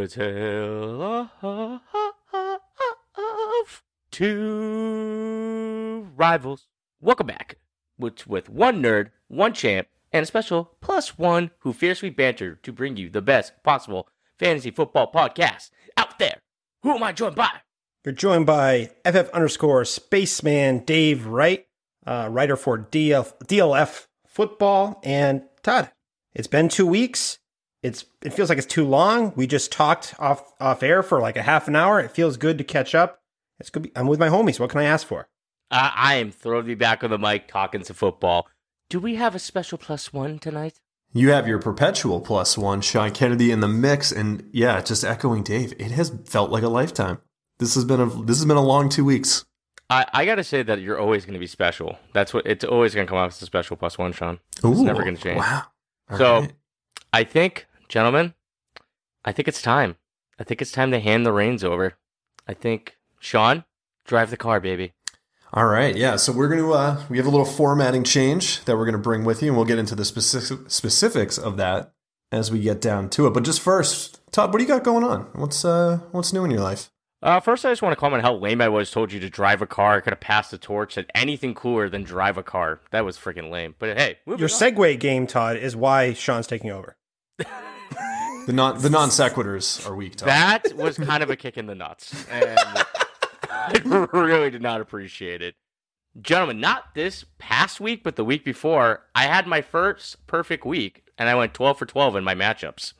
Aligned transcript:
A 0.00 0.08
tale 0.08 1.30
of 1.42 1.82
two 4.10 6.08
rivals. 6.16 6.66
Welcome 7.02 7.26
back, 7.26 7.56
which 7.98 8.26
with 8.26 8.48
one 8.48 8.82
nerd, 8.82 9.10
one 9.28 9.52
champ, 9.52 9.88
and 10.10 10.22
a 10.22 10.26
special 10.26 10.72
plus 10.80 11.18
one 11.18 11.50
who 11.58 11.74
fiercely 11.74 12.08
banter 12.08 12.54
to 12.62 12.72
bring 12.72 12.96
you 12.96 13.10
the 13.10 13.20
best 13.20 13.62
possible 13.62 14.08
fantasy 14.38 14.70
football 14.70 15.12
podcast 15.12 15.68
out 15.98 16.18
there. 16.18 16.40
Who 16.82 16.94
am 16.94 17.02
I 17.02 17.12
joined 17.12 17.36
by? 17.36 17.60
You're 18.02 18.14
joined 18.14 18.46
by 18.46 18.92
FF 19.04 19.28
underscore 19.34 19.84
Spaceman 19.84 20.86
Dave 20.86 21.26
Wright, 21.26 21.66
uh, 22.06 22.28
writer 22.30 22.56
for 22.56 22.78
DLF 22.78 24.06
Football, 24.26 24.98
and 25.04 25.42
Todd. 25.62 25.90
It's 26.32 26.48
been 26.48 26.70
two 26.70 26.86
weeks. 26.86 27.39
It's 27.82 28.04
it 28.22 28.32
feels 28.34 28.48
like 28.48 28.58
it's 28.58 28.66
too 28.66 28.86
long. 28.86 29.32
We 29.36 29.46
just 29.46 29.72
talked 29.72 30.14
off 30.18 30.52
off 30.60 30.82
air 30.82 31.02
for 31.02 31.20
like 31.20 31.36
a 31.36 31.42
half 31.42 31.66
an 31.68 31.76
hour. 31.76 31.98
It 32.00 32.10
feels 32.10 32.36
good 32.36 32.58
to 32.58 32.64
catch 32.64 32.94
up. 32.94 33.20
It's 33.58 33.70
good. 33.70 33.84
Be, 33.84 33.92
I'm 33.96 34.06
with 34.06 34.18
my 34.20 34.28
homies. 34.28 34.60
What 34.60 34.70
can 34.70 34.80
I 34.80 34.84
ask 34.84 35.06
for? 35.06 35.28
Uh, 35.70 35.90
I 35.94 36.16
am 36.16 36.30
thrilled 36.30 36.64
to 36.64 36.68
be 36.68 36.74
back 36.74 37.02
on 37.04 37.10
the 37.10 37.18
mic 37.18 37.48
talking 37.48 37.82
some 37.84 37.96
football. 37.96 38.46
Do 38.90 38.98
we 39.00 39.14
have 39.14 39.34
a 39.34 39.38
special 39.38 39.78
plus 39.78 40.12
one 40.12 40.38
tonight? 40.38 40.80
You 41.12 41.30
have 41.30 41.48
your 41.48 41.58
perpetual 41.58 42.20
plus 42.20 42.56
one, 42.58 42.80
Sean 42.82 43.10
Kennedy, 43.12 43.50
in 43.50 43.60
the 43.60 43.68
mix, 43.68 44.12
and 44.12 44.48
yeah, 44.52 44.80
just 44.80 45.02
echoing 45.04 45.42
Dave, 45.42 45.72
it 45.78 45.90
has 45.92 46.12
felt 46.26 46.50
like 46.50 46.62
a 46.62 46.68
lifetime. 46.68 47.18
This 47.58 47.74
has 47.74 47.84
been 47.84 48.00
a 48.00 48.06
this 48.06 48.36
has 48.38 48.44
been 48.44 48.56
a 48.56 48.62
long 48.62 48.88
two 48.88 49.04
weeks. 49.04 49.44
I, 49.88 50.06
I 50.12 50.24
gotta 50.24 50.44
say 50.44 50.62
that 50.62 50.80
you're 50.80 50.98
always 51.00 51.24
gonna 51.24 51.38
be 51.38 51.46
special. 51.48 51.98
That's 52.12 52.32
what 52.34 52.46
it's 52.46 52.64
always 52.64 52.94
gonna 52.94 53.06
come 53.06 53.18
off 53.18 53.32
as 53.32 53.42
a 53.42 53.46
special 53.46 53.76
plus 53.76 53.96
one, 53.96 54.12
Sean. 54.12 54.38
It's 54.56 54.64
Ooh, 54.64 54.84
never 54.84 55.02
gonna 55.02 55.16
change. 55.16 55.38
Wow. 55.38 55.62
All 56.10 56.18
So- 56.18 56.40
right. 56.40 56.52
I 57.12 57.24
think, 57.24 57.66
gentlemen, 57.90 58.34
I 59.24 59.32
think 59.32 59.48
it's 59.48 59.60
time. 59.60 59.96
I 60.38 60.44
think 60.44 60.62
it's 60.62 60.72
time 60.72 60.90
to 60.92 61.00
hand 61.00 61.26
the 61.26 61.32
reins 61.32 61.62
over. 61.62 61.94
I 62.48 62.54
think 62.54 62.96
Sean, 63.18 63.64
drive 64.06 64.30
the 64.30 64.38
car, 64.38 64.60
baby. 64.60 64.94
All 65.52 65.66
right, 65.66 65.94
yeah. 65.94 66.16
So 66.16 66.32
we're 66.32 66.48
gonna 66.48 66.70
uh, 66.70 67.02
we 67.10 67.18
have 67.18 67.26
a 67.26 67.30
little 67.30 67.44
formatting 67.44 68.04
change 68.04 68.64
that 68.64 68.76
we're 68.76 68.86
gonna 68.86 68.98
bring 68.98 69.24
with 69.24 69.42
you, 69.42 69.48
and 69.48 69.56
we'll 69.56 69.66
get 69.66 69.78
into 69.78 69.94
the 69.94 70.04
specific 70.04 70.70
specifics 70.70 71.36
of 71.36 71.56
that 71.58 71.92
as 72.32 72.50
we 72.52 72.60
get 72.60 72.80
down 72.80 73.10
to 73.10 73.26
it. 73.26 73.34
But 73.34 73.42
just 73.42 73.60
first, 73.60 74.20
Todd, 74.30 74.52
what 74.52 74.58
do 74.58 74.64
you 74.64 74.68
got 74.68 74.84
going 74.84 75.04
on? 75.04 75.22
What's 75.34 75.64
uh 75.64 75.98
what's 76.12 76.32
new 76.32 76.44
in 76.44 76.50
your 76.52 76.60
life? 76.62 76.90
Uh, 77.22 77.38
first, 77.38 77.66
I 77.66 77.70
just 77.70 77.82
want 77.82 77.92
to 77.92 78.00
comment 78.00 78.22
how 78.22 78.34
lame 78.34 78.62
I 78.62 78.68
was. 78.68 78.90
Told 78.90 79.12
you 79.12 79.20
to 79.20 79.28
drive 79.28 79.60
a 79.60 79.66
car. 79.66 79.96
I 79.96 80.00
could 80.00 80.12
have 80.14 80.20
passed 80.20 80.52
the 80.52 80.56
torch. 80.56 80.94
Said 80.94 81.06
anything 81.14 81.52
cooler 81.54 81.90
than 81.90 82.02
drive 82.02 82.38
a 82.38 82.42
car. 82.42 82.80
That 82.92 83.04
was 83.04 83.18
freaking 83.18 83.50
lame. 83.50 83.74
But 83.78 83.98
hey, 83.98 84.18
Your 84.26 84.36
on. 84.42 84.48
segue 84.48 84.98
game, 85.00 85.26
Todd, 85.26 85.58
is 85.58 85.76
why 85.76 86.14
Sean's 86.14 86.46
taking 86.46 86.70
over. 86.70 86.96
The 88.46 88.52
non 88.52 88.80
the 88.80 88.90
non 88.90 89.10
sequiturs 89.10 89.86
are 89.88 89.94
weak. 89.94 90.16
Todd. 90.16 90.28
That 90.28 90.74
was 90.74 90.96
kind 90.96 91.22
of 91.22 91.30
a 91.30 91.36
kick 91.36 91.56
in 91.56 91.66
the 91.66 91.74
nuts. 91.74 92.26
And 92.30 92.58
I 93.50 93.80
really 94.12 94.50
did 94.50 94.62
not 94.62 94.80
appreciate 94.80 95.42
it. 95.42 95.54
Gentlemen, 96.20 96.58
not 96.60 96.94
this 96.94 97.24
past 97.38 97.80
week, 97.80 98.02
but 98.02 98.16
the 98.16 98.24
week 98.24 98.44
before, 98.44 99.04
I 99.14 99.24
had 99.24 99.46
my 99.46 99.62
first 99.62 100.26
perfect 100.26 100.64
week 100.64 101.04
and 101.16 101.28
I 101.28 101.34
went 101.34 101.54
12 101.54 101.78
for 101.78 101.86
12 101.86 102.16
in 102.16 102.24
my 102.24 102.34
matchups. 102.34 102.94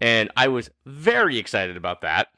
And 0.00 0.30
I 0.36 0.48
was 0.48 0.70
very 0.86 1.38
excited 1.38 1.76
about 1.76 2.00
that. 2.02 2.28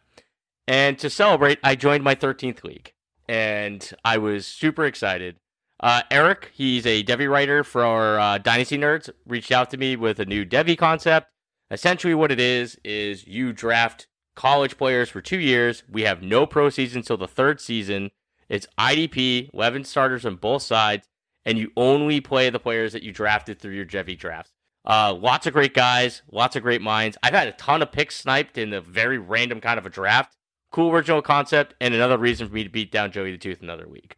And 0.67 0.99
to 0.99 1.11
celebrate, 1.11 1.59
I 1.63 1.75
joined 1.77 2.03
my 2.03 2.15
13th 2.15 2.65
league. 2.65 2.93
And 3.29 3.89
I 4.05 4.19
was 4.19 4.47
super 4.47 4.85
excited. 4.85 5.37
Uh, 5.79 6.03
Eric, 6.11 6.51
he's 6.55 6.87
a 6.87 7.05
Devy 7.05 7.31
writer 7.31 7.63
for 7.63 8.19
uh, 8.19 8.39
Dynasty 8.39 8.79
Nerds, 8.79 9.11
reached 9.27 9.53
out 9.53 9.71
to 9.71 9.77
me 9.77 9.95
with 9.95 10.19
a 10.19 10.25
new 10.25 10.45
Devy 10.45 10.77
concept. 10.77 11.29
Essentially, 11.71 12.15
what 12.15 12.33
it 12.33 12.41
is 12.41 12.79
is 12.85 13.27
you 13.27 13.53
draft 13.53 14.07
college 14.35 14.77
players 14.77 15.09
for 15.09 15.21
two 15.21 15.41
years. 15.41 15.83
We 15.91 16.03
have 16.03 16.23
no 16.23 16.47
pro 16.47 16.71
season 16.71 16.99
until 16.99 17.17
the 17.17 17.27
third 17.27 17.61
season. 17.61 18.11
It's 18.49 18.67
IDP, 18.79 19.51
11 19.53 19.85
starters 19.85 20.25
on 20.25 20.37
both 20.37 20.63
sides, 20.63 21.09
and 21.45 21.59
you 21.59 21.73
only 21.77 22.21
play 22.21 22.51
the 22.51 22.61
players 22.61 22.93
that 22.93 23.03
you 23.03 23.13
drafted 23.13 23.59
through 23.59 23.75
your 23.75 23.87
Devy 23.87 24.17
drafts. 24.17 24.53
Uh, 24.85 25.13
lots 25.13 25.49
of 25.49 25.53
great 25.53 25.75
guys, 25.75 26.23
lots 26.31 26.55
of 26.55 26.63
great 26.63 26.81
minds. 26.81 27.17
I've 27.23 27.35
had 27.35 27.49
a 27.49 27.53
ton 27.53 27.83
of 27.83 27.91
picks 27.91 28.15
sniped 28.15 28.57
in 28.57 28.73
a 28.73 28.81
very 28.81 29.19
random 29.19 29.61
kind 29.61 29.79
of 29.79 29.87
a 29.87 29.91
draft. 29.91 30.37
Cool 30.71 30.93
original 30.93 31.23
concept, 31.23 31.75
and 31.81 31.93
another 31.93 32.19
reason 32.19 32.47
for 32.47 32.55
me 32.55 32.63
to 32.63 32.71
beat 32.71 32.93
down 32.93 33.11
Joey 33.11 33.33
the 33.33 33.39
Tooth 33.39 33.63
another 33.63 33.89
week. 33.89 34.17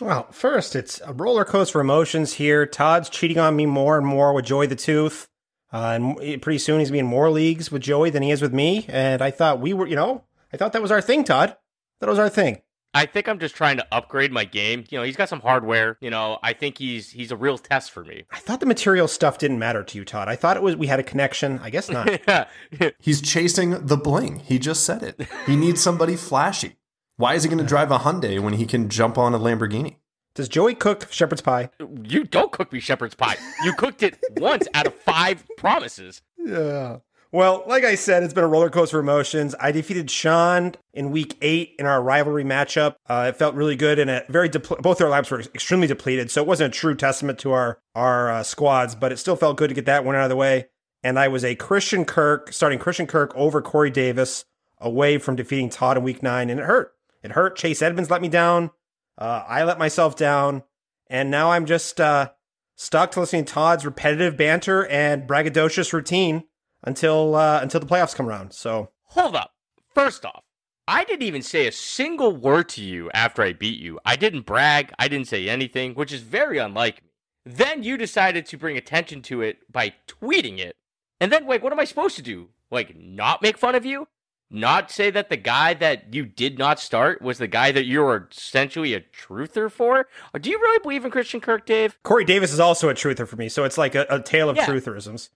Well, 0.00 0.32
first, 0.32 0.74
it's 0.74 1.00
a 1.04 1.12
roller 1.12 1.44
coaster 1.44 1.78
of 1.78 1.84
emotions 1.84 2.34
here. 2.34 2.66
Todd's 2.66 3.10
cheating 3.10 3.38
on 3.38 3.54
me 3.54 3.66
more 3.66 3.98
and 3.98 4.06
more 4.06 4.32
with 4.32 4.46
Joey 4.46 4.66
the 4.66 4.76
Tooth. 4.76 5.28
Uh, 5.72 5.98
and 6.20 6.42
pretty 6.42 6.58
soon 6.58 6.80
he's 6.80 6.90
being 6.90 7.06
more 7.06 7.30
leagues 7.30 7.70
with 7.70 7.82
Joey 7.82 8.10
than 8.10 8.22
he 8.22 8.30
is 8.30 8.42
with 8.42 8.52
me. 8.52 8.86
And 8.88 9.22
I 9.22 9.30
thought 9.30 9.60
we 9.60 9.72
were, 9.72 9.86
you 9.86 9.96
know, 9.96 10.24
I 10.52 10.56
thought 10.56 10.72
that 10.72 10.82
was 10.82 10.90
our 10.90 11.00
thing, 11.00 11.24
Todd. 11.24 11.56
That 12.00 12.08
was 12.08 12.18
our 12.18 12.28
thing. 12.28 12.62
I 12.92 13.06
think 13.06 13.28
I'm 13.28 13.38
just 13.38 13.54
trying 13.54 13.76
to 13.76 13.86
upgrade 13.92 14.32
my 14.32 14.44
game. 14.44 14.84
You 14.90 14.98
know, 14.98 15.04
he's 15.04 15.16
got 15.16 15.28
some 15.28 15.40
hardware. 15.40 15.96
You 16.00 16.10
know, 16.10 16.38
I 16.42 16.54
think 16.54 16.78
he's 16.78 17.10
he's 17.10 17.30
a 17.30 17.36
real 17.36 17.56
test 17.56 17.92
for 17.92 18.04
me. 18.04 18.24
I 18.32 18.40
thought 18.40 18.58
the 18.58 18.66
material 18.66 19.06
stuff 19.06 19.38
didn't 19.38 19.60
matter 19.60 19.84
to 19.84 19.98
you, 19.98 20.04
Todd. 20.04 20.28
I 20.28 20.34
thought 20.34 20.56
it 20.56 20.62
was 20.62 20.74
we 20.74 20.88
had 20.88 20.98
a 20.98 21.04
connection. 21.04 21.60
I 21.62 21.70
guess 21.70 21.88
not. 21.88 22.08
yeah, 22.28 22.46
He's 22.98 23.22
chasing 23.22 23.86
the 23.86 23.96
bling. 23.96 24.40
He 24.40 24.58
just 24.58 24.82
said 24.82 25.02
it. 25.04 25.28
He 25.46 25.54
needs 25.54 25.80
somebody 25.80 26.16
flashy. 26.16 26.78
Why 27.16 27.34
is 27.34 27.44
he 27.44 27.48
going 27.48 27.58
to 27.58 27.64
drive 27.64 27.92
a 27.92 27.98
Hyundai 27.98 28.40
when 28.40 28.54
he 28.54 28.66
can 28.66 28.88
jump 28.88 29.18
on 29.18 29.34
a 29.34 29.38
Lamborghini? 29.38 29.96
Does 30.40 30.48
Joey 30.48 30.74
cook 30.74 31.06
shepherd's 31.10 31.42
pie? 31.42 31.68
you 32.02 32.24
don't 32.24 32.50
cook 32.50 32.72
me 32.72 32.80
shepherd's 32.80 33.14
pie. 33.14 33.36
You 33.62 33.74
cooked 33.74 34.02
it 34.02 34.18
once 34.38 34.66
out 34.72 34.86
of 34.86 34.94
five 34.94 35.44
promises. 35.58 36.22
Yeah. 36.38 37.00
Well, 37.30 37.62
like 37.66 37.84
I 37.84 37.94
said, 37.94 38.22
it's 38.22 38.32
been 38.32 38.42
a 38.42 38.48
roller 38.48 38.70
coaster 38.70 38.98
of 38.98 39.04
emotions. 39.04 39.54
I 39.60 39.70
defeated 39.70 40.10
Sean 40.10 40.76
in 40.94 41.10
week 41.10 41.36
eight 41.42 41.74
in 41.78 41.84
our 41.84 42.02
rivalry 42.02 42.42
matchup. 42.42 42.94
Uh, 43.06 43.26
it 43.28 43.36
felt 43.36 43.54
really 43.54 43.76
good, 43.76 43.98
and 43.98 44.08
it 44.08 44.28
very 44.28 44.48
depl- 44.48 44.80
both 44.80 44.98
our 45.02 45.10
labs 45.10 45.30
were 45.30 45.40
extremely 45.40 45.86
depleted, 45.86 46.30
so 46.30 46.40
it 46.40 46.46
wasn't 46.46 46.74
a 46.74 46.78
true 46.78 46.94
testament 46.94 47.38
to 47.40 47.52
our 47.52 47.78
our 47.94 48.30
uh, 48.30 48.42
squads, 48.42 48.94
but 48.94 49.12
it 49.12 49.18
still 49.18 49.36
felt 49.36 49.58
good 49.58 49.68
to 49.68 49.74
get 49.74 49.84
that 49.84 50.06
one 50.06 50.16
out 50.16 50.24
of 50.24 50.30
the 50.30 50.36
way. 50.36 50.68
And 51.02 51.18
I 51.18 51.28
was 51.28 51.44
a 51.44 51.54
Christian 51.54 52.06
Kirk, 52.06 52.50
starting 52.54 52.78
Christian 52.78 53.06
Kirk 53.06 53.30
over 53.36 53.60
Corey 53.60 53.90
Davis, 53.90 54.46
away 54.78 55.18
from 55.18 55.36
defeating 55.36 55.68
Todd 55.68 55.98
in 55.98 56.02
week 56.02 56.22
nine, 56.22 56.48
and 56.48 56.58
it 56.58 56.64
hurt. 56.64 56.94
It 57.22 57.32
hurt. 57.32 57.56
Chase 57.56 57.82
Edmonds 57.82 58.10
let 58.10 58.22
me 58.22 58.28
down. 58.28 58.70
Uh, 59.20 59.44
I 59.46 59.64
let 59.64 59.78
myself 59.78 60.16
down, 60.16 60.62
and 61.08 61.30
now 61.30 61.52
I'm 61.52 61.66
just 61.66 62.00
uh, 62.00 62.30
stuck 62.74 63.10
to 63.12 63.20
listening 63.20 63.44
to 63.44 63.52
Todd's 63.52 63.84
repetitive 63.84 64.36
banter 64.36 64.86
and 64.86 65.28
braggadocious 65.28 65.92
routine 65.92 66.44
until 66.82 67.34
uh, 67.34 67.60
until 67.60 67.80
the 67.80 67.86
playoffs 67.86 68.14
come 68.14 68.26
around. 68.26 68.54
So 68.54 68.90
Hold 69.10 69.34
up. 69.34 69.54
First 69.92 70.24
off, 70.24 70.44
I 70.86 71.02
didn't 71.02 71.24
even 71.24 71.42
say 71.42 71.66
a 71.66 71.72
single 71.72 72.36
word 72.36 72.68
to 72.70 72.80
you 72.80 73.10
after 73.12 73.42
I 73.42 73.52
beat 73.52 73.80
you. 73.80 73.98
I 74.04 74.14
didn't 74.14 74.46
brag. 74.46 74.92
I 75.00 75.08
didn't 75.08 75.26
say 75.26 75.48
anything, 75.48 75.94
which 75.94 76.12
is 76.12 76.22
very 76.22 76.58
unlike 76.58 77.02
me. 77.02 77.10
Then 77.44 77.82
you 77.82 77.96
decided 77.96 78.46
to 78.46 78.56
bring 78.56 78.76
attention 78.76 79.20
to 79.22 79.42
it 79.42 79.58
by 79.70 79.94
tweeting 80.06 80.58
it. 80.58 80.76
And 81.20 81.32
then, 81.32 81.46
like, 81.46 81.62
what 81.62 81.72
am 81.72 81.80
I 81.80 81.84
supposed 81.84 82.14
to 82.16 82.22
do? 82.22 82.50
Like, 82.70 82.96
not 82.96 83.42
make 83.42 83.58
fun 83.58 83.74
of 83.74 83.84
you? 83.84 84.06
Not 84.50 84.90
say 84.90 85.10
that 85.10 85.28
the 85.28 85.36
guy 85.36 85.74
that 85.74 86.12
you 86.12 86.24
did 86.26 86.58
not 86.58 86.80
start 86.80 87.22
was 87.22 87.38
the 87.38 87.46
guy 87.46 87.70
that 87.70 87.84
you 87.84 88.00
were 88.00 88.28
essentially 88.32 88.94
a 88.94 89.00
truther 89.00 89.70
for? 89.70 90.08
Or 90.34 90.40
do 90.40 90.50
you 90.50 90.58
really 90.58 90.80
believe 90.82 91.04
in 91.04 91.10
Christian 91.12 91.40
Kirk, 91.40 91.66
Dave? 91.66 91.96
Corey 92.02 92.24
Davis 92.24 92.52
is 92.52 92.58
also 92.58 92.88
a 92.88 92.94
truther 92.94 93.28
for 93.28 93.36
me. 93.36 93.48
So 93.48 93.62
it's 93.64 93.78
like 93.78 93.94
a, 93.94 94.06
a 94.10 94.20
tale 94.20 94.48
of 94.50 94.56
Yeah. 94.56 94.66
trutherisms. 94.66 95.28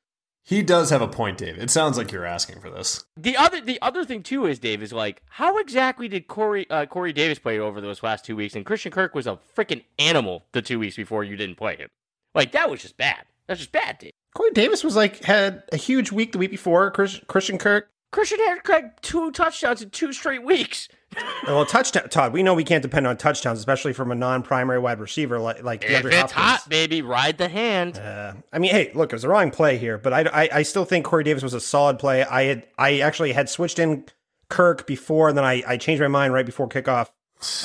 He 0.46 0.62
does 0.62 0.90
have 0.90 1.00
a 1.00 1.08
point, 1.08 1.38
Dave. 1.38 1.56
It 1.56 1.70
sounds 1.70 1.96
like 1.96 2.12
you're 2.12 2.26
asking 2.26 2.60
for 2.60 2.68
this. 2.68 3.04
The 3.16 3.34
other 3.36 3.60
the 3.62 3.80
other 3.80 4.04
thing 4.04 4.22
too 4.22 4.44
is 4.44 4.58
Dave 4.58 4.82
is 4.82 4.92
like, 4.92 5.22
how 5.30 5.56
exactly 5.58 6.06
did 6.06 6.26
Corey 6.28 6.68
uh, 6.68 6.84
Corey 6.84 7.14
Davis 7.14 7.38
play 7.38 7.58
over 7.58 7.80
those 7.80 8.02
last 8.02 8.26
two 8.26 8.36
weeks? 8.36 8.54
And 8.54 8.66
Christian 8.66 8.92
Kirk 8.92 9.14
was 9.14 9.26
a 9.26 9.38
freaking 9.56 9.84
animal 9.98 10.44
the 10.52 10.60
two 10.60 10.78
weeks 10.78 10.96
before 10.96 11.24
you 11.24 11.36
didn't 11.36 11.56
play 11.56 11.76
him. 11.76 11.88
Like 12.34 12.52
that 12.52 12.68
was 12.68 12.82
just 12.82 12.96
bad. 12.98 13.24
That's 13.46 13.60
just 13.60 13.72
bad, 13.72 13.98
Dave. 13.98 14.12
Corey 14.34 14.50
Davis 14.50 14.84
was 14.84 14.96
like 14.96 15.24
had 15.24 15.62
a 15.72 15.76
huge 15.78 16.12
week 16.12 16.32
the 16.32 16.38
week 16.38 16.50
before. 16.50 16.90
Chris, 16.90 17.20
Christian 17.26 17.56
Kirk. 17.56 17.88
Christian 18.14 18.38
had 18.46 18.62
Craig 18.62 18.84
two 19.02 19.32
touchdowns 19.32 19.82
in 19.82 19.90
two 19.90 20.12
straight 20.12 20.44
weeks. 20.44 20.88
Well, 21.48 21.66
touchdown. 21.66 22.08
Todd, 22.10 22.32
we 22.32 22.44
know 22.44 22.54
we 22.54 22.62
can't 22.62 22.80
depend 22.80 23.08
on 23.08 23.16
touchdowns, 23.16 23.58
especially 23.58 23.92
from 23.92 24.12
a 24.12 24.14
non-primary 24.14 24.78
wide 24.78 25.00
receiver 25.00 25.40
like 25.40 25.64
like 25.64 25.82
If 25.84 25.90
DeAndre 25.90 26.06
it's 26.06 26.32
Hopkins. 26.32 26.32
hot, 26.32 26.68
baby, 26.68 27.02
ride 27.02 27.38
the 27.38 27.48
hand. 27.48 27.98
Uh, 27.98 28.34
I 28.52 28.60
mean, 28.60 28.70
hey, 28.70 28.92
look, 28.94 29.12
it 29.12 29.16
was 29.16 29.22
the 29.22 29.28
wrong 29.28 29.50
play 29.50 29.78
here, 29.78 29.98
but 29.98 30.12
I, 30.12 30.20
I, 30.44 30.48
I 30.52 30.62
still 30.62 30.84
think 30.84 31.04
Corey 31.04 31.24
Davis 31.24 31.42
was 31.42 31.54
a 31.54 31.60
solid 31.60 31.98
play. 31.98 32.22
I 32.22 32.44
had, 32.44 32.66
I 32.78 33.00
actually 33.00 33.32
had 33.32 33.48
switched 33.50 33.80
in 33.80 34.04
Kirk 34.48 34.86
before, 34.86 35.28
and 35.28 35.36
then 35.36 35.44
I, 35.44 35.64
I 35.66 35.76
changed 35.76 36.00
my 36.00 36.06
mind 36.06 36.32
right 36.32 36.46
before 36.46 36.68
kickoff. 36.68 37.08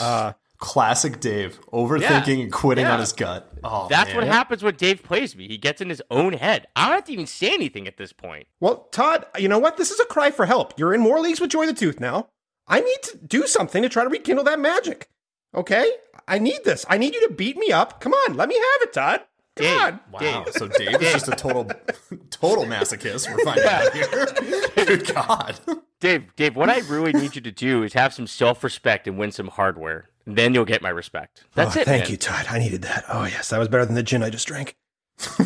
Uh, 0.02 0.34
Classic 0.60 1.20
Dave, 1.22 1.60
overthinking 1.72 2.42
and 2.44 2.52
quitting 2.52 2.86
Yeah. 2.86 2.94
on 2.94 3.00
his 3.00 3.14
gut. 3.14 3.50
Oh, 3.64 3.88
That's 3.90 4.10
man. 4.10 4.18
what 4.18 4.28
happens 4.28 4.62
when 4.62 4.76
Dave 4.76 5.02
plays 5.04 5.36
me. 5.36 5.48
He 5.48 5.58
gets 5.58 5.80
in 5.82 5.90
his 5.90 6.02
own 6.12 6.34
head. 6.34 6.68
I 6.76 6.86
don't 6.88 6.96
have 6.96 7.06
to 7.06 7.14
even 7.14 7.28
say 7.28 7.54
anything 7.54 7.88
at 7.88 7.96
this 7.98 8.12
point. 8.12 8.48
well, 8.60 8.88
Todd, 8.92 9.26
you 9.38 9.48
know 9.48 9.60
what? 9.60 9.78
This 9.78 9.90
is 9.90 10.00
a 10.02 10.06
cry 10.06 10.32
for 10.32 10.46
help. 10.46 10.78
You're 10.78 10.94
in 10.94 11.00
more 11.02 11.20
leagues 11.22 11.40
with 11.40 11.50
Joey 11.52 11.66
the 11.68 11.74
Tooth 11.74 12.00
now. 12.00 12.28
I 12.68 12.82
need 12.82 13.02
to 13.04 13.18
do 13.18 13.48
something 13.48 13.82
to 13.84 13.90
try 13.90 14.04
to 14.04 14.10
rekindle 14.10 14.44
that 14.46 14.60
magic. 14.60 15.10
Okay, 15.56 15.90
I 16.28 16.38
need 16.40 16.64
this. 16.66 16.86
I 16.90 16.98
need 16.98 17.16
you 17.16 17.28
to 17.28 17.34
beat 17.34 17.58
me 17.58 17.72
up. 17.72 18.02
Come 18.02 18.14
on, 18.14 18.36
let 18.36 18.50
me 18.50 18.56
have 18.56 18.82
it, 18.82 18.94
Todd. 18.94 19.22
Dave, 19.56 19.80
on. 19.82 20.00
Wow. 20.12 20.20
Dave, 20.20 20.54
So 20.54 20.68
Dave 20.68 21.02
is 21.02 21.12
just 21.14 21.28
a 21.28 21.32
total, 21.32 21.66
total 22.30 22.66
masochist. 22.66 23.30
We're 23.34 23.44
finding 23.44 23.66
out 23.66 23.92
here. 23.94 24.28
Good 24.86 25.14
God. 25.14 25.60
Dave, 26.00 26.34
Dave, 26.36 26.56
what 26.56 26.70
I 26.70 26.80
really 26.90 27.12
need 27.14 27.36
you 27.36 27.42
to 27.42 27.52
do 27.52 27.84
is 27.84 27.94
have 27.94 28.14
some 28.14 28.28
self-respect 28.28 29.08
and 29.08 29.18
win 29.18 29.32
some 29.32 29.48
hardware. 29.48 30.10
Then 30.26 30.54
you'll 30.54 30.66
get 30.66 30.82
my 30.82 30.90
respect. 30.90 31.44
That's 31.56 31.76
Oh, 31.76 31.82
it. 31.82 31.86
Thank 31.86 32.04
man. 32.04 32.12
you, 32.12 32.18
Todd. 32.18 32.46
I 32.50 32.60
needed 32.60 32.82
that. 32.84 33.06
Oh 33.10 33.24
yes, 33.26 33.50
that 33.50 33.58
was 33.60 33.68
better 33.68 33.86
than 33.86 33.96
the 33.96 34.04
gin 34.04 34.22
I 34.24 34.30
just 34.30 34.48
drank. 34.48 34.76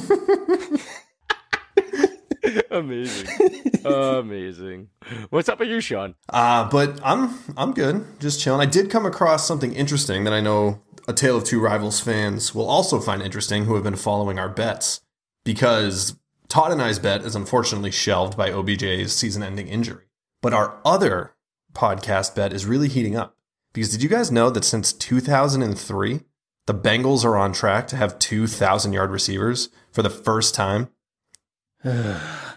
Amazing. 2.71 3.61
Amazing. 3.85 4.89
What's 5.29 5.47
up 5.47 5.59
with 5.59 5.69
you, 5.69 5.79
Sean? 5.79 6.15
Uh, 6.29 6.69
but 6.69 6.99
I'm 7.03 7.33
I'm 7.55 7.73
good, 7.73 8.05
just 8.19 8.41
chilling. 8.41 8.59
I 8.61 8.69
did 8.69 8.89
come 8.89 9.05
across 9.05 9.47
something 9.47 9.73
interesting 9.73 10.23
that 10.25 10.33
I 10.33 10.41
know 10.41 10.81
a 11.07 11.13
Tale 11.13 11.37
of 11.37 11.45
Two 11.45 11.59
Rivals 11.61 11.99
fans 12.01 12.53
will 12.53 12.67
also 12.67 12.99
find 12.99 13.21
interesting 13.21 13.65
who 13.65 13.75
have 13.75 13.83
been 13.83 13.95
following 13.95 14.39
our 14.39 14.49
bets 14.49 15.01
because 15.45 16.17
Todd 16.49 16.71
and 16.71 16.81
I's 16.81 16.99
bet 16.99 17.23
is 17.23 17.35
unfortunately 17.35 17.91
shelved 17.91 18.35
by 18.37 18.49
OBJ's 18.49 19.13
season-ending 19.15 19.67
injury. 19.67 20.05
But 20.41 20.53
our 20.53 20.77
other 20.83 21.35
podcast 21.73 22.35
bet 22.35 22.51
is 22.53 22.65
really 22.65 22.89
heating 22.89 23.15
up 23.15 23.37
because 23.73 23.89
did 23.89 24.01
you 24.03 24.09
guys 24.09 24.31
know 24.31 24.49
that 24.49 24.63
since 24.63 24.93
2003 24.93 26.21
the 26.65 26.73
Bengals 26.73 27.25
are 27.25 27.35
on 27.35 27.51
track 27.51 27.87
to 27.87 27.97
have 27.97 28.17
2,000 28.19 28.93
yard 28.93 29.11
receivers 29.11 29.69
for 29.91 30.01
the 30.01 30.09
first 30.09 30.55
time? 30.55 30.89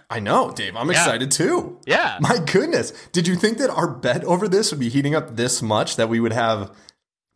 I 0.08 0.20
know, 0.20 0.52
Dave. 0.52 0.76
I'm 0.76 0.86
Yeah. 0.90 1.00
excited 1.02 1.30
too. 1.32 1.80
Yeah. 1.86 2.18
My 2.20 2.38
goodness. 2.38 2.92
Did 3.12 3.26
you 3.26 3.34
think 3.34 3.58
that 3.58 3.70
our 3.70 3.88
bet 3.88 4.22
over 4.24 4.46
this 4.46 4.70
would 4.70 4.78
be 4.80 4.88
heating 4.88 5.14
up 5.14 5.34
this 5.36 5.60
much 5.62 5.96
that 5.96 6.08
we 6.08 6.20
would 6.20 6.32
have 6.32 6.70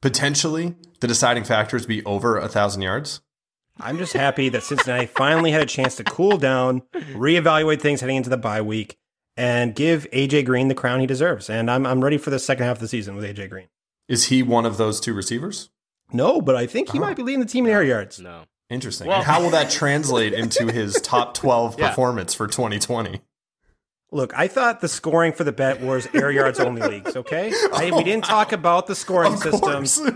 potentially 0.00 0.76
the 1.00 1.08
deciding 1.08 1.44
factors 1.44 1.86
be 1.86 2.04
over 2.04 2.38
a 2.38 2.48
thousand 2.48 2.82
yards? 2.82 3.20
I'm 3.80 3.98
just 3.98 4.12
happy 4.12 4.50
that 4.50 4.62
Cincinnati 4.62 5.06
finally 5.06 5.50
had 5.52 5.62
a 5.62 5.66
chance 5.66 5.96
to 5.96 6.04
cool 6.04 6.36
down, 6.36 6.82
reevaluate 6.94 7.80
things 7.80 8.00
heading 8.02 8.16
into 8.16 8.28
the 8.30 8.36
bye 8.36 8.60
week, 8.60 8.98
and 9.36 9.74
give 9.74 10.06
AJ 10.12 10.44
Green 10.44 10.68
the 10.68 10.74
crown 10.74 11.00
he 11.00 11.06
deserves. 11.06 11.48
And 11.50 11.70
I'm 11.70 11.86
I'm 11.86 12.02
ready 12.02 12.18
for 12.18 12.30
the 12.30 12.38
second 12.38 12.64
half 12.66 12.76
of 12.76 12.80
the 12.80 12.88
season 12.88 13.16
with 13.16 13.24
AJ 13.24 13.50
Green. 13.50 13.68
Is 14.08 14.26
he 14.26 14.42
one 14.42 14.66
of 14.66 14.76
those 14.76 15.00
two 15.00 15.14
receivers? 15.14 15.70
No, 16.12 16.40
but 16.40 16.56
I 16.56 16.66
think 16.66 16.90
he 16.90 16.98
Oh. 16.98 17.02
might 17.02 17.16
be 17.16 17.22
leading 17.22 17.40
the 17.40 17.46
team 17.46 17.66
in 17.66 17.72
air 17.72 17.82
yards. 17.84 18.18
No. 18.20 18.42
Interesting. 18.68 19.06
Well- 19.06 19.18
and 19.18 19.26
how 19.26 19.40
will 19.42 19.50
that 19.50 19.70
translate 19.70 20.32
into 20.32 20.72
his 20.72 20.94
top 21.02 21.34
12 21.34 21.76
Yeah. 21.78 21.88
performance 21.88 22.34
for 22.34 22.46
2020? 22.48 23.20
Look, 24.12 24.32
I 24.36 24.48
thought 24.48 24.80
the 24.80 24.88
scoring 24.88 25.32
for 25.32 25.44
the 25.44 25.52
bet 25.52 25.80
was 25.80 26.08
air 26.12 26.30
yards 26.32 26.58
only 26.58 26.82
leagues. 26.82 27.14
Okay, 27.16 27.52
I, 27.72 27.92
we 27.94 28.02
didn't 28.02 28.24
oh. 28.24 28.28
talk 28.28 28.50
about 28.52 28.88
the 28.88 28.94
scoring 28.96 29.34
Of 29.34 29.38
systems. 29.40 30.00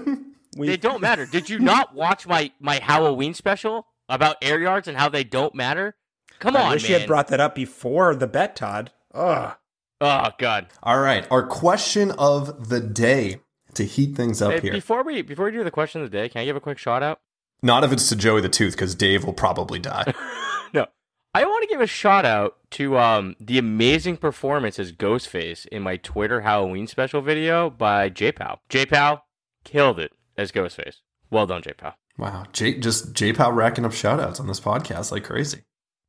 We, 0.56 0.68
They 0.68 0.76
don't 0.76 1.00
matter. 1.00 1.26
Did 1.26 1.50
you 1.50 1.58
not 1.58 1.96
watch 1.96 2.28
my 2.28 2.52
my 2.60 2.76
Halloween 2.76 3.34
special 3.34 3.88
about 4.08 4.36
air 4.40 4.60
yards 4.60 4.86
and 4.86 4.96
how 4.96 5.08
they 5.08 5.24
don't 5.24 5.52
matter? 5.52 5.96
Come 6.38 6.56
I 6.56 6.62
on, 6.62 6.70
wish 6.70 6.84
man. 6.84 6.92
you 6.92 6.98
had 7.00 7.08
brought 7.08 7.26
that 7.28 7.40
up 7.40 7.56
before 7.56 8.14
the 8.14 8.28
bet, 8.28 8.54
Todd. 8.54 8.92
Ugh. 9.14 9.54
oh 10.00 10.30
God. 10.38 10.66
All 10.82 10.98
right. 11.00 11.26
Our 11.30 11.46
question 11.46 12.10
of 12.12 12.68
the 12.68 12.80
day 12.80 13.40
to 13.74 13.84
heat 13.84 14.16
things 14.16 14.42
up 14.42 14.52
Hey, 14.52 14.60
here. 14.60 14.72
before 14.72 15.02
we 15.02 15.22
before 15.22 15.46
we 15.46 15.52
do 15.52 15.64
the 15.64 15.70
question 15.70 16.02
of 16.02 16.10
the 16.10 16.16
day, 16.16 16.28
can 16.28 16.40
I 16.40 16.44
give 16.44 16.56
a 16.56 16.60
quick 16.60 16.78
shout 16.78 17.02
out? 17.02 17.20
Not 17.62 17.82
if 17.84 17.92
it's 17.92 18.08
to 18.10 18.16
Joey 18.16 18.40
the 18.42 18.48
Tooth, 18.48 18.74
because 18.74 18.94
Dave 18.94 19.24
will 19.24 19.32
probably 19.32 19.78
die. 19.78 20.12
no. 20.74 20.86
I 21.32 21.44
want 21.44 21.62
to 21.62 21.68
give 21.68 21.80
a 21.80 21.86
shout 21.86 22.24
out 22.26 22.56
to 22.72 22.98
um, 22.98 23.34
the 23.40 23.58
amazing 23.58 24.18
performance 24.18 24.78
as 24.78 24.92
Ghostface 24.92 25.66
in 25.68 25.82
my 25.82 25.96
Twitter 25.96 26.42
Halloween 26.42 26.86
special 26.86 27.22
video 27.22 27.70
by 27.70 28.10
JPow. 28.10 28.58
JPow 28.68 29.22
killed 29.64 29.98
it 29.98 30.12
as 30.36 30.52
Ghostface. 30.52 30.96
Well 31.30 31.46
done, 31.46 31.62
JPow. 31.62 31.94
wow. 32.18 32.44
J- 32.52 32.78
just 32.78 33.14
J 33.14 33.32
Pow 33.32 33.50
racking 33.50 33.84
up 33.86 33.92
shout 33.92 34.20
outs 34.20 34.38
on 34.40 34.46
this 34.46 34.60
podcast 34.60 35.10
like 35.10 35.24
crazy. 35.24 35.62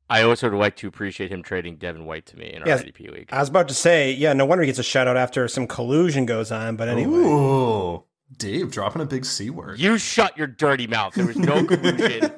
I 0.08 0.22
also 0.22 0.48
would 0.50 0.56
like 0.58 0.76
to 0.76 0.88
appreciate 0.88 1.30
him 1.32 1.42
trading 1.42 1.76
Devin 1.76 2.04
White 2.04 2.26
to 2.26 2.38
me 2.38 2.52
in 2.52 2.62
our 2.62 2.68
Yes. 2.68 2.82
IDP 2.82 3.10
league. 3.12 3.28
I 3.32 3.40
was 3.40 3.48
about 3.48 3.68
to 3.68 3.74
say, 3.74 4.12
yeah, 4.12 4.32
no 4.32 4.44
wonder 4.46 4.62
he 4.62 4.66
gets 4.66 4.78
a 4.78 4.82
shout 4.84 5.08
out 5.08 5.16
after 5.16 5.48
some 5.48 5.66
collusion 5.66 6.26
goes 6.26 6.52
on. 6.52 6.76
But 6.76 6.88
anyway, 6.88 7.12
Ooh. 7.18 8.04
Dave 8.38 8.70
dropping 8.70 9.02
a 9.02 9.04
big 9.04 9.24
C 9.24 9.50
word. 9.50 9.78
You 9.80 9.98
shut 9.98 10.36
your 10.38 10.46
dirty 10.46 10.86
mouth. 10.86 11.14
There 11.14 11.26
was 11.26 11.36
no 11.36 11.64
collusion. 11.66 12.30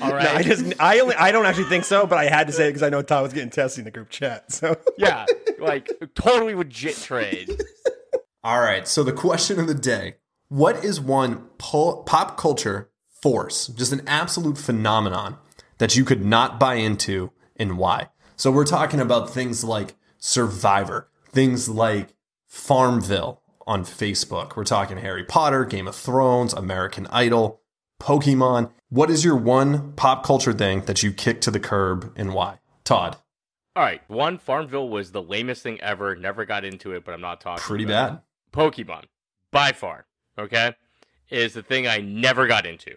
All 0.00 0.10
No. 0.10 0.16
I 0.18 0.42
just, 0.42 0.72
I 0.80 1.00
only, 1.00 1.14
I 1.16 1.30
don't 1.32 1.46
actually 1.46 1.68
think 1.68 1.84
so, 1.84 2.06
but 2.06 2.18
I 2.18 2.24
had 2.26 2.46
to 2.48 2.52
say 2.52 2.66
it 2.66 2.70
because 2.70 2.82
I 2.82 2.88
know 2.88 3.02
Todd 3.02 3.22
was 3.24 3.32
getting 3.32 3.50
testy 3.50 3.80
in 3.80 3.84
the 3.84 3.90
group 3.92 4.08
chat. 4.10 4.50
So 4.52 4.76
yeah, 4.98 5.26
like 5.60 5.88
totally 6.14 6.54
legit 6.54 6.96
trade. 6.96 7.50
All 8.44 8.60
right. 8.60 8.86
So 8.88 9.04
the 9.04 9.12
question 9.12 9.60
of 9.60 9.68
the 9.68 9.74
day 9.74 10.16
What 10.48 10.84
is 10.84 11.00
one 11.00 11.46
pul- 11.58 12.02
pop 12.04 12.36
culture 12.36 12.90
force, 13.22 13.68
just 13.68 13.92
an 13.92 14.02
absolute 14.08 14.58
phenomenon 14.58 15.38
that 15.78 15.96
you 15.96 16.04
could 16.04 16.24
not 16.24 16.58
buy 16.60 16.74
into 16.74 17.32
and 17.56 17.78
why? 17.78 18.08
So 18.36 18.50
we're 18.50 18.64
talking 18.64 19.00
about 19.00 19.30
things 19.30 19.62
like 19.64 19.94
Survivor, 20.18 21.08
things 21.30 21.68
like 21.68 22.14
Farmville 22.46 23.42
on 23.66 23.84
Facebook. 23.84 24.56
We're 24.56 24.64
talking 24.64 24.98
Harry 24.98 25.24
Potter, 25.24 25.64
Game 25.64 25.88
of 25.88 25.96
Thrones, 25.96 26.52
American 26.52 27.06
Idol, 27.08 27.60
Pokemon. 28.00 28.70
What 28.88 29.10
is 29.10 29.24
your 29.24 29.36
one 29.36 29.92
pop 29.92 30.24
culture 30.24 30.52
thing 30.52 30.82
that 30.82 31.02
you 31.02 31.12
kick 31.12 31.40
to 31.42 31.50
the 31.50 31.60
curb 31.60 32.12
and 32.16 32.32
why? 32.34 32.58
Todd, 32.84 33.16
All 33.76 33.82
right, 33.84 34.02
one 34.08 34.38
Farmville 34.38 34.88
was 34.88 35.12
the 35.12 35.22
lamest 35.22 35.62
thing 35.62 35.80
ever. 35.80 36.16
Never 36.16 36.44
got 36.44 36.64
into 36.64 36.92
it, 36.92 37.04
but 37.04 37.14
I'm 37.14 37.20
not 37.20 37.40
talking. 37.40 37.62
pretty 37.62 37.84
about 37.84 38.12
it. 38.12 38.20
bad. 38.52 38.60
Pokemon, 38.60 39.04
by 39.50 39.72
far, 39.72 40.06
okay, 40.36 40.74
is 41.30 41.54
the 41.54 41.62
thing 41.62 41.86
I 41.86 41.98
never 41.98 42.46
got 42.48 42.66
into. 42.66 42.96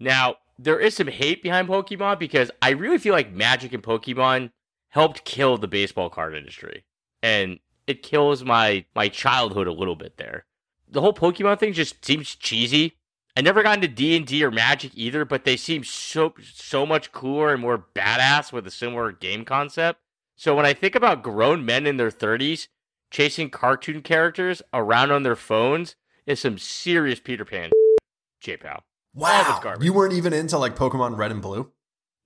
Now, 0.00 0.36
there 0.58 0.78
is 0.78 0.96
some 0.96 1.08
hate 1.08 1.42
behind 1.42 1.68
Pokemon 1.68 2.18
because 2.18 2.50
I 2.62 2.70
really 2.70 2.98
feel 2.98 3.12
like 3.12 3.32
Magic 3.32 3.72
and 3.72 3.82
Pokemon 3.82 4.50
helped 4.88 5.24
kill 5.24 5.58
the 5.58 5.68
baseball 5.68 6.08
card 6.08 6.34
industry. 6.34 6.84
And 7.22 7.58
it 7.86 8.02
kills 8.02 8.44
my 8.44 8.84
my 8.94 9.08
childhood 9.08 9.66
a 9.66 9.72
little 9.72 9.96
bit 9.96 10.16
there. 10.16 10.46
The 10.88 11.00
whole 11.00 11.12
Pokemon 11.12 11.58
thing 11.58 11.72
just 11.72 12.04
seems 12.04 12.34
cheesy. 12.34 12.96
I 13.36 13.42
never 13.42 13.62
got 13.62 13.76
into 13.76 13.88
D&D 13.88 14.42
or 14.42 14.50
Magic 14.50 14.92
either, 14.94 15.26
but 15.26 15.44
they 15.44 15.56
seem 15.56 15.84
so 15.84 16.34
so 16.42 16.86
much 16.86 17.12
cooler 17.12 17.52
and 17.52 17.60
more 17.60 17.86
badass 17.94 18.52
with 18.52 18.66
a 18.66 18.70
similar 18.70 19.12
game 19.12 19.44
concept. 19.44 20.00
So 20.36 20.54
when 20.54 20.66
I 20.66 20.72
think 20.72 20.94
about 20.94 21.22
grown 21.22 21.64
men 21.64 21.86
in 21.86 21.96
their 21.96 22.10
30s 22.10 22.68
chasing 23.10 23.50
cartoon 23.50 24.02
characters 24.02 24.62
around 24.72 25.10
on 25.10 25.22
their 25.22 25.36
phones 25.36 25.96
is 26.26 26.40
some 26.40 26.58
serious 26.58 27.20
Peter 27.20 27.44
Pan 27.44 27.70
J-Pow. 28.40 28.82
All 29.18 29.26
of 29.26 29.48
it's 29.48 29.60
garbage. 29.60 29.84
You 29.84 29.92
weren't 29.92 30.12
even 30.14 30.32
into 30.32 30.58
like 30.58 30.76
Pokemon 30.76 31.16
Red 31.16 31.30
and 31.30 31.40
Blue? 31.42 31.70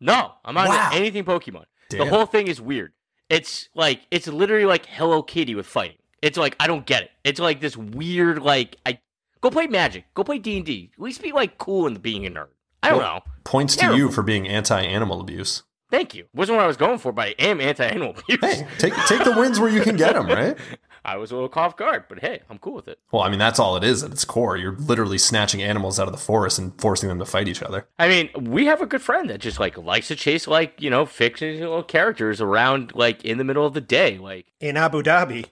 No, 0.01 0.33
I'm 0.45 0.55
not 0.55 0.69
Wow. 0.69 0.87
into 0.87 0.97
anything 0.97 1.25
Pokemon. 1.25 1.65
Damn. 1.89 2.01
The 2.01 2.07
whole 2.07 2.27
thing 2.27 2.49
is 2.49 2.61
weird. 2.61 2.93
It's 3.29 3.69
like 3.75 4.01
it's 4.11 4.27
literally 4.27 4.65
like 4.65 4.87
Hello 4.87 5.23
Kitty 5.23 5.55
with 5.55 5.67
fighting. 5.67 5.97
It's 6.23 6.37
like 6.39 6.57
I 6.59 6.67
don't 6.67 6.85
get 6.87 7.03
it. 7.05 7.11
It's 7.25 7.41
like 7.41 7.61
this 7.61 7.77
weird 7.77 8.43
like 8.43 8.77
I 8.87 8.99
go 9.41 9.51
play 9.51 9.67
Magic, 9.67 10.05
go 10.15 10.25
play 10.25 10.39
D 10.39 10.57
and 10.57 10.67
D. 10.67 10.91
At 10.95 11.01
least 11.03 11.23
be 11.23 11.33
like 11.33 11.59
cool 11.59 11.87
in 11.87 11.95
being 11.95 12.27
a 12.27 12.31
nerd. 12.31 12.49
I 12.83 12.89
don't 12.91 12.99
Well, 12.99 13.15
know. 13.17 13.21
Points 13.45 13.77
to 13.77 13.95
you 13.95 14.11
for 14.11 14.23
being 14.23 14.49
anti-animal 14.49 15.21
abuse. 15.21 15.63
Thank 15.91 16.15
you. 16.15 16.27
Wasn't 16.33 16.57
what 16.57 16.65
I 16.65 16.67
was 16.69 16.77
going 16.77 16.99
for, 16.99 17.13
but 17.13 17.29
I 17.29 17.35
am 17.39 17.61
anti-animal 17.61 18.11
abuse. 18.29 18.39
Hey, 18.41 18.67
take 18.79 18.95
take 19.07 19.25
the 19.25 19.35
wins 19.37 19.59
where 19.61 19.69
you 19.71 19.83
can 19.83 19.97
get 19.97 20.15
them, 20.15 20.27
right? 20.27 20.57
I 21.05 21.17
was 21.17 21.31
a 21.31 21.35
little 21.35 21.51
off 21.55 21.77
guard, 21.77 22.05
but 22.09 22.21
hey, 22.21 22.41
I'm 22.49 22.59
cool 22.59 22.75
with 22.75 22.89
it. 22.89 22.99
Well, 23.11 23.23
I 23.23 23.31
mean 23.31 23.39
that's 23.39 23.59
all 23.59 23.77
it 23.77 23.85
is 23.85 24.03
at 24.03 24.13
its 24.13 24.25
core. 24.25 24.57
You're 24.57 24.77
literally 24.77 25.19
snatching 25.19 25.63
animals 25.63 25.99
out 25.99 26.09
of 26.09 26.13
the 26.13 26.19
forest 26.19 26.59
and 26.59 26.79
forcing 26.81 27.09
them 27.09 27.19
to 27.19 27.25
fight 27.25 27.49
each 27.49 27.63
other. 27.63 27.89
I 27.99 28.09
mean, 28.09 28.31
we 28.39 28.67
have 28.67 28.81
a 28.81 28.87
good 28.87 29.03
friend 29.03 29.31
that 29.31 29.41
just 29.41 29.59
like 29.61 29.77
likes 29.79 30.09
to 30.09 30.17
chase 30.17 30.47
like 30.47 30.81
you 30.81 30.91
know 30.91 31.07
fictional 31.07 31.83
characters 31.83 32.41
around 32.41 32.95
like 32.95 33.25
in 33.25 33.39
the 33.39 33.45
middle 33.45 33.67
of 33.67 33.75
the 33.75 33.81
day, 33.81 34.19
like 34.19 34.53
in 34.61 34.77
Abu 34.77 35.03
Dhabi, 35.03 35.47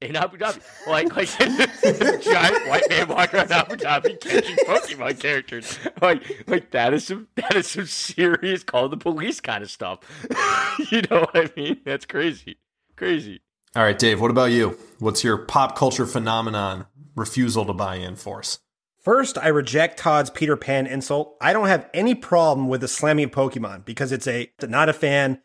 in 0.00 0.16
Abu 0.16 0.38
Dhabi, 0.38 0.60
like 0.86 1.14
like 1.14 1.28
giant 2.22 2.68
white 2.68 2.88
man 2.88 3.08
walking 3.08 3.38
around 3.38 3.52
Abu 3.52 3.76
Dhabi 3.76 4.20
catching 4.20 4.56
Pokemon 4.66 5.20
characters, 5.20 5.78
like 6.00 6.44
like 6.46 6.70
that 6.70 6.94
is 6.94 7.06
some 7.06 7.28
that 7.36 7.54
is 7.54 7.66
some 7.68 7.86
serious 7.86 8.62
call 8.62 8.88
the 8.88 8.96
police 8.96 9.40
kind 9.40 9.62
of 9.62 9.70
stuff. 9.70 10.00
you 10.90 11.02
know 11.10 11.20
what 11.20 11.36
I 11.36 11.50
mean? 11.56 11.80
That's 11.84 12.06
crazy, 12.06 12.58
crazy. 12.96 13.40
All 13.76 13.84
right, 13.84 13.98
Dave. 13.98 14.20
What 14.20 14.32
about 14.32 14.50
you? 14.50 14.76
What's 14.98 15.22
your 15.22 15.38
pop 15.38 15.76
culture 15.76 16.06
phenomenon 16.06 16.86
refusal 17.14 17.64
to 17.66 17.72
buy 17.72 17.96
in 17.96 18.16
force? 18.16 18.58
First, 19.00 19.38
I 19.38 19.48
reject 19.48 19.98
Todd's 19.98 20.28
Peter 20.28 20.56
Pan 20.56 20.86
insult. 20.86 21.36
I 21.40 21.52
don't 21.52 21.68
have 21.68 21.88
any 21.94 22.14
problem 22.14 22.68
with 22.68 22.80
the 22.80 22.88
slamming 22.88 23.26
of 23.26 23.30
Pokemon 23.30 23.84
because 23.84 24.12
it's 24.12 24.26
a 24.26 24.50
not 24.62 24.88
a 24.88 24.92
fan. 24.92 25.40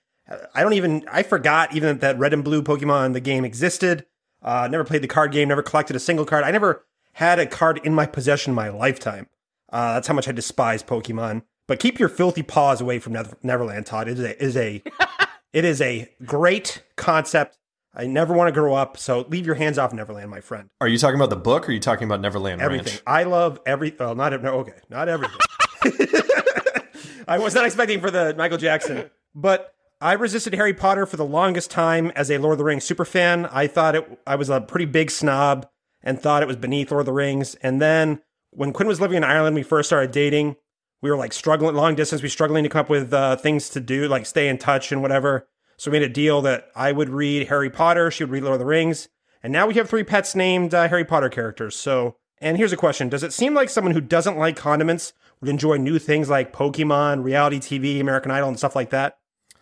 I 0.53 0.63
don't 0.63 0.74
even 0.74 1.05
I 1.10 1.22
forgot 1.24 1.75
even 1.75 2.00
that 2.00 2.17
Red 2.17 2.34
and 2.34 2.44
Blue 2.44 2.63
Pokemon 2.63 3.13
the 3.13 3.20
game 3.20 3.46
existed. 3.46 4.05
Uh, 4.41 4.67
never 4.70 4.84
played 4.84 5.03
the 5.03 5.08
card 5.08 5.32
game. 5.32 5.48
Never 5.48 5.62
collected 5.62 5.96
a 5.96 6.00
single 6.00 6.25
card. 6.25 6.44
I 6.44 6.51
never 6.51 6.84
had 7.13 7.39
a 7.39 7.46
card 7.46 7.79
in 7.84 7.94
my 7.94 8.08
possession 8.08 8.51
in 8.51 8.55
my 8.55 8.70
lifetime. 8.70 9.27
Uh, 9.72 9.94
that's 9.94 10.08
how 10.08 10.13
much 10.15 10.27
I 10.27 10.32
despise 10.32 10.84
Pokemon. 10.84 11.44
But 11.67 11.79
keep 11.79 12.00
your 12.00 12.10
filthy 12.10 12.44
paws 12.44 12.82
away 12.82 13.00
from 13.00 13.13
Neverland, 13.41 13.86
Todd. 13.86 14.08
It 14.08 14.20
is 14.20 14.25
a, 14.25 14.44
is 14.44 14.58
a 14.58 14.84
it 15.53 15.63
is 15.63 15.79
a 15.79 16.10
great 16.25 16.84
concept. 16.96 17.58
I 17.96 18.08
never 18.08 18.34
want 18.34 18.50
to 18.50 18.52
grow 18.52 18.74
up, 18.74 18.98
so 18.98 19.25
leave 19.30 19.46
your 19.46 19.56
hands 19.56 19.78
off 19.78 19.94
Neverland, 19.94 20.30
my 20.30 20.42
friend. 20.42 20.70
Are 20.82 20.88
you 20.88 20.98
talking 20.98 21.16
about 21.16 21.30
the 21.30 21.38
book 21.38 21.64
or 21.64 21.72
are 21.72 21.74
you 21.74 21.80
talking 21.80 22.06
about 22.06 22.20
Neverland 22.20 22.62
Everything. 22.62 22.94
Ranch? 22.94 23.04
I 23.08 23.24
love 23.24 23.60
every. 23.66 23.96
Oh, 24.00 24.14
not 24.14 24.42
no. 24.42 24.56
Okay, 24.56 24.74
not 24.90 25.08
everything. 25.08 25.38
I 27.28 27.40
was 27.40 27.56
not 27.56 27.66
expecting 27.66 28.02
for 28.02 28.12
the 28.12 28.36
Michael 28.38 28.58
Jackson, 28.58 29.10
but 29.34 29.74
I 30.02 30.14
resisted 30.14 30.54
Harry 30.54 30.74
Potter 30.74 31.06
for 31.06 31.16
the 31.18 31.25
longest 31.25 31.72
time 31.72 32.12
as 32.16 32.30
a 32.30 32.38
Lord 32.38 32.54
of 32.54 32.58
the 32.58 32.66
Rings 32.66 32.84
super 32.84 33.06
fan. 33.06 33.46
I 33.46 33.68
thought 33.68 33.96
it, 33.96 34.20
I 34.28 34.36
was 34.36 34.50
a 34.50 34.60
pretty 34.60 34.86
big 34.86 35.10
snob 35.10 35.68
and 36.04 36.22
thought 36.22 36.44
it 36.44 36.48
was 36.48 36.58
beneath 36.58 36.92
Lord 36.92 37.02
of 37.02 37.06
the 37.06 37.14
Rings. 37.14 37.56
And 37.56 37.82
then 37.82 38.22
when 38.52 38.74
Quinn 38.74 38.88
was 38.88 39.02
living 39.02 39.18
in 39.18 39.24
Ireland, 39.24 39.56
we 39.56 39.64
first 39.64 39.90
started 39.90 40.12
dating. 40.12 40.58
We 41.02 41.10
were 41.10 41.18
like 41.18 41.34
struggling 41.34 41.75
long 41.75 41.96
distance. 41.96 42.22
We 42.22 42.28
were 42.28 42.32
struggling 42.32 42.64
to 42.64 42.70
come 42.70 42.82
up 42.82 42.90
with 42.90 43.14
uh, 43.14 43.38
things 43.38 43.70
to 43.70 43.80
do, 43.80 44.08
like 44.08 44.25
stay 44.25 44.50
in 44.50 44.58
touch 44.58 44.92
and 44.92 45.02
whatever. 45.02 45.48
So 45.77 45.91
we 45.91 46.00
made 46.00 46.10
a 46.10 46.13
deal 46.13 46.41
that 46.44 46.70
I 46.75 46.91
would 46.91 47.10
read 47.10 47.48
Harry 47.48 47.70
Potter, 47.70 48.10
she 48.12 48.24
would 48.24 48.32
read 48.32 48.44
Lord 48.44 48.53
of 48.55 48.60
the 48.60 48.65
Rings, 48.65 49.10
and 49.44 49.51
now 49.51 49.67
we 49.67 49.74
have 49.75 49.89
three 49.89 50.03
pets 50.03 50.36
named 50.36 50.74
uh, 50.74 50.88
Harry 50.88 51.05
Potter 51.05 51.29
characters. 51.29 51.75
So, 51.75 52.15
and 52.39 52.58
here's 52.58 52.74
a 52.74 52.77
question: 52.77 53.10
Does 53.10 53.24
it 53.24 53.34
seem 53.34 53.53
like 53.53 53.70
someone 53.70 53.94
who 53.94 54.01
doesn't 54.01 54.38
like 54.38 54.55
condiments 54.55 55.13
would 55.41 55.50
enjoy 55.50 55.77
new 55.77 56.00
things 56.00 56.29
like 56.29 56.53
Pokemon, 56.53 57.24
reality 57.24 57.60
TV, 57.60 58.00
American 58.00 58.32
Idol, 58.32 58.50
and 58.50 58.58
stuff 58.58 58.75
like 58.75 58.89
that? 58.91 59.17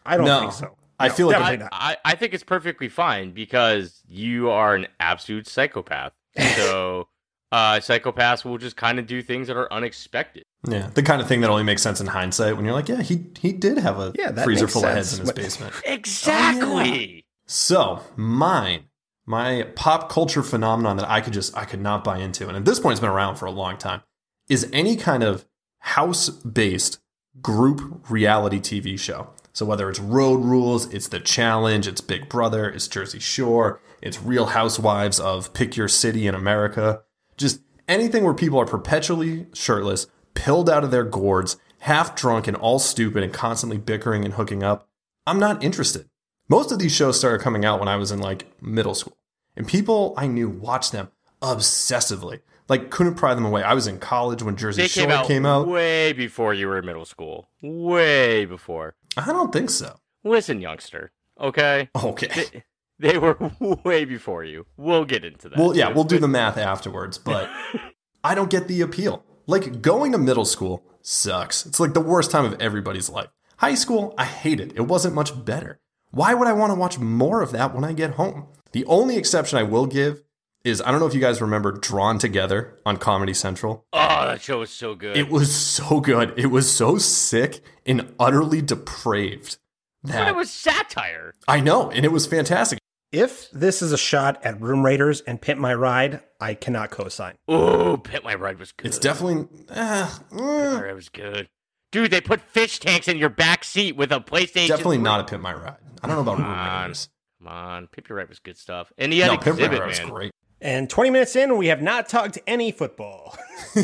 I 0.06 0.18
don't 0.18 0.26
No. 0.28 0.40
think 0.40 0.54
so. 0.54 0.76
I 1.00 1.10
feel 1.10 1.28
like 1.28 1.38
I, 1.42 1.56
not. 1.58 1.70
I, 1.74 1.98
I 2.06 2.16
think 2.16 2.34
it's 2.34 2.44
perfectly 2.44 2.88
fine 2.88 3.32
because 3.32 4.02
you 4.08 4.50
are 4.52 4.76
an 4.76 4.88
absolute 5.00 5.48
psychopath. 5.48 6.14
So 6.56 7.08
uh, 7.54 7.76
psychopaths 7.80 8.44
will 8.44 8.58
just 8.58 8.76
kind 8.76 8.98
of 8.98 9.06
do 9.06 9.22
things 9.22 9.48
that 9.48 9.56
are 9.56 9.72
unexpected. 9.72 10.44
Yeah, 10.68 10.90
the 10.94 11.04
kind 11.04 11.22
of 11.22 11.28
thing 11.28 11.42
that 11.42 11.50
only 11.52 11.64
makes 11.64 11.82
sense 11.84 12.02
in 12.02 12.08
hindsight 12.08 12.56
when 12.56 12.66
you're 12.66 12.74
like, 12.74 12.90
yeah, 12.90 13.02
he 13.04 13.26
he 13.40 13.52
did 13.54 13.78
have 13.78 14.00
a 14.00 14.12
Yeah, 14.18 14.32
freezer 14.44 14.64
makes 14.66 14.74
full 14.74 14.86
of 14.86 14.92
heads 14.94 15.14
in 15.14 15.20
his 15.20 15.28
What- 15.28 15.36
basement. 15.36 15.74
Exactly. 15.86 17.26
So 17.46 18.00
mine, 18.16 18.86
my 19.26 19.68
pop 19.76 20.10
culture 20.10 20.42
phenomenon 20.44 20.98
that 20.98 21.10
I 21.10 21.22
could 21.22 21.34
just 21.34 21.56
I 21.56 21.66
could 21.66 21.82
not 21.82 22.04
buy 22.04 22.18
into, 22.18 22.48
and 22.48 22.58
at 22.58 22.66
this 22.66 22.80
point 22.80 22.94
it's 22.94 23.00
been 23.02 23.10
around 23.10 23.36
for 23.36 23.46
a 23.46 23.52
long 23.52 23.78
time, 23.78 24.02
is 24.50 24.70
any 24.74 24.96
kind 24.96 25.24
of 25.24 25.46
house 25.80 26.30
based 26.30 27.00
group 27.42 28.10
reality 28.10 28.60
TV 28.60 28.98
show. 29.00 29.30
So 29.52 29.66
whether 29.66 29.90
it's 29.90 30.00
Road 30.00 30.44
Rules, 30.44 30.92
it's 30.94 31.08
The 31.08 31.20
Challenge, 31.20 31.88
it's 31.88 32.02
Big 32.02 32.28
Brother, 32.28 32.68
it's 32.70 32.88
Jersey 32.88 33.20
Shore, 33.20 33.80
it's 34.02 34.20
Real 34.22 34.48
Housewives 34.48 35.20
of 35.20 35.54
Pick 35.54 35.78
Your 35.78 35.88
City 35.88 36.26
in 36.26 36.34
America, 36.34 37.04
just 37.38 37.62
anything 37.88 38.24
where 38.24 38.34
people 38.34 38.60
are 38.60 38.66
perpetually 38.66 39.48
shirtless, 39.54 40.08
pilled 40.34 40.70
out 40.70 40.84
of 40.84 40.92
their 40.92 41.04
gourds, 41.04 41.58
half 41.80 42.16
drunk 42.16 42.48
and 42.48 42.58
all 42.58 42.80
stupid 42.80 43.24
and 43.24 43.34
constantly 43.34 43.78
bickering 43.78 44.24
and 44.26 44.36
hooking 44.36 44.64
up. 44.64 44.88
I'm 45.28 45.40
not 45.40 45.64
interested. 45.64 46.10
Most 46.50 46.72
of 46.72 46.80
these 46.80 46.94
shows 46.96 47.18
started 47.18 47.42
coming 47.42 47.66
out 47.66 47.80
when 47.80 47.88
I 47.88 47.96
was 47.96 48.12
in 48.12 48.20
like 48.20 48.62
middle 48.62 48.96
school. 48.96 49.18
And 49.56 49.68
people 49.68 50.14
I 50.18 50.28
knew 50.28 50.50
watched 50.50 50.92
them 50.92 51.10
obsessively. 51.42 52.42
Like 52.70 52.90
couldn't 52.90 53.16
pry 53.16 53.34
them 53.34 53.46
away. 53.46 53.64
I 53.64 53.74
was 53.74 53.88
in 53.88 54.00
college 54.00 54.42
when 54.42 54.56
Jersey 54.56 54.84
They 54.84 54.88
Shore 54.88 55.04
came 55.04 55.12
out, 55.12 55.28
came 55.28 55.46
out. 55.46 55.68
way 55.68 56.14
before 56.14 56.54
you 56.54 56.68
were 56.68 56.80
in 56.80 56.86
middle 56.86 57.06
school. 57.06 57.50
Way 57.62 58.46
before. 58.46 58.96
I 59.18 59.26
don't 59.28 59.52
think 59.52 59.70
so. 59.70 59.98
Listen, 60.24 60.62
youngster. 60.62 61.12
Okay. 61.40 61.90
Okay. 62.04 62.64
They, 63.00 63.18
were 63.18 63.38
way 63.84 64.06
before 64.06 64.44
you. 64.44 64.66
We'll 64.78 65.06
get 65.06 65.26
into 65.26 65.50
that. 65.50 65.60
Well, 65.60 65.76
yeah, 65.76 65.90
too. 65.90 65.96
we'll 65.96 66.04
do 66.04 66.20
the 66.20 66.28
math 66.28 66.58
afterwards, 66.58 67.18
but 67.18 67.50
I 68.24 68.36
don't 68.36 68.50
get 68.50 68.68
the 68.68 68.82
appeal. 68.82 69.24
Like 69.48 69.82
going 69.82 70.12
to 70.14 70.18
middle 70.18 70.46
school 70.46 70.84
sucks. 71.02 71.66
It's 71.66 71.80
like 71.80 71.94
the 71.94 72.00
worst 72.02 72.32
time 72.32 72.46
of 72.46 72.60
everybody's 72.62 73.10
life. 73.10 73.28
High 73.58 73.76
school, 73.76 74.14
I 74.18 74.26
hate 74.26 74.60
it. 74.60 74.74
It 74.76 74.82
wasn't 74.88 75.16
much 75.16 75.44
better. 75.46 75.80
Why 76.12 76.34
would 76.34 76.48
I 76.48 76.54
want 76.54 76.72
to 76.72 76.80
watch 76.80 77.00
more 77.00 77.42
of 77.42 77.52
that 77.52 77.74
when 77.74 77.84
I 77.84 77.94
get 77.94 78.12
home? 78.12 78.48
The 78.72 78.86
only 78.86 79.18
exception 79.18 79.58
I 79.58 79.64
will 79.64 79.86
give 79.86 80.22
is 80.64 80.82
I 80.82 80.92
don't 80.92 81.00
know 81.00 81.08
if 81.08 81.14
you 81.14 81.20
guys 81.20 81.42
remember 81.42 81.72
Drawn 81.72 82.20
Together 82.20 82.80
on 82.86 82.98
Comedy 82.98 83.34
Central. 83.34 83.86
Oh, 83.92 84.28
that 84.28 84.42
show 84.42 84.60
was 84.60 84.70
so 84.70 84.96
good. 84.96 85.18
It 85.18 85.30
was 85.30 85.54
so 85.54 86.00
good. 86.00 86.34
It 86.38 86.48
was 86.48 86.72
so 86.72 86.98
sick 86.98 87.62
and 87.86 88.14
utterly 88.20 88.62
depraved. 88.62 89.58
but 90.04 90.12
That 90.14 90.28
it 90.30 90.36
was 90.36 90.50
satire. 90.52 91.34
I 91.48 91.60
know, 91.60 91.92
and 91.92 92.06
it 92.06 92.12
was 92.12 92.26
fantastic. 92.26 92.80
If 93.14 93.52
this 93.52 93.84
is 93.84 93.92
a 93.92 93.98
shot 93.98 94.44
at 94.44 94.60
Room 94.60 94.84
Raiders 94.84 95.22
and 95.22 95.40
Pimp 95.40 95.60
My 95.60 95.76
Ride, 95.76 96.22
I 96.42 96.56
cannot 96.56 96.90
co-sign. 96.90 97.36
Oh, 97.48 97.98
Pimp 97.98 98.24
My 98.24 98.34
Ride 98.34 98.58
was 98.58 98.72
good. 98.72 98.88
It's 98.88 98.98
definitely 98.98 99.48
ah, 99.70 100.20
Pit 100.32 100.40
My 100.40 100.42
mm. 100.42 100.82
Ride 100.82 100.96
was 100.96 101.10
good. 101.10 101.48
Dude, 101.92 102.10
they 102.10 102.22
put 102.22 102.42
fish 102.42 102.80
tanks 102.80 103.08
in 103.08 103.20
your 103.20 103.30
back 103.30 103.64
seat 103.66 103.96
with 103.96 104.12
a 104.12 104.20
PlayStation. 104.20 104.70
definitely 104.70 104.98
not 104.98 105.20
a 105.20 105.26
pimp 105.26 105.44
my 105.44 105.54
ride. 105.54 105.76
I 106.02 106.08
don't 106.08 106.16
know 106.16 106.24
about 106.24 106.38
Come 106.38 106.46
Room 106.46 106.56
on. 106.58 106.82
Raiders. 106.82 107.10
Come 107.38 107.48
on, 107.50 107.86
Pip 107.86 108.10
Your 108.10 108.18
Ride 108.18 108.30
was 108.30 108.40
good 108.40 108.58
stuff. 108.58 108.92
And 108.98 109.14
he 109.14 109.20
had 109.20 109.28
No, 109.28 109.38
pimp 109.38 109.60
my 109.60 109.68
ride 109.68 109.86
was 109.86 110.00
man. 110.00 110.10
great. 110.10 110.32
And 110.60 110.90
20 110.90 111.12
minutes 111.12 111.36
in, 111.36 111.56
we 111.58 111.68
have 111.68 111.84
not 111.84 112.10
talked 112.10 112.40
any 112.48 112.72
football. 112.72 113.38
I 113.76 113.84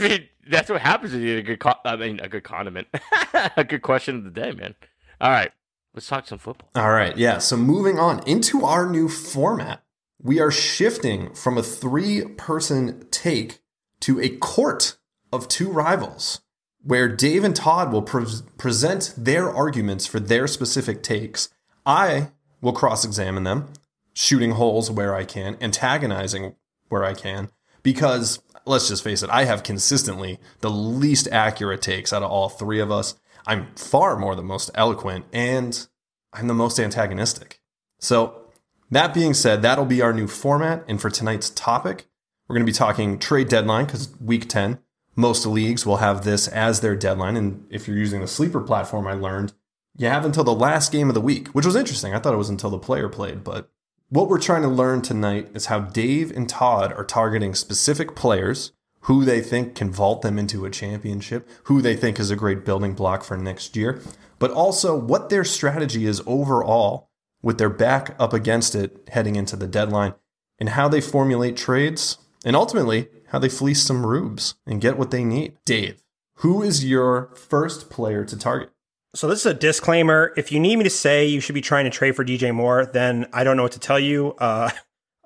mean, 0.00 0.28
that's 0.48 0.70
what 0.70 0.80
happens 0.80 1.12
when 1.12 1.22
you 1.22 1.34
eat 1.34 1.38
a 1.38 1.42
good. 1.42 1.58
Co- 1.58 1.74
I 1.84 1.96
mean, 1.96 2.20
a 2.20 2.28
good 2.28 2.44
condiment. 2.44 2.86
a 3.56 3.64
good 3.64 3.82
question 3.82 4.14
of 4.16 4.22
the 4.24 4.30
day, 4.30 4.52
man. 4.52 4.76
All 5.20 5.30
right, 5.30 5.50
let's 5.94 6.06
talk 6.06 6.26
some 6.26 6.38
football. 6.38 6.68
All 6.74 6.90
right, 6.90 7.16
yeah. 7.16 7.38
So 7.38 7.56
moving 7.56 7.98
on 7.98 8.26
into 8.26 8.64
our 8.64 8.88
new 8.88 9.08
format, 9.08 9.82
we 10.20 10.40
are 10.40 10.50
shifting 10.50 11.32
from 11.34 11.56
a 11.56 11.62
three-person 11.62 13.06
take 13.10 13.60
to 14.00 14.20
a 14.20 14.28
court 14.28 14.96
of 15.32 15.48
two 15.48 15.70
rivals, 15.70 16.40
where 16.82 17.08
Dave 17.08 17.44
and 17.44 17.56
Todd 17.56 17.92
will 17.92 18.02
pre- 18.02 18.26
present 18.58 19.14
their 19.16 19.48
arguments 19.50 20.06
for 20.06 20.20
their 20.20 20.46
specific 20.46 21.02
takes. 21.02 21.48
I 21.84 22.30
will 22.60 22.72
cross-examine 22.72 23.44
them, 23.44 23.72
shooting 24.12 24.52
holes 24.52 24.90
where 24.90 25.14
I 25.14 25.24
can, 25.24 25.56
antagonizing 25.60 26.54
where 26.88 27.04
I 27.04 27.14
can, 27.14 27.50
because 27.82 28.40
let's 28.64 28.88
just 28.88 29.04
face 29.04 29.22
it, 29.22 29.30
I 29.30 29.44
have 29.44 29.62
consistently 29.62 30.38
the 30.60 30.70
least 30.70 31.28
accurate 31.32 31.82
takes 31.82 32.12
out 32.12 32.22
of 32.22 32.30
all 32.30 32.48
three 32.48 32.80
of 32.80 32.90
us. 32.90 33.14
I'm 33.46 33.74
far 33.76 34.16
more 34.16 34.34
the 34.34 34.42
most 34.42 34.70
eloquent, 34.74 35.26
and 35.32 35.86
I'm 36.32 36.46
the 36.46 36.54
most 36.54 36.78
antagonistic. 36.78 37.60
So, 38.00 38.42
that 38.90 39.14
being 39.14 39.34
said, 39.34 39.62
that'll 39.62 39.84
be 39.84 40.00
our 40.00 40.12
new 40.12 40.28
format. 40.28 40.84
And 40.86 41.00
for 41.00 41.10
tonight's 41.10 41.50
topic, 41.50 42.06
we're 42.46 42.54
going 42.54 42.66
to 42.66 42.72
be 42.72 42.76
talking 42.76 43.18
trade 43.18 43.48
deadline 43.48 43.86
because 43.86 44.14
week 44.20 44.48
10, 44.48 44.78
most 45.16 45.44
leagues 45.44 45.84
will 45.84 45.96
have 45.96 46.24
this 46.24 46.46
as 46.46 46.80
their 46.80 46.94
deadline. 46.94 47.36
And 47.36 47.66
if 47.70 47.88
you're 47.88 47.96
using 47.96 48.20
the 48.20 48.28
sleeper 48.28 48.60
platform, 48.60 49.06
I 49.06 49.14
learned 49.14 49.52
you 49.96 50.08
have 50.08 50.24
until 50.24 50.44
the 50.44 50.54
last 50.54 50.92
game 50.92 51.08
of 51.08 51.14
the 51.14 51.20
week, 51.20 51.48
which 51.48 51.66
was 51.66 51.74
interesting. 51.74 52.14
I 52.14 52.18
thought 52.18 52.34
it 52.34 52.38
was 52.38 52.50
until 52.50 52.70
the 52.70 52.78
player 52.78 53.08
played. 53.08 53.42
But 53.42 53.70
what 54.08 54.28
we're 54.28 54.38
trying 54.38 54.62
to 54.62 54.68
learn 54.68 55.02
tonight 55.02 55.48
is 55.54 55.66
how 55.66 55.80
Dave 55.80 56.30
and 56.30 56.48
Todd 56.48 56.92
are 56.92 57.04
targeting 57.04 57.54
specific 57.54 58.14
players, 58.14 58.72
who 59.06 59.24
they 59.24 59.40
think 59.40 59.76
can 59.76 59.90
vault 59.90 60.22
them 60.22 60.36
into 60.38 60.64
a 60.64 60.70
championship, 60.70 61.48
who 61.64 61.80
they 61.80 61.94
think 61.94 62.18
is 62.18 62.30
a 62.30 62.36
great 62.36 62.64
building 62.64 62.92
block 62.92 63.22
for 63.22 63.36
next 63.36 63.76
year, 63.76 64.00
but 64.40 64.50
also 64.50 64.96
what 64.96 65.30
their 65.30 65.44
strategy 65.44 66.06
is 66.06 66.20
overall 66.26 67.08
with 67.40 67.58
their 67.58 67.70
back 67.70 68.16
up 68.18 68.32
against 68.32 68.74
it 68.74 69.08
heading 69.12 69.36
into 69.36 69.54
the 69.54 69.68
deadline, 69.68 70.14
and 70.58 70.70
how 70.70 70.88
they 70.88 71.00
formulate 71.00 71.56
trades, 71.56 72.18
and 72.44 72.56
ultimately 72.56 73.08
how 73.28 73.38
they 73.38 73.48
fleece 73.48 73.82
some 73.82 74.04
rubes 74.04 74.56
and 74.66 74.80
get 74.80 74.98
what 74.98 75.12
they 75.12 75.22
need. 75.22 75.56
Dave, 75.64 76.02
who 76.38 76.60
is 76.62 76.84
your 76.84 77.32
first 77.36 77.90
player 77.90 78.24
to 78.24 78.36
target? 78.36 78.70
So 79.14 79.28
this 79.28 79.40
is 79.40 79.46
a 79.46 79.54
disclaimer. 79.54 80.32
If 80.36 80.50
you 80.50 80.58
need 80.58 80.76
me 80.76 80.84
to 80.84 80.90
say 80.90 81.24
you 81.24 81.40
should 81.40 81.54
be 81.54 81.60
trying 81.60 81.84
to 81.84 81.90
trade 81.90 82.16
for 82.16 82.24
DJ 82.24 82.52
Moore, 82.52 82.84
then 82.84 83.26
I 83.32 83.44
don't 83.44 83.56
know 83.56 83.62
what 83.62 83.72
to 83.72 83.78
tell 83.78 84.00
you. 84.00 84.34
Uh, 84.38 84.70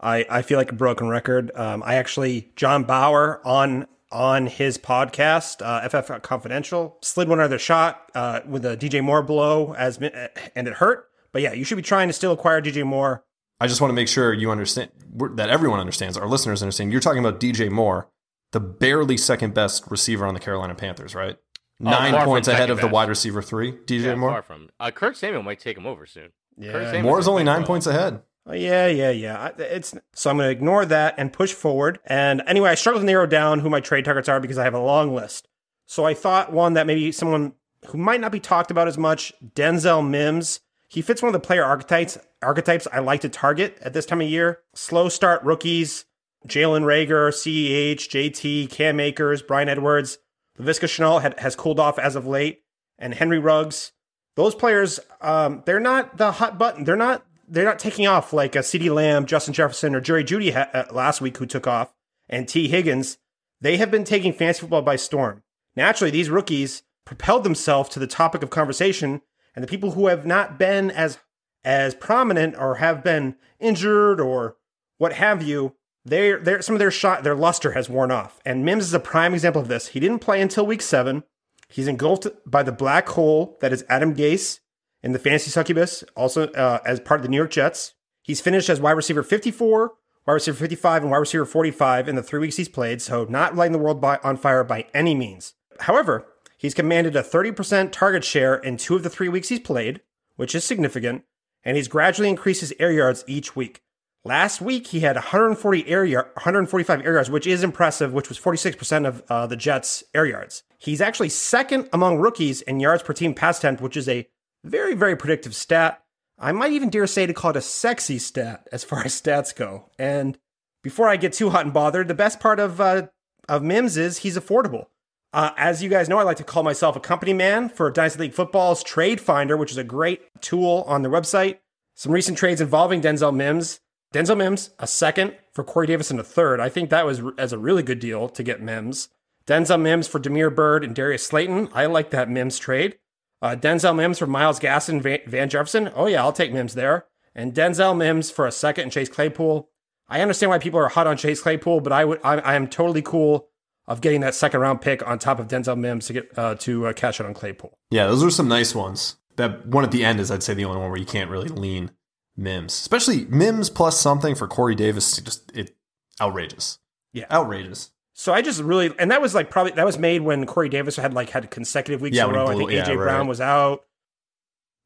I 0.00 0.24
I 0.30 0.42
feel 0.42 0.58
like 0.58 0.72
a 0.72 0.74
broken 0.74 1.08
record. 1.08 1.50
Um, 1.54 1.82
I 1.84 1.94
actually 1.96 2.50
John 2.56 2.84
Bauer 2.84 3.40
on 3.46 3.86
on 4.12 4.46
his 4.48 4.76
podcast, 4.76 5.62
uh, 5.64 5.88
FF 5.88 6.22
Confidential, 6.22 6.98
slid 7.00 7.28
one 7.28 7.38
other 7.40 7.58
shot 7.58 8.10
uh, 8.14 8.40
with 8.46 8.64
a 8.64 8.76
DJ 8.76 9.02
Moore 9.04 9.22
blow 9.22 9.72
as 9.74 9.98
and 9.98 10.66
it 10.68 10.74
hurt. 10.74 11.06
But 11.32 11.42
yeah, 11.42 11.52
you 11.52 11.62
should 11.64 11.76
be 11.76 11.82
trying 11.82 12.08
to 12.08 12.12
still 12.12 12.32
acquire 12.32 12.60
DJ 12.60 12.84
Moore. 12.84 13.24
I 13.60 13.66
just 13.68 13.80
want 13.80 13.90
to 13.90 13.94
make 13.94 14.08
sure 14.08 14.32
you 14.32 14.50
understand 14.50 14.90
that 15.34 15.48
everyone 15.50 15.78
understands, 15.80 16.16
our 16.16 16.26
listeners 16.26 16.62
understand. 16.62 16.90
You're 16.92 17.00
talking 17.00 17.24
about 17.24 17.38
DJ 17.38 17.70
Moore, 17.70 18.08
the 18.52 18.58
barely 18.58 19.16
second 19.16 19.54
best 19.54 19.84
receiver 19.90 20.26
on 20.26 20.34
the 20.34 20.40
Carolina 20.40 20.74
Panthers, 20.74 21.14
right? 21.14 21.36
Nine 21.78 22.24
points 22.24 22.48
ahead 22.48 22.62
second 22.62 22.72
of 22.72 22.80
the 22.80 22.88
wide 22.88 23.08
receiver 23.08 23.42
three, 23.42 23.72
DJ 23.72 24.04
Yeah, 24.06 24.14
Moore. 24.16 24.30
far 24.30 24.42
from. 24.42 24.70
Uh, 24.80 24.90
Curtis 24.90 25.18
Samuel 25.20 25.42
might 25.42 25.60
take 25.60 25.76
him 25.76 25.86
over 25.86 26.04
soon. 26.06 26.30
Yeah. 26.58 26.72
Samuel's 26.72 27.02
Moore's 27.04 27.28
only 27.28 27.44
nine 27.44 27.60
well. 27.60 27.66
points 27.68 27.86
ahead. 27.86 28.22
Oh, 28.46 28.54
yeah, 28.54 28.86
yeah, 28.86 29.10
yeah. 29.10 29.50
It's 29.58 29.94
so 30.14 30.30
I'm 30.30 30.38
going 30.38 30.46
to 30.46 30.50
ignore 30.50 30.84
that 30.86 31.14
and 31.18 31.32
push 31.32 31.52
forward. 31.52 32.00
And 32.06 32.42
anyway, 32.46 32.70
I 32.70 32.74
struggled 32.74 33.02
to 33.02 33.06
narrow 33.06 33.26
down 33.26 33.60
who 33.60 33.70
my 33.70 33.80
trade 33.80 34.04
targets 34.04 34.28
are 34.28 34.40
because 34.40 34.58
I 34.58 34.64
have 34.64 34.74
a 34.74 34.80
long 34.80 35.14
list. 35.14 35.46
So 35.86 36.04
I 36.04 36.14
thought 36.14 36.52
one 36.52 36.74
that 36.74 36.86
maybe 36.86 37.12
someone 37.12 37.52
who 37.86 37.98
might 37.98 38.20
not 38.20 38.32
be 38.32 38.40
talked 38.40 38.70
about 38.70 38.88
as 38.88 38.98
much, 38.98 39.32
Denzel 39.54 40.08
Mims. 40.08 40.60
He 40.88 41.02
fits 41.02 41.22
one 41.22 41.28
of 41.28 41.40
the 41.40 41.46
player 41.46 41.64
archetypes 41.64 42.18
archetypes 42.42 42.88
I 42.92 43.00
like 43.00 43.20
to 43.20 43.28
target 43.28 43.78
at 43.80 43.92
this 43.92 44.06
time 44.06 44.20
of 44.20 44.28
year. 44.28 44.60
Slow 44.74 45.08
start 45.08 45.42
rookies, 45.44 46.04
Jalen 46.48 46.82
Reagor, 46.82 47.30
CEH, 47.30 48.08
JT, 48.08 48.70
Cam 48.70 48.98
Akers, 48.98 49.42
Bryan 49.42 49.68
Edwards. 49.68 50.18
Laviska 50.58 50.86
Shenault 50.86 51.22
had, 51.22 51.38
has 51.40 51.56
cooled 51.56 51.80
off 51.80 51.98
as 51.98 52.16
of 52.16 52.26
late, 52.26 52.62
and 52.98 53.14
Henry 53.14 53.38
Ruggs. 53.38 53.92
Those 54.36 54.54
players, 54.54 55.00
um, 55.20 55.62
they're 55.66 55.80
not 55.80 56.16
the 56.16 56.32
hot 56.32 56.58
button. 56.58 56.84
They're 56.84 56.96
not 56.96 57.24
they're 57.50 57.64
not 57.64 57.78
taking 57.78 58.06
off 58.06 58.32
like 58.32 58.54
a 58.54 58.60
CeeDee 58.60 58.94
Lamb, 58.94 59.26
Justin 59.26 59.52
Jefferson, 59.52 59.94
or 59.94 60.00
Jerry 60.00 60.24
Jeudy 60.24 60.52
ha- 60.52 60.70
uh, 60.72 60.84
last 60.92 61.20
week 61.20 61.36
who 61.36 61.46
took 61.46 61.66
off, 61.66 61.92
and 62.28 62.48
Tee 62.48 62.68
Higgins. 62.68 63.18
They 63.60 63.76
have 63.76 63.90
been 63.90 64.04
taking 64.04 64.32
fantasy 64.32 64.60
football 64.60 64.82
by 64.82 64.96
storm. 64.96 65.42
Naturally, 65.76 66.10
these 66.10 66.30
rookies 66.30 66.82
propelled 67.04 67.44
themselves 67.44 67.90
to 67.90 67.98
the 67.98 68.06
topic 68.06 68.42
of 68.42 68.50
conversation, 68.50 69.20
and 69.54 69.62
the 69.62 69.68
people 69.68 69.92
who 69.92 70.06
have 70.06 70.24
not 70.24 70.58
been 70.58 70.90
as 70.90 71.18
as 71.62 71.94
prominent 71.94 72.56
or 72.56 72.76
have 72.76 73.04
been 73.04 73.36
injured 73.58 74.18
or 74.18 74.56
what 74.96 75.14
have 75.14 75.42
you, 75.42 75.74
they 76.04 76.32
they 76.34 76.60
some 76.60 76.74
of 76.74 76.78
their 76.78 76.90
shot 76.90 77.24
their 77.24 77.34
luster 77.34 77.72
has 77.72 77.90
worn 77.90 78.10
off. 78.10 78.40
And 78.46 78.64
Mims 78.64 78.84
is 78.84 78.94
a 78.94 79.00
prime 79.00 79.34
example 79.34 79.60
of 79.60 79.68
this. 79.68 79.88
He 79.88 80.00
didn't 80.00 80.20
play 80.20 80.40
until 80.40 80.66
week 80.66 80.82
seven. 80.82 81.24
He's 81.68 81.88
engulfed 81.88 82.26
by 82.46 82.62
the 82.62 82.72
black 82.72 83.08
hole 83.10 83.58
that 83.60 83.72
is 83.72 83.84
Adam 83.88 84.14
Gase 84.14 84.60
in 85.02 85.12
the 85.12 85.18
fantasy 85.18 85.50
succubus, 85.50 86.04
also 86.16 86.48
uh, 86.48 86.80
as 86.84 87.00
part 87.00 87.20
of 87.20 87.22
the 87.22 87.28
New 87.28 87.36
York 87.36 87.50
Jets. 87.50 87.94
He's 88.22 88.40
finished 88.40 88.68
as 88.68 88.80
wide 88.80 88.92
receiver 88.92 89.22
54, 89.22 89.92
wide 90.26 90.32
receiver 90.32 90.56
55, 90.56 91.02
and 91.02 91.10
wide 91.10 91.18
receiver 91.18 91.44
45 91.44 92.08
in 92.08 92.16
the 92.16 92.22
three 92.22 92.40
weeks 92.40 92.56
he's 92.56 92.68
played, 92.68 93.00
so 93.00 93.24
not 93.24 93.56
lighting 93.56 93.72
the 93.72 93.78
world 93.78 94.00
by, 94.00 94.18
on 94.22 94.36
fire 94.36 94.64
by 94.64 94.86
any 94.94 95.14
means. 95.14 95.54
However, 95.80 96.26
he's 96.56 96.74
commanded 96.74 97.16
a 97.16 97.22
30% 97.22 97.92
target 97.92 98.24
share 98.24 98.56
in 98.56 98.76
two 98.76 98.96
of 98.96 99.02
the 99.02 99.10
three 99.10 99.28
weeks 99.28 99.48
he's 99.48 99.60
played, 99.60 100.00
which 100.36 100.54
is 100.54 100.64
significant, 100.64 101.24
and 101.64 101.76
he's 101.76 101.88
gradually 101.88 102.28
increased 102.28 102.60
his 102.60 102.74
air 102.78 102.92
yards 102.92 103.24
each 103.26 103.56
week. 103.56 103.82
Last 104.22 104.60
week, 104.60 104.88
he 104.88 105.00
had 105.00 105.16
140 105.16 105.88
air 105.88 106.04
yard, 106.04 106.26
145 106.34 107.00
air 107.00 107.14
yards, 107.14 107.30
which 107.30 107.46
is 107.46 107.64
impressive, 107.64 108.12
which 108.12 108.28
was 108.28 108.38
46% 108.38 109.06
of 109.06 109.22
uh, 109.30 109.46
the 109.46 109.56
Jets' 109.56 110.04
air 110.14 110.26
yards. 110.26 110.62
He's 110.76 111.00
actually 111.00 111.30
second 111.30 111.88
among 111.90 112.18
rookies 112.18 112.60
in 112.60 112.80
yards 112.80 113.02
per 113.02 113.14
team 113.14 113.32
pass 113.32 113.58
attempt, 113.58 113.80
which 113.80 113.96
is 113.96 114.08
a 114.10 114.28
very, 114.64 114.94
very 114.94 115.16
predictive 115.16 115.54
stat. 115.54 116.02
I 116.38 116.52
might 116.52 116.72
even 116.72 116.90
dare 116.90 117.06
say 117.06 117.26
to 117.26 117.34
call 117.34 117.50
it 117.50 117.56
a 117.56 117.62
sexy 117.62 118.18
stat 118.18 118.66
as 118.72 118.84
far 118.84 119.00
as 119.04 119.20
stats 119.20 119.54
go. 119.54 119.90
And 119.98 120.38
before 120.82 121.08
I 121.08 121.16
get 121.16 121.32
too 121.32 121.50
hot 121.50 121.64
and 121.64 121.74
bothered, 121.74 122.08
the 122.08 122.14
best 122.14 122.40
part 122.40 122.58
of 122.60 122.80
uh, 122.80 123.08
of 123.48 123.62
Mims 123.62 123.96
is 123.96 124.18
he's 124.18 124.38
affordable. 124.38 124.86
Uh, 125.32 125.50
as 125.56 125.82
you 125.82 125.88
guys 125.88 126.08
know, 126.08 126.18
I 126.18 126.24
like 126.24 126.38
to 126.38 126.44
call 126.44 126.62
myself 126.62 126.96
a 126.96 127.00
company 127.00 127.32
man 127.32 127.68
for 127.68 127.90
Dynasty 127.90 128.20
League 128.20 128.34
Football's 128.34 128.82
Trade 128.82 129.20
Finder, 129.20 129.56
which 129.56 129.70
is 129.70 129.76
a 129.76 129.84
great 129.84 130.22
tool 130.40 130.84
on 130.88 131.02
their 131.02 131.10
website. 131.10 131.58
Some 131.94 132.12
recent 132.12 132.36
trades 132.36 132.60
involving 132.60 133.00
Denzel 133.00 133.34
Mims. 133.34 133.80
Denzel 134.12 134.36
Mims, 134.36 134.70
a 134.80 134.88
second 134.88 135.36
for 135.52 135.62
Corey 135.62 135.86
Davis 135.86 136.10
and 136.10 136.18
a 136.18 136.24
third. 136.24 136.58
I 136.58 136.68
think 136.68 136.90
that 136.90 137.06
was 137.06 137.22
as 137.38 137.52
a 137.52 137.58
really 137.58 137.84
good 137.84 138.00
deal 138.00 138.28
to 138.28 138.42
get 138.42 138.60
Mims. 138.60 139.08
Denzel 139.46 139.80
Mims 139.80 140.08
for 140.08 140.18
Damiere 140.18 140.50
Byrd 140.50 140.82
and 140.82 140.96
Darius 140.96 141.26
Slayton. 141.26 141.68
I 141.74 141.86
like 141.86 142.10
that 142.10 142.28
Mims 142.28 142.58
trade. 142.58 142.98
Uh, 143.42 143.56
Denzel 143.56 143.96
Mims 143.96 144.18
for 144.18 144.26
Myles 144.26 144.60
Gaskin 144.60 145.04
and 145.04 145.30
Van 145.30 145.48
Jefferson. 145.48 145.90
Oh, 145.94 146.06
yeah, 146.06 146.22
I'll 146.22 146.32
take 146.32 146.52
Mims 146.52 146.74
there. 146.74 147.06
And 147.34 147.54
Denzel 147.54 147.96
Mims 147.96 148.30
for 148.30 148.46
a 148.46 148.52
second 148.52 148.84
and 148.84 148.92
Chase 148.92 149.08
Claypool. 149.08 149.68
I 150.08 150.20
understand 150.20 150.50
why 150.50 150.58
people 150.58 150.80
are 150.80 150.88
hot 150.88 151.06
on 151.06 151.16
Chase 151.16 151.40
Claypool, 151.40 151.80
but 151.80 151.92
I 151.92 152.04
would 152.04 152.20
I, 152.24 152.38
I 152.38 152.54
am 152.54 152.66
totally 152.66 153.00
cool 153.00 153.48
of 153.86 154.00
getting 154.00 154.20
that 154.22 154.34
second 154.34 154.60
round 154.60 154.80
pick 154.80 155.06
on 155.06 155.18
top 155.18 155.38
of 155.38 155.46
Denzel 155.48 155.78
Mims 155.78 156.06
to 156.06 156.12
get 156.12 156.36
uh, 156.36 156.56
to 156.56 156.88
uh, 156.88 156.92
cash 156.92 157.20
out 157.20 157.26
on 157.26 157.34
Claypool. 157.34 157.78
Yeah, 157.90 158.06
those 158.08 158.24
are 158.24 158.30
some 158.30 158.48
nice 158.48 158.74
ones. 158.74 159.16
That 159.36 159.66
one 159.66 159.84
at 159.84 159.92
the 159.92 160.04
end 160.04 160.18
is, 160.20 160.30
I'd 160.30 160.42
say, 160.42 160.52
the 160.52 160.64
only 160.64 160.80
one 160.80 160.90
where 160.90 160.98
you 160.98 161.06
can't 161.06 161.30
really 161.30 161.48
lean 161.48 161.92
Mims, 162.36 162.72
especially 162.74 163.24
Mims 163.26 163.70
plus 163.70 164.00
something 164.00 164.34
for 164.34 164.48
Corey 164.48 164.74
Davis. 164.74 165.16
Just 165.18 165.52
it 165.54 165.76
outrageous. 166.20 166.78
Yeah, 167.12 167.26
outrageous. 167.30 167.92
So 168.20 168.34
I 168.34 168.42
just 168.42 168.60
really, 168.60 168.92
and 168.98 169.10
that 169.12 169.22
was 169.22 169.34
like 169.34 169.48
probably 169.48 169.72
that 169.72 169.86
was 169.86 169.98
made 169.98 170.20
when 170.20 170.44
Corey 170.44 170.68
Davis 170.68 170.96
had 170.96 171.14
like 171.14 171.30
had 171.30 171.50
consecutive 171.50 172.02
weeks 172.02 172.18
Yeah, 172.18 172.24
in 172.28 172.34
a 172.34 172.34
row. 172.34 172.48
I 172.48 172.52
blew- 172.52 172.66
think 172.68 172.72
AJ 172.72 172.88
yeah, 172.88 172.92
right. 172.92 172.96
Brown 172.96 173.28
was 173.28 173.40
out. 173.40 173.86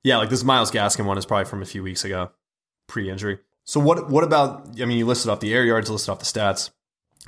Yeah, 0.05 0.19
like 0.19 0.29
this 0.31 0.45
Myles 0.45 0.71
Gaskin 0.71 1.05
one 1.05 1.19
is 1.19 1.27
probably 1.27 1.47
from 1.47 1.61
a 1.61 1.65
few 1.67 1.83
weeks 1.83 2.05
ago, 2.05 2.31
pre-injury. 2.87 3.41
So 3.65 3.81
what? 3.81 4.09
What 4.09 4.23
about? 4.23 4.81
I 4.81 4.85
mean, 4.85 4.99
you 4.99 5.05
listed 5.05 5.33
off 5.33 5.41
the 5.41 5.53
air 5.53 5.65
yards, 5.65 5.91
listed 5.91 6.11
off 6.11 6.21
the 6.21 6.25
stats, 6.27 6.71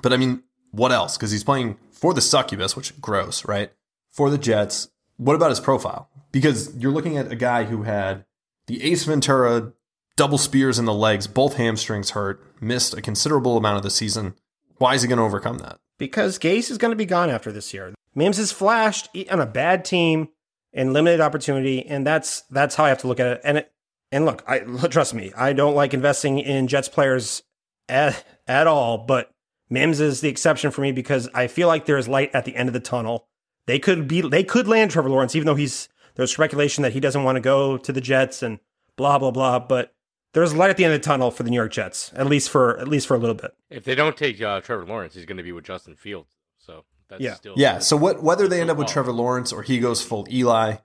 but 0.00 0.12
I 0.12 0.16
mean, 0.16 0.44
what 0.70 0.92
else? 0.92 1.16
Because 1.16 1.32
he's 1.32 1.42
playing 1.42 1.76
for 1.90 2.14
the 2.14 2.20
succubus, 2.20 2.76
which 2.76 3.00
gross, 3.00 3.44
right? 3.44 3.72
For 4.12 4.30
the 4.30 4.38
Jets. 4.38 4.88
What 5.16 5.34
about 5.34 5.50
his 5.50 5.58
profile? 5.58 6.08
Because 6.30 6.72
you're 6.76 6.92
looking 6.92 7.16
at 7.16 7.32
a 7.32 7.36
guy 7.36 7.64
who 7.64 7.82
had 7.82 8.26
the 8.68 8.80
Ace 8.84 9.02
Ventura 9.02 9.72
double 10.14 10.38
spears 10.38 10.78
in 10.78 10.84
the 10.84 10.94
legs, 10.94 11.26
both 11.26 11.54
hamstrings 11.54 12.10
hurt, 12.10 12.40
missed 12.60 12.94
a 12.96 13.02
considerable 13.02 13.56
amount 13.56 13.78
of 13.78 13.82
the 13.82 13.90
season. 13.90 14.34
Why 14.78 14.94
is 14.94 15.02
he 15.02 15.08
going 15.08 15.18
to 15.18 15.24
overcome 15.24 15.58
that? 15.58 15.80
Because 15.98 16.38
Gase 16.38 16.70
is 16.70 16.78
going 16.78 16.92
to 16.92 16.96
be 16.96 17.06
gone 17.06 17.30
after 17.30 17.52
this 17.52 17.72
year. 17.72 17.94
Mims 18.14 18.38
has 18.38 18.52
flashed 18.52 19.08
on 19.30 19.40
a 19.40 19.46
bad 19.46 19.84
team 19.84 20.28
and 20.72 20.92
limited 20.92 21.20
opportunity, 21.20 21.84
and 21.84 22.06
that's 22.06 22.42
that's 22.50 22.74
how 22.74 22.84
I 22.84 22.88
have 22.88 22.98
to 22.98 23.08
look 23.08 23.20
at 23.20 23.26
it. 23.26 23.40
And 23.44 23.58
it, 23.58 23.72
and 24.12 24.24
look, 24.24 24.44
I 24.46 24.60
trust 24.88 25.14
me, 25.14 25.32
I 25.36 25.52
don't 25.52 25.74
like 25.74 25.94
investing 25.94 26.38
in 26.38 26.68
Jets 26.68 26.88
players 26.88 27.42
at, 27.88 28.24
at 28.46 28.66
all, 28.66 28.98
but 28.98 29.30
Mims 29.68 30.00
is 30.00 30.20
the 30.20 30.28
exception 30.28 30.70
for 30.70 30.80
me 30.80 30.92
because 30.92 31.28
I 31.34 31.48
feel 31.48 31.68
like 31.68 31.86
there 31.86 31.98
is 31.98 32.08
light 32.08 32.30
at 32.34 32.44
the 32.44 32.56
end 32.56 32.68
of 32.68 32.72
the 32.72 32.80
tunnel. 32.80 33.26
They 33.66 33.78
could 33.78 34.06
be 34.06 34.20
they 34.20 34.44
could 34.44 34.68
land 34.68 34.92
Trevor 34.92 35.10
Lawrence, 35.10 35.34
even 35.34 35.46
though 35.46 35.56
he's 35.56 35.88
there's 36.14 36.32
speculation 36.32 36.82
that 36.82 36.92
he 36.92 37.00
doesn't 37.00 37.24
want 37.24 37.36
to 37.36 37.40
go 37.40 37.76
to 37.76 37.92
the 37.92 38.00
Jets 38.00 38.42
and 38.42 38.60
blah 38.96 39.18
blah 39.18 39.32
blah. 39.32 39.58
But 39.58 39.92
there's 40.36 40.54
light 40.54 40.68
at 40.68 40.76
the 40.76 40.84
end 40.84 40.92
of 40.92 41.00
the 41.00 41.04
tunnel 41.04 41.30
for 41.30 41.44
the 41.44 41.48
New 41.50 41.56
York 41.56 41.72
Jets, 41.72 42.12
at 42.14 42.26
least 42.26 42.50
for 42.50 42.78
at 42.78 42.86
least 42.88 43.06
for 43.06 43.14
a 43.14 43.18
little 43.18 43.34
bit. 43.34 43.52
If 43.70 43.84
they 43.84 43.94
don't 43.94 44.16
take 44.18 44.40
uh, 44.42 44.60
Trevor 44.60 44.84
Lawrence, 44.84 45.14
he's 45.14 45.24
going 45.24 45.38
to 45.38 45.42
be 45.42 45.52
with 45.52 45.64
Justin 45.64 45.96
Fields. 45.96 46.28
So 46.58 46.84
that's 47.08 47.22
Yeah. 47.22 47.34
still 47.34 47.54
Yeah. 47.56 47.78
So 47.78 47.96
what? 47.96 48.22
Whether 48.22 48.46
they 48.46 48.60
end 48.60 48.70
up 48.70 48.76
with. 48.76 48.86
Trevor 48.86 49.12
Lawrence 49.12 49.50
or 49.50 49.62
he 49.62 49.78
goes 49.78 50.02
full 50.02 50.26
Eli, 50.30 50.76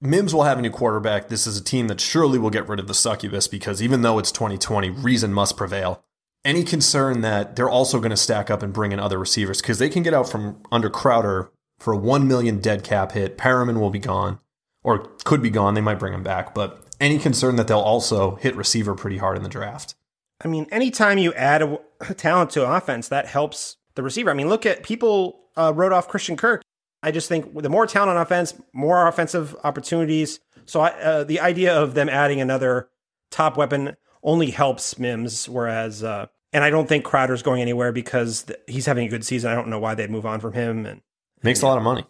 Mims 0.00 0.32
will 0.32 0.44
have 0.44 0.58
a 0.58 0.62
new 0.62 0.70
quarterback. 0.70 1.28
This 1.28 1.44
is 1.44 1.56
a 1.58 1.64
team 1.64 1.88
that 1.88 2.00
surely 2.00 2.38
will 2.38 2.50
get 2.50 2.68
rid 2.68 2.78
of 2.78 2.86
the 2.86 2.94
succubus 2.94 3.48
because 3.48 3.82
even 3.82 4.02
though 4.02 4.20
it's 4.20 4.30
2020, 4.30 4.90
reason 4.90 5.32
must 5.32 5.56
prevail. 5.56 6.04
Any 6.44 6.62
concern 6.62 7.20
that 7.20 7.56
they're 7.56 7.68
also 7.68 7.98
going 7.98 8.10
to 8.10 8.16
stack 8.16 8.48
up 8.48 8.62
and 8.62 8.72
bring 8.72 8.92
in 8.92 9.00
other 9.00 9.18
receivers 9.18 9.60
because 9.60 9.78
they 9.80 9.90
can 9.90 10.02
get 10.04 10.14
out 10.14 10.30
from 10.30 10.62
under 10.70 10.88
Crowder 10.88 11.50
for 11.80 11.92
a 11.92 11.98
one 11.98 12.28
million 12.28 12.60
dead 12.60 12.84
cap 12.84 13.12
hit. 13.12 13.36
Perriman 13.36 13.80
will 13.80 13.90
be 13.90 13.98
gone, 13.98 14.38
or 14.84 15.00
could 15.24 15.42
be 15.42 15.50
gone. 15.50 15.74
They 15.74 15.80
might 15.80 15.98
bring 15.98 16.14
him 16.14 16.22
back, 16.22 16.54
but 16.54 16.82
any 17.00 17.18
concern 17.18 17.56
that 17.56 17.66
they'll 17.66 17.78
also 17.78 18.36
hit 18.36 18.54
receiver 18.54 18.94
pretty 18.94 19.16
hard 19.16 19.36
in 19.36 19.42
the 19.42 19.48
draft. 19.48 19.94
I 20.42 20.48
mean, 20.48 20.66
anytime 20.70 21.18
you 21.18 21.32
add 21.34 21.62
a, 21.62 21.78
a 22.08 22.14
talent 22.14 22.50
to 22.50 22.64
an 22.64 22.70
offense, 22.70 23.08
that 23.08 23.26
helps 23.26 23.76
the 23.94 24.02
receiver. 24.02 24.30
I 24.30 24.34
mean, 24.34 24.48
look 24.48 24.64
at 24.66 24.82
people 24.82 25.40
uh, 25.56 25.72
wrote 25.74 25.92
off 25.92 26.08
Christian 26.08 26.36
Kirk. 26.36 26.62
I 27.02 27.10
just 27.10 27.28
think 27.28 27.60
the 27.60 27.70
more 27.70 27.86
talent 27.86 28.10
on 28.10 28.16
offense, 28.18 28.54
more 28.72 29.06
offensive 29.06 29.56
opportunities. 29.64 30.40
So 30.66 30.80
I, 30.80 30.90
uh, 30.90 31.24
the 31.24 31.40
idea 31.40 31.74
of 31.74 31.94
them 31.94 32.08
adding 32.08 32.40
another 32.40 32.88
top 33.30 33.56
weapon 33.56 33.96
only 34.22 34.50
helps 34.50 34.98
Mims. 34.98 35.48
Whereas, 35.48 36.04
uh, 36.04 36.26
and 36.52 36.62
I 36.62 36.70
don't 36.70 36.88
think 36.88 37.04
Crowder's 37.04 37.42
going 37.42 37.62
anywhere 37.62 37.92
because 37.92 38.44
th- 38.44 38.58
he's 38.66 38.86
having 38.86 39.06
a 39.06 39.10
good 39.10 39.24
season. 39.24 39.50
I 39.50 39.54
don't 39.54 39.68
know 39.68 39.78
why 39.78 39.94
they'd 39.94 40.10
move 40.10 40.26
on 40.26 40.40
from 40.40 40.52
him. 40.52 40.86
And 40.86 41.00
Makes 41.42 41.62
a 41.62 41.66
lot 41.66 41.78
of 41.78 41.84
money. 41.84 42.04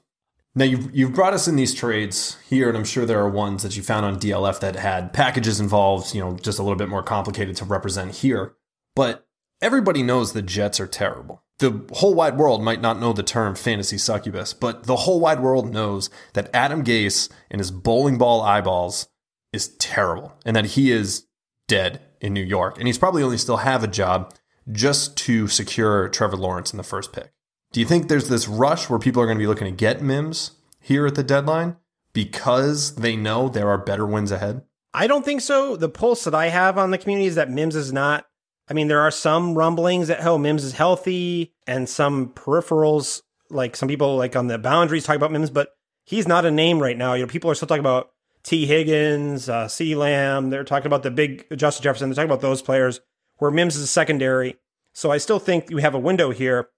Now 0.55 0.65
you've 0.65 0.95
you've 0.95 1.15
brought 1.15 1.33
us 1.33 1.47
in 1.47 1.57
these 1.57 1.75
trades 1.75 2.37
here, 2.49 2.69
and 2.69 2.77
I'm 2.77 2.85
sure 2.85 3.07
there 3.07 3.21
are 3.21 3.29
ones 3.29 3.63
that 3.63 3.77
you 3.77 3.83
found 3.83 4.05
on 4.05 4.19
DLF 4.19 4.59
that 4.61 4.77
had 4.77 5.13
packages 5.13 5.61
involved, 5.61 6.15
you 6.15 6.21
know, 6.21 6.37
just 6.37 6.59
a 6.59 6.63
little 6.63 6.79
bit 6.79 6.89
more 6.89 7.03
complicated 7.03 7.57
to 7.57 7.65
represent 7.65 8.17
here. 8.17 8.55
But 8.97 9.29
everybody 9.63 10.03
knows 10.03 10.33
the 10.33 10.43
Jets 10.43 10.81
are 10.81 10.89
terrible. 10.89 11.45
The 11.61 11.87
whole 11.93 12.15
wide 12.15 12.37
world 12.37 12.63
might 12.63 12.81
not 12.81 12.99
know 12.99 13.13
the 13.13 13.23
term 13.23 13.55
fantasy 13.55 13.99
succubus, 13.99 14.53
but 14.55 14.85
the 14.85 14.97
whole 14.97 15.21
wide 15.21 15.41
world 15.41 15.73
knows 15.73 16.11
that 16.33 16.51
Adam 16.55 16.83
Gase 16.83 17.31
and 17.51 17.61
his 17.61 17.71
bowling 17.71 18.19
ball 18.19 18.41
eyeballs 18.41 19.09
is 19.53 19.69
terrible, 19.77 20.37
and 20.45 20.57
that 20.57 20.65
he 20.65 20.91
is 20.91 21.27
dead 21.69 22.01
in 22.21 22.33
New 22.35 22.43
York, 22.43 22.79
and 22.79 22.87
he's 22.87 22.99
probably 22.99 23.23
only 23.23 23.39
still 23.39 23.59
have 23.59 23.85
a 23.85 23.89
job 23.89 24.35
just 24.73 25.17
to 25.19 25.47
secure 25.49 26.09
Trevor 26.09 26.37
Lawrence 26.37 26.73
in 26.73 26.77
the 26.77 26.83
first 26.83 27.13
pick. 27.13 27.33
Do 27.72 27.78
you 27.78 27.87
think 27.87 28.09
there's 28.09 28.28
this 28.28 28.48
rush 28.48 28.90
where 28.90 28.98
people 28.98 29.22
are 29.22 29.26
going 29.26 29.38
to 29.38 29.42
be 29.42 29.46
looking 29.46 29.66
to 29.66 29.70
get 29.70 30.02
Mims 30.02 30.52
here 30.80 31.06
at 31.06 31.14
the 31.14 31.22
deadline 31.22 31.76
because 32.12 32.96
they 32.96 33.14
know 33.14 33.48
there 33.48 33.68
are 33.68 33.78
better 33.78 34.04
wins 34.04 34.33
ahead? 34.33 34.62
I 34.92 35.06
don't 35.06 35.24
think 35.24 35.40
so. 35.40 35.76
The 35.76 35.88
pulse 35.88 36.24
that 36.24 36.35
I 36.35 36.48
have 36.48 36.76
on 36.78 36.90
the 36.90 36.98
community 36.98 37.28
is 37.28 37.37
that 37.37 37.48
Mims 37.48 37.76
is 37.76 37.92
not. 37.92 38.26
I 38.68 38.72
mean, 38.72 38.88
there 38.88 39.00
are 39.00 39.12
some 39.12 39.54
rumblings 39.54 40.09
that 40.09 40.24
oh, 40.24 40.37
Mims 40.37 40.64
is 40.64 40.72
healthy, 40.72 41.52
and 41.66 41.88
some 41.88 42.30
peripherals, 42.30 43.22
like 43.50 43.76
some 43.76 43.88
people 43.88 44.16
like 44.16 44.35
on 44.35 44.48
the 44.48 44.59
boundaries 44.59 45.04
talk 45.04 45.16
about 45.16 45.30
Mims, 45.30 45.50
but 45.50 45.70
he's 46.04 46.26
not 46.26 46.44
a 46.44 46.50
name 46.50 46.80
right 46.80 46.98
now. 46.98 47.14
You 47.14 47.22
know, 47.22 47.28
people 47.28 47.50
are 47.52 47.54
still 47.54 47.68
talking 47.68 47.80
about 47.80 48.11
Tee 48.42 48.66
Higgins, 48.66 49.48
uh, 49.48 49.68
C. 49.68 49.94
Lamb. 49.94 50.50
They're 50.50 50.64
talking 50.64 50.87
about 50.87 51.04
the 51.04 51.11
big 51.12 51.46
Justin 51.56 51.85
Jefferson. 51.85 52.09
They're 52.09 52.16
talking 52.16 52.30
about 52.30 52.40
those 52.40 52.62
players 52.62 53.00
where 53.37 53.52
Mims 53.52 53.76
is 53.76 53.83
a 53.83 53.87
secondary. 53.87 54.56
So 54.92 55.12
I 55.12 55.18
still 55.18 55.38
think 55.38 55.70
we 55.70 55.83
have 55.83 55.94
a 55.94 56.00
window 56.00 56.30
here, 56.30 56.68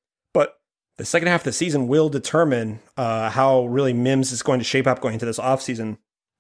the 0.99 1.05
second 1.05 1.29
half 1.29 1.41
of 1.41 1.45
the 1.45 1.53
season 1.53 1.89
will 1.89 2.09
determine 2.09 2.81
uh, 2.97 3.31
how 3.31 3.67
really 3.67 3.93
Mims 3.93 4.33
is 4.33 4.43
going 4.43 4.59
to 4.61 4.65
shape 4.65 4.87
up 4.87 5.01
going 5.01 5.15
into 5.15 5.27
this 5.27 5.39
offseason. 5.39 5.99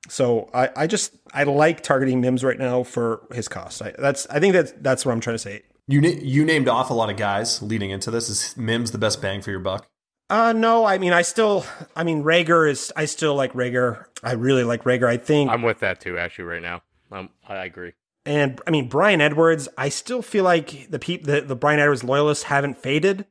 So 0.08 0.50
I, 0.52 0.68
I 0.76 0.86
just 0.86 1.14
I 1.32 1.44
like 1.44 1.82
targeting 1.82 2.20
Mims 2.20 2.42
right 2.42 2.58
now 2.58 2.82
for 2.82 3.26
his 3.32 3.48
cost. 3.48 3.80
I, 3.82 3.94
that's 3.98 4.26
I 4.28 4.40
think 4.40 4.52
that's 4.52 4.72
that's 4.80 5.06
what 5.06 5.12
I'm 5.12 5.20
trying 5.20 5.34
to 5.34 5.38
say. 5.38 5.62
You 5.88 6.00
na- 6.00 6.08
you 6.20 6.44
named 6.44 6.68
off 6.68 6.90
a 6.90 6.94
lot 6.94 7.08
of 7.10 7.16
guys 7.16 7.62
leading 7.62 7.90
into 7.90 8.10
this. 8.10 8.28
Is 8.28 8.56
Mims 8.56 8.90
the 8.90 8.98
best 8.98 9.22
bang 9.22 9.40
for 9.42 9.50
your 9.50 9.60
buck? 9.60 9.86
Uh 10.28 10.52
no, 10.52 10.84
I 10.84 10.98
mean 10.98 11.12
I 11.12 11.22
still 11.22 11.64
I 11.94 12.04
mean 12.04 12.24
Reagor 12.24 12.68
is 12.68 12.92
I 12.96 13.04
still 13.04 13.34
like 13.34 13.52
Reagor. 13.52 14.06
I 14.22 14.32
really 14.32 14.64
like 14.64 14.84
Reagor. 14.84 15.06
I 15.06 15.16
think 15.18 15.50
I'm 15.50 15.62
with 15.62 15.80
that 15.80 16.00
too, 16.00 16.18
actually, 16.18 16.44
right 16.46 16.62
now. 16.62 16.82
Um, 17.12 17.28
I 17.46 17.64
agree. 17.64 17.92
and 18.26 18.60
I 18.66 18.70
mean 18.70 18.88
Bryan 18.88 19.20
Edwards. 19.20 19.68
I 19.78 19.88
still 19.88 20.22
feel 20.22 20.44
like 20.44 20.90
the 20.90 20.98
peop 20.98 21.24
the, 21.24 21.42
the 21.42 21.56
Bryan 21.56 21.78
Edwards 21.80 22.02
loyalists 22.02 22.44
haven't 22.44 22.76
faded. 22.78 23.26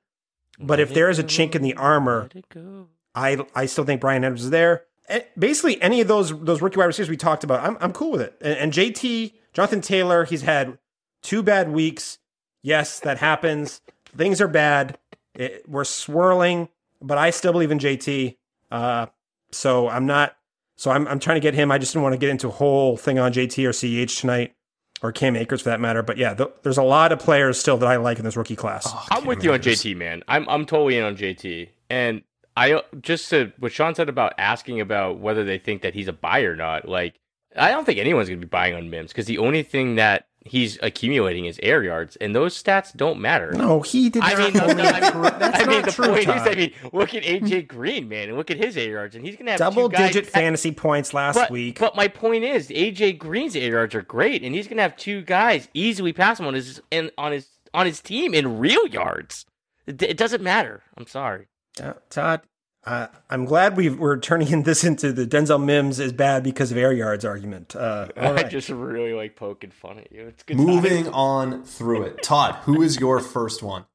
But 0.61 0.79
if 0.79 0.93
there 0.93 1.09
is 1.09 1.19
a 1.19 1.23
chink 1.23 1.55
in 1.55 1.61
the 1.61 1.73
armor, 1.75 2.23
Let 2.23 2.35
it 2.35 2.49
go. 2.49 2.87
I 3.15 3.37
I 3.55 3.65
still 3.65 3.83
think 3.83 4.01
Bryan 4.01 4.23
Edwards 4.23 4.45
is 4.45 4.49
there. 4.49 4.83
Eh, 5.09 5.21
Basically, 5.37 5.81
any 5.81 6.01
of 6.01 6.07
those 6.07 6.29
those 6.43 6.61
rookie 6.61 6.77
wide 6.77 6.85
receivers 6.85 7.09
we 7.09 7.17
talked 7.17 7.43
about, 7.43 7.61
I'm 7.61 7.77
I'm 7.81 7.91
cool 7.93 8.11
with 8.11 8.21
it. 8.21 8.37
And, 8.41 8.57
and 8.57 8.73
JT 8.73 9.33
Jonathan 9.53 9.81
Taylor, 9.81 10.23
he's 10.25 10.43
had 10.43 10.77
two 11.21 11.43
bad 11.43 11.71
weeks. 11.71 12.19
Yes, 12.61 12.99
that 13.01 13.17
happens. 13.17 13.81
Things 14.15 14.39
are 14.39 14.47
bad. 14.47 14.97
It, 15.33 15.63
we're 15.67 15.83
swirling, 15.83 16.69
but 17.01 17.17
I 17.17 17.31
still 17.31 17.51
believe 17.51 17.71
in 17.71 17.79
JT. 17.79 18.37
Uh, 18.69 19.07
so 19.51 19.89
I'm 19.89 20.05
not. 20.05 20.35
So 20.77 20.91
I'm 20.91 21.07
I'm 21.07 21.19
trying 21.19 21.35
to 21.35 21.41
get 21.41 21.53
him. 21.53 21.71
I 21.71 21.77
just 21.77 21.93
didn't 21.93 22.03
want 22.03 22.13
to 22.13 22.17
get 22.17 22.29
into 22.29 22.47
a 22.47 22.51
whole 22.51 22.97
thing 22.97 23.19
on 23.19 23.33
JT 23.33 23.67
or 23.67 23.73
CH 24.07 24.19
tonight, 24.21 24.55
or 25.01 25.11
Cam 25.11 25.35
Akers 25.35 25.61
for 25.61 25.69
that 25.69 25.79
matter. 25.79 26.03
But 26.03 26.17
yeah, 26.17 26.33
th- 26.33 26.49
there's 26.63 26.77
a 26.77 26.83
lot 26.83 27.11
of 27.11 27.19
players 27.19 27.59
still 27.59 27.77
that 27.77 27.87
I 27.87 27.97
like 27.97 28.19
in 28.19 28.25
this 28.25 28.37
rookie 28.37 28.55
class. 28.55 28.85
Oh, 28.87 29.05
I'm 29.11 29.21
Cam 29.21 29.27
with 29.27 29.43
you 29.43 29.53
on 29.53 29.59
JT, 29.59 29.95
man. 29.97 30.23
I'm 30.27 30.47
I'm 30.49 30.65
totally 30.65 30.97
in 30.97 31.03
on 31.03 31.15
JT. 31.15 31.69
And 31.89 32.21
I 32.55 32.73
uh, 32.73 32.81
just 33.01 33.29
to 33.29 33.51
what 33.59 33.71
Sean 33.71 33.95
said 33.95 34.09
about 34.09 34.33
asking 34.37 34.81
about 34.81 35.19
whether 35.19 35.43
they 35.43 35.57
think 35.57 35.81
that 35.81 35.93
he's 35.93 36.07
a 36.07 36.13
buy 36.13 36.41
or 36.41 36.55
not. 36.55 36.87
Like, 36.87 37.15
I 37.55 37.71
don't 37.71 37.85
think 37.85 37.99
anyone's 37.99 38.29
gonna 38.29 38.41
be 38.41 38.47
buying 38.47 38.73
on 38.73 38.89
Mims 38.89 39.11
because 39.11 39.25
the 39.25 39.37
only 39.37 39.63
thing 39.63 39.95
that 39.95 40.27
he's 40.45 40.77
accumulating 40.81 41.45
his 41.45 41.59
air 41.61 41.83
yards, 41.83 42.15
and 42.17 42.35
those 42.35 42.61
stats 42.61 42.95
don't 42.95 43.19
matter. 43.19 43.51
No, 43.53 43.81
he 43.81 44.09
did 44.09 44.23
I 44.23 44.33
not. 44.33 44.39
mean, 44.39 44.53
no, 44.53 44.73
no, 44.73 44.83
I 44.83 44.99
mean, 44.99 45.39
That's 45.39 45.59
I 45.59 45.65
mean, 45.65 45.81
not 45.81 45.85
the 45.85 45.91
true, 45.91 46.07
point 46.07 46.21
is, 46.21 46.29
I 46.29 46.55
mean, 46.55 46.73
look 46.91 47.13
at 47.13 47.23
AJ 47.23 47.67
Green, 47.67 48.07
man, 48.07 48.29
and 48.29 48.37
look 48.37 48.51
at 48.51 48.57
his 48.57 48.75
air 48.77 48.91
yards, 48.91 49.15
and 49.15 49.25
he's 49.25 49.35
gonna 49.35 49.51
have 49.51 49.59
double-digit 49.59 50.25
fantasy 50.25 50.71
points 50.71 51.13
last 51.13 51.35
but, 51.35 51.51
week. 51.51 51.79
But 51.79 51.95
my 51.95 52.07
point 52.07 52.43
is, 52.43 52.69
AJ 52.69 53.19
Green's 53.19 53.55
air 53.55 53.71
yards 53.71 53.95
are 53.95 54.01
great, 54.01 54.43
and 54.43 54.55
he's 54.55 54.67
gonna 54.67 54.81
have 54.81 54.97
two 54.97 55.21
guys 55.21 55.67
easily 55.73 56.13
pass 56.13 56.39
him 56.39 56.47
on 56.47 56.53
his 56.53 56.81
and 56.91 57.11
on 57.17 57.31
his 57.31 57.47
on 57.73 57.85
his 57.85 58.01
team 58.01 58.33
in 58.33 58.59
real 58.59 58.87
yards. 58.87 59.45
It, 59.87 60.01
it 60.01 60.17
doesn't 60.17 60.41
matter. 60.41 60.83
I'm 60.97 61.07
sorry. 61.07 61.47
Uh, 61.81 61.93
Todd, 62.09 62.41
uh, 62.85 63.07
I'm 63.29 63.45
glad 63.45 63.77
we 63.77 63.89
we're 63.89 64.17
turning 64.17 64.49
in 64.49 64.63
this 64.63 64.83
into 64.83 65.13
the 65.13 65.25
Denzel 65.25 65.63
Mims 65.63 65.99
is 65.99 66.13
bad 66.13 66.43
because 66.43 66.71
of 66.71 66.77
air 66.77 66.93
yards 66.93 67.23
argument. 67.25 67.75
Uh, 67.75 68.07
all 68.17 68.27
I 68.29 68.31
right. 68.31 68.49
just 68.49 68.69
really 68.69 69.13
like 69.13 69.35
poking 69.35 69.71
fun 69.71 69.99
at 69.99 70.11
you. 70.11 70.27
It's 70.27 70.43
good. 70.43 70.57
Moving 70.57 71.03
times. 71.03 71.15
on 71.15 71.63
through 71.63 72.03
it. 72.03 72.23
Todd, 72.23 72.55
who 72.63 72.81
is 72.81 72.99
your 72.99 73.19
first 73.19 73.61
one? 73.61 73.85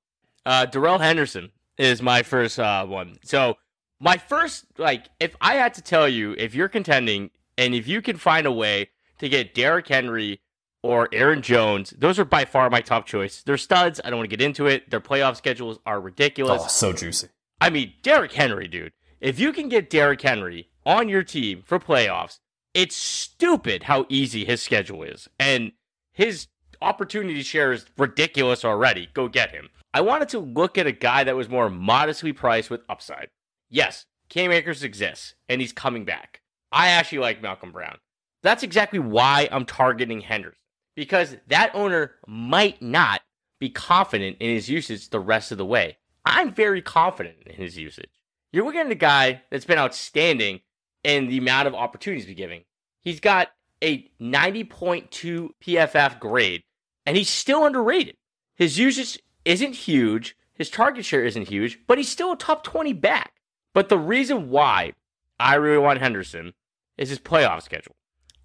Uh, 0.45 0.67
Darrell 0.67 0.99
Henderson 0.99 1.51
is 1.79 2.01
my 2.01 2.23
first 2.23 2.59
uh, 2.59 2.87
one. 2.87 3.19
So 3.25 3.57
my 4.01 4.17
first, 4.17 4.67
like, 4.79 5.07
if 5.19 5.35
I 5.41 5.55
had 5.55 5.75
to 5.75 5.83
tell 5.83 6.09
you, 6.09 6.35
if 6.39 6.55
you're 6.55 6.69
contending 6.69 7.31
and 7.59 7.75
if 7.75 7.89
you 7.89 8.03
can 8.03 8.17
find 8.17 8.47
a 8.47 8.53
way 8.53 8.91
to 9.19 9.29
get 9.29 9.55
Derrick 9.55 9.89
Henry 9.89 10.41
or 10.83 11.09
Aaron 11.13 11.43
Jones, 11.43 11.95
those 11.99 12.19
are 12.19 12.25
by 12.25 12.45
far 12.45 12.71
my 12.71 12.81
top 12.81 13.07
choice. 13.07 13.43
They're 13.43 13.57
studs. 13.57 14.01
I 14.05 14.11
don't 14.11 14.19
want 14.19 14.31
to 14.31 14.37
get 14.37 14.45
into 14.45 14.67
it. 14.67 14.91
Their 14.91 15.01
playoff 15.01 15.37
schedules 15.37 15.79
are 15.85 16.01
ridiculous. 16.01 16.63
Oh, 16.65 16.69
so 16.69 16.93
juicy. 16.93 17.29
I 17.61 17.71
mean, 17.71 17.95
Derrick 18.03 18.33
Henry, 18.33 18.69
dude. 18.69 18.93
If 19.21 19.39
you 19.39 19.53
can 19.53 19.69
get 19.69 19.91
Derrick 19.91 20.21
Henry 20.21 20.69
on 20.85 21.09
your 21.09 21.23
team 21.23 21.63
for 21.65 21.79
playoffs, 21.79 22.39
it's 22.75 22.95
stupid 22.95 23.85
how 23.85 24.07
easy 24.09 24.45
his 24.45 24.63
schedule 24.63 25.03
is. 25.03 25.29
And 25.39 25.73
his 26.13 26.49
opportunity 26.83 27.43
share 27.43 27.73
is 27.73 27.87
ridiculous 27.97 28.65
already. 28.65 29.09
Go 29.15 29.29
get 29.29 29.51
him. 29.51 29.71
I 29.95 30.03
wanted 30.03 30.29
to 30.31 30.39
look 30.39 30.77
at 30.77 30.87
a 30.87 30.93
guy 30.93 31.25
that 31.25 31.37
was 31.37 31.49
more 31.49 31.71
modestly 31.71 32.33
priced 32.33 32.69
with 32.69 32.83
upside. 32.89 33.31
Yes, 33.71 34.05
Cam 34.29 34.53
Akers 34.53 34.83
exists, 34.83 35.35
and 35.49 35.61
he's 35.61 35.73
coming 35.73 36.05
back. 36.05 36.43
I 36.71 36.89
actually 36.89 37.19
like 37.19 37.43
Malcolm 37.43 37.73
Brown. 37.73 37.97
That's 38.43 38.63
exactly 38.63 38.99
why 38.99 39.49
I'm 39.51 39.65
targeting 39.65 40.21
Henderson. 40.21 40.59
Because 40.95 41.37
that 41.49 41.75
owner 41.75 42.13
might 42.27 42.81
not 42.83 43.23
be 43.59 43.71
confident 43.71 44.37
in 44.39 44.51
his 44.51 44.69
usage 44.69 45.09
the 45.09 45.21
rest 45.21 45.53
of 45.53 45.59
the 45.59 45.65
way. 45.65 45.97
I'm 46.27 46.53
very 46.53 46.83
confident 46.83 47.37
in 47.47 47.55
his 47.55 47.79
usage. 47.79 48.11
You're 48.53 48.65
looking 48.65 48.81
at 48.81 48.91
a 48.91 48.97
guy 48.97 49.43
that's 49.51 49.65
been 49.65 49.79
outstanding 49.79 50.61
in 51.05 51.29
the 51.29 51.39
amount 51.39 51.69
of 51.69 51.75
opportunities 51.75 52.27
he's 52.27 52.37
giving. 52.37 52.65
He's 53.03 53.21
got 53.21 53.49
a 53.83 54.11
90.2 54.21 55.51
PFF 55.63 56.19
grade, 56.19 56.65
and 57.07 57.17
he's 57.17 57.31
still 57.31 57.65
underrated. 57.65 58.17
His 58.57 58.77
usage 58.77 59.23
isn't 59.45 59.75
huge, 59.75 60.37
his 60.55 60.69
target 60.69 61.05
share 61.05 61.25
isn't 61.25 61.49
huge, 61.49 61.79
but 61.87 61.97
he's 61.97 62.09
still 62.09 62.33
a 62.33 62.37
top 62.37 62.65
20 62.65 62.93
back. 62.95 63.35
But 63.73 63.89
the 63.89 63.99
reason 63.99 64.51
why 64.51 64.95
I 65.39 65.55
really 65.55 65.79
want 65.79 66.01
Henderson 66.01 66.55
is 66.99 67.11
his 67.11 67.21
playoff 67.21 67.63
schedule. 67.63 67.95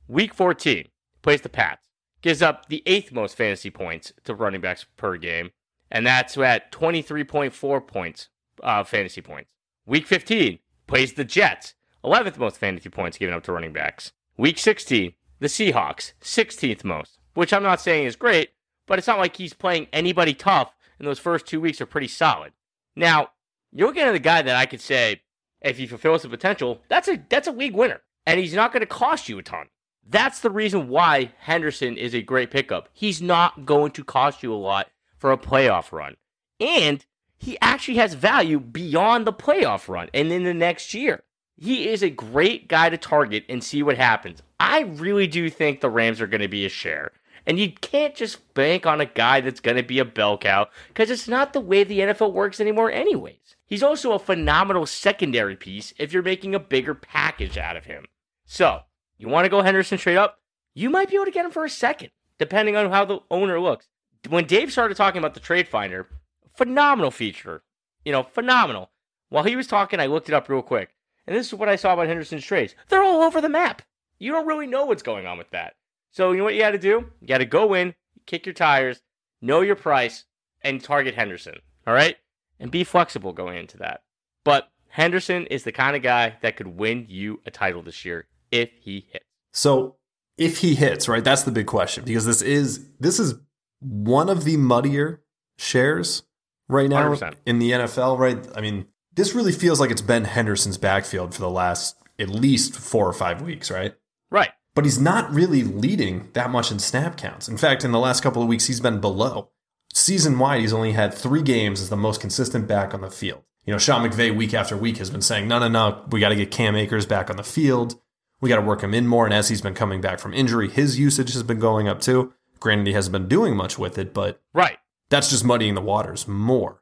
Week 0.08 0.34
14, 0.34 0.88
plays 1.24 1.42
the 1.42 1.50
Pats, 1.50 1.88
gives 2.22 2.42
up 2.42 2.68
the 2.68 2.84
eighth 2.86 3.12
most 3.12 3.36
fantasy 3.36 3.72
points 3.72 4.14
to 4.26 4.36
running 4.36 4.62
backs 4.62 4.86
per 4.98 5.18
game, 5.18 5.52
and 5.92 6.08
that's 6.08 6.38
at 6.38 6.72
23.4 6.72 7.86
points, 7.86 8.30
uh, 8.64 8.84
fantasy 8.84 9.22
points. 9.22 9.52
Week 9.86 10.08
15, 10.08 10.60
plays 10.88 11.14
the 11.14 11.26
Jets, 11.26 11.74
11th 12.04 12.38
most 12.38 12.58
fantasy 12.58 12.90
points 12.90 13.18
given 13.18 13.36
up 13.36 13.44
to 13.44 13.52
running 13.52 13.74
backs. 13.74 14.14
Week 14.38 14.58
16, 14.58 15.14
the 15.40 15.48
Seahawks, 15.48 16.14
16th 16.22 16.84
most, 16.84 17.20
which 17.34 17.54
I'm 17.54 17.64
not 17.64 17.82
saying 17.82 18.06
is 18.06 18.16
great, 18.16 18.52
but 18.88 18.98
it's 18.98 19.08
not 19.08 19.20
like 19.20 19.36
he's 19.36 19.54
playing 19.54 19.88
anybody 19.92 20.34
tough, 20.34 20.74
and 20.98 21.08
those 21.08 21.20
first 21.20 21.46
two 21.46 21.60
weeks 21.60 21.82
are 21.82 21.86
pretty 21.86 22.08
solid. 22.08 22.54
Now, 22.96 23.30
you're 23.72 23.88
looking 23.88 24.04
at 24.04 24.16
a 24.16 24.20
guy 24.20 24.42
that 24.42 24.56
I 24.56 24.66
could 24.66 24.82
say, 24.82 25.22
if 25.62 25.78
he 25.78 25.88
fulfills 25.88 26.24
the 26.24 26.30
potential, 26.30 26.82
that's 26.88 27.08
a 27.08 27.24
that's 27.30 27.48
a 27.48 27.52
league 27.52 27.76
winner, 27.76 28.02
and 28.26 28.40
he's 28.40 28.54
not 28.54 28.72
going 28.72 28.82
to 28.82 28.88
cost 28.88 29.30
you 29.30 29.38
a 29.38 29.44
ton. 29.44 29.68
That's 30.08 30.40
the 30.40 30.50
reason 30.50 30.90
why 30.90 31.32
Henderson 31.40 31.98
is 31.98 32.16
a 32.16 32.22
great 32.22 32.50
pickup. 32.50 32.90
He's 32.92 33.22
not 33.22 33.66
going 33.66 33.92
to 33.92 34.04
cost 34.04 34.42
you 34.42 34.52
a 34.52 34.56
lot 34.56 34.90
for 35.22 35.32
a 35.32 35.38
playoff 35.38 35.92
run, 35.92 36.18
and 36.60 37.06
he 37.38 37.56
actually 37.62 37.98
has 37.98 38.16
value 38.16 38.60
beyond 38.60 39.26
the 39.26 39.32
playoff 39.32 39.88
run 39.88 40.10
and 40.16 40.32
in 40.32 40.44
the 40.44 40.54
next 40.54 40.96
year. 40.96 41.22
He 41.56 41.88
is 41.88 42.02
a 42.02 42.10
great 42.10 42.68
guy 42.68 42.90
to 42.90 42.98
target 42.98 43.46
and 43.48 43.64
see 43.64 43.84
what 43.84 43.98
happens. 43.98 44.42
I 44.60 44.80
really 44.82 45.28
do 45.28 45.48
think 45.52 45.80
the 45.80 45.92
Rams 45.92 46.20
are 46.20 46.28
going 46.28 46.42
to 46.42 46.48
be 46.48 46.66
a 46.66 46.70
share. 46.70 47.12
And 47.46 47.60
you 47.60 47.72
can't 47.72 48.16
just 48.16 48.54
bank 48.56 48.88
on 48.88 49.00
a 49.00 49.06
guy 49.06 49.42
that's 49.42 49.60
going 49.60 49.78
to 49.78 49.84
be 49.84 50.00
a 50.00 50.06
bell 50.06 50.40
cow 50.40 50.70
because 50.88 51.12
it's 51.12 51.28
not 51.28 51.54
the 51.54 51.60
way 51.60 51.84
the 51.84 52.00
NFL 52.00 52.34
works 52.34 52.60
anymore, 52.60 52.92
anyways. 52.92 53.56
He's 53.68 53.84
also 53.84 54.14
a 54.14 54.20
phenomenal 54.20 54.88
secondary 54.88 55.56
piece 55.56 55.94
if 56.00 56.14
you're 56.14 56.24
making 56.24 56.56
a 56.56 56.60
bigger 56.60 56.96
package 56.96 57.58
out 57.58 57.78
of 57.78 57.86
him. 57.86 58.06
So, 58.46 58.82
you 59.18 59.28
want 59.28 59.46
to 59.46 59.50
go 59.50 59.62
Henderson 59.62 60.00
straight 60.00 60.18
up? 60.18 60.40
You 60.74 60.90
might 60.90 61.10
be 61.10 61.16
able 61.16 61.26
to 61.26 61.32
get 61.32 61.46
him 61.46 61.52
for 61.52 61.66
a 61.66 61.70
second, 61.70 62.10
depending 62.40 62.76
on 62.76 62.90
how 62.90 63.06
the 63.06 63.20
owner 63.30 63.60
looks. 63.60 63.88
When 64.30 64.46
Dave 64.46 64.72
started 64.72 64.98
talking 64.98 65.20
about 65.20 65.34
the 65.34 65.40
trade 65.40 65.68
finder, 65.68 66.08
phenomenal 66.56 67.12
feature. 67.12 67.64
You 68.06 68.12
know, 68.12 68.24
phenomenal. 68.24 68.90
While 69.30 69.44
he 69.44 69.56
was 69.56 69.68
talking, 69.68 70.00
I 70.00 70.08
looked 70.08 70.30
it 70.30 70.36
up 70.36 70.50
real 70.50 70.62
quick. 70.62 70.90
And 71.28 71.36
this 71.36 71.48
is 71.48 71.54
what 71.54 71.70
I 71.70 71.76
saw 71.76 71.94
about 71.94 72.08
Henderson's 72.08 72.44
trades. 72.44 72.76
They're 72.90 73.04
all 73.04 73.22
over 73.22 73.40
the 73.42 73.50
map. 73.50 73.84
You 74.20 74.32
don't 74.32 74.48
really 74.48 74.68
know 74.68 74.86
what's 74.86 75.04
going 75.04 75.26
on 75.26 75.38
with 75.38 75.52
that. 75.52 75.76
So, 76.12 76.32
you 76.32 76.40
know 76.40 76.44
what 76.44 76.56
you 76.56 76.60
got 76.60 76.72
to 76.72 76.78
do? 76.78 77.06
You 77.22 77.28
got 77.28 77.38
to 77.38 77.46
go 77.46 77.74
in, 77.74 77.96
kick 78.26 78.46
your 78.46 78.54
tires, 78.54 79.02
know 79.42 79.62
your 79.62 79.76
price, 79.76 80.26
and 80.62 80.84
target 80.84 81.16
Henderson. 81.16 81.56
All 81.88 81.94
right? 81.94 82.18
And 82.60 82.72
be 82.72 82.84
flexible 82.84 83.34
going 83.34 83.58
into 83.58 83.78
that. 83.78 84.02
But 84.44 84.70
Henderson 84.90 85.46
is 85.48 85.64
the 85.64 85.72
kind 85.72 85.96
of 85.96 86.02
guy 86.02 86.38
that 86.42 86.58
could 86.58 86.68
win 86.68 87.06
you 87.08 87.40
a 87.46 87.52
title 87.52 87.82
this 87.82 88.04
year 88.04 88.28
if 88.52 88.70
he 88.82 89.08
hits. 89.12 89.26
So 89.54 89.96
if 90.38 90.60
he 90.60 90.76
hits, 90.76 91.08
right, 91.08 91.24
that's 91.24 91.44
the 91.44 91.52
big 91.52 91.68
question 91.68 92.04
because 92.04 92.26
this 92.26 92.42
is 92.42 92.86
this 93.00 93.20
is 93.20 93.36
one 93.82 94.30
of 94.30 94.46
the 94.46 94.58
muddier 94.58 95.22
shares 95.58 96.24
right 96.70 96.90
now 96.90 97.14
100%. 97.14 97.36
in 97.46 97.60
the 97.60 97.72
NFL, 97.72 98.18
right? 98.18 98.38
I 98.56 98.62
mean, 98.62 98.86
this 99.14 99.36
really 99.36 99.52
feels 99.52 99.80
like 99.80 99.92
it's 99.92 100.02
Ben 100.02 100.26
Henderson's 100.26 100.78
backfield 100.78 101.34
for 101.34 101.42
the 101.42 101.50
last 101.50 101.98
at 102.18 102.30
least 102.30 102.76
four 102.76 103.08
or 103.08 103.14
five 103.14 103.42
weeks, 103.42 103.70
right? 103.70 103.94
Right. 104.30 104.52
But 104.74 104.86
he's 104.86 105.00
not 105.00 105.32
really 105.34 105.64
leading 105.64 106.30
that 106.34 106.50
much 106.50 106.72
in 106.72 106.80
snap 106.80 107.18
counts. 107.18 107.50
In 107.50 107.58
fact, 107.58 107.84
in 107.84 107.92
the 107.92 108.00
last 108.00 108.24
couple 108.24 108.42
of 108.42 108.48
weeks, 108.48 108.68
he's 108.68 108.80
been 108.80 109.02
below. 109.02 109.50
Season 109.94 110.40
wide, 110.40 110.62
he's 110.62 110.72
only 110.72 110.94
had 110.94 111.14
three 111.14 111.42
games 111.42 111.82
as 111.82 111.90
the 111.90 111.98
most 111.98 112.22
consistent 112.22 112.68
back 112.68 112.94
on 112.94 113.02
the 113.02 113.10
field. 113.10 113.44
You 113.66 113.74
know, 113.74 113.78
Sean 113.78 114.08
McVay 114.10 114.36
week 114.36 114.54
after 114.54 114.78
week 114.78 114.98
has 114.98 115.10
been 115.10 115.22
saying, 115.22 115.48
no, 115.48 115.60
no, 115.60 115.68
no, 115.68 116.06
we 116.10 116.20
got 116.22 116.30
to 116.30 116.36
get 116.36 116.52
Cam 116.52 116.76
Akers 116.76 117.06
back 117.06 117.30
on 117.30 117.36
the 117.36 117.44
field. 117.44 118.00
We 118.40 118.50
got 118.50 118.56
to 118.56 118.62
work 118.62 118.82
him 118.82 118.94
in 118.94 119.08
more. 119.08 119.26
And 119.26 119.34
as 119.34 119.50
he's 119.50 119.62
been 119.62 119.74
coming 119.74 120.00
back 120.00 120.20
from 120.20 120.34
injury, 120.34 120.70
his 120.70 120.98
usage 120.98 121.34
has 121.34 121.44
been 121.44 121.60
going 121.60 121.88
up 121.88 122.00
too. 122.00 122.34
Granted, 122.62 122.88
he 122.88 122.94
hasn't 122.94 123.12
been 123.12 123.28
doing 123.28 123.56
much 123.58 123.78
with 123.78 123.98
it, 123.98 124.14
but 124.14 124.42
Right. 124.54 124.78
that's 125.10 125.30
just 125.30 125.44
muddying 125.44 125.76
the 125.76 125.82
waters 125.82 126.26
more. 126.28 126.82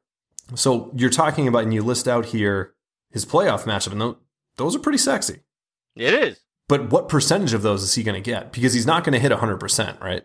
So 0.56 0.92
you're 0.96 1.10
talking 1.10 1.48
about, 1.48 1.63
and 1.63 1.74
you 1.74 1.82
list 1.82 2.08
out 2.08 2.28
here 2.28 2.76
his 3.12 3.26
playoff 3.26 3.63
matchup, 3.63 3.94
and 3.94 4.02
tho- 4.02 4.18
those 4.58 4.76
are 4.76 4.80
pretty 4.80 4.98
sexy. 5.00 5.39
It 5.96 6.13
is. 6.13 6.42
But 6.68 6.92
what 6.92 7.10
percentage 7.10 7.54
of 7.54 7.63
those 7.63 7.82
is 7.82 7.96
he 7.96 8.04
going 8.04 8.22
to 8.22 8.32
get? 8.32 8.52
Because 8.52 8.74
he's 8.74 8.86
not 8.86 9.04
going 9.04 9.13
to 9.13 9.20
hit 9.20 9.32
100%, 9.32 10.00
right? 10.02 10.24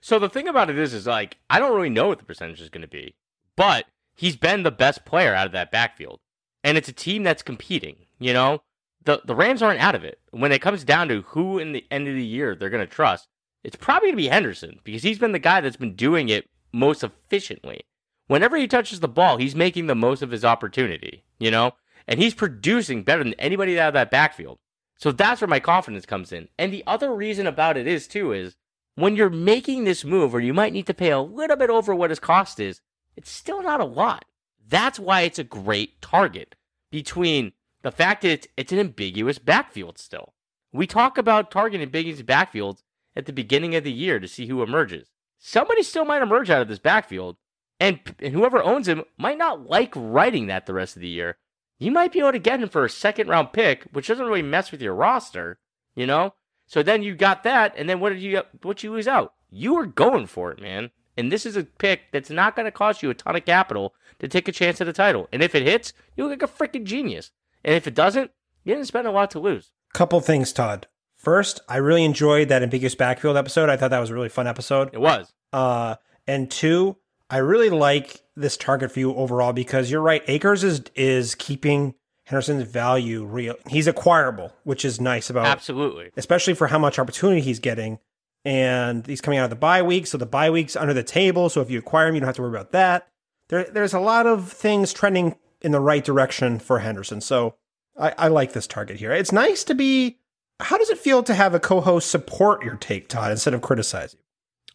So 0.00 0.18
the 0.20 0.28
thing 0.28 0.46
about 0.46 0.70
it 0.70 0.78
is, 0.78 0.94
is 0.94 1.06
like 1.06 1.38
I 1.50 1.58
don't 1.58 1.74
really 1.74 1.90
know 1.90 2.06
what 2.08 2.18
the 2.18 2.24
percentage 2.24 2.60
is 2.60 2.68
going 2.70 2.82
to 2.82 2.88
be, 2.88 3.16
but 3.56 3.86
he's 4.14 4.36
been 4.36 4.62
the 4.62 4.70
best 4.70 5.04
player 5.04 5.34
out 5.34 5.46
of 5.46 5.52
that 5.52 5.72
backfield, 5.72 6.20
and 6.62 6.78
it's 6.78 6.88
a 6.88 6.92
team 6.92 7.24
that's 7.24 7.42
competing. 7.42 8.06
You 8.20 8.32
know, 8.32 8.62
the 9.04 9.22
the 9.24 9.34
Rams 9.34 9.60
aren't 9.62 9.80
out 9.80 9.96
of 9.96 10.04
it. 10.04 10.20
When 10.30 10.52
it 10.52 10.62
comes 10.62 10.84
down 10.84 11.08
to 11.08 11.22
who 11.22 11.58
in 11.58 11.72
the 11.72 11.84
end 11.90 12.06
of 12.06 12.14
the 12.14 12.24
year 12.24 12.54
they're 12.54 12.70
going 12.70 12.86
to 12.86 12.92
trust, 12.92 13.26
it's 13.64 13.76
probably 13.76 14.08
going 14.08 14.16
to 14.16 14.22
be 14.22 14.28
Henderson 14.28 14.80
because 14.84 15.02
he's 15.02 15.18
been 15.18 15.32
the 15.32 15.38
guy 15.38 15.60
that's 15.60 15.76
been 15.76 15.94
doing 15.94 16.28
it 16.28 16.48
most 16.72 17.02
efficiently. 17.02 17.82
whenever 18.28 18.56
he 18.56 18.68
touches 18.68 19.00
the 19.00 19.08
ball, 19.08 19.38
he's 19.38 19.56
making 19.56 19.86
the 19.86 19.94
most 19.94 20.22
of 20.22 20.30
his 20.30 20.44
opportunity, 20.44 21.24
you 21.38 21.50
know? 21.50 21.72
And 22.06 22.20
he's 22.20 22.34
producing 22.34 23.02
better 23.02 23.24
than 23.24 23.34
anybody 23.34 23.78
out 23.80 23.88
of 23.88 23.94
that 23.94 24.10
backfield. 24.10 24.58
So 24.98 25.12
that's 25.12 25.40
where 25.40 25.48
my 25.48 25.60
confidence 25.60 26.06
comes 26.06 26.32
in. 26.32 26.48
And 26.58 26.72
the 26.72 26.84
other 26.86 27.14
reason 27.14 27.46
about 27.46 27.76
it 27.76 27.86
is, 27.86 28.06
too, 28.06 28.32
is 28.32 28.56
when 28.94 29.16
you're 29.16 29.30
making 29.30 29.84
this 29.84 30.04
move, 30.04 30.34
or 30.34 30.40
you 30.40 30.52
might 30.52 30.72
need 30.72 30.86
to 30.86 30.94
pay 30.94 31.10
a 31.10 31.20
little 31.20 31.56
bit 31.56 31.70
over 31.70 31.94
what 31.94 32.10
his 32.10 32.18
cost 32.18 32.60
is, 32.60 32.80
it's 33.16 33.30
still 33.30 33.62
not 33.62 33.80
a 33.80 33.84
lot. 33.84 34.24
That's 34.68 34.98
why 34.98 35.22
it's 35.22 35.38
a 35.38 35.44
great 35.44 36.02
target 36.02 36.54
between 36.90 37.52
the 37.82 37.92
fact 37.92 38.22
that 38.22 38.30
it's, 38.30 38.48
it's 38.56 38.72
an 38.72 38.78
ambiguous 38.78 39.38
backfield 39.38 39.98
still. 39.98 40.34
We 40.72 40.86
talk 40.86 41.16
about 41.16 41.50
targeting 41.50 41.82
ambiguous 41.82 42.22
backfields 42.22 42.82
at 43.18 43.26
the 43.26 43.32
beginning 43.32 43.74
of 43.74 43.82
the 43.82 43.92
year 43.92 44.20
to 44.20 44.28
see 44.28 44.46
who 44.46 44.62
emerges. 44.62 45.10
Somebody 45.38 45.82
still 45.82 46.04
might 46.04 46.22
emerge 46.22 46.48
out 46.48 46.62
of 46.62 46.68
this 46.68 46.78
backfield, 46.78 47.36
and, 47.80 47.98
and 48.20 48.32
whoever 48.32 48.62
owns 48.62 48.88
him 48.88 49.04
might 49.18 49.36
not 49.36 49.68
like 49.68 49.92
writing 49.94 50.46
that 50.46 50.66
the 50.66 50.72
rest 50.72 50.96
of 50.96 51.02
the 51.02 51.08
year. 51.08 51.36
You 51.78 51.90
might 51.90 52.12
be 52.12 52.20
able 52.20 52.32
to 52.32 52.38
get 52.38 52.60
him 52.60 52.68
for 52.68 52.84
a 52.84 52.90
second 52.90 53.28
round 53.28 53.52
pick, 53.52 53.84
which 53.92 54.06
doesn't 54.06 54.24
really 54.24 54.42
mess 54.42 54.70
with 54.70 54.80
your 54.80 54.94
roster, 54.94 55.58
you 55.94 56.06
know? 56.06 56.34
So 56.66 56.82
then 56.82 57.02
you 57.02 57.14
got 57.14 57.42
that, 57.42 57.74
and 57.76 57.88
then 57.88 57.98
what 57.98 58.10
did 58.10 58.22
you 58.22 58.42
what 58.62 58.82
you 58.82 58.92
lose 58.92 59.08
out? 59.08 59.34
You 59.50 59.74
were 59.74 59.86
going 59.86 60.26
for 60.26 60.52
it, 60.52 60.60
man. 60.60 60.90
And 61.16 61.32
this 61.32 61.46
is 61.46 61.56
a 61.56 61.64
pick 61.64 62.12
that's 62.12 62.30
not 62.30 62.54
going 62.54 62.66
to 62.66 62.70
cost 62.70 63.02
you 63.02 63.10
a 63.10 63.14
ton 63.14 63.34
of 63.34 63.44
capital 63.44 63.94
to 64.20 64.28
take 64.28 64.46
a 64.46 64.52
chance 64.52 64.80
at 64.80 64.86
a 64.86 64.92
title. 64.92 65.28
And 65.32 65.42
if 65.42 65.54
it 65.54 65.64
hits, 65.64 65.92
you 66.16 66.24
look 66.24 66.40
like 66.40 66.50
a 66.50 66.52
freaking 66.52 66.84
genius. 66.84 67.32
And 67.64 67.74
if 67.74 67.88
it 67.88 67.94
doesn't, 67.94 68.30
you 68.64 68.74
didn't 68.74 68.86
spend 68.86 69.08
a 69.08 69.10
lot 69.10 69.30
to 69.32 69.40
lose. 69.40 69.72
Couple 69.94 70.20
things, 70.20 70.52
Todd. 70.52 70.86
First, 71.18 71.60
I 71.68 71.78
really 71.78 72.04
enjoyed 72.04 72.48
that 72.48 72.62
ambiguous 72.62 72.94
backfield 72.94 73.36
episode. 73.36 73.68
I 73.68 73.76
thought 73.76 73.90
that 73.90 73.98
was 73.98 74.10
a 74.10 74.14
really 74.14 74.28
fun 74.28 74.46
episode. 74.46 74.90
It 74.92 75.00
was. 75.00 75.32
Uh, 75.52 75.96
and 76.26 76.50
two, 76.50 76.96
I 77.28 77.38
really 77.38 77.70
like 77.70 78.22
this 78.36 78.56
target 78.56 78.92
for 78.92 79.00
you 79.00 79.14
overall 79.14 79.52
because 79.52 79.90
you're 79.90 80.00
right. 80.00 80.22
Akers 80.28 80.62
is 80.62 80.82
is 80.94 81.34
keeping 81.34 81.94
Henderson's 82.24 82.62
value 82.62 83.24
real. 83.24 83.56
He's 83.68 83.86
acquirable, 83.86 84.52
which 84.62 84.84
is 84.84 85.00
nice 85.00 85.28
about 85.28 85.46
absolutely, 85.46 86.10
especially 86.16 86.54
for 86.54 86.68
how 86.68 86.78
much 86.78 86.98
opportunity 86.98 87.40
he's 87.40 87.58
getting. 87.58 87.98
And 88.44 89.04
he's 89.06 89.20
coming 89.20 89.38
out 89.38 89.44
of 89.44 89.50
the 89.50 89.56
bye 89.56 89.82
week, 89.82 90.06
so 90.06 90.16
the 90.16 90.24
bye 90.24 90.50
week's 90.50 90.76
under 90.76 90.94
the 90.94 91.02
table. 91.02 91.48
So 91.48 91.60
if 91.60 91.70
you 91.70 91.78
acquire 91.80 92.06
him, 92.06 92.14
you 92.14 92.20
don't 92.20 92.28
have 92.28 92.36
to 92.36 92.42
worry 92.42 92.52
about 92.52 92.72
that. 92.72 93.08
There, 93.48 93.64
there's 93.64 93.92
a 93.92 94.00
lot 94.00 94.26
of 94.26 94.50
things 94.52 94.92
trending 94.92 95.36
in 95.60 95.72
the 95.72 95.80
right 95.80 96.04
direction 96.04 96.58
for 96.60 96.78
Henderson. 96.78 97.20
So 97.20 97.56
I, 97.98 98.14
I 98.16 98.28
like 98.28 98.52
this 98.52 98.66
target 98.66 98.98
here. 98.98 99.12
It's 99.12 99.32
nice 99.32 99.64
to 99.64 99.74
be. 99.74 100.18
How 100.60 100.76
does 100.76 100.90
it 100.90 100.98
feel 100.98 101.22
to 101.22 101.34
have 101.34 101.54
a 101.54 101.60
co-host 101.60 102.10
support 102.10 102.64
your 102.64 102.76
take, 102.76 103.08
Todd, 103.08 103.30
instead 103.30 103.54
of 103.54 103.62
criticize 103.62 104.14
you? 104.14 104.20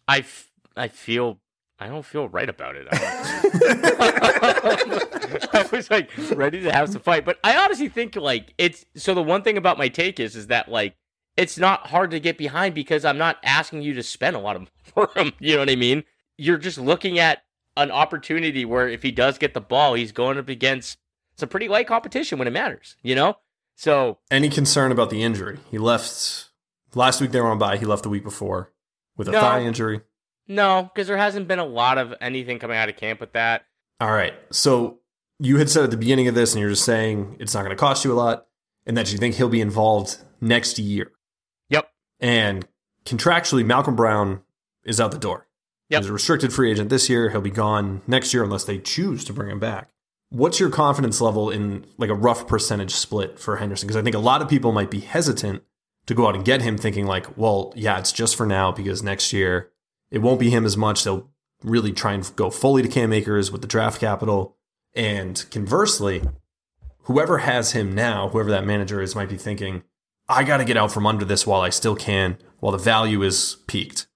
I, 0.07 0.19
f- 0.19 0.51
I 0.75 0.87
feel 0.87 1.39
I 1.79 1.87
don't 1.87 2.05
feel 2.05 2.29
right 2.29 2.47
about 2.47 2.75
it. 2.77 2.87
I 5.53 5.67
was 5.71 5.91
like 5.91 6.09
ready 6.31 6.61
to 6.61 6.71
have 6.71 6.89
some 6.89 7.01
fight, 7.01 7.25
but 7.25 7.39
I 7.43 7.57
honestly 7.57 7.89
think 7.89 8.15
like 8.15 8.53
it's 8.57 8.85
so. 8.95 9.13
The 9.13 9.21
one 9.21 9.41
thing 9.41 9.57
about 9.57 9.77
my 9.77 9.89
take 9.89 10.19
is 10.19 10.35
is 10.35 10.47
that 10.47 10.69
like 10.69 10.95
it's 11.35 11.57
not 11.57 11.87
hard 11.87 12.11
to 12.11 12.19
get 12.19 12.37
behind 12.37 12.75
because 12.75 13.03
I'm 13.03 13.17
not 13.17 13.37
asking 13.43 13.81
you 13.81 13.93
to 13.95 14.03
spend 14.03 14.35
a 14.35 14.39
lot 14.39 14.55
of 14.55 14.71
for 14.83 15.09
him. 15.15 15.33
You 15.39 15.55
know 15.55 15.59
what 15.59 15.69
I 15.69 15.75
mean? 15.75 16.03
You're 16.37 16.57
just 16.57 16.77
looking 16.77 17.19
at 17.19 17.43
an 17.75 17.91
opportunity 17.91 18.65
where 18.65 18.87
if 18.87 19.03
he 19.03 19.11
does 19.11 19.37
get 19.37 19.53
the 19.53 19.61
ball, 19.61 19.95
he's 19.95 20.11
going 20.11 20.37
up 20.37 20.47
against 20.47 20.97
some 21.35 21.49
pretty 21.49 21.67
light 21.67 21.87
competition 21.87 22.37
when 22.37 22.47
it 22.47 22.51
matters. 22.51 22.95
You 23.01 23.15
know, 23.15 23.37
so 23.75 24.19
any 24.31 24.49
concern 24.49 24.91
about 24.91 25.09
the 25.09 25.23
injury? 25.23 25.59
He 25.69 25.77
left 25.77 26.49
last 26.95 27.21
week. 27.21 27.31
They 27.31 27.41
were 27.41 27.49
on 27.49 27.59
by. 27.59 27.77
He 27.77 27.85
left 27.85 28.03
the 28.03 28.09
week 28.09 28.23
before 28.23 28.71
with 29.17 29.27
a 29.27 29.31
no. 29.31 29.41
thigh 29.41 29.61
injury. 29.61 30.01
No, 30.47 30.89
because 30.93 31.07
there 31.07 31.17
hasn't 31.17 31.47
been 31.47 31.59
a 31.59 31.65
lot 31.65 31.97
of 31.97 32.13
anything 32.19 32.59
coming 32.59 32.77
out 32.77 32.89
of 32.89 32.97
camp 32.97 33.19
with 33.19 33.33
that. 33.33 33.65
All 33.99 34.11
right. 34.11 34.33
So 34.51 34.99
you 35.39 35.57
had 35.57 35.69
said 35.69 35.83
at 35.83 35.91
the 35.91 35.97
beginning 35.97 36.27
of 36.27 36.35
this, 36.35 36.53
and 36.53 36.61
you're 36.61 36.69
just 36.69 36.85
saying 36.85 37.37
it's 37.39 37.53
not 37.53 37.61
going 37.61 37.71
to 37.71 37.79
cost 37.79 38.03
you 38.03 38.11
a 38.11 38.15
lot, 38.15 38.47
and 38.85 38.97
that 38.97 39.11
you 39.11 39.17
think 39.17 39.35
he'll 39.35 39.49
be 39.49 39.61
involved 39.61 40.17
next 40.41 40.77
year. 40.79 41.11
Yep. 41.69 41.89
And 42.19 42.67
contractually, 43.05 43.65
Malcolm 43.65 43.95
Brown 43.95 44.41
is 44.83 44.99
out 44.99 45.11
the 45.11 45.17
door. 45.17 45.47
Yep. 45.89 46.01
He's 46.01 46.09
a 46.09 46.13
restricted 46.13 46.53
free 46.53 46.71
agent 46.71 46.89
this 46.89 47.09
year. 47.09 47.29
He'll 47.29 47.41
be 47.41 47.49
gone 47.49 48.01
next 48.07 48.33
year 48.33 48.43
unless 48.43 48.65
they 48.65 48.79
choose 48.79 49.23
to 49.25 49.33
bring 49.33 49.49
him 49.49 49.59
back. 49.59 49.92
What's 50.33 50.59
your 50.59 50.71
confidence 50.71 51.21
level 51.21 51.51
in 51.51 51.85
like 51.99 52.09
a 52.09 52.15
rough 52.15 52.47
percentage 52.47 52.95
split 52.95 53.39
for 53.39 53.57
Henderson? 53.57 53.85
Because 53.85 53.97
I 53.97 54.01
think 54.01 54.15
a 54.15 54.19
lot 54.19 54.41
of 54.41 54.49
people 54.49 54.71
might 54.71 54.89
be 54.89 54.99
hesitant 54.99 55.61
to 56.07 56.15
go 56.15 56.27
out 56.27 56.33
and 56.33 56.43
get 56.43 56.63
him, 56.63 56.75
thinking 56.75 57.05
like, 57.05 57.37
well, 57.37 57.71
yeah, 57.75 57.99
it's 57.99 58.11
just 58.11 58.35
for 58.35 58.47
now 58.47 58.71
because 58.71 59.03
next 59.03 59.31
year 59.31 59.69
it 60.09 60.23
won't 60.23 60.39
be 60.39 60.49
him 60.49 60.65
as 60.65 60.75
much. 60.75 61.03
They'll 61.03 61.29
really 61.61 61.91
try 61.91 62.13
and 62.13 62.35
go 62.35 62.49
fully 62.49 62.81
to 62.81 62.87
Cam 62.87 63.13
Akers 63.13 63.51
with 63.51 63.61
the 63.61 63.67
draft 63.67 63.99
capital. 63.99 64.57
And 64.95 65.45
conversely, 65.51 66.23
whoever 67.03 67.37
has 67.37 67.73
him 67.73 67.93
now, 67.93 68.29
whoever 68.29 68.49
that 68.49 68.65
manager 68.65 69.03
is, 69.03 69.15
might 69.15 69.29
be 69.29 69.37
thinking, 69.37 69.83
I 70.27 70.43
got 70.43 70.57
to 70.57 70.65
get 70.65 70.77
out 70.77 70.91
from 70.91 71.05
under 71.05 71.25
this 71.25 71.45
while 71.45 71.61
I 71.61 71.69
still 71.69 71.95
can, 71.95 72.39
while 72.59 72.71
the 72.71 72.79
value 72.79 73.21
is 73.21 73.57
peaked. 73.67 74.07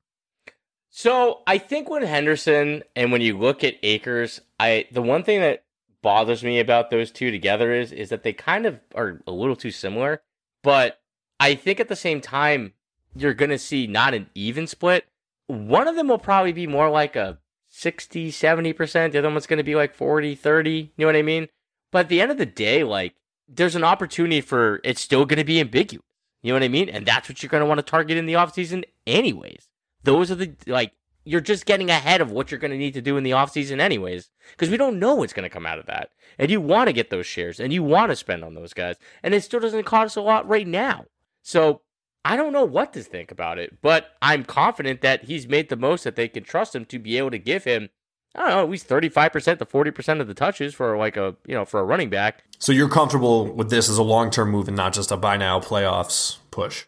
So 0.90 1.42
I 1.46 1.60
think 1.60 1.92
when 1.92 2.02
Henderson 2.02 2.82
and 2.96 3.12
when 3.12 3.22
you 3.22 3.38
look 3.38 3.64
at 3.64 3.76
Akers, 3.84 4.42
I 4.60 4.88
the 4.92 5.04
one 5.04 5.22
thing 5.22 5.42
that 5.42 5.64
bothers 6.08 6.42
me 6.42 6.60
about 6.60 6.90
those 6.90 7.12
two 7.12 7.32
together 7.32 7.74
is 7.74 7.92
is 7.92 8.08
that 8.08 8.24
they 8.24 8.32
kind 8.32 8.66
of 8.66 8.80
are 8.96 9.22
a 9.28 9.32
little 9.32 9.58
too 9.58 9.72
similar. 9.72 10.22
But 10.64 11.02
I 11.38 11.54
think 11.56 11.82
at 11.82 11.90
the 11.90 11.96
same 11.98 12.22
time, 12.22 12.74
you're 13.14 13.34
gonna 13.34 13.58
see 13.58 13.88
not 13.88 14.14
an 14.14 14.30
even 14.34 14.68
split, 14.68 15.06
one 15.48 15.88
of 15.88 15.96
them 15.96 16.08
will 16.08 16.18
probably 16.18 16.54
be 16.54 16.66
more 16.68 16.90
like 16.90 17.16
a 17.16 17.40
60, 17.70 18.32
70%. 18.32 19.12
The 19.12 19.20
other 19.20 19.30
one's 19.30 19.48
going 19.48 19.58
to 19.58 19.64
be 19.64 19.76
like 19.76 19.94
40, 19.94 20.36
30. 20.36 20.72
You 20.72 20.90
know 20.98 21.06
what 21.08 21.16
I 21.16 21.22
mean? 21.22 21.48
But 21.92 22.00
at 22.00 22.10
the 22.10 22.22
end 22.22 22.32
of 22.32 22.38
the 22.38 22.46
day, 22.46 22.84
like, 22.84 23.16
there's 23.48 23.76
an 23.76 23.84
opportunity 23.84 24.42
for 24.42 24.82
it's 24.84 25.02
still 25.02 25.26
going 25.26 25.38
to 25.38 25.46
be 25.46 25.60
ambiguous. 25.60 26.04
You 26.42 26.52
know 26.52 26.56
what 26.56 26.64
I 26.64 26.70
mean? 26.70 26.90
And 26.90 27.06
that's 27.06 27.30
what 27.30 27.42
you're 27.42 27.50
going 27.50 27.62
to 27.62 27.68
want 27.68 27.80
to 27.80 27.84
target 27.84 28.18
in 28.18 28.26
the 28.26 28.34
offseason, 28.34 28.84
anyways. 29.06 29.68
Those 30.04 30.32
are 30.32 30.36
the, 30.36 30.54
like, 30.66 30.94
you're 31.28 31.42
just 31.42 31.66
getting 31.66 31.90
ahead 31.90 32.22
of 32.22 32.32
what 32.32 32.50
you're 32.50 32.60
going 32.60 32.72
to 32.72 32.78
need 32.78 32.94
to 32.94 33.02
do 33.02 33.18
in 33.18 33.24
the 33.24 33.32
offseason, 33.32 33.80
anyways, 33.80 34.30
because 34.52 34.70
we 34.70 34.78
don't 34.78 35.00
know 35.00 35.16
what's 35.16 35.34
going 35.34 35.44
to 35.44 35.54
come 35.54 35.66
out 35.66 35.78
of 35.78 35.86
that. 35.88 36.12
And 36.40 36.50
you 36.50 36.62
want 36.62 36.88
to 36.88 36.94
get 36.94 37.10
those 37.10 37.26
shares 37.26 37.60
and 37.60 37.74
you 37.74 37.84
want 37.84 38.12
to 38.12 38.16
spend 38.16 38.44
on 38.44 38.54
those 38.54 38.74
guys. 38.74 38.96
And 39.22 39.34
it 39.34 39.44
still 39.44 39.60
doesn't 39.60 39.84
cost 39.84 40.16
a 40.16 40.22
lot 40.22 40.48
right 40.48 40.68
now. 40.68 41.06
So 41.44 41.82
I 42.24 42.36
don't 42.38 42.54
know 42.54 42.66
what 42.66 42.94
to 42.94 43.04
think 43.04 43.30
about 43.32 43.60
it, 43.60 43.82
but 43.82 44.16
I'm 44.22 44.44
confident 44.44 45.02
that 45.02 45.26
he's 45.26 45.48
made 45.48 45.70
the 45.70 45.76
most 45.76 46.04
that 46.06 46.16
they 46.16 46.28
can 46.28 46.44
trust 46.44 46.76
him 46.76 46.86
to 46.86 47.00
be 47.00 47.18
able 47.18 47.32
to 47.32 47.40
give 47.40 47.66
him, 47.66 47.90
I 48.34 48.40
don't 48.42 48.50
know, 48.50 48.64
at 48.64 48.70
least 48.70 48.88
35% 48.88 49.60
to 49.60 49.66
40% 49.66 50.22
of 50.22 50.28
the 50.28 50.34
touches 50.34 50.74
for 50.74 50.98
like 50.98 51.18
a, 51.18 51.36
you 51.46 51.56
know, 51.56 51.66
for 51.66 51.80
a 51.80 51.84
running 51.84 52.10
back. 52.10 52.44
So 52.60 52.72
you're 52.72 52.90
comfortable 52.90 53.54
with 53.54 53.70
this 53.70 53.90
as 53.90 53.98
a 53.98 54.04
long-term 54.04 54.50
move 54.50 54.68
and 54.68 54.78
not 54.78 54.94
just 54.94 55.12
a 55.12 55.18
buy 55.18 55.38
now 55.38 55.60
playoffs 55.60 56.38
push. 56.52 56.86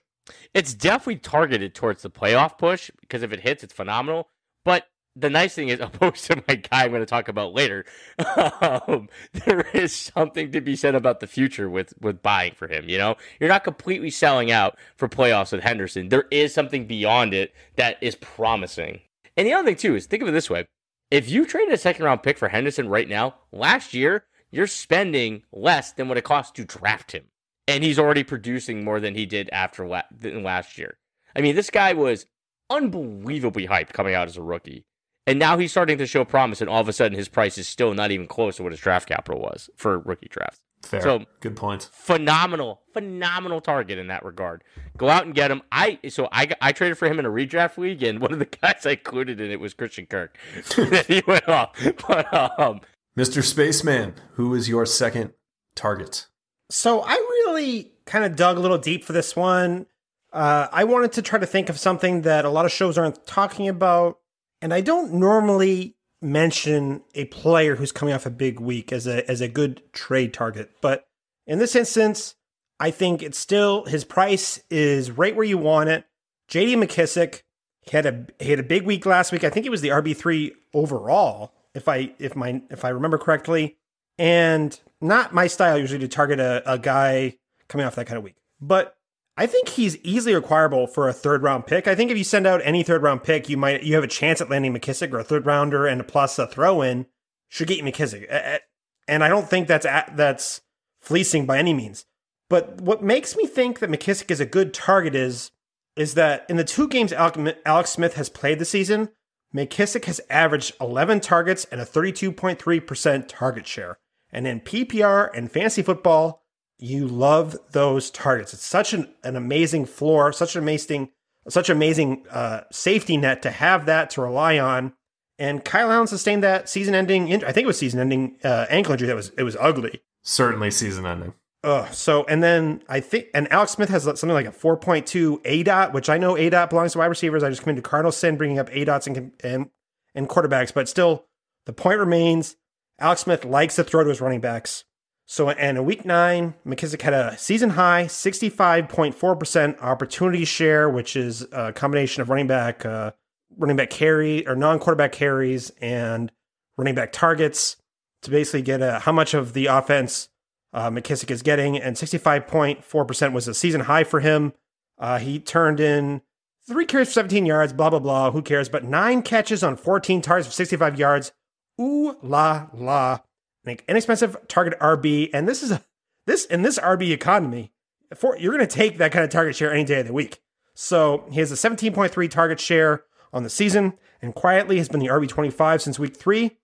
It's 0.53 0.73
definitely 0.73 1.17
targeted 1.17 1.75
towards 1.75 2.03
the 2.03 2.09
playoff 2.09 2.57
push 2.57 2.91
because 3.01 3.23
if 3.23 3.31
it 3.31 3.41
hits, 3.41 3.63
it's 3.63 3.73
phenomenal. 3.73 4.29
But 4.65 4.87
the 5.15 5.29
nice 5.29 5.55
thing 5.55 5.69
is, 5.69 5.79
opposed 5.81 6.25
to 6.25 6.43
my 6.47 6.55
guy 6.55 6.83
I'm 6.83 6.91
going 6.91 7.01
to 7.01 7.05
talk 7.05 7.27
about 7.27 7.53
later, 7.53 7.85
um, 8.61 9.09
there 9.45 9.67
is 9.73 9.93
something 9.93 10.51
to 10.51 10.61
be 10.61 10.75
said 10.75 10.95
about 10.95 11.19
the 11.19 11.27
future 11.27 11.69
with 11.69 11.93
with 11.99 12.21
buying 12.21 12.53
for 12.53 12.67
him. 12.67 12.89
You 12.89 12.97
know, 12.97 13.15
you're 13.39 13.49
not 13.49 13.63
completely 13.63 14.09
selling 14.09 14.51
out 14.51 14.77
for 14.95 15.07
playoffs 15.07 15.51
with 15.51 15.61
Henderson. 15.61 16.09
There 16.09 16.25
is 16.31 16.53
something 16.53 16.87
beyond 16.87 17.33
it 17.33 17.53
that 17.75 17.97
is 18.01 18.15
promising. 18.15 19.01
And 19.37 19.47
the 19.47 19.53
other 19.53 19.65
thing 19.65 19.77
too 19.77 19.95
is 19.95 20.05
think 20.05 20.21
of 20.21 20.29
it 20.29 20.33
this 20.33 20.49
way: 20.49 20.65
if 21.11 21.29
you 21.29 21.45
traded 21.45 21.73
a 21.73 21.77
second 21.77 22.05
round 22.05 22.23
pick 22.23 22.37
for 22.37 22.49
Henderson 22.49 22.89
right 22.89 23.07
now, 23.07 23.35
last 23.51 23.93
year 23.93 24.25
you're 24.51 24.67
spending 24.67 25.43
less 25.51 25.91
than 25.91 26.07
what 26.07 26.17
it 26.17 26.23
costs 26.23 26.51
to 26.53 26.65
draft 26.65 27.11
him, 27.11 27.25
and 27.69 27.83
he's 27.83 27.99
already 27.99 28.23
producing 28.23 28.83
more 28.83 28.99
than 28.99 29.15
he 29.15 29.25
did 29.25 29.49
after 29.53 29.87
la- 29.87 30.01
last 30.23 30.77
year. 30.77 30.97
I 31.35 31.41
mean, 31.41 31.55
this 31.55 31.69
guy 31.69 31.93
was 31.93 32.25
unbelievably 32.69 33.67
hyped 33.67 33.93
coming 33.93 34.15
out 34.15 34.27
as 34.27 34.37
a 34.37 34.41
rookie. 34.41 34.85
And 35.27 35.37
now 35.37 35.59
he's 35.59 35.69
starting 35.69 35.99
to 35.99 36.07
show 36.07 36.25
promise, 36.25 36.59
and 36.59 36.69
all 36.69 36.81
of 36.81 36.89
a 36.89 36.93
sudden 36.93 37.15
his 37.15 37.27
price 37.27 37.59
is 37.59 37.67
still 37.67 37.93
not 37.93 38.09
even 38.09 38.25
close 38.25 38.55
to 38.55 38.63
what 38.63 38.71
his 38.71 38.81
draft 38.81 39.07
capital 39.07 39.39
was 39.39 39.69
for 39.75 39.99
rookie 39.99 40.27
drafts. 40.27 40.59
Fair. 40.81 41.01
So 41.01 41.25
good 41.41 41.55
point. 41.55 41.89
Phenomenal, 41.93 42.81
phenomenal 42.93 43.61
target 43.61 43.99
in 43.99 44.07
that 44.07 44.25
regard. 44.25 44.63
Go 44.97 45.09
out 45.09 45.25
and 45.25 45.35
get 45.35 45.51
him. 45.51 45.61
I 45.71 45.99
so 46.07 46.29
I 46.31 46.49
I 46.61 46.71
traded 46.71 46.97
for 46.97 47.05
him 47.05 47.19
in 47.19 47.25
a 47.25 47.29
redraft 47.29 47.77
league, 47.77 48.01
and 48.01 48.19
one 48.19 48.31
of 48.31 48.39
the 48.39 48.45
guys 48.61 48.85
I 48.85 48.91
included 48.91 49.41
in 49.41 49.51
it 49.51 49.59
was 49.59 49.73
Christian 49.73 50.05
Kirk. 50.05 50.37
he 51.07 51.21
went 51.27 51.47
off. 51.49 51.77
But 52.07 52.59
um, 52.59 52.79
Mr. 53.17 53.43
Spaceman, 53.43 54.15
who 54.33 54.55
is 54.55 54.69
your 54.69 54.85
second 54.85 55.33
target? 55.75 56.27
So 56.69 57.01
I 57.01 57.13
really 57.13 57.91
kind 58.05 58.25
of 58.25 58.35
dug 58.35 58.57
a 58.57 58.59
little 58.59 58.77
deep 58.77 59.03
for 59.03 59.13
this 59.13 59.35
one. 59.35 59.85
Uh, 60.31 60.67
I 60.71 60.83
wanted 60.83 61.13
to 61.13 61.21
try 61.21 61.39
to 61.39 61.45
think 61.45 61.69
of 61.69 61.79
something 61.79 62.21
that 62.21 62.45
a 62.45 62.49
lot 62.49 62.65
of 62.65 62.71
shows 62.71 62.97
aren't 62.97 63.25
talking 63.25 63.67
about. 63.67 64.19
And 64.61 64.73
I 64.73 64.81
don't 64.81 65.13
normally 65.13 65.95
mention 66.21 67.01
a 67.15 67.25
player 67.25 67.75
who's 67.75 67.91
coming 67.91 68.13
off 68.13 68.25
a 68.25 68.31
big 68.31 68.59
week 68.59 68.91
as 68.91 69.07
a 69.07 69.29
as 69.29 69.39
a 69.39 69.47
good 69.47 69.81
trade 69.93 70.33
target, 70.33 70.69
but 70.81 71.07
in 71.47 71.59
this 71.59 71.75
instance, 71.75 72.35
I 72.79 72.91
think 72.91 73.23
it's 73.23 73.37
still 73.37 73.85
his 73.85 74.03
price 74.03 74.61
is 74.69 75.11
right 75.11 75.35
where 75.35 75.45
you 75.45 75.57
want 75.57 75.89
it. 75.89 76.05
JD 76.51 76.75
McKissic 76.75 77.41
he 77.81 77.95
had 77.95 78.05
a 78.05 78.25
he 78.39 78.51
had 78.51 78.59
a 78.59 78.63
big 78.63 78.83
week 78.83 79.05
last 79.05 79.31
week. 79.31 79.43
I 79.43 79.49
think 79.49 79.65
it 79.65 79.69
was 79.69 79.81
the 79.81 79.89
RB 79.89 80.15
three 80.15 80.53
overall 80.73 81.53
if 81.73 81.87
I 81.87 82.13
if 82.19 82.35
my 82.35 82.61
if 82.69 82.83
I 82.85 82.89
remember 82.89 83.17
correctly, 83.17 83.77
and 84.17 84.79
not 85.01 85.33
my 85.33 85.47
style 85.47 85.77
usually 85.77 85.99
to 85.99 86.07
target 86.07 86.39
a, 86.39 86.63
a 86.71 86.77
guy 86.77 87.37
coming 87.67 87.85
off 87.85 87.95
that 87.95 88.05
kind 88.05 88.17
of 88.17 88.23
week. 88.23 88.35
But 88.59 88.95
I 89.37 89.45
think 89.45 89.69
he's 89.69 89.97
easily 89.97 90.33
acquirable 90.33 90.85
for 90.87 91.07
a 91.07 91.13
third 91.13 91.43
round 91.43 91.65
pick. 91.65 91.87
I 91.87 91.95
think 91.95 92.11
if 92.11 92.17
you 92.17 92.25
send 92.25 92.45
out 92.45 92.61
any 92.63 92.83
third 92.83 93.01
round 93.01 93.23
pick, 93.23 93.47
you 93.47 93.55
might 93.55 93.83
you 93.83 93.95
have 93.95 94.03
a 94.03 94.07
chance 94.07 94.41
at 94.41 94.49
landing 94.49 94.73
McKissic 94.73 95.13
or 95.13 95.19
a 95.19 95.23
third 95.23 95.45
rounder 95.45 95.87
and 95.87 96.01
a 96.01 96.03
plus 96.03 96.37
a 96.37 96.45
throw 96.45 96.81
in 96.81 97.05
should 97.47 97.67
get 97.67 97.77
you 97.77 97.83
McKissic. 97.83 98.59
And 99.07 99.23
I 99.23 99.29
don't 99.29 99.49
think 99.49 99.67
that's 99.67 99.85
that's 99.85 100.61
fleecing 100.99 101.45
by 101.45 101.57
any 101.57 101.73
means. 101.73 102.05
But 102.49 102.81
what 102.81 103.03
makes 103.03 103.37
me 103.37 103.45
think 103.45 103.79
that 103.79 103.89
McKissic 103.89 104.29
is 104.29 104.41
a 104.41 104.45
good 104.45 104.73
target 104.73 105.15
is 105.15 105.51
is 105.95 106.15
that 106.15 106.45
in 106.49 106.57
the 106.57 106.63
two 106.63 106.87
games 106.87 107.13
Alex 107.13 107.89
Smith 107.89 108.15
has 108.15 108.29
played 108.29 108.59
this 108.59 108.69
season, 108.69 109.09
McKissic 109.55 110.05
has 110.05 110.21
averaged 110.29 110.73
11 110.79 111.21
targets 111.21 111.65
and 111.65 111.81
a 111.81 111.85
32.3% 111.85 113.25
target 113.27 113.67
share. 113.67 113.97
And 114.31 114.47
in 114.47 114.61
PPR 114.61 115.29
and 115.35 115.51
fantasy 115.51 115.81
football, 115.81 116.43
you 116.77 117.07
love 117.07 117.57
those 117.71 118.09
targets. 118.09 118.53
It's 118.53 118.65
such 118.65 118.93
an, 118.93 119.13
an 119.23 119.35
amazing 119.35 119.85
floor, 119.85 120.31
such 120.31 120.55
an 120.55 120.63
amazing, 120.63 121.09
such 121.47 121.69
amazing 121.69 122.25
uh, 122.31 122.61
safety 122.71 123.17
net 123.17 123.41
to 123.41 123.51
have 123.51 123.85
that 123.87 124.09
to 124.11 124.21
rely 124.21 124.57
on. 124.59 124.93
And 125.37 125.63
Kyle 125.63 125.91
Allen 125.91 126.07
sustained 126.07 126.43
that 126.43 126.69
season-ending. 126.69 127.43
I 127.43 127.51
think 127.51 127.63
it 127.63 127.67
was 127.67 127.77
season-ending 127.77 128.37
uh, 128.43 128.65
ankle 128.69 128.93
injury 128.93 129.07
that 129.07 129.15
was 129.15 129.29
it 129.37 129.43
was 129.43 129.55
ugly. 129.59 130.01
Certainly 130.21 130.71
season-ending. 130.71 131.33
Uh, 131.63 131.89
so 131.89 132.23
and 132.25 132.41
then 132.41 132.81
I 132.87 132.99
think 133.01 133.27
and 133.33 133.51
Alex 133.51 133.73
Smith 133.73 133.89
has 133.89 134.03
something 134.03 134.29
like 134.29 134.45
a 134.45 134.51
4.2 134.51 135.41
aDOT, 135.43 135.93
which 135.93 136.09
I 136.09 136.17
know 136.17 136.35
aDOT 136.35 136.69
belongs 136.69 136.93
to 136.93 136.99
wide 136.99 137.07
receivers. 137.07 137.43
I 137.43 137.49
just 137.49 137.61
come 137.61 137.71
into 137.71 137.81
Cardinal 137.81 138.11
sin 138.11 138.37
bringing 138.37 138.59
up 138.59 138.69
aDOTs 138.69 139.07
and 139.07 139.31
and 139.43 139.69
and 140.15 140.29
quarterbacks, 140.29 140.73
but 140.73 140.87
still 140.87 141.25
the 141.65 141.73
point 141.73 141.99
remains. 141.99 142.55
Alex 142.99 143.21
Smith 143.21 143.45
likes 143.45 143.75
to 143.75 143.83
throw 143.83 144.03
to 144.03 144.09
his 144.09 144.21
running 144.21 144.41
backs. 144.41 144.83
So 145.25 145.49
and 145.49 145.77
in 145.77 145.85
week 145.85 146.05
nine, 146.05 146.55
McKissic 146.65 147.01
had 147.01 147.13
a 147.13 147.37
season 147.37 147.71
high 147.71 148.05
65.4% 148.05 149.81
opportunity 149.81 150.43
share, 150.43 150.89
which 150.89 151.15
is 151.15 151.45
a 151.51 151.71
combination 151.71 152.21
of 152.21 152.29
running 152.29 152.47
back, 152.47 152.83
uh, 152.85 153.11
running 153.55 153.75
back 153.75 153.91
carry 153.91 154.47
or 154.47 154.55
non-quarterback 154.55 155.11
carries 155.11 155.69
and 155.81 156.31
running 156.77 156.95
back 156.95 157.11
targets 157.11 157.77
to 158.23 158.31
basically 158.31 158.63
get 158.63 158.81
a 158.81 158.99
how 158.99 159.11
much 159.11 159.33
of 159.33 159.53
the 159.53 159.67
offense 159.67 160.29
uh, 160.73 160.89
McKissic 160.89 161.31
is 161.31 161.41
getting, 161.41 161.77
and 161.77 161.95
65.4% 161.95 163.33
was 163.33 163.47
a 163.47 163.53
season 163.53 163.81
high 163.81 164.03
for 164.03 164.19
him. 164.19 164.53
Uh, 164.97 165.17
he 165.19 165.39
turned 165.39 165.79
in 165.79 166.21
three 166.67 166.85
carries 166.85 167.07
for 167.07 167.13
17 167.13 167.45
yards, 167.45 167.73
blah, 167.73 167.89
blah, 167.89 167.99
blah. 167.99 168.31
Who 168.31 168.41
cares? 168.41 168.69
But 168.69 168.83
nine 168.83 169.21
catches 169.21 169.63
on 169.63 169.75
14 169.77 170.21
targets 170.21 170.47
for 170.47 170.53
65 170.53 170.99
yards. 170.99 171.31
Ooh 171.79 172.17
la 172.21 172.67
la. 172.73 173.19
Make 173.63 173.85
inexpensive 173.87 174.37
target 174.47 174.79
RB. 174.79 175.29
And 175.33 175.47
this 175.47 175.63
is 175.63 175.71
a 175.71 175.83
this 176.25 176.45
in 176.45 176.61
this 176.61 176.77
RB 176.79 177.11
economy, 177.11 177.71
for 178.15 178.37
you're 178.37 178.51
gonna 178.51 178.67
take 178.67 178.97
that 178.97 179.11
kind 179.11 179.23
of 179.23 179.31
target 179.31 179.55
share 179.55 179.71
any 179.71 179.83
day 179.83 180.01
of 180.01 180.07
the 180.07 180.13
week. 180.13 180.41
So 180.73 181.25
he 181.31 181.39
has 181.39 181.51
a 181.51 181.55
17.3 181.55 182.29
target 182.29 182.59
share 182.59 183.03
on 183.33 183.43
the 183.43 183.49
season, 183.49 183.93
and 184.21 184.33
quietly 184.33 184.77
has 184.77 184.89
been 184.89 184.99
the 184.99 185.07
RB25 185.07 185.81
since 185.81 185.99
week 185.99 186.15
three. 186.15 186.57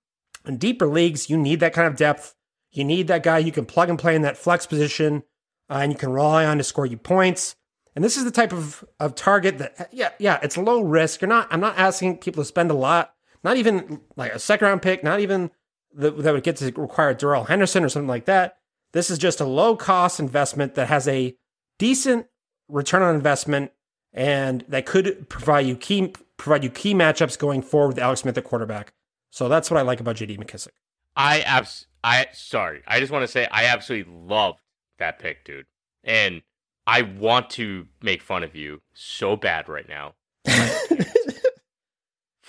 In 0.48 0.58
deeper 0.58 0.88
leagues, 0.88 1.30
you 1.30 1.38
need 1.38 1.60
that 1.60 1.74
kind 1.74 1.88
of 1.88 1.96
depth. 1.96 2.36
You 2.72 2.84
need 2.84 3.08
that 3.08 3.24
guy 3.24 3.38
you 3.40 3.52
can 3.52 3.66
plug 3.66 3.90
and 3.90 4.00
play 4.00 4.16
in 4.16 4.22
that 4.24 4.38
flex 4.38 4.66
position 4.66 5.24
uh, 5.70 5.80
and 5.82 5.92
you 5.92 5.98
can 5.98 6.12
rely 6.12 6.46
on 6.46 6.58
to 6.58 6.64
score 6.64 6.86
you 6.86 6.98
points. 6.98 7.56
And 7.96 8.04
this 8.04 8.18
is 8.18 8.26
the 8.26 8.32
type 8.32 8.52
of, 8.52 8.84
of 9.00 9.16
target 9.16 9.58
that, 9.60 9.90
yeah, 9.92 10.10
yeah, 10.20 10.40
it's 10.44 10.58
low 10.58 10.82
risk. 10.82 11.22
You're 11.22 11.30
not, 11.30 11.48
I'm 11.50 11.62
not 11.62 11.78
asking 11.78 12.18
people 12.18 12.44
to 12.44 12.48
spend 12.48 12.70
a 12.70 12.76
lot, 12.76 13.15
not 13.46 13.58
even 13.58 14.02
like 14.16 14.34
a 14.34 14.40
second 14.40 14.68
round 14.68 14.82
pick, 14.82 15.04
not 15.04 15.20
even 15.20 15.52
the, 15.94 16.10
that 16.12 16.34
would 16.34 16.44
get 16.44 16.58
to 16.58 16.66
require 16.76 17.14
Darrell 17.14 17.46
Henderson 17.46 17.84
or 17.84 17.90
something 17.90 18.08
like 18.08 18.26
that. 18.26 18.58
This 18.92 19.12
is 19.12 19.20
just 19.20 19.40
a 19.40 19.46
low 19.46 19.78
cost 19.78 20.20
investment 20.20 20.74
that 20.76 20.88
has 20.88 21.08
a 21.08 21.38
decent 21.78 22.26
return 22.68 23.04
on 23.04 23.14
investment 23.14 23.72
and 24.12 24.66
that 24.68 24.88
could 24.88 25.30
provide 25.30 25.68
you 25.68 25.76
key 25.76 26.14
provide 26.38 26.64
you 26.64 26.72
key 26.72 26.96
matchups 26.96 27.38
going 27.38 27.62
forward 27.62 27.90
with 27.90 28.00
Alex 28.00 28.22
Smith 28.22 28.38
at 28.38 28.44
quarterback. 28.44 28.94
So 29.30 29.48
that's 29.48 29.70
what 29.70 29.78
I 29.78 29.84
like 29.84 30.00
about 30.00 30.16
JD 30.16 30.40
McKissic. 30.40 30.70
I 31.16 31.42
abs- 31.42 31.86
I 32.04 32.28
sorry. 32.34 32.82
I 32.88 33.00
just 33.00 33.12
want 33.12 33.24
to 33.24 33.28
say 33.28 33.48
I 33.52 33.66
absolutely 33.66 34.12
loved 34.12 34.60
that 34.98 35.20
pick, 35.20 35.46
dude. 35.46 35.68
And 36.04 36.42
I 36.88 37.04
want 37.04 37.52
to 37.52 37.86
make 38.02 38.24
fun 38.24 38.44
of 38.44 38.56
you 38.56 38.82
so 38.94 39.36
bad 39.36 39.70
right 39.70 39.88
now. 39.88 40.16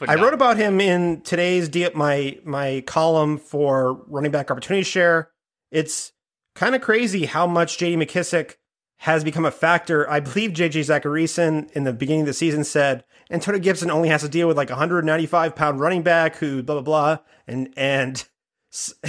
I 0.07 0.17
wrote 0.17 0.35
about 0.35 0.57
him 0.57 0.81
in 0.81 1.23
today's 1.23 1.69
D- 1.69 1.89
my 1.95 2.39
my 2.45 2.83
column 2.87 3.39
for 3.39 3.95
running 4.09 4.31
back 4.31 4.51
opportunity 4.51 4.85
share. 4.85 5.31
It's 5.71 6.13
kind 6.55 6.75
of 6.75 6.83
crazy 6.83 7.27
how 7.27 7.47
much 7.47 7.79
JD 7.79 7.97
McKissic 7.97 8.57
has 8.99 9.25
become 9.25 9.45
a 9.45 9.51
factor. 9.51 10.09
I 10.11 10.21
believe 10.21 10.53
JJ 10.53 10.81
Zachariason 10.81 11.71
in 11.73 11.85
the 11.85 11.93
beginning 11.93 12.23
of 12.23 12.27
the 12.27 12.35
season 12.35 12.65
said 12.65 13.05
Antonio 13.31 13.61
Gibson 13.61 13.91
only 13.91 14.09
has 14.09 14.23
to 14.23 14.29
deal 14.29 14.49
with 14.49 14.57
like 14.57 14.71
a 14.71 14.75
195 14.75 15.55
pound 15.55 15.81
running 15.81 16.03
back 16.03 16.37
who 16.37 16.63
blah 16.63 16.81
blah 16.81 16.83
blah 16.83 17.19
and 17.47 17.73
and 17.77 18.25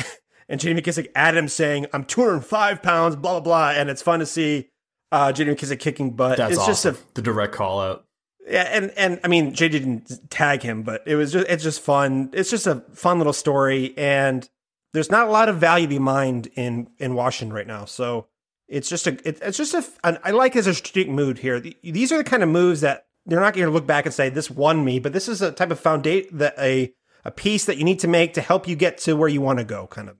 and 0.49 0.59
JD 0.59 0.79
McKissic 0.79 1.07
added 1.15 1.37
him 1.37 1.47
saying, 1.47 1.87
I'm 1.93 2.05
205 2.05 2.81
pounds, 2.81 3.15
blah, 3.15 3.33
blah, 3.33 3.41
blah. 3.41 3.69
And 3.71 3.89
it's 3.89 4.01
fun 4.01 4.19
to 4.19 4.25
see 4.25 4.69
uh, 5.11 5.31
JD 5.33 5.55
McKissic 5.55 5.79
kicking 5.79 6.11
butt. 6.11 6.37
That's 6.37 6.53
it's 6.53 6.61
awesome. 6.61 6.93
just 6.95 7.09
a, 7.09 7.13
the 7.15 7.21
direct 7.21 7.53
call 7.53 7.81
out. 7.81 8.05
Yeah, 8.49 8.63
and 8.63 8.91
and 8.91 9.19
I 9.23 9.27
mean 9.27 9.53
JD 9.53 9.71
didn't 9.71 10.29
tag 10.29 10.61
him, 10.61 10.83
but 10.83 11.03
it 11.05 11.15
was 11.15 11.33
just 11.33 11.47
it's 11.49 11.63
just 11.63 11.81
fun. 11.81 12.29
It's 12.33 12.49
just 12.49 12.67
a 12.67 12.83
fun 12.93 13.17
little 13.17 13.33
story, 13.33 13.93
and 13.97 14.47
there's 14.93 15.11
not 15.11 15.27
a 15.27 15.31
lot 15.31 15.49
of 15.49 15.57
value 15.57 15.85
to 15.85 15.89
be 15.89 15.99
mined 15.99 16.47
in 16.55 16.89
in 16.97 17.13
Washington 17.15 17.53
right 17.53 17.67
now. 17.67 17.85
So 17.85 18.27
it's 18.67 18.89
just 18.89 19.07
a 19.07 19.13
it, 19.27 19.39
it's 19.41 19.57
just 19.57 19.73
a 19.73 19.85
an, 20.03 20.17
I 20.23 20.31
like 20.31 20.55
a 20.55 20.73
strategic 20.73 21.09
mood 21.09 21.39
here. 21.39 21.59
These 21.59 22.11
are 22.11 22.17
the 22.17 22.23
kind 22.23 22.43
of 22.43 22.49
moves 22.49 22.81
that 22.81 23.07
they're 23.25 23.41
not 23.41 23.53
going 23.53 23.67
to 23.67 23.73
look 23.73 23.85
back 23.85 24.05
and 24.05 24.13
say 24.13 24.29
this 24.29 24.49
won 24.49 24.85
me, 24.85 24.99
but 24.99 25.11
this 25.11 25.27
is 25.27 25.41
a 25.41 25.51
type 25.51 25.71
of 25.71 25.79
foundation 25.79 26.37
that 26.37 26.55
a 26.57 26.93
a 27.25 27.31
piece 27.31 27.65
that 27.65 27.77
you 27.77 27.83
need 27.83 27.99
to 27.99 28.07
make 28.07 28.33
to 28.35 28.41
help 28.41 28.67
you 28.67 28.75
get 28.75 28.97
to 28.99 29.15
where 29.15 29.27
you 29.27 29.41
want 29.41 29.59
to 29.59 29.65
go, 29.65 29.87
kind 29.87 30.07
of. 30.07 30.15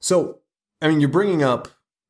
So, 0.00 0.38
I 0.80 0.86
mean, 0.86 1.00
you're 1.00 1.08
bringing 1.08 1.42
up 1.42 1.66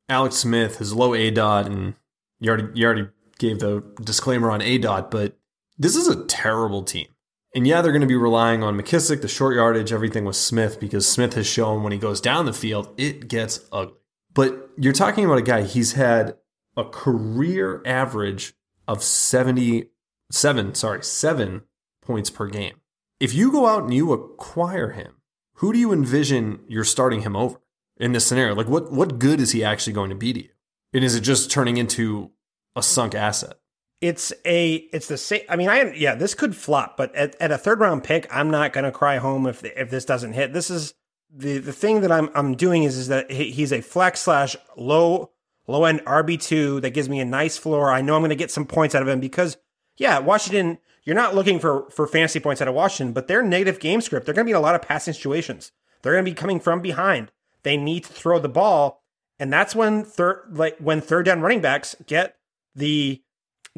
Alex 0.07 0.35
Smith, 0.35 0.77
his 0.77 0.93
low 0.93 1.11
aDOT, 1.11 1.65
and 1.65 1.95
you 2.39 2.51
already 2.51 2.67
you 2.75 2.85
already 2.85 3.07
gave 3.39 3.59
the 3.59 3.83
disclaimer 4.03 4.51
on 4.51 4.59
aDOT, 4.59 5.09
but 5.09 5.38
this 5.79 5.95
is 5.95 6.07
a 6.07 6.25
terrible 6.25 6.83
team. 6.83 7.07
And 7.55 7.65
yeah, 7.65 7.81
they're 7.81 7.91
going 7.91 8.01
to 8.01 8.07
be 8.07 8.15
relying 8.15 8.61
on 8.61 8.77
McKissic, 8.77 9.21
the 9.21 9.27
short 9.27 9.55
yardage, 9.55 9.91
everything 9.91 10.25
with 10.25 10.35
Smith, 10.35 10.79
because 10.79 11.07
Smith 11.07 11.33
has 11.33 11.47
shown 11.47 11.81
when 11.81 11.91
he 11.91 11.97
goes 11.97 12.21
down 12.21 12.45
the 12.45 12.53
field, 12.53 12.93
it 12.97 13.27
gets 13.27 13.61
ugly. 13.71 13.95
But 14.33 14.69
you're 14.77 14.93
talking 14.93 15.25
about 15.25 15.39
a 15.39 15.43
guy, 15.43 15.63
he's 15.63 15.93
had 15.93 16.35
a 16.77 16.83
career 16.83 17.81
average 17.85 18.53
of 18.87 19.03
77, 19.03 20.75
sorry, 20.75 21.03
seven 21.03 21.63
points 22.03 22.29
per 22.29 22.45
game. 22.47 22.75
If 23.19 23.33
you 23.33 23.51
go 23.51 23.65
out 23.65 23.83
and 23.83 23.93
you 23.93 24.13
acquire 24.13 24.91
him, 24.91 25.15
who 25.55 25.73
do 25.73 25.79
you 25.79 25.91
envision 25.91 26.59
you're 26.67 26.83
starting 26.83 27.21
him 27.21 27.35
over? 27.35 27.59
in 27.99 28.13
this 28.13 28.25
scenario? 28.25 28.55
Like, 28.55 28.67
what 28.67 28.91
what 28.91 29.19
good 29.19 29.39
is 29.39 29.51
he 29.51 29.63
actually 29.63 29.93
going 29.93 30.09
to 30.09 30.15
be 30.15 30.33
to 30.33 30.43
you? 30.43 30.49
And 30.93 31.03
is 31.03 31.15
it 31.15 31.21
just 31.21 31.51
turning 31.51 31.77
into 31.77 32.31
a 32.75 32.81
sunk 32.81 33.13
asset? 33.13 33.58
It's 34.01 34.31
a 34.45 34.75
it's 34.93 35.07
the 35.07 35.17
same. 35.17 35.41
I 35.49 35.57
mean, 35.57 35.69
I 35.69 35.93
yeah, 35.93 36.15
this 36.15 36.33
could 36.33 36.55
flop, 36.55 36.95
but 36.95 37.13
at, 37.15 37.35
at 37.41 37.51
a 37.51 37.57
third 37.57 37.79
round 37.81 38.03
pick, 38.03 38.27
I'm 38.33 38.49
not 38.49 38.71
to 38.85 38.91
cry 38.91 39.17
home 39.17 39.45
if 39.45 39.63
if 39.63 39.89
this 39.89 40.05
doesn't 40.05 40.33
hit. 40.33 40.53
This 40.53 40.69
is 40.69 40.93
the 41.29 41.57
the 41.57 41.73
thing 41.73 42.01
that 42.01 42.11
I'm 42.11 42.29
I'm 42.33 42.55
doing 42.55 42.83
is 42.83 42.97
is 42.97 43.09
that 43.09 43.29
he's 43.29 43.73
a 43.73 43.81
flex 43.81 44.21
slash 44.21 44.55
low 44.77 45.31
low 45.67 45.83
end 45.83 46.01
RB 46.05 46.41
two 46.41 46.79
that 46.79 46.91
gives 46.91 47.09
me 47.09 47.19
a 47.19 47.25
nice 47.25 47.57
floor. 47.57 47.91
I 47.91 48.01
know 48.01 48.15
I'm 48.15 48.21
to 48.29 48.35
get 48.35 48.51
some 48.51 48.65
points 48.65 48.95
out 48.95 49.01
of 49.01 49.07
him 49.07 49.19
because 49.19 49.57
yeah, 49.97 50.19
Washington. 50.19 50.79
You're 51.03 51.15
not 51.15 51.33
looking 51.33 51.59
for 51.59 51.89
for 51.89 52.07
fantasy 52.07 52.39
points 52.39 52.61
out 52.61 52.67
of 52.67 52.75
Washington, 52.75 53.13
but 53.13 53.27
their 53.27 53.41
negative 53.41 53.79
game 53.79 53.99
script. 53.99 54.25
They're 54.25 54.35
to 54.45 54.49
be 54.49 54.51
in 54.51 54.57
a 54.57 54.61
lot 54.61 54.75
of 54.75 54.81
passing 54.81 55.13
situations. 55.13 55.71
They're 56.01 56.13
to 56.23 56.23
be 56.23 56.35
coming 56.35 56.59
from 56.59 56.81
behind. 56.81 57.31
They 57.63 57.77
need 57.77 58.03
to 58.05 58.13
throw 58.13 58.37
the 58.37 58.49
ball, 58.49 59.03
and 59.39 59.51
that's 59.51 59.75
when 59.75 60.03
third 60.03 60.43
like 60.51 60.77
when 60.77 61.01
third 61.01 61.25
down 61.25 61.41
running 61.41 61.61
backs 61.61 61.95
get 62.05 62.37
the 62.75 63.23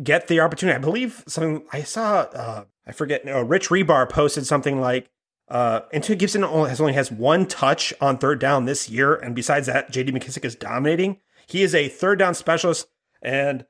get 0.02 0.28
the 0.28 0.40
opportunity. 0.40 0.76
I 0.76 0.80
believe 0.80 1.24
something 1.28 1.66
I 1.72 1.84
saw. 1.84 2.22
Uh, 2.22 2.64
I 2.86 2.92
forget. 2.92 3.26
No, 3.26 3.42
Rich 3.42 3.70
Hribar 3.70 4.10
posted 4.10 4.46
something 4.46 4.80
like 4.80 5.10
uh, 5.48 5.82
Antonio 5.94 6.20
Gibson 6.20 6.44
only 6.44 6.70
has 6.70 6.82
only 6.82 6.94
has 6.94 7.12
one 7.12 7.46
touch 7.46 7.94
on 8.02 8.18
third 8.18 8.40
down 8.40 8.66
this 8.66 8.90
year, 8.90 9.16
and 9.16 9.36
besides 9.36 9.68
that, 9.68 9.92
J.D. 9.92 10.12
McKissic 10.12 10.46
is 10.46 10.56
dominating. 10.56 11.18
He 11.48 11.64
is 11.64 11.76
a 11.76 11.90
third 11.90 12.20
down 12.20 12.34
specialist, 12.34 12.88
and 13.22 13.66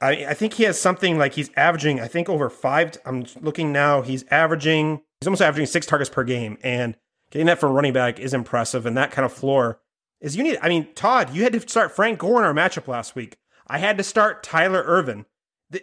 I, 0.00 0.26
I 0.26 0.34
think 0.34 0.54
he 0.54 0.64
has 0.64 0.80
something 0.80 1.18
like 1.18 1.34
he's 1.34 1.50
averaging. 1.56 2.00
I 2.00 2.08
think 2.08 2.28
over 2.28 2.50
five. 2.50 2.92
I'm 3.04 3.26
looking 3.40 3.72
now. 3.72 4.02
He's 4.02 4.24
averaging. 4.30 5.02
He's 5.20 5.26
almost 5.28 5.42
averaging 5.42 5.66
six 5.66 5.86
targets 5.86 6.10
per 6.10 6.24
game, 6.24 6.58
and 6.62 6.96
Getting 7.32 7.46
that 7.46 7.58
from 7.58 7.72
running 7.72 7.94
back 7.94 8.20
is 8.20 8.34
impressive, 8.34 8.84
and 8.84 8.94
that 8.98 9.10
kind 9.10 9.24
of 9.24 9.32
floor 9.32 9.80
is 10.20 10.36
you 10.36 10.44
need. 10.44 10.58
I 10.60 10.68
mean, 10.68 10.92
Todd, 10.94 11.34
you 11.34 11.42
had 11.44 11.54
to 11.54 11.60
start 11.60 11.90
Frank 11.90 12.18
Gore 12.18 12.38
in 12.38 12.44
our 12.44 12.52
matchup 12.52 12.86
last 12.86 13.16
week. 13.16 13.38
I 13.66 13.78
had 13.78 13.96
to 13.96 14.04
start 14.04 14.42
Tyler 14.42 14.84
Ervin. 14.86 15.24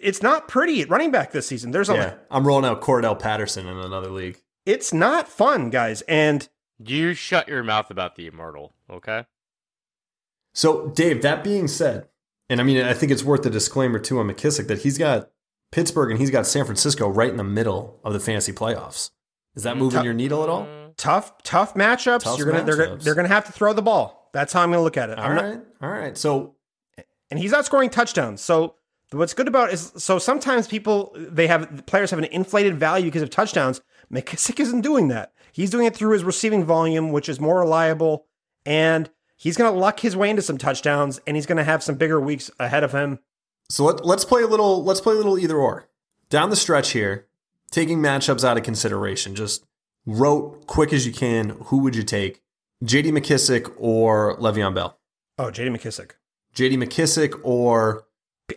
It's 0.02 0.22
not 0.22 0.48
pretty 0.48 0.82
at 0.82 0.90
running 0.90 1.12
back 1.12 1.32
this 1.32 1.48
season. 1.48 1.72
There's 1.72 1.90
a 1.90 1.94
yeah, 1.96 2.14
I'm 2.30 2.46
rolling 2.46 2.66
out 2.66 2.82
Cordarrelle 2.82 3.18
Patterson 3.20 3.68
in 3.68 3.78
another 3.78 4.10
league. 4.10 4.42
It's 4.66 4.94
not 4.94 5.28
fun, 5.28 5.70
guys. 5.70 6.02
And 6.04 6.48
You 6.78 7.14
shut 7.14 7.48
your 7.48 7.64
mouth 7.64 7.90
about 7.90 8.16
the 8.16 8.28
immortal, 8.28 8.74
okay? 8.90 9.26
So, 10.54 10.88
Dave, 10.90 11.22
that 11.22 11.44
being 11.44 11.68
said, 11.68 12.08
and 12.50 12.60
I 12.60 12.64
mean, 12.64 12.84
I 12.84 12.94
think 12.94 13.12
it's 13.12 13.24
worth 13.24 13.44
the 13.44 13.50
disclaimer 13.50 14.00
too 14.00 14.20
on 14.20 14.28
McKissic 14.28 14.68
that 14.68 14.80
he's 14.82 14.98
got 14.98 15.30
Pittsburgh 15.72 16.12
and 16.12 16.20
he's 16.20 16.32
got 16.32 16.48
San 16.48 16.66
Francisco 16.66 17.08
right 17.08 17.30
in 17.30 17.38
the 17.38 17.44
middle 17.44 18.00
of 18.04 18.14
the 18.14 18.20
fantasy 18.20 18.52
playoffs. 18.52 19.12
Is 19.56 19.64
that 19.64 19.76
mm, 19.76 19.80
moving 19.80 19.98
Tough- 19.98 20.06
your 20.06 20.14
needle 20.14 20.44
at 20.44 20.50
all? 20.50 20.68
Tough, 20.98 21.42
tough 21.44 21.76
matchups. 21.76 22.24
Tough 22.24 22.38
you're 22.38 22.52
gonna 22.52 22.64
they're, 22.64 22.76
gonna- 22.76 22.98
they're 22.98 23.16
gonna 23.16 23.28
have 23.30 23.46
to 23.46 23.52
throw 23.52 23.72
the 23.74 23.82
ball. 23.82 24.30
That's 24.34 24.52
how 24.52 24.62
I'm 24.62 24.72
gonna 24.72 24.84
look 24.84 24.98
at 24.98 25.10
it. 25.10 25.18
All 25.18 25.26
I'm 25.26 25.36
not- 25.36 25.44
right, 25.46 25.60
all 25.82 25.90
right. 25.90 26.18
So, 26.18 26.56
and 27.32 27.40
he's 27.40 27.52
not 27.52 27.66
scoring 27.66 27.90
touchdowns. 27.90 28.42
So 28.42 28.76
what's 29.12 29.34
good 29.34 29.48
about 29.48 29.70
it 29.70 29.74
is 29.74 29.92
so 29.98 30.20
sometimes 30.20 30.68
people 30.68 31.12
they 31.16 31.48
have 31.48 31.86
players 31.86 32.12
have 32.12 32.20
an 32.20 32.26
inflated 32.26 32.78
value 32.78 33.06
because 33.06 33.22
of 33.22 33.30
touchdowns. 33.30 33.82
McKissic 34.12 34.60
isn't 34.60 34.82
doing 34.82 35.08
that. 35.10 35.34
He's 35.52 35.70
doing 35.70 35.86
it 35.86 35.96
through 35.96 36.12
his 36.14 36.24
receiving 36.24 36.64
volume, 36.64 37.12
which 37.12 37.28
is 37.30 37.40
more 37.40 37.60
reliable, 37.60 38.26
and 38.66 39.10
he's 39.36 39.58
gonna 39.58 39.72
luck 39.76 40.00
his 40.00 40.16
way 40.16 40.30
into 40.30 40.42
some 40.42 40.58
touchdowns, 40.58 41.20
and 41.26 41.36
he's 41.36 41.46
gonna 41.46 41.64
have 41.64 41.84
some 41.84 41.96
bigger 41.96 42.20
weeks 42.20 42.52
ahead 42.60 42.84
of 42.84 42.92
him. 42.92 43.20
so 43.70 43.86
let, 43.86 44.06
let's 44.06 44.26
play 44.26 44.42
a 44.44 44.48
little. 44.48 44.84
Let's 44.84 45.02
play 45.02 45.14
a 45.14 45.18
little 45.18 45.38
either 45.40 45.58
or. 45.58 45.88
Down 46.30 46.52
the 46.52 46.56
stretch 46.56 46.92
here, 46.92 47.28
taking 47.72 48.00
matchups 48.00 48.44
out 48.44 48.58
of 48.58 48.64
consideration, 48.64 49.34
just 49.34 49.66
wrote 50.06 50.68
quick 50.68 50.94
as 50.94 51.06
you 51.06 51.12
can. 51.12 51.50
Who 51.66 51.80
would 51.80 51.96
you 51.96 52.04
take, 52.04 52.42
J.D. 52.84 53.12
McKissic 53.12 53.74
or 53.78 54.38
Le'Veon 54.38 54.76
Bell? 54.76 55.00
Oh, 55.40 55.50
J.D. 55.50 55.70
McKissic. 55.72 56.12
J.D. 56.54 56.78
McKissic 56.78 57.40
or 57.44 58.06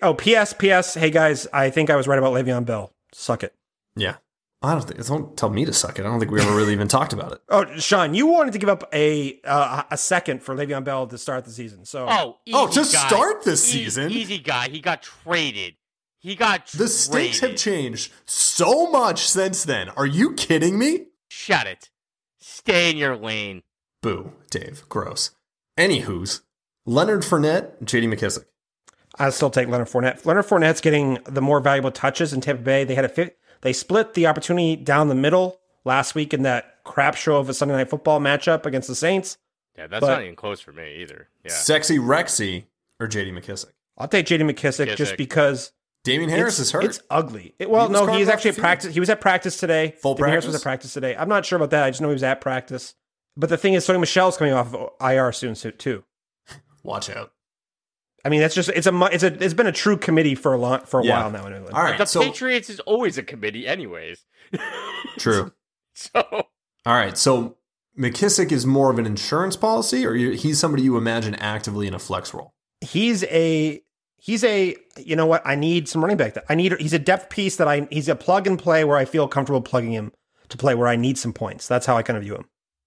Oh, 0.01 0.15
P.S. 0.15 0.53
P.S. 0.53 0.95
Hey 0.95 1.11
guys, 1.11 1.47
I 1.53 1.71
think 1.71 1.91
I 1.91 1.97
was 1.97 2.07
right 2.09 2.19
about 2.19 2.33
Le'Veon 2.35 2.65
Bell. 2.65 2.93
Suck 3.13 3.43
it. 3.43 3.55
yeah. 3.97 4.17
I 4.65 4.75
don't 4.75 4.83
think. 4.89 5.05
Don't 5.05 5.37
tell 5.37 5.51
me 5.51 5.65
to 5.65 5.73
suck 5.73 5.99
it. 5.99 6.03
I 6.03 6.09
don't 6.09 6.21
think 6.21 6.31
we 6.31 6.41
ever 6.41 6.55
really 6.55 6.73
even 6.73 6.87
talked 6.87 7.13
about 7.13 7.33
it. 7.33 7.41
Oh, 7.49 7.67
Sean, 7.79 8.15
you 8.15 8.29
wanted 8.29 8.53
to 8.53 8.61
give 8.61 8.69
up 8.69 8.89
a 8.95 9.41
uh, 9.45 9.83
a 9.91 9.97
second 9.99 10.41
for 10.45 10.55
Le'Veon 10.55 10.85
Bell 10.85 11.09
to 11.09 11.19
start 11.19 11.45
the 11.45 11.51
season. 11.51 11.85
So 11.85 12.07
Oh, 12.09 12.39
Oh, 12.53 12.69
easy 12.69 12.85
to 12.85 12.93
guy. 12.97 13.09
start 13.09 13.43
this 13.45 13.69
E- 13.69 13.73
season? 13.79 14.13
Easy 14.13 14.39
guy. 14.39 14.69
He 14.69 14.79
got 14.81 15.03
traded. 15.03 15.75
He 16.21 16.37
got 16.37 16.69
The 16.69 16.87
stakes 16.87 17.41
have 17.41 17.57
changed 17.57 18.13
so 18.25 18.89
much 18.89 19.27
since 19.29 19.65
then. 19.65 19.89
Are 19.91 20.07
you 20.07 20.35
kidding 20.35 20.79
me? 20.79 21.07
Shut 21.29 21.67
it. 21.67 21.91
Stay 22.39 22.89
in 22.93 22.97
your 22.97 23.17
lane. 23.17 23.65
Boo, 24.01 24.33
Dave. 24.49 24.85
Gross. 24.89 25.31
Anywho's, 25.77 26.43
Leonard 26.87 27.23
Fournette, 27.23 27.83
J.D. 27.83 28.07
McKissic. 28.07 28.45
I 29.19 29.31
still 29.31 29.51
take 29.51 29.69
Leonard 29.69 29.89
Fournette. 29.89 30.25
Leonard 30.25 30.47
Fournette's 30.47 30.81
getting 30.81 31.19
the 31.25 31.43
more 31.43 31.61
valuable 31.61 31.91
touches 31.91 32.33
in 32.33 32.41
Tampa 32.41 32.63
Bay. 32.63 32.85
They 32.85 32.95
had 32.95 33.05
a 33.05 33.09
fit. 33.09 33.39
They 33.61 33.73
split 33.73 34.15
the 34.15 34.27
opportunity 34.27 34.75
down 34.77 35.09
the 35.09 35.15
middle 35.15 35.61
last 35.85 36.15
week 36.15 36.33
in 36.35 36.43
that 36.43 36.83
crap 36.85 37.15
show 37.15 37.37
of 37.37 37.49
a 37.49 37.55
Sunday 37.55 37.75
Night 37.77 37.91
Football 37.91 38.21
matchup 38.21 38.67
against 38.67 38.89
the 38.89 38.95
Saints. 38.95 39.37
Yeah, 39.77 39.87
that's 39.87 40.01
But- 40.01 40.09
not 40.15 40.23
even 40.23 40.37
close 40.37 40.61
for 40.61 40.73
me 40.73 40.97
either. 41.03 41.29
Yeah. 41.45 41.53
Sexy 41.53 41.99
Rexy 41.99 42.65
or 43.01 43.07
J.D. 43.07 43.31
McKissic. 43.33 43.71
I'll 43.99 44.09
take 44.09 44.27
J.D. 44.27 44.45
McKissic, 44.45 44.97
just 44.97 45.17
because 45.17 45.73
Damien 46.05 46.31
Harris 46.31 46.59
is 46.59 46.73
hurt. 46.73 46.85
It's 46.85 47.01
ugly. 47.11 47.55
It- 47.59 47.71
well, 47.71 47.87
He 47.87 47.93
no, 47.93 48.05
carved 48.07 48.19
he's 48.19 48.29
actually 48.29 48.51
at 48.53 48.57
practice. 48.59 48.95
He 48.95 49.01
was 49.01 49.11
at 49.11 49.21
practice 49.21 49.59
today. 49.59 49.95
Full 50.01 50.15
Damien 50.15 50.31
Harris 50.31 50.47
was 50.47 50.55
at 50.57 50.63
practice 50.63 50.93
today. 50.93 51.15
I'm 51.17 51.29
not 51.29 51.45
sure 51.47 51.57
about 51.57 51.71
that. 51.71 51.85
I 51.85 51.91
just 51.91 52.01
know 52.01 52.09
he 52.09 52.15
was 52.15 52.23
at 52.23 52.41
practice. 52.41 52.95
But 53.37 53.49
the 53.51 53.57
thing 53.57 53.75
is, 53.75 53.87
Sony 53.87 54.01
Michel's 54.01 54.37
coming 54.37 54.53
off 54.53 54.75
of 54.75 54.91
IR 55.01 55.33
soon 55.33 55.55
too. 55.55 56.05
Watch 56.83 57.09
out. 57.11 57.33
I 58.25 58.29
mean, 58.29 58.41
that's 58.41 58.55
just 58.55 58.69
it's 58.71 58.87
a 58.87 58.93
mu- 58.93 59.07
it's 59.07 59.25
a 59.25 59.33
it's 59.43 59.55
been 59.55 59.67
a 59.67 59.73
true 59.73 59.97
committee 59.97 60.35
for 60.35 60.53
a 60.53 60.59
long 60.59 60.81
for 60.85 61.01
a 61.01 61.05
Yeah. 61.05 61.21
while 61.23 61.31
now 61.31 61.47
in 61.47 61.55
England. 61.55 61.75
All 61.77 61.83
right. 61.83 61.99
The 61.99 62.05
so 62.07 62.21
Patriots 62.23 62.71
is 62.71 62.79
always 62.81 63.19
a 63.19 63.23
committee, 63.23 63.67
anyways. 63.67 64.25
true. 65.19 65.53
So 65.95 66.13
All 66.25 66.45
right. 66.95 67.17
So 67.19 67.57
McKissic 67.99 68.53
is 68.53 68.65
more 68.65 68.91
of 68.91 68.99
an 68.99 69.07
insurance 69.07 69.57
policy, 69.57 70.07
or 70.07 70.15
you, 70.15 70.31
he's 70.33 70.59
somebody 70.59 70.83
you 70.83 70.97
imagine 70.97 71.35
actively 71.37 71.87
in 71.87 71.95
a 71.95 71.99
flex 71.99 72.33
role. 72.33 72.55
he's 72.81 73.25
a 73.25 73.83
he's 74.19 74.45
a 74.45 74.77
you 74.99 75.17
know 75.17 75.27
what 75.27 75.43
I 75.45 75.55
need 75.57 75.89
some 75.89 76.01
running 76.03 76.17
back. 76.17 76.35
That 76.35 76.45
I 76.49 76.55
need 76.55 76.73
he's 76.81 76.93
a 76.95 76.99
depth 76.99 77.29
piece 77.29 77.57
that 77.57 77.69
I 77.69 77.87
he's 77.91 78.09
a 78.09 78.15
plug 78.17 78.47
and 78.47 78.59
play 78.59 78.85
where 78.85 78.97
I 78.97 79.05
feel 79.05 79.29
comfortable 79.29 79.61
plugging 79.63 79.93
him 79.93 80.13
to 80.49 80.57
play 80.57 80.75
where 80.75 80.89
I 80.89 80.97
need 80.97 81.19
some 81.19 81.33
points. 81.33 81.67
That's 81.69 81.87
how 81.87 81.97
I 81.97 82.03
kind 82.03 82.17
of 82.17 82.23
view 82.23 82.37
him. 82.37 82.45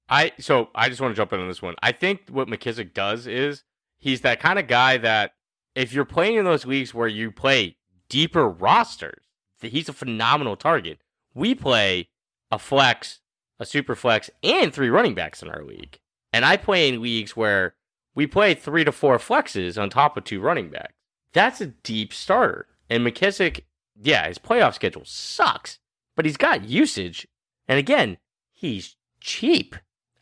I 0.10 0.32
so 0.40 0.70
I 0.76 0.90
just 0.90 1.02
want 1.02 1.12
to 1.14 1.16
jump 1.16 1.34
in 1.34 1.40
on 1.40 1.48
this 1.48 1.62
one. 1.62 1.76
I 1.84 1.92
think 1.92 2.22
what 2.30 2.48
McKissic 2.48 2.94
does 2.94 3.28
is 3.28 3.64
he's 4.06 4.22
that 4.22 4.40
kind 4.40 4.60
of 4.60 4.68
guy 4.68 4.98
that 4.98 5.32
if 5.74 5.92
you're 5.92 6.06
playing 6.06 6.36
in 6.36 6.46
those 6.46 6.64
leagues 6.64 6.94
where 6.94 7.08
you 7.08 7.32
play 7.32 7.76
deeper 8.08 8.48
rosters, 8.48 9.24
he's 9.60 9.90
a 9.90 9.94
phenomenal 9.94 10.56
target. 10.56 11.00
We 11.34 11.56
play 11.56 12.10
a 12.52 12.60
flex, 12.60 13.22
a 13.60 13.66
super 13.66 13.96
flex, 13.96 14.30
and 14.44 14.72
three 14.72 14.90
running 14.90 15.16
backs 15.16 15.42
in 15.42 15.50
our 15.50 15.64
league. 15.64 15.98
And 16.32 16.46
I 16.46 16.56
play 16.56 16.88
in 16.88 17.02
leagues 17.02 17.36
where 17.36 17.74
we 18.14 18.28
play 18.28 18.54
three 18.54 18.84
to 18.84 18.92
four 18.92 19.18
flexes 19.18 19.82
on 19.82 19.90
top 19.90 20.16
of 20.16 20.24
two 20.24 20.40
running 20.40 20.70
backs. 20.70 20.94
That's 21.34 21.60
a 21.60 21.66
deep 21.66 22.14
starter. 22.14 22.68
And 22.92 23.04
McKissic, 23.04 23.62
yeah, 24.00 24.28
his 24.28 24.38
playoff 24.38 24.76
schedule 24.76 25.02
sucks, 25.04 25.80
but 26.16 26.26
he's 26.26 26.38
got 26.38 26.70
usage. 26.70 27.28
And 27.68 27.80
again, 27.80 28.18
he's 28.54 28.98
cheap. 29.20 29.76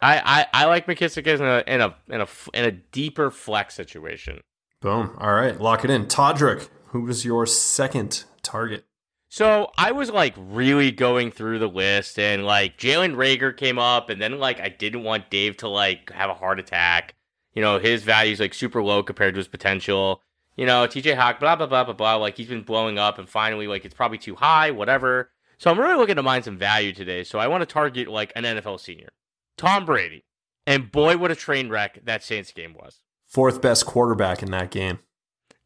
I, 0.03 0.21
I, 0.41 0.63
I 0.63 0.65
like 0.65 0.85
McKissic 0.85 1.25
in 1.25 1.41
a 1.41 1.63
in 1.65 1.81
a 1.81 1.95
in 2.09 2.21
a 2.21 2.27
in 2.53 2.65
a 2.65 2.71
deeper 2.71 3.31
flex 3.31 3.73
situation. 3.73 4.41
Boom. 4.81 5.15
All 5.17 5.33
right. 5.33 5.59
Lock 5.59 5.85
it 5.85 5.89
in. 5.89 6.07
Todrick, 6.07 6.67
who 6.87 7.01
was 7.01 7.23
your 7.23 7.45
second 7.45 8.25
target? 8.41 8.85
So 9.29 9.71
I 9.77 9.93
was 9.93 10.11
like 10.11 10.35
really 10.37 10.91
going 10.91 11.31
through 11.31 11.59
the 11.59 11.69
list, 11.69 12.19
and 12.19 12.45
like 12.45 12.77
Jalen 12.77 13.15
Reagor 13.15 13.55
came 13.55 13.79
up, 13.79 14.09
and 14.09 14.21
then 14.21 14.39
like 14.39 14.59
I 14.59 14.69
didn't 14.69 15.03
want 15.03 15.29
Dave 15.29 15.57
to 15.57 15.69
like 15.69 16.11
have 16.11 16.29
a 16.29 16.35
heart 16.35 16.59
attack. 16.59 17.15
You 17.53 17.61
know, 17.61 17.79
his 17.79 18.03
value's 18.03 18.39
like 18.39 18.53
super 18.53 18.83
low 18.83 19.03
compared 19.03 19.35
to 19.35 19.39
his 19.39 19.47
potential. 19.47 20.21
You 20.55 20.65
know, 20.65 20.85
TJ 20.85 21.15
Hawk, 21.15 21.39
blah 21.39 21.55
blah 21.55 21.65
blah 21.65 21.85
blah 21.85 21.93
blah. 21.93 22.15
Like 22.17 22.37
he's 22.37 22.49
been 22.49 22.61
blowing 22.63 22.99
up, 22.99 23.17
and 23.17 23.27
finally, 23.27 23.67
like 23.67 23.85
it's 23.85 23.95
probably 23.95 24.17
too 24.17 24.35
high, 24.35 24.69
whatever. 24.69 25.31
So 25.57 25.71
I'm 25.71 25.79
really 25.79 25.95
looking 25.95 26.17
to 26.17 26.23
mine 26.23 26.43
some 26.43 26.57
value 26.57 26.91
today. 26.91 27.23
So 27.23 27.39
I 27.39 27.47
want 27.47 27.61
to 27.61 27.65
target 27.65 28.09
like 28.09 28.33
an 28.35 28.43
NFL 28.43 28.81
senior, 28.81 29.09
Tom 29.57 29.85
Brady, 29.85 30.23
and 30.65 30.91
boy, 30.91 31.17
what 31.17 31.31
a 31.31 31.35
train 31.35 31.69
wreck 31.69 31.99
that 32.05 32.23
Saints 32.23 32.51
game 32.51 32.73
was. 32.73 32.99
Fourth 33.27 33.61
best 33.61 33.85
quarterback 33.85 34.43
in 34.43 34.51
that 34.51 34.71
game, 34.71 34.99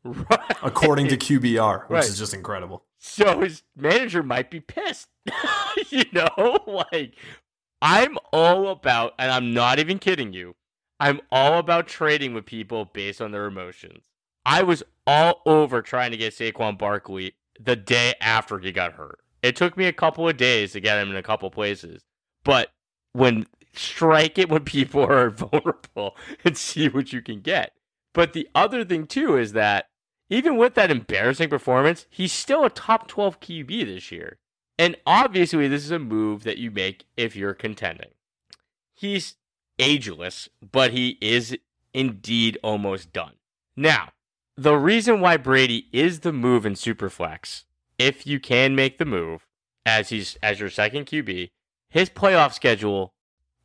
Right. 0.04 0.40
according 0.64 1.08
to 1.10 1.18
QBR, 1.18 1.82
which 1.88 1.90
Right. 1.96 2.06
is 2.06 2.18
just 2.18 2.34
incredible. 2.34 2.86
So 3.00 3.42
his 3.42 3.64
manager 3.76 4.24
might 4.24 4.50
be 4.50 4.60
pissed. 4.60 5.08
you 5.90 6.06
know, 6.14 6.58
like 6.66 7.14
I'm 7.82 8.18
all 8.34 8.70
about, 8.70 9.14
and 9.20 9.32
I'm 9.32 9.54
not 9.54 9.80
even 9.80 10.00
kidding 10.00 10.34
you. 10.34 10.56
I'm 11.00 11.22
all 11.32 11.60
about 11.60 11.88
trading 11.88 12.34
with 12.34 12.46
people 12.46 12.86
based 12.86 13.22
on 13.22 13.32
their 13.32 13.46
emotions. 13.46 14.06
I 14.46 14.64
was 14.64 14.82
all 15.06 15.42
over 15.46 15.82
trying 15.82 16.12
to 16.12 16.18
get 16.18 16.34
Saquon 16.34 16.78
Barkley 16.78 17.36
the 17.60 17.76
day 17.76 18.16
after 18.20 18.58
he 18.60 18.72
got 18.72 18.94
hurt. 18.94 19.20
It 19.44 19.56
took 19.56 19.78
me 19.78 19.86
a 19.86 19.94
couple 19.94 20.28
of 20.28 20.38
days 20.38 20.72
to 20.72 20.80
get 20.80 20.98
him 21.00 21.12
in 21.12 21.16
a 21.18 21.22
couple 21.24 21.52
places, 21.52 22.04
but 22.44 22.72
when 23.14 23.46
strike 23.78 24.38
it 24.38 24.50
when 24.50 24.64
people 24.64 25.04
are 25.04 25.30
vulnerable 25.32 26.16
and 26.44 26.58
see 26.58 26.88
what 26.88 27.14
you 27.14 27.22
can 27.22 27.42
get. 27.42 27.74
But 28.14 28.34
the 28.34 28.50
other 28.56 28.84
thing 28.84 29.08
too 29.08 29.38
is 29.38 29.54
that 29.54 29.90
even 30.30 30.58
with 30.58 30.74
that 30.76 30.92
embarrassing 30.92 31.50
performance, 31.50 32.06
he's 32.10 32.34
still 32.34 32.66
a 32.66 32.70
top 32.70 33.08
12 33.08 33.40
QB 33.40 33.86
this 33.86 34.12
year. 34.12 34.40
And 34.78 34.96
obviously, 35.06 35.68
this 35.68 35.84
is 35.84 35.92
a 35.92 36.00
move 36.00 36.44
that 36.44 36.58
you 36.58 36.70
make 36.70 37.06
if 37.16 37.36
you're 37.36 37.54
contending. 37.54 38.10
He's 38.94 39.36
ageless, 39.80 40.50
but 40.72 40.92
he 40.92 41.18
is 41.22 41.58
indeed 41.94 42.58
almost 42.64 43.12
done. 43.12 43.34
Now, 43.76 44.10
the 44.56 44.76
reason 44.76 45.22
why 45.22 45.38
Brady 45.38 45.88
is 45.92 46.20
the 46.20 46.34
move 46.34 46.66
in 46.66 46.74
Superflex, 46.74 47.64
if 47.98 48.28
you 48.28 48.40
can 48.40 48.76
make 48.76 48.98
the 48.98 49.06
move 49.06 49.48
as 49.86 50.10
he's 50.10 50.36
as 50.44 50.60
your 50.60 50.70
second 50.70 51.06
QB, 51.06 51.50
his 51.90 52.10
playoff 52.10 52.54
schedule, 52.54 53.14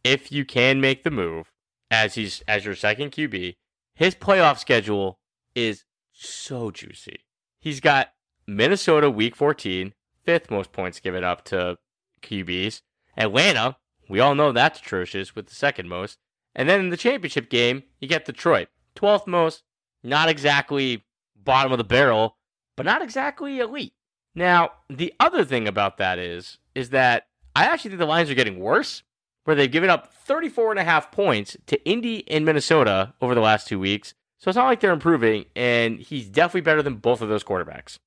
if 0.04 0.32
you 0.32 0.44
can 0.44 0.80
make 0.80 1.04
the 1.04 1.10
move 1.10 1.52
as 1.90 2.14
he's 2.14 2.42
as 2.48 2.64
your 2.64 2.74
second 2.74 3.12
QB, 3.12 3.56
his 3.94 4.14
playoff 4.14 4.58
schedule 4.58 5.18
is 5.54 5.84
so 6.12 6.70
juicy. 6.70 7.20
He's 7.60 7.80
got 7.80 8.12
Minnesota 8.46 9.10
week 9.10 9.36
14, 9.36 9.92
fifth 10.24 10.50
most 10.50 10.72
points 10.72 11.00
given 11.00 11.24
up 11.24 11.44
to 11.46 11.78
QBs. 12.22 12.82
Atlanta, 13.16 13.76
we 14.08 14.20
all 14.20 14.34
know 14.34 14.52
that's 14.52 14.80
atrocious 14.80 15.34
with 15.34 15.46
the 15.46 15.54
second 15.54 15.88
most. 15.88 16.18
And 16.54 16.68
then 16.68 16.80
in 16.80 16.90
the 16.90 16.96
championship 16.96 17.48
game, 17.48 17.84
you 18.00 18.08
get 18.08 18.24
Detroit, 18.24 18.68
12th 18.96 19.26
most, 19.26 19.62
not 20.02 20.28
exactly 20.28 21.04
bottom 21.36 21.72
of 21.72 21.78
the 21.78 21.84
barrel, 21.84 22.36
but 22.76 22.86
not 22.86 23.02
exactly 23.02 23.58
elite. 23.58 23.94
Now, 24.34 24.72
the 24.88 25.12
other 25.20 25.44
thing 25.44 25.68
about 25.68 25.98
that 25.98 26.18
is 26.18 26.58
is 26.74 26.90
that 26.90 27.26
I 27.54 27.66
actually 27.66 27.90
think 27.90 28.00
the 28.00 28.06
Lions 28.06 28.30
are 28.30 28.34
getting 28.34 28.58
worse, 28.58 29.02
where 29.44 29.56
they've 29.56 29.70
given 29.70 29.90
up 29.90 30.12
34 30.12 30.70
and 30.70 30.80
a 30.80 30.84
half 30.84 31.10
points 31.10 31.56
to 31.66 31.84
Indy 31.84 32.28
and 32.30 32.44
Minnesota 32.44 33.14
over 33.20 33.34
the 33.34 33.40
last 33.40 33.68
2 33.68 33.78
weeks. 33.78 34.14
So 34.38 34.48
it's 34.48 34.56
not 34.56 34.66
like 34.66 34.80
they're 34.80 34.92
improving, 34.92 35.44
and 35.54 36.00
he's 36.00 36.28
definitely 36.28 36.62
better 36.62 36.82
than 36.82 36.96
both 36.96 37.22
of 37.22 37.28
those 37.28 37.44
quarterbacks. 37.44 37.98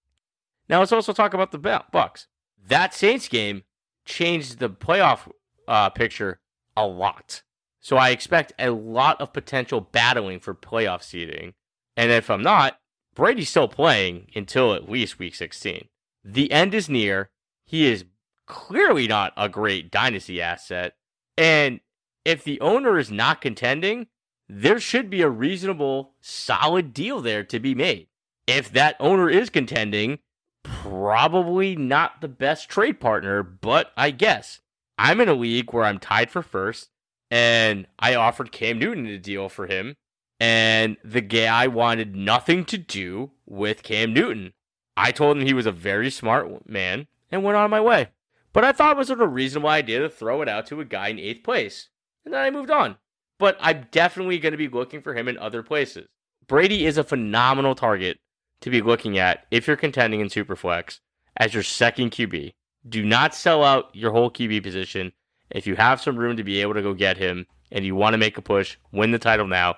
Now 0.67 0.79
let's 0.79 0.91
also 0.91 1.13
talk 1.13 1.33
about 1.33 1.51
the 1.51 1.59
Bucs. 1.59 2.27
That 2.67 2.93
Saints 2.93 3.27
game 3.27 3.63
changed 4.05 4.59
the 4.59 4.69
playoff 4.69 5.31
uh, 5.67 5.89
picture 5.91 6.39
a 6.75 6.85
lot. 6.85 7.43
So 7.79 7.97
I 7.97 8.09
expect 8.09 8.53
a 8.57 8.71
lot 8.71 9.21
of 9.21 9.31
potential 9.31 9.79
battling 9.79 10.39
for 10.39 10.55
playoff 10.55 11.03
seeding. 11.03 11.53
And 11.95 12.11
if 12.11 12.29
I'm 12.29 12.41
not, 12.41 12.79
Brady's 13.13 13.49
still 13.49 13.67
playing 13.67 14.27
until 14.35 14.73
at 14.73 14.89
least 14.89 15.19
week 15.19 15.35
16. 15.35 15.87
The 16.23 16.51
end 16.51 16.73
is 16.73 16.89
near. 16.89 17.29
He 17.65 17.85
is 17.85 18.05
clearly 18.45 19.07
not 19.07 19.33
a 19.37 19.47
great 19.47 19.91
dynasty 19.91 20.41
asset. 20.41 20.95
And 21.37 21.79
if 22.23 22.43
the 22.43 22.59
owner 22.61 22.97
is 22.97 23.11
not 23.11 23.41
contending, 23.41 24.07
there 24.47 24.79
should 24.79 25.09
be 25.09 25.21
a 25.21 25.29
reasonable, 25.29 26.13
solid 26.21 26.93
deal 26.93 27.21
there 27.21 27.43
to 27.43 27.59
be 27.59 27.75
made. 27.75 28.07
If 28.47 28.71
that 28.73 28.95
owner 28.99 29.29
is 29.29 29.49
contending, 29.49 30.19
probably 30.63 31.75
not 31.75 32.21
the 32.21 32.27
best 32.27 32.69
trade 32.69 32.99
partner, 32.99 33.41
but 33.43 33.91
I 33.97 34.11
guess 34.11 34.61
I'm 34.97 35.19
in 35.19 35.29
a 35.29 35.33
league 35.33 35.73
where 35.73 35.83
I'm 35.83 35.99
tied 35.99 36.29
for 36.29 36.41
first, 36.41 36.89
and 37.31 37.87
I 37.99 38.15
offered 38.15 38.51
Cam 38.51 38.79
Newton 38.79 39.07
a 39.07 39.17
deal 39.17 39.49
for 39.49 39.67
him, 39.67 39.95
and 40.39 40.97
the 41.03 41.21
guy 41.21 41.67
wanted 41.67 42.15
nothing 42.15 42.65
to 42.65 42.77
do 42.77 43.31
with 43.45 43.83
Cam 43.83 44.13
Newton. 44.13 44.53
I 44.95 45.11
told 45.11 45.37
him 45.37 45.45
he 45.45 45.53
was 45.53 45.65
a 45.65 45.71
very 45.71 46.09
smart 46.09 46.69
man 46.69 47.07
and 47.31 47.43
went 47.43 47.57
on 47.57 47.69
my 47.69 47.81
way. 47.81 48.09
But 48.55 48.63
I 48.63 48.71
thought 48.71 48.95
it 48.95 48.97
was 48.97 49.09
a 49.09 49.17
reasonable 49.17 49.67
idea 49.67 49.99
to 49.99 50.09
throw 50.09 50.41
it 50.41 50.47
out 50.47 50.65
to 50.67 50.79
a 50.79 50.85
guy 50.85 51.09
in 51.09 51.19
eighth 51.19 51.43
place. 51.43 51.89
And 52.23 52.33
then 52.33 52.41
I 52.41 52.49
moved 52.49 52.71
on. 52.71 52.95
But 53.37 53.57
I'm 53.59 53.87
definitely 53.91 54.39
going 54.39 54.53
to 54.53 54.57
be 54.57 54.69
looking 54.69 55.01
for 55.01 55.13
him 55.13 55.27
in 55.27 55.37
other 55.37 55.61
places. 55.61 56.07
Brady 56.47 56.85
is 56.85 56.97
a 56.97 57.03
phenomenal 57.03 57.75
target 57.75 58.17
to 58.61 58.69
be 58.69 58.81
looking 58.81 59.17
at 59.17 59.45
if 59.51 59.67
you're 59.67 59.75
contending 59.75 60.21
in 60.21 60.29
Superflex 60.29 61.01
as 61.35 61.53
your 61.53 61.63
second 61.63 62.11
QB. 62.11 62.53
Do 62.87 63.03
not 63.03 63.35
sell 63.35 63.61
out 63.61 63.93
your 63.93 64.13
whole 64.13 64.31
QB 64.31 64.63
position. 64.63 65.11
If 65.49 65.67
you 65.67 65.75
have 65.75 66.01
some 66.01 66.15
room 66.15 66.37
to 66.37 66.43
be 66.45 66.61
able 66.61 66.75
to 66.75 66.81
go 66.81 66.93
get 66.93 67.17
him 67.17 67.47
and 67.73 67.83
you 67.83 67.93
want 67.93 68.13
to 68.13 68.17
make 68.17 68.37
a 68.37 68.41
push, 68.41 68.77
win 68.93 69.11
the 69.11 69.19
title 69.19 69.47
now, 69.47 69.75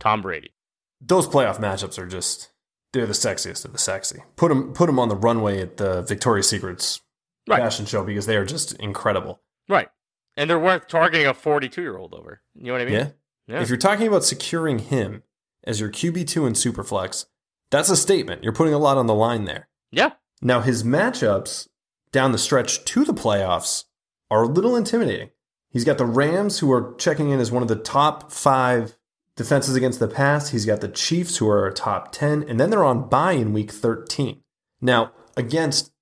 Tom 0.00 0.20
Brady. 0.20 0.52
Those 1.00 1.26
playoff 1.26 1.58
matchups 1.58 1.98
are 1.98 2.06
just 2.06 2.50
they're 2.92 3.06
the 3.06 3.14
sexiest 3.14 3.64
of 3.64 3.72
the 3.72 3.78
sexy. 3.78 4.20
Put 4.36 4.48
them 4.50 4.74
put 4.74 4.84
them 4.84 4.98
on 4.98 5.08
the 5.08 5.16
runway 5.16 5.62
at 5.62 5.78
the 5.78 6.02
Victoria's 6.02 6.48
Secrets 6.48 7.00
Right. 7.48 7.60
fashion 7.60 7.86
show 7.86 8.04
because 8.04 8.26
they 8.26 8.36
are 8.36 8.44
just 8.44 8.74
incredible. 8.74 9.40
Right. 9.68 9.88
And 10.36 10.48
they're 10.48 10.58
worth 10.58 10.88
targeting 10.88 11.26
a 11.26 11.34
42 11.34 11.80
year 11.80 11.96
old 11.96 12.14
over. 12.14 12.42
You 12.54 12.66
know 12.66 12.72
what 12.72 12.82
I 12.82 12.84
mean? 12.84 12.94
Yeah. 12.94 13.08
Yeah. 13.46 13.62
If 13.62 13.68
you're 13.68 13.78
talking 13.78 14.06
about 14.06 14.24
securing 14.24 14.78
him 14.78 15.22
as 15.64 15.80
your 15.80 15.90
QB2 15.90 16.46
in 16.46 16.52
Superflex, 16.52 17.26
that's 17.70 17.88
a 17.90 17.96
statement. 17.96 18.44
You're 18.44 18.52
putting 18.52 18.74
a 18.74 18.78
lot 18.78 18.98
on 18.98 19.06
the 19.06 19.14
line 19.14 19.44
there. 19.44 19.68
Yeah. 19.90 20.10
Now, 20.42 20.60
his 20.60 20.84
matchups 20.84 21.68
down 22.12 22.32
the 22.32 22.38
stretch 22.38 22.84
to 22.84 23.04
the 23.04 23.14
playoffs 23.14 23.84
are 24.30 24.42
a 24.44 24.48
little 24.48 24.76
intimidating. 24.76 25.30
He's 25.70 25.84
got 25.84 25.98
the 25.98 26.06
Rams, 26.06 26.60
who 26.60 26.72
are 26.72 26.94
checking 26.98 27.30
in 27.30 27.40
as 27.40 27.50
one 27.50 27.62
of 27.62 27.68
the 27.68 27.76
top 27.76 28.32
five 28.32 28.96
defenses 29.36 29.76
against 29.76 29.98
the 29.98 30.08
pass. 30.08 30.50
He's 30.50 30.64
got 30.66 30.80
the 30.80 30.88
Chiefs, 30.88 31.38
who 31.38 31.48
are 31.48 31.66
a 31.66 31.72
top 31.74 32.12
10, 32.12 32.44
and 32.48 32.58
then 32.58 32.70
they're 32.70 32.84
on 32.84 33.08
bye 33.08 33.32
in 33.32 33.52
week 33.52 33.70
13. 33.70 34.42
Now, 34.80 35.12
against 35.36 35.92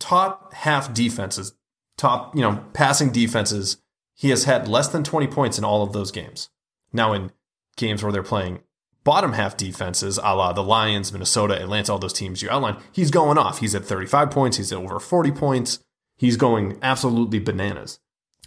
top 0.00 0.52
half 0.54 0.92
defenses, 0.92 1.54
top, 1.96 2.34
you 2.34 2.42
know, 2.42 2.64
passing 2.72 3.10
defenses, 3.10 3.76
he 4.14 4.30
has 4.30 4.44
had 4.44 4.66
less 4.66 4.88
than 4.88 5.04
20 5.04 5.28
points 5.28 5.58
in 5.58 5.64
all 5.64 5.84
of 5.84 5.92
those 5.92 6.10
games. 6.10 6.50
Now, 6.92 7.12
in 7.12 7.30
games 7.76 8.02
where 8.02 8.12
they're 8.12 8.22
playing 8.24 8.60
bottom 9.04 9.34
half 9.34 9.56
defenses, 9.56 10.18
a 10.18 10.34
la 10.34 10.52
the 10.52 10.62
Lions, 10.62 11.12
Minnesota, 11.12 11.60
Atlanta, 11.60 11.92
all 11.92 11.98
those 11.98 12.12
teams 12.12 12.42
you 12.42 12.50
outlined, 12.50 12.78
he's 12.90 13.10
going 13.10 13.38
off. 13.38 13.60
He's 13.60 13.74
at 13.74 13.84
35 13.84 14.30
points, 14.30 14.56
he's 14.56 14.72
at 14.72 14.78
over 14.78 14.98
40 14.98 15.30
points. 15.30 15.78
He's 16.16 16.36
going 16.36 16.78
absolutely 16.82 17.38
bananas. 17.38 17.98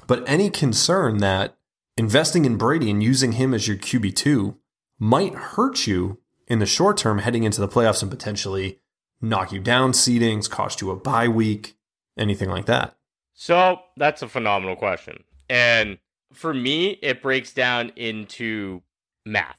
But 0.06 0.24
any 0.30 0.52
concern 0.52 1.18
that 1.18 1.58
investing 1.98 2.46
in 2.46 2.56
Brady 2.56 2.92
and 2.92 3.02
using 3.02 3.32
him 3.32 3.52
as 3.52 3.68
your 3.68 3.78
QB2 3.78 4.56
might 5.00 5.34
hurt 5.34 5.88
you 5.88 6.20
in 6.48 6.60
the 6.60 6.68
short 6.68 6.98
term 6.98 7.18
heading 7.18 7.44
into 7.44 7.62
the 7.62 7.68
playoffs 7.68 8.04
and 8.04 8.12
potentially 8.12 8.80
knock 9.24 9.52
you 9.52 9.60
down 9.60 9.94
seedings, 9.94 10.50
cost 10.50 10.82
you 10.82 10.92
a 10.92 10.96
bye 10.96 11.28
week, 11.28 11.76
anything 12.18 12.50
like 12.50 12.66
that. 12.66 12.96
So 13.34 13.80
that's 13.98 14.22
a 14.22 14.28
phenomenal 14.28 14.76
question. 14.76 15.24
And 15.50 15.98
for 16.34 16.54
me, 16.54 17.00
it 17.02 17.22
breaks 17.22 17.54
down 17.54 17.92
into 17.96 18.82
math. 19.26 19.58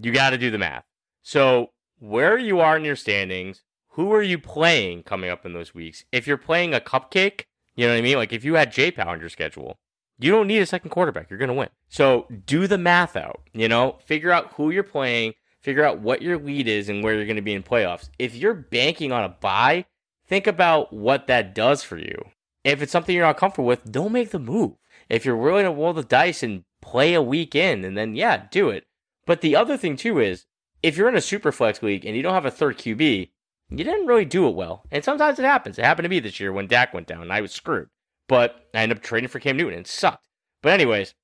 You 0.00 0.12
got 0.12 0.30
to 0.30 0.38
do 0.38 0.50
the 0.50 0.58
math. 0.58 0.84
So, 1.22 1.70
where 1.98 2.38
you 2.38 2.60
are 2.60 2.76
in 2.76 2.84
your 2.84 2.96
standings, 2.96 3.62
who 3.90 4.12
are 4.12 4.22
you 4.22 4.38
playing 4.38 5.02
coming 5.02 5.28
up 5.28 5.44
in 5.44 5.52
those 5.52 5.74
weeks? 5.74 6.04
If 6.12 6.26
you're 6.26 6.38
playing 6.38 6.72
a 6.72 6.80
cupcake, 6.80 7.44
you 7.74 7.86
know 7.86 7.92
what 7.92 7.98
I 7.98 8.02
mean? 8.02 8.16
Like 8.16 8.32
if 8.32 8.44
you 8.44 8.54
had 8.54 8.72
J 8.72 8.90
Pow 8.90 9.10
on 9.10 9.20
your 9.20 9.28
schedule, 9.28 9.78
you 10.18 10.30
don't 10.30 10.46
need 10.46 10.60
a 10.60 10.66
second 10.66 10.90
quarterback. 10.90 11.28
You're 11.28 11.38
going 11.38 11.48
to 11.48 11.54
win. 11.54 11.68
So, 11.88 12.26
do 12.46 12.66
the 12.66 12.78
math 12.78 13.16
out, 13.16 13.42
you 13.52 13.68
know, 13.68 13.98
figure 14.04 14.30
out 14.30 14.54
who 14.54 14.70
you're 14.70 14.82
playing, 14.82 15.34
figure 15.62 15.84
out 15.84 16.00
what 16.00 16.22
your 16.22 16.38
lead 16.38 16.68
is 16.68 16.88
and 16.88 17.02
where 17.02 17.14
you're 17.14 17.26
going 17.26 17.36
to 17.36 17.42
be 17.42 17.54
in 17.54 17.62
playoffs. 17.62 18.08
If 18.18 18.34
you're 18.34 18.54
banking 18.54 19.12
on 19.12 19.24
a 19.24 19.28
buy, 19.28 19.84
think 20.26 20.46
about 20.46 20.92
what 20.92 21.26
that 21.26 21.54
does 21.54 21.82
for 21.82 21.98
you. 21.98 22.24
If 22.64 22.82
it's 22.82 22.92
something 22.92 23.14
you're 23.14 23.26
not 23.26 23.36
comfortable 23.36 23.66
with, 23.68 23.90
don't 23.90 24.12
make 24.12 24.30
the 24.30 24.38
move. 24.38 24.72
If 25.08 25.24
you're 25.24 25.36
willing 25.36 25.64
to 25.64 25.70
roll 25.70 25.92
the 25.92 26.02
dice 26.02 26.42
and 26.42 26.64
play 26.80 27.14
a 27.14 27.22
week 27.22 27.54
in, 27.54 27.84
and 27.84 27.96
then 27.96 28.14
yeah, 28.14 28.46
do 28.50 28.68
it. 28.68 28.84
But 29.26 29.40
the 29.40 29.56
other 29.56 29.76
thing 29.76 29.96
too 29.96 30.18
is, 30.18 30.46
if 30.82 30.96
you're 30.96 31.08
in 31.08 31.16
a 31.16 31.20
super 31.20 31.52
flex 31.52 31.82
league 31.82 32.04
and 32.06 32.16
you 32.16 32.22
don't 32.22 32.34
have 32.34 32.46
a 32.46 32.50
third 32.50 32.78
QB, 32.78 33.30
you 33.70 33.84
didn't 33.84 34.06
really 34.06 34.24
do 34.24 34.48
it 34.48 34.54
well. 34.54 34.84
And 34.90 35.04
sometimes 35.04 35.38
it 35.38 35.44
happens. 35.44 35.78
It 35.78 35.84
happened 35.84 36.04
to 36.04 36.08
me 36.08 36.20
this 36.20 36.40
year 36.40 36.52
when 36.52 36.66
Dak 36.66 36.92
went 36.92 37.06
down 37.06 37.22
and 37.22 37.32
I 37.32 37.40
was 37.40 37.52
screwed. 37.52 37.88
But 38.28 38.68
I 38.74 38.82
ended 38.82 38.98
up 38.98 39.04
trading 39.04 39.28
for 39.28 39.40
Cam 39.40 39.56
Newton 39.56 39.76
and 39.76 39.86
sucked. 39.86 40.26
But 40.62 40.72
anyways, 40.72 41.14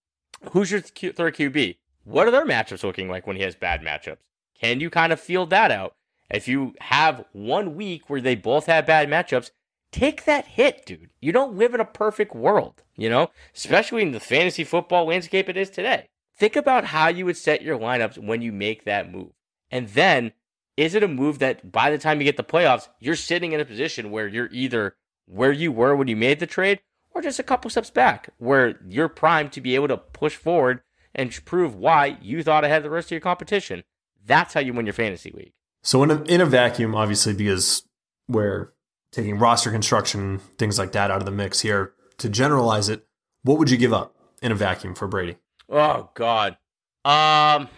who's 0.50 0.70
your 0.70 0.80
third 0.80 1.36
QB? 1.36 1.76
What 2.06 2.28
are 2.28 2.30
their 2.30 2.46
matchups 2.46 2.84
looking 2.84 3.08
like 3.08 3.26
when 3.26 3.34
he 3.34 3.42
has 3.42 3.56
bad 3.56 3.82
matchups? 3.82 4.18
Can 4.60 4.78
you 4.78 4.90
kind 4.90 5.12
of 5.12 5.18
feel 5.18 5.44
that 5.46 5.72
out? 5.72 5.96
If 6.30 6.46
you 6.46 6.74
have 6.80 7.24
one 7.32 7.74
week 7.74 8.08
where 8.08 8.20
they 8.20 8.36
both 8.36 8.66
have 8.66 8.86
bad 8.86 9.08
matchups, 9.08 9.50
take 9.90 10.24
that 10.24 10.46
hit, 10.46 10.86
dude. 10.86 11.10
You 11.20 11.32
don't 11.32 11.56
live 11.56 11.74
in 11.74 11.80
a 11.80 11.84
perfect 11.84 12.32
world, 12.32 12.84
you 12.94 13.10
know, 13.10 13.30
especially 13.56 14.02
in 14.02 14.12
the 14.12 14.20
fantasy 14.20 14.62
football 14.62 15.06
landscape 15.06 15.48
it 15.48 15.56
is 15.56 15.68
today. 15.68 16.06
Think 16.38 16.54
about 16.54 16.84
how 16.84 17.08
you 17.08 17.24
would 17.24 17.36
set 17.36 17.62
your 17.62 17.76
lineups 17.76 18.24
when 18.24 18.40
you 18.40 18.52
make 18.52 18.84
that 18.84 19.10
move. 19.10 19.32
And 19.72 19.88
then, 19.88 20.32
is 20.76 20.94
it 20.94 21.02
a 21.02 21.08
move 21.08 21.40
that 21.40 21.72
by 21.72 21.90
the 21.90 21.98
time 21.98 22.20
you 22.20 22.24
get 22.24 22.36
the 22.36 22.44
playoffs, 22.44 22.86
you're 23.00 23.16
sitting 23.16 23.50
in 23.50 23.58
a 23.58 23.64
position 23.64 24.12
where 24.12 24.28
you're 24.28 24.50
either 24.52 24.94
where 25.26 25.50
you 25.50 25.72
were 25.72 25.96
when 25.96 26.06
you 26.06 26.14
made 26.14 26.38
the 26.38 26.46
trade 26.46 26.78
or 27.10 27.20
just 27.20 27.40
a 27.40 27.42
couple 27.42 27.68
steps 27.68 27.90
back 27.90 28.28
where 28.38 28.78
you're 28.88 29.08
primed 29.08 29.50
to 29.50 29.60
be 29.60 29.74
able 29.74 29.88
to 29.88 29.96
push 29.96 30.36
forward 30.36 30.82
and 31.16 31.44
prove 31.44 31.74
why 31.74 32.18
you 32.22 32.44
thought 32.44 32.64
ahead 32.64 32.78
of 32.78 32.82
the 32.84 32.90
rest 32.90 33.08
of 33.08 33.12
your 33.12 33.20
competition? 33.20 33.82
That's 34.24 34.54
how 34.54 34.60
you 34.60 34.72
win 34.72 34.86
your 34.86 34.92
fantasy 34.92 35.32
league. 35.32 35.52
So 35.82 36.02
in 36.02 36.10
a, 36.10 36.22
in 36.24 36.40
a 36.40 36.46
vacuum, 36.46 36.94
obviously, 36.94 37.32
because 37.32 37.82
we're 38.28 38.72
taking 39.10 39.38
roster 39.38 39.70
construction, 39.70 40.38
things 40.58 40.78
like 40.78 40.92
that 40.92 41.10
out 41.10 41.18
of 41.18 41.24
the 41.24 41.30
mix 41.32 41.60
here, 41.60 41.94
to 42.18 42.28
generalize 42.28 42.88
it, 42.88 43.06
what 43.42 43.58
would 43.58 43.70
you 43.70 43.76
give 43.76 43.92
up 43.92 44.14
in 44.42 44.52
a 44.52 44.54
vacuum 44.54 44.94
for 44.94 45.08
Brady? 45.08 45.36
Oh 45.68 46.10
God. 46.14 46.56
Um, 47.04 47.68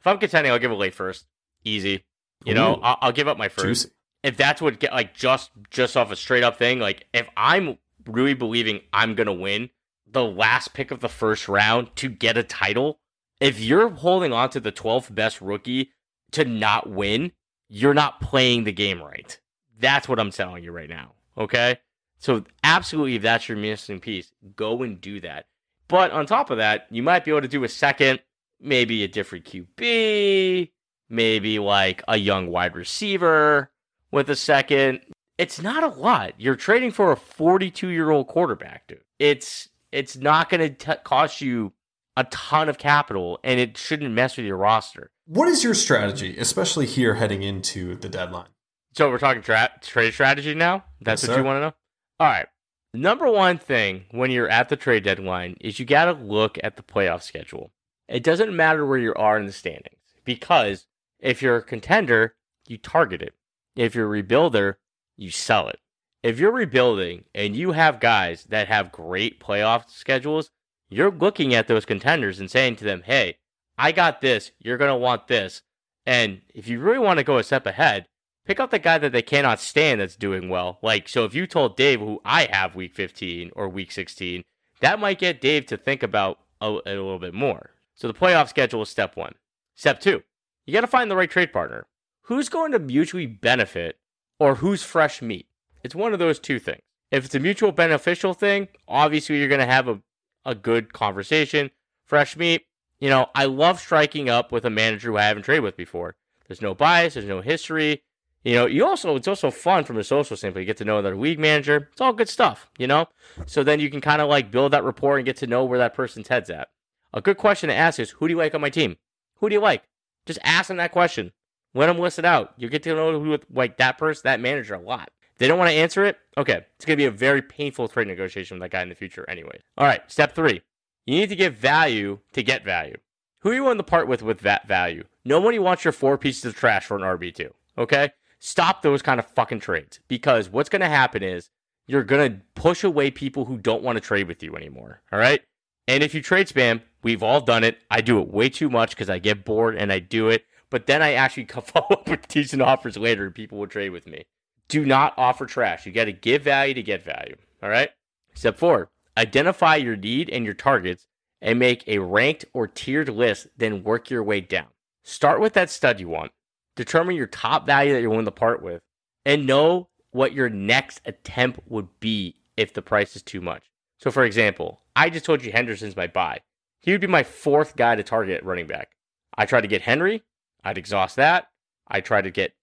if 0.00 0.06
I'm 0.06 0.18
contending, 0.18 0.52
I'll 0.52 0.58
give 0.58 0.70
it 0.70 0.76
late 0.76 0.94
first. 0.94 1.26
Easy. 1.64 2.04
You 2.44 2.54
know, 2.54 2.78
I'll, 2.82 2.98
I'll 3.00 3.12
give 3.12 3.26
up 3.26 3.38
my 3.38 3.48
first. 3.48 3.66
Juicy. 3.66 3.88
If 4.22 4.36
that's 4.36 4.60
what 4.60 4.78
get 4.78 4.92
like 4.92 5.14
just 5.14 5.50
just 5.70 5.96
off 5.96 6.10
a 6.10 6.16
straight 6.16 6.44
up 6.44 6.58
thing, 6.58 6.78
like 6.78 7.06
if 7.12 7.28
I'm 7.36 7.78
really 8.06 8.34
believing 8.34 8.80
I'm 8.92 9.14
gonna 9.14 9.32
win 9.32 9.70
the 10.14 10.24
last 10.24 10.72
pick 10.72 10.90
of 10.90 11.00
the 11.00 11.08
first 11.08 11.48
round 11.48 11.94
to 11.96 12.08
get 12.08 12.38
a 12.38 12.42
title, 12.42 12.98
if 13.40 13.60
you're 13.60 13.90
holding 13.90 14.32
on 14.32 14.48
to 14.50 14.60
the 14.60 14.72
12th 14.72 15.14
best 15.14 15.40
rookie 15.40 15.90
to 16.32 16.44
not 16.44 16.88
win, 16.88 17.32
you're 17.68 17.94
not 17.94 18.20
playing 18.20 18.64
the 18.64 18.72
game 18.72 19.02
right. 19.02 19.38
That's 19.78 20.08
what 20.08 20.18
I'm 20.18 20.30
telling 20.30 20.64
you 20.64 20.72
right 20.72 20.88
now. 20.88 21.12
Okay. 21.36 21.78
So 22.18 22.44
absolutely, 22.62 23.16
if 23.16 23.22
that's 23.22 23.48
your 23.48 23.58
missing 23.58 24.00
piece, 24.00 24.32
go 24.56 24.82
and 24.82 25.00
do 25.00 25.20
that. 25.20 25.46
But 25.88 26.10
on 26.12 26.24
top 26.26 26.50
of 26.50 26.56
that, 26.58 26.86
you 26.90 27.02
might 27.02 27.24
be 27.24 27.30
able 27.30 27.42
to 27.42 27.48
do 27.48 27.64
a 27.64 27.68
second, 27.68 28.20
maybe 28.60 29.04
a 29.04 29.08
different 29.08 29.44
QB, 29.44 30.70
maybe 31.10 31.58
like 31.58 32.02
a 32.08 32.16
young 32.16 32.48
wide 32.48 32.74
receiver 32.74 33.70
with 34.10 34.30
a 34.30 34.36
second. 34.36 35.00
It's 35.36 35.60
not 35.60 35.82
a 35.82 35.88
lot. 35.88 36.34
You're 36.38 36.56
trading 36.56 36.92
for 36.92 37.12
a 37.12 37.16
42 37.16 37.88
year 37.88 38.10
old 38.10 38.28
quarterback, 38.28 38.86
dude. 38.86 39.00
It's 39.18 39.68
it's 39.94 40.16
not 40.16 40.50
going 40.50 40.74
to 40.76 40.96
cost 41.04 41.40
you 41.40 41.72
a 42.16 42.24
ton 42.24 42.68
of 42.68 42.78
capital, 42.78 43.38
and 43.42 43.58
it 43.58 43.76
shouldn't 43.78 44.12
mess 44.14 44.36
with 44.36 44.46
your 44.46 44.56
roster. 44.56 45.10
What 45.26 45.48
is 45.48 45.64
your 45.64 45.74
strategy, 45.74 46.36
especially 46.38 46.86
here 46.86 47.14
heading 47.14 47.42
into 47.42 47.96
the 47.96 48.08
deadline? 48.08 48.48
So 48.94 49.10
we're 49.10 49.18
talking 49.18 49.42
tra- 49.42 49.72
trade 49.80 50.12
strategy 50.14 50.54
now. 50.54 50.84
That's 51.00 51.22
Yes, 51.22 51.28
what 51.28 51.34
sir. 51.34 51.40
you 51.40 51.46
want 51.46 51.56
to 51.56 51.60
know. 51.62 51.74
All 52.20 52.28
right. 52.28 52.46
Number 52.92 53.28
one 53.30 53.58
thing 53.58 54.04
when 54.12 54.30
you're 54.30 54.48
at 54.48 54.68
the 54.68 54.76
trade 54.76 55.02
deadline 55.02 55.56
is 55.60 55.80
you 55.80 55.84
got 55.84 56.04
to 56.04 56.12
look 56.12 56.58
at 56.62 56.76
the 56.76 56.82
playoff 56.84 57.22
schedule. 57.22 57.72
It 58.08 58.22
doesn't 58.22 58.54
matter 58.54 58.86
where 58.86 58.98
you 58.98 59.12
are 59.14 59.36
in 59.38 59.46
the 59.46 59.52
standings 59.52 59.98
because 60.24 60.86
if 61.18 61.42
you're 61.42 61.56
a 61.56 61.62
contender, 61.62 62.36
you 62.68 62.78
target 62.78 63.20
it. 63.22 63.34
If 63.74 63.96
you're 63.96 64.14
a 64.14 64.22
rebuilder, 64.22 64.74
you 65.16 65.30
sell 65.30 65.66
it. 65.68 65.80
If 66.24 66.40
you're 66.40 66.52
rebuilding 66.52 67.24
and 67.34 67.54
you 67.54 67.72
have 67.72 68.00
guys 68.00 68.44
that 68.44 68.66
have 68.68 68.90
great 68.90 69.38
playoff 69.38 69.90
schedules, 69.90 70.48
you're 70.88 71.10
looking 71.10 71.52
at 71.52 71.68
those 71.68 71.84
contenders 71.84 72.40
and 72.40 72.50
saying 72.50 72.76
to 72.76 72.84
them, 72.84 73.02
hey, 73.04 73.36
I 73.76 73.92
got 73.92 74.22
this. 74.22 74.50
You're 74.58 74.78
going 74.78 74.90
to 74.90 74.96
want 74.96 75.28
this. 75.28 75.60
And 76.06 76.40
if 76.54 76.66
you 76.66 76.80
really 76.80 76.98
want 76.98 77.18
to 77.18 77.24
go 77.24 77.36
a 77.36 77.44
step 77.44 77.66
ahead, 77.66 78.06
pick 78.46 78.58
out 78.58 78.70
the 78.70 78.78
guy 78.78 78.96
that 78.96 79.12
they 79.12 79.20
cannot 79.20 79.60
stand 79.60 80.00
that's 80.00 80.16
doing 80.16 80.48
well. 80.48 80.78
Like, 80.80 81.10
so 81.10 81.26
if 81.26 81.34
you 81.34 81.46
told 81.46 81.76
Dave, 81.76 82.00
who 82.00 82.22
I 82.24 82.48
have 82.50 82.74
week 82.74 82.94
15 82.94 83.50
or 83.54 83.68
week 83.68 83.92
16, 83.92 84.44
that 84.80 84.98
might 84.98 85.18
get 85.18 85.42
Dave 85.42 85.66
to 85.66 85.76
think 85.76 86.02
about 86.02 86.38
a, 86.58 86.68
a 86.68 86.96
little 86.96 87.18
bit 87.18 87.34
more. 87.34 87.72
So 87.94 88.08
the 88.08 88.14
playoff 88.14 88.48
schedule 88.48 88.80
is 88.80 88.88
step 88.88 89.14
one. 89.14 89.34
Step 89.74 90.00
two, 90.00 90.22
you 90.64 90.72
got 90.72 90.80
to 90.80 90.86
find 90.86 91.10
the 91.10 91.16
right 91.16 91.30
trade 91.30 91.52
partner. 91.52 91.84
Who's 92.22 92.48
going 92.48 92.72
to 92.72 92.78
mutually 92.78 93.26
benefit 93.26 93.98
or 94.38 94.54
who's 94.54 94.82
fresh 94.82 95.20
meat? 95.20 95.48
It's 95.84 95.94
one 95.94 96.12
of 96.12 96.18
those 96.18 96.40
two 96.40 96.58
things. 96.58 96.80
If 97.10 97.26
it's 97.26 97.34
a 97.34 97.40
mutual 97.40 97.70
beneficial 97.70 98.34
thing, 98.34 98.68
obviously 98.88 99.38
you're 99.38 99.48
going 99.48 99.60
to 99.60 99.66
have 99.66 99.86
a, 99.86 100.00
a 100.44 100.54
good 100.54 100.92
conversation. 100.92 101.70
Fresh 102.06 102.36
meat, 102.36 102.66
you 102.98 103.08
know, 103.08 103.26
I 103.34 103.44
love 103.44 103.78
striking 103.78 104.28
up 104.28 104.50
with 104.50 104.64
a 104.64 104.70
manager 104.70 105.10
who 105.10 105.18
I 105.18 105.24
haven't 105.24 105.44
traded 105.44 105.62
with 105.62 105.76
before. 105.76 106.16
There's 106.48 106.62
no 106.62 106.74
bias, 106.74 107.14
there's 107.14 107.26
no 107.26 107.40
history. 107.40 108.02
You 108.44 108.54
know, 108.54 108.66
you 108.66 108.84
also 108.84 109.16
it's 109.16 109.28
also 109.28 109.50
fun 109.50 109.84
from 109.84 109.96
a 109.96 110.04
social 110.04 110.36
standpoint. 110.36 110.62
You 110.62 110.66
get 110.66 110.76
to 110.78 110.84
know 110.84 110.98
another 110.98 111.16
league 111.16 111.38
manager. 111.38 111.88
It's 111.92 112.00
all 112.00 112.12
good 112.12 112.28
stuff, 112.28 112.70
you 112.78 112.86
know. 112.86 113.06
So 113.46 113.64
then 113.64 113.80
you 113.80 113.90
can 113.90 114.02
kind 114.02 114.20
of 114.20 114.28
like 114.28 114.50
build 114.50 114.72
that 114.72 114.84
rapport 114.84 115.16
and 115.16 115.24
get 115.24 115.36
to 115.38 115.46
know 115.46 115.64
where 115.64 115.78
that 115.78 115.94
person's 115.94 116.28
head's 116.28 116.50
at. 116.50 116.68
A 117.14 117.22
good 117.22 117.38
question 117.38 117.68
to 117.68 117.74
ask 117.74 117.98
is, 117.98 118.10
who 118.10 118.28
do 118.28 118.32
you 118.32 118.38
like 118.38 118.54
on 118.54 118.60
my 118.60 118.70
team? 118.70 118.96
Who 119.36 119.48
do 119.48 119.54
you 119.54 119.60
like? 119.60 119.84
Just 120.26 120.40
ask 120.42 120.68
them 120.68 120.76
that 120.76 120.92
question. 120.92 121.32
Let 121.72 121.86
them 121.86 121.98
list 121.98 122.18
it 122.18 122.24
out. 122.24 122.52
You 122.58 122.68
get 122.68 122.82
to 122.82 122.94
know 122.94 123.18
who 123.18 123.38
like 123.50 123.78
that 123.78 123.96
person, 123.96 124.22
that 124.24 124.40
manager 124.40 124.74
a 124.74 124.80
lot. 124.80 125.10
They 125.38 125.48
don't 125.48 125.58
want 125.58 125.70
to 125.70 125.76
answer 125.76 126.04
it. 126.04 126.18
Okay, 126.36 126.64
it's 126.76 126.84
gonna 126.84 126.96
be 126.96 127.06
a 127.06 127.10
very 127.10 127.42
painful 127.42 127.88
trade 127.88 128.06
negotiation 128.06 128.56
with 128.56 128.62
that 128.62 128.76
guy 128.76 128.82
in 128.82 128.88
the 128.88 128.94
future, 128.94 129.28
anyway. 129.28 129.58
All 129.76 129.86
right, 129.86 130.00
step 130.10 130.34
three. 130.34 130.62
You 131.06 131.18
need 131.18 131.28
to 131.28 131.36
give 131.36 131.54
value 131.54 132.20
to 132.32 132.42
get 132.42 132.64
value. 132.64 132.96
Who 133.40 133.50
are 133.50 133.54
you 133.54 133.62
willing 133.62 133.78
to 133.78 133.84
part 133.84 134.08
with 134.08 134.22
with 134.22 134.40
that 134.40 134.66
value? 134.66 135.04
Nobody 135.22 135.58
wants 135.58 135.84
your 135.84 135.92
four 135.92 136.16
pieces 136.16 136.46
of 136.46 136.54
trash 136.54 136.86
for 136.86 136.96
an 136.96 137.02
RB2. 137.02 137.50
Okay? 137.76 138.10
Stop 138.38 138.80
those 138.80 139.02
kind 139.02 139.20
of 139.20 139.26
fucking 139.26 139.60
trades 139.60 140.00
because 140.08 140.48
what's 140.48 140.70
going 140.70 140.80
to 140.80 140.88
happen 140.88 141.22
is 141.22 141.50
you're 141.86 142.04
going 142.04 142.32
to 142.32 142.40
push 142.54 142.84
away 142.84 143.10
people 143.10 143.44
who 143.44 143.58
don't 143.58 143.82
want 143.82 143.96
to 143.96 144.00
trade 144.00 144.28
with 144.28 144.42
you 144.42 144.56
anymore. 144.56 145.02
All 145.12 145.18
right. 145.18 145.42
And 145.86 146.02
if 146.02 146.14
you 146.14 146.22
trade 146.22 146.46
spam, 146.48 146.80
we've 147.02 147.22
all 147.22 147.42
done 147.42 147.64
it. 147.64 147.78
I 147.90 148.00
do 148.00 148.18
it 148.20 148.28
way 148.28 148.48
too 148.48 148.70
much 148.70 148.90
because 148.90 149.10
I 149.10 149.18
get 149.18 149.44
bored 149.44 149.76
and 149.76 149.92
I 149.92 149.98
do 149.98 150.30
it. 150.30 150.46
But 150.70 150.86
then 150.86 151.02
I 151.02 151.12
actually 151.12 151.44
follow 151.64 151.88
up 151.90 152.08
with 152.08 152.28
decent 152.28 152.62
offers 152.62 152.96
later 152.96 153.26
and 153.26 153.34
people 153.34 153.58
will 153.58 153.66
trade 153.66 153.90
with 153.90 154.06
me. 154.06 154.24
Do 154.68 154.84
not 154.84 155.14
offer 155.16 155.46
trash. 155.46 155.86
You 155.86 155.92
got 155.92 156.04
to 156.06 156.12
give 156.12 156.42
value 156.42 156.74
to 156.74 156.82
get 156.82 157.04
value. 157.04 157.36
All 157.62 157.68
right. 157.68 157.90
Step 158.34 158.58
four 158.58 158.90
identify 159.16 159.76
your 159.76 159.96
need 159.96 160.28
and 160.30 160.44
your 160.44 160.54
targets 160.54 161.06
and 161.40 161.58
make 161.58 161.86
a 161.86 161.98
ranked 161.98 162.44
or 162.52 162.66
tiered 162.66 163.08
list, 163.08 163.46
then 163.56 163.84
work 163.84 164.10
your 164.10 164.24
way 164.24 164.40
down. 164.40 164.66
Start 165.04 165.40
with 165.40 165.52
that 165.52 165.70
stud 165.70 166.00
you 166.00 166.08
want 166.08 166.32
determine 166.76 167.16
your 167.16 167.26
top 167.26 167.66
value 167.66 167.92
that 167.92 168.00
you're 168.00 168.10
willing 168.10 168.24
to 168.24 168.30
part 168.30 168.62
with, 168.62 168.82
and 169.24 169.46
know 169.46 169.88
what 170.10 170.32
your 170.32 170.48
next 170.48 171.00
attempt 171.04 171.60
would 171.68 171.88
be 172.00 172.36
if 172.56 172.72
the 172.72 172.82
price 172.82 173.16
is 173.16 173.22
too 173.22 173.40
much. 173.40 173.64
So, 173.98 174.10
for 174.10 174.24
example, 174.24 174.80
I 174.94 175.10
just 175.10 175.24
told 175.24 175.44
you 175.44 175.52
Henderson's 175.52 175.96
my 175.96 176.06
buy. 176.06 176.40
He 176.80 176.92
would 176.92 177.00
be 177.00 177.06
my 177.06 177.22
fourth 177.22 177.76
guy 177.76 177.96
to 177.96 178.02
target 178.02 178.42
running 178.44 178.66
back. 178.66 178.90
I 179.36 179.46
tried 179.46 179.62
to 179.62 179.68
get 179.68 179.82
Henry, 179.82 180.22
I'd 180.62 180.78
exhaust 180.78 181.16
that. 181.16 181.48
I 181.88 182.00
tried 182.00 182.22
to 182.22 182.30
get 182.30 182.54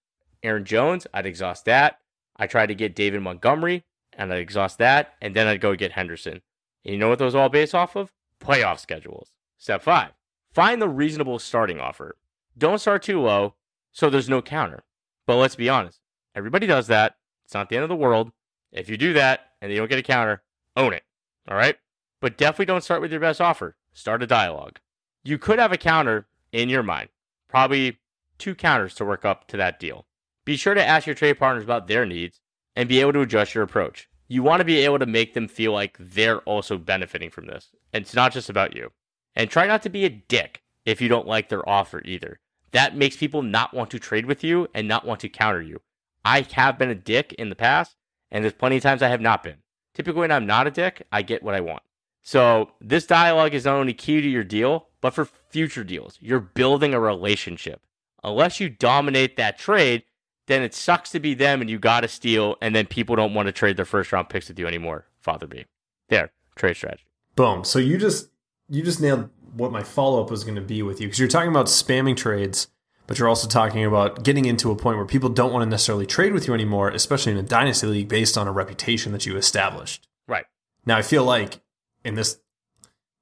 Aaron 0.42 0.64
Jones, 0.64 1.06
I'd 1.14 1.26
exhaust 1.26 1.64
that. 1.66 1.98
I 2.36 2.46
tried 2.46 2.66
to 2.66 2.74
get 2.74 2.96
David 2.96 3.22
Montgomery, 3.22 3.84
and 4.12 4.32
I'd 4.32 4.38
exhaust 4.38 4.78
that. 4.78 5.14
And 5.20 5.34
then 5.34 5.46
I'd 5.46 5.60
go 5.60 5.74
get 5.74 5.92
Henderson. 5.92 6.42
And 6.84 6.92
you 6.92 6.98
know 6.98 7.08
what 7.08 7.18
those 7.18 7.34
all 7.34 7.48
based 7.48 7.74
off 7.74 7.96
of? 7.96 8.12
Playoff 8.40 8.78
schedules. 8.78 9.30
Step 9.58 9.82
five, 9.82 10.10
find 10.52 10.82
the 10.82 10.88
reasonable 10.88 11.38
starting 11.38 11.78
offer. 11.78 12.16
Don't 12.58 12.80
start 12.80 13.02
too 13.02 13.20
low 13.20 13.54
so 13.92 14.10
there's 14.10 14.28
no 14.28 14.42
counter. 14.42 14.82
But 15.26 15.36
let's 15.36 15.54
be 15.54 15.68
honest, 15.68 16.00
everybody 16.34 16.66
does 16.66 16.88
that. 16.88 17.14
It's 17.44 17.54
not 17.54 17.68
the 17.68 17.76
end 17.76 17.84
of 17.84 17.88
the 17.88 17.96
world. 17.96 18.32
If 18.72 18.88
you 18.88 18.96
do 18.96 19.12
that 19.12 19.52
and 19.60 19.70
you 19.70 19.78
don't 19.78 19.88
get 19.88 19.98
a 19.98 20.02
counter, 20.02 20.42
own 20.76 20.92
it. 20.92 21.04
All 21.48 21.56
right? 21.56 21.76
But 22.20 22.36
definitely 22.36 22.66
don't 22.66 22.82
start 22.82 23.00
with 23.00 23.12
your 23.12 23.20
best 23.20 23.40
offer. 23.40 23.76
Start 23.92 24.22
a 24.22 24.26
dialogue. 24.26 24.78
You 25.22 25.38
could 25.38 25.58
have 25.58 25.72
a 25.72 25.76
counter 25.76 26.26
in 26.50 26.68
your 26.68 26.82
mind, 26.82 27.10
probably 27.48 27.98
two 28.38 28.54
counters 28.54 28.94
to 28.96 29.04
work 29.04 29.24
up 29.24 29.46
to 29.48 29.56
that 29.58 29.78
deal. 29.78 30.06
Be 30.44 30.56
sure 30.56 30.74
to 30.74 30.84
ask 30.84 31.06
your 31.06 31.14
trade 31.14 31.38
partners 31.38 31.64
about 31.64 31.86
their 31.86 32.06
needs 32.06 32.40
and 32.76 32.88
be 32.88 33.00
able 33.00 33.12
to 33.12 33.20
adjust 33.20 33.54
your 33.54 33.64
approach. 33.64 34.08
You 34.28 34.42
want 34.42 34.60
to 34.60 34.64
be 34.64 34.78
able 34.78 34.98
to 34.98 35.06
make 35.06 35.34
them 35.34 35.48
feel 35.48 35.72
like 35.72 35.96
they're 35.98 36.40
also 36.40 36.78
benefiting 36.78 37.30
from 37.30 37.46
this. 37.46 37.70
And 37.92 38.02
it's 38.02 38.14
not 38.14 38.32
just 38.32 38.48
about 38.48 38.74
you. 38.74 38.90
And 39.36 39.50
try 39.50 39.66
not 39.66 39.82
to 39.82 39.90
be 39.90 40.04
a 40.04 40.10
dick 40.10 40.62
if 40.84 41.00
you 41.00 41.08
don't 41.08 41.26
like 41.26 41.48
their 41.48 41.68
offer 41.68 42.02
either 42.04 42.40
that 42.72 42.96
makes 42.96 43.16
people 43.16 43.42
not 43.42 43.72
want 43.72 43.90
to 43.90 43.98
trade 43.98 44.26
with 44.26 44.42
you 44.42 44.66
and 44.74 44.88
not 44.88 45.06
want 45.06 45.20
to 45.20 45.28
counter 45.28 45.62
you. 45.62 45.80
I 46.24 46.46
have 46.52 46.78
been 46.78 46.90
a 46.90 46.94
dick 46.94 47.34
in 47.34 47.48
the 47.48 47.54
past, 47.54 47.96
and 48.30 48.42
there's 48.42 48.54
plenty 48.54 48.76
of 48.76 48.82
times 48.82 49.02
I 49.02 49.08
have 49.08 49.20
not 49.20 49.42
been. 49.42 49.58
Typically, 49.94 50.20
when 50.20 50.32
I'm 50.32 50.46
not 50.46 50.66
a 50.66 50.70
dick, 50.70 51.06
I 51.12 51.22
get 51.22 51.42
what 51.42 51.54
I 51.54 51.60
want. 51.60 51.82
So, 52.22 52.70
this 52.80 53.06
dialogue 53.06 53.52
is 53.52 53.64
not 53.64 53.76
only 53.76 53.92
key 53.92 54.20
to 54.20 54.28
your 54.28 54.44
deal, 54.44 54.88
but 55.00 55.12
for 55.12 55.24
future 55.50 55.84
deals. 55.84 56.18
You're 56.20 56.40
building 56.40 56.94
a 56.94 57.00
relationship. 57.00 57.82
Unless 58.24 58.60
you 58.60 58.70
dominate 58.70 59.36
that 59.36 59.58
trade, 59.58 60.04
then 60.52 60.62
it 60.62 60.74
sucks 60.74 61.10
to 61.10 61.20
be 61.20 61.34
them 61.34 61.60
and 61.60 61.70
you 61.70 61.78
got 61.78 62.00
to 62.00 62.08
steal, 62.08 62.56
and 62.60 62.74
then 62.74 62.86
people 62.86 63.16
don't 63.16 63.34
want 63.34 63.46
to 63.46 63.52
trade 63.52 63.76
their 63.76 63.84
first 63.84 64.12
round 64.12 64.28
picks 64.28 64.48
with 64.48 64.58
you 64.58 64.66
anymore. 64.66 65.06
Father 65.20 65.46
B. 65.46 65.64
There, 66.08 66.30
trade 66.56 66.76
strategy. 66.76 67.04
Boom. 67.36 67.64
So 67.64 67.78
you 67.78 67.96
just 67.96 68.28
you 68.68 68.82
just 68.82 69.00
nailed 69.00 69.30
what 69.54 69.72
my 69.72 69.82
follow 69.82 70.22
up 70.22 70.30
was 70.30 70.44
going 70.44 70.56
to 70.56 70.60
be 70.60 70.82
with 70.82 71.00
you 71.00 71.06
because 71.06 71.18
you're 71.18 71.28
talking 71.28 71.50
about 71.50 71.66
spamming 71.66 72.16
trades, 72.16 72.68
but 73.06 73.18
you're 73.18 73.28
also 73.28 73.48
talking 73.48 73.84
about 73.84 74.22
getting 74.22 74.44
into 74.44 74.70
a 74.70 74.76
point 74.76 74.96
where 74.96 75.06
people 75.06 75.28
don't 75.28 75.52
want 75.52 75.62
to 75.62 75.68
necessarily 75.68 76.06
trade 76.06 76.32
with 76.32 76.46
you 76.46 76.54
anymore, 76.54 76.88
especially 76.90 77.32
in 77.32 77.38
a 77.38 77.42
dynasty 77.42 77.86
league 77.86 78.08
based 78.08 78.36
on 78.36 78.48
a 78.48 78.52
reputation 78.52 79.12
that 79.12 79.26
you 79.26 79.36
established. 79.36 80.08
Right. 80.26 80.44
Now, 80.86 80.96
I 80.96 81.02
feel 81.02 81.24
like 81.24 81.60
in 82.04 82.14
this 82.14 82.38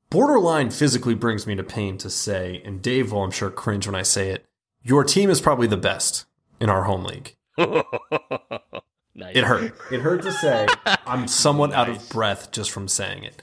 borderline 0.08 0.70
physically 0.70 1.14
brings 1.14 1.46
me 1.46 1.54
to 1.56 1.64
pain 1.64 1.98
to 1.98 2.10
say, 2.10 2.62
and 2.64 2.82
Dave 2.82 3.12
will, 3.12 3.22
I'm 3.22 3.30
sure, 3.30 3.50
cringe 3.50 3.86
when 3.86 3.94
I 3.94 4.02
say 4.02 4.30
it. 4.30 4.46
Your 4.82 5.04
team 5.04 5.30
is 5.30 5.40
probably 5.40 5.66
the 5.66 5.76
best 5.76 6.26
in 6.60 6.70
our 6.70 6.84
home 6.84 7.04
league. 7.04 7.36
nice. 7.58 9.36
It 9.36 9.44
hurt. 9.44 9.74
It 9.90 10.00
hurt 10.00 10.22
to 10.22 10.32
say. 10.32 10.66
I'm 11.06 11.26
somewhat 11.28 11.70
nice. 11.70 11.78
out 11.78 11.88
of 11.88 12.08
breath 12.10 12.52
just 12.52 12.70
from 12.70 12.88
saying 12.88 13.24
it. 13.24 13.42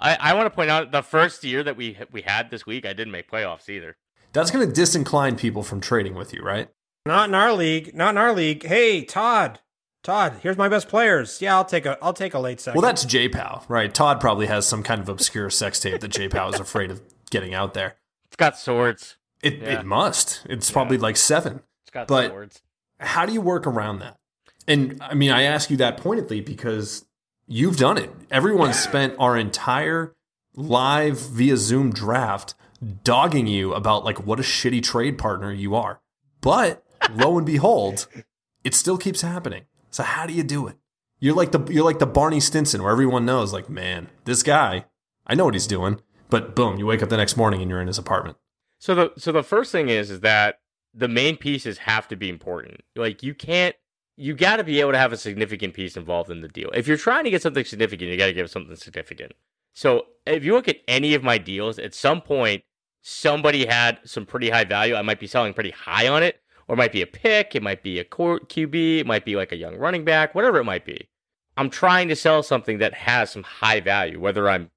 I, 0.00 0.16
I 0.20 0.34
want 0.34 0.46
to 0.46 0.50
point 0.50 0.70
out 0.70 0.92
the 0.92 1.02
first 1.02 1.44
year 1.44 1.62
that 1.62 1.76
we 1.76 1.96
we 2.10 2.22
had 2.22 2.50
this 2.50 2.66
week, 2.66 2.84
I 2.84 2.92
didn't 2.92 3.12
make 3.12 3.30
playoffs 3.30 3.68
either. 3.68 3.96
That's 4.32 4.50
going 4.50 4.70
to 4.70 4.80
disincline 4.80 5.38
people 5.38 5.62
from 5.62 5.80
trading 5.80 6.14
with 6.14 6.34
you, 6.34 6.42
right? 6.42 6.68
Not 7.06 7.28
in 7.28 7.34
our 7.34 7.52
league. 7.52 7.94
Not 7.94 8.10
in 8.10 8.18
our 8.18 8.32
league. 8.32 8.64
Hey, 8.64 9.04
Todd. 9.04 9.60
Todd, 10.02 10.40
here's 10.42 10.58
my 10.58 10.68
best 10.68 10.88
players. 10.88 11.40
Yeah, 11.40 11.54
I'll 11.54 11.64
take 11.64 11.86
a 11.86 11.96
I'll 12.02 12.12
take 12.12 12.34
a 12.34 12.38
late 12.38 12.60
second. 12.60 12.80
Well, 12.80 12.86
that's 12.86 13.06
J 13.06 13.28
JPow, 13.28 13.64
right? 13.68 13.92
Todd 13.92 14.20
probably 14.20 14.46
has 14.46 14.66
some 14.66 14.82
kind 14.82 15.00
of 15.00 15.08
obscure 15.08 15.48
sex 15.48 15.80
tape 15.80 16.00
that 16.00 16.08
J 16.08 16.28
JPow 16.28 16.52
is 16.52 16.60
afraid 16.60 16.90
of 16.90 17.00
getting 17.30 17.54
out 17.54 17.72
there. 17.72 17.96
It's 18.26 18.36
got 18.36 18.58
swords. 18.58 19.16
It 19.42 19.54
yeah. 19.54 19.80
it 19.80 19.86
must. 19.86 20.42
It's 20.48 20.68
yeah. 20.68 20.74
probably 20.74 20.98
like 20.98 21.16
seven. 21.16 21.60
It's 21.94 22.08
got 22.08 22.08
but 22.08 22.28
swords. 22.28 22.62
How 22.98 23.26
do 23.26 23.32
you 23.32 23.40
work 23.40 23.66
around 23.66 24.00
that? 24.00 24.18
And 24.66 24.98
I 25.02 25.14
mean, 25.14 25.30
I 25.30 25.42
ask 25.42 25.70
you 25.70 25.76
that 25.78 25.96
pointedly 25.96 26.40
because 26.40 27.04
You've 27.46 27.76
done 27.76 27.98
it. 27.98 28.10
Everyone 28.30 28.72
spent 28.72 29.14
our 29.18 29.36
entire 29.36 30.14
live 30.54 31.20
via 31.20 31.58
Zoom 31.58 31.92
draft 31.92 32.54
dogging 33.02 33.46
you 33.46 33.74
about 33.74 34.04
like 34.04 34.24
what 34.26 34.40
a 34.40 34.42
shitty 34.42 34.82
trade 34.82 35.18
partner 35.18 35.52
you 35.52 35.74
are. 35.74 36.00
But 36.40 36.82
lo 37.12 37.36
and 37.36 37.46
behold, 37.46 38.06
it 38.64 38.74
still 38.74 38.96
keeps 38.96 39.20
happening. 39.20 39.64
So 39.90 40.02
how 40.02 40.26
do 40.26 40.32
you 40.32 40.42
do 40.42 40.66
it? 40.66 40.76
You're 41.20 41.34
like 41.34 41.52
the 41.52 41.62
you're 41.70 41.84
like 41.84 41.98
the 41.98 42.06
Barney 42.06 42.40
Stinson 42.40 42.82
where 42.82 42.92
everyone 42.92 43.26
knows 43.26 43.52
like, 43.52 43.68
man, 43.68 44.08
this 44.24 44.42
guy, 44.42 44.86
I 45.26 45.34
know 45.34 45.44
what 45.44 45.54
he's 45.54 45.66
doing. 45.66 46.00
But 46.30 46.56
boom, 46.56 46.78
you 46.78 46.86
wake 46.86 47.02
up 47.02 47.10
the 47.10 47.16
next 47.18 47.36
morning 47.36 47.60
and 47.60 47.70
you're 47.70 47.80
in 47.80 47.86
his 47.88 47.98
apartment. 47.98 48.38
So 48.78 48.94
the 48.94 49.12
so 49.18 49.32
the 49.32 49.42
first 49.42 49.70
thing 49.70 49.90
is 49.90 50.10
is 50.10 50.20
that 50.20 50.60
the 50.94 51.08
main 51.08 51.36
pieces 51.36 51.78
have 51.78 52.08
to 52.08 52.16
be 52.16 52.28
important. 52.28 52.80
Like 52.96 53.22
you 53.22 53.34
can't 53.34 53.74
you 54.16 54.34
got 54.34 54.56
to 54.56 54.64
be 54.64 54.80
able 54.80 54.92
to 54.92 54.98
have 54.98 55.12
a 55.12 55.16
significant 55.16 55.74
piece 55.74 55.96
involved 55.96 56.30
in 56.30 56.40
the 56.40 56.48
deal. 56.48 56.70
If 56.72 56.86
you're 56.86 56.96
trying 56.96 57.24
to 57.24 57.30
get 57.30 57.42
something 57.42 57.64
significant, 57.64 58.10
you 58.10 58.16
got 58.16 58.26
to 58.26 58.32
give 58.32 58.48
something 58.48 58.76
significant. 58.76 59.32
So 59.72 60.06
if 60.24 60.44
you 60.44 60.54
look 60.54 60.68
at 60.68 60.78
any 60.86 61.14
of 61.14 61.24
my 61.24 61.36
deals, 61.36 61.80
at 61.80 61.94
some 61.94 62.20
point, 62.20 62.62
somebody 63.02 63.66
had 63.66 63.98
some 64.04 64.24
pretty 64.24 64.50
high 64.50 64.64
value. 64.64 64.94
I 64.94 65.02
might 65.02 65.18
be 65.18 65.26
selling 65.26 65.52
pretty 65.52 65.72
high 65.72 66.06
on 66.06 66.22
it, 66.22 66.40
or 66.68 66.74
it 66.74 66.78
might 66.78 66.92
be 66.92 67.02
a 67.02 67.06
pick, 67.06 67.56
it 67.56 67.62
might 67.62 67.82
be 67.82 67.98
a 67.98 68.04
QB, 68.04 69.00
it 69.00 69.06
might 69.06 69.24
be 69.24 69.34
like 69.34 69.50
a 69.50 69.56
young 69.56 69.76
running 69.76 70.04
back, 70.04 70.34
whatever 70.34 70.58
it 70.58 70.64
might 70.64 70.84
be. 70.84 71.08
I'm 71.56 71.70
trying 71.70 72.08
to 72.08 72.16
sell 72.16 72.42
something 72.42 72.78
that 72.78 72.94
has 72.94 73.30
some 73.30 73.42
high 73.42 73.80
value, 73.80 74.20
whether 74.20 74.48
I'm 74.48 74.70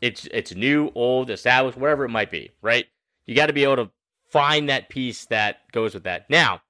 it's 0.00 0.26
it's 0.32 0.54
new, 0.54 0.90
old, 0.94 1.30
established, 1.30 1.76
whatever 1.76 2.06
it 2.06 2.10
might 2.10 2.30
be, 2.30 2.50
right? 2.62 2.86
You 3.26 3.34
got 3.34 3.46
to 3.46 3.52
be 3.52 3.64
able 3.64 3.76
to 3.76 3.90
find 4.30 4.68
that 4.68 4.88
piece 4.88 5.26
that 5.26 5.70
goes 5.72 5.94
with 5.94 6.04
that. 6.04 6.28
Now, 6.30 6.62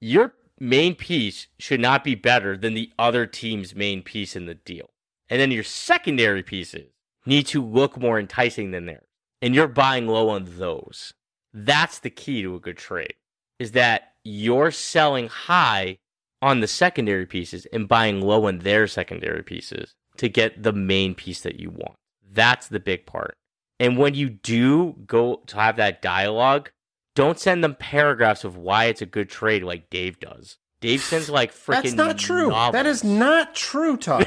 your 0.00 0.34
main 0.60 0.94
piece 0.94 1.48
should 1.58 1.80
not 1.80 2.04
be 2.04 2.14
better 2.14 2.56
than 2.56 2.74
the 2.74 2.90
other 2.98 3.26
team's 3.26 3.74
main 3.74 4.02
piece 4.02 4.36
in 4.36 4.46
the 4.46 4.54
deal. 4.54 4.90
And 5.28 5.40
then 5.40 5.50
your 5.50 5.64
secondary 5.64 6.42
pieces 6.42 6.90
need 7.26 7.46
to 7.48 7.64
look 7.64 7.98
more 7.98 8.18
enticing 8.18 8.70
than 8.70 8.86
theirs. 8.86 9.04
And 9.42 9.54
you're 9.54 9.68
buying 9.68 10.06
low 10.06 10.30
on 10.30 10.46
those. 10.56 11.12
That's 11.52 11.98
the 11.98 12.10
key 12.10 12.42
to 12.42 12.54
a 12.54 12.60
good 12.60 12.78
trade. 12.78 13.14
Is 13.58 13.72
that 13.72 14.12
you're 14.24 14.70
selling 14.70 15.28
high 15.28 15.98
on 16.40 16.60
the 16.60 16.66
secondary 16.66 17.26
pieces 17.26 17.66
and 17.72 17.88
buying 17.88 18.20
low 18.20 18.46
on 18.46 18.60
their 18.60 18.86
secondary 18.86 19.42
pieces 19.42 19.94
to 20.16 20.28
get 20.28 20.62
the 20.62 20.72
main 20.72 21.14
piece 21.14 21.40
that 21.40 21.58
you 21.58 21.70
want. 21.70 21.96
That's 22.30 22.68
the 22.68 22.80
big 22.80 23.06
part. 23.06 23.34
And 23.80 23.96
when 23.96 24.14
you 24.14 24.28
do 24.28 24.96
go 25.06 25.42
to 25.46 25.56
have 25.56 25.76
that 25.76 26.02
dialogue, 26.02 26.70
don't 27.14 27.38
send 27.38 27.62
them 27.62 27.74
paragraphs 27.74 28.44
of 28.44 28.56
why 28.56 28.86
it's 28.86 29.02
a 29.02 29.06
good 29.06 29.28
trade 29.28 29.62
like 29.62 29.90
Dave 29.90 30.18
does. 30.20 30.58
Dave 30.80 31.00
sends 31.02 31.28
like 31.30 31.52
freaking. 31.52 31.82
That's 31.82 31.92
not 31.94 32.18
true. 32.18 32.48
novels. 32.48 32.72
That 32.72 32.86
is 32.86 33.04
not 33.04 33.54
true, 33.54 33.96
Todd. 33.98 34.26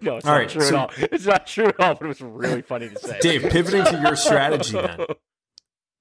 no, 0.00 0.16
it's 0.16 0.26
All 0.26 0.32
not 0.32 0.38
right, 0.38 0.48
true 0.48 0.62
so- 0.62 0.68
at 0.68 0.74
all. 0.74 0.90
It's 0.98 1.26
not 1.26 1.46
true 1.46 1.66
at 1.66 1.80
all, 1.80 1.94
but 1.94 2.04
it 2.04 2.08
was 2.08 2.20
really 2.20 2.62
funny 2.62 2.88
to 2.88 2.98
say. 2.98 3.18
Dave, 3.20 3.42
pivoting 3.50 3.84
to 3.84 4.00
your 4.00 4.16
strategy 4.16 4.72
then. 4.72 5.00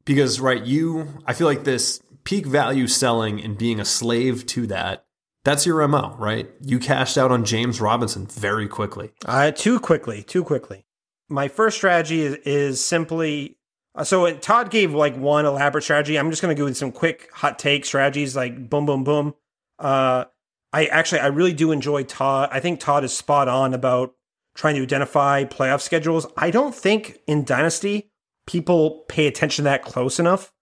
Because, 0.04 0.40
right, 0.40 0.64
you, 0.66 1.10
I 1.28 1.34
feel 1.34 1.46
like 1.46 1.64
this 1.64 2.02
peak 2.24 2.48
value 2.48 2.88
selling 2.88 3.40
and 3.40 3.56
being 3.56 3.80
a 3.80 3.86
slave 3.86 4.48
to 4.48 4.66
that, 4.66 5.06
that's 5.44 5.66
your 5.68 5.88
MO, 5.88 6.16
right? 6.18 6.50
You 6.60 6.80
cashed 6.80 7.20
out 7.20 7.32
on 7.32 7.46
James 7.46 7.80
Robinson 7.80 8.26
very 8.26 8.68
quickly. 8.68 9.12
Uh, 9.28 9.52
too 9.52 9.80
quickly, 9.80 10.24
too 10.24 10.44
quickly. 10.44 10.86
My 11.32 11.48
first 11.48 11.78
strategy 11.78 12.22
is, 12.22 12.36
is 12.46 12.84
simply 12.84 13.58
uh, 13.96 14.04
so 14.04 14.32
Todd 14.36 14.70
gave 14.70 14.94
like 14.94 15.16
one 15.18 15.46
elaborate 15.46 15.84
strategy. 15.84 16.18
I'm 16.18 16.30
just 16.30 16.42
going 16.42 16.56
to 16.56 16.60
go 16.60 16.66
with 16.66 16.78
some 16.78 16.92
quick 16.92 17.30
hot 17.34 17.60
take 17.60 17.86
strategies 17.86 18.36
like 18.36 18.70
boom, 18.70 18.86
boom, 18.86 19.04
boom. 19.04 19.34
Uh, 19.80 20.26
I 20.74 20.86
actually, 20.86 21.20
I 21.22 21.28
really 21.28 21.54
do 21.54 21.72
enjoy 21.72 22.04
Todd. 22.04 22.50
I 22.52 22.60
think 22.60 22.80
Todd 22.80 23.04
is 23.04 23.16
spot 23.16 23.48
on 23.48 23.74
about 23.74 24.14
trying 24.56 24.76
to 24.76 24.82
identify 24.82 25.44
playoff 25.44 25.82
schedules. 25.82 26.26
I 26.38 26.52
don't 26.52 26.74
think 26.76 27.20
in 27.28 27.44
Dynasty 27.44 28.12
people 28.48 29.06
pay 29.08 29.28
attention 29.28 29.64
to 29.64 29.70
that 29.70 29.84
close 29.84 30.20
enough 30.20 30.54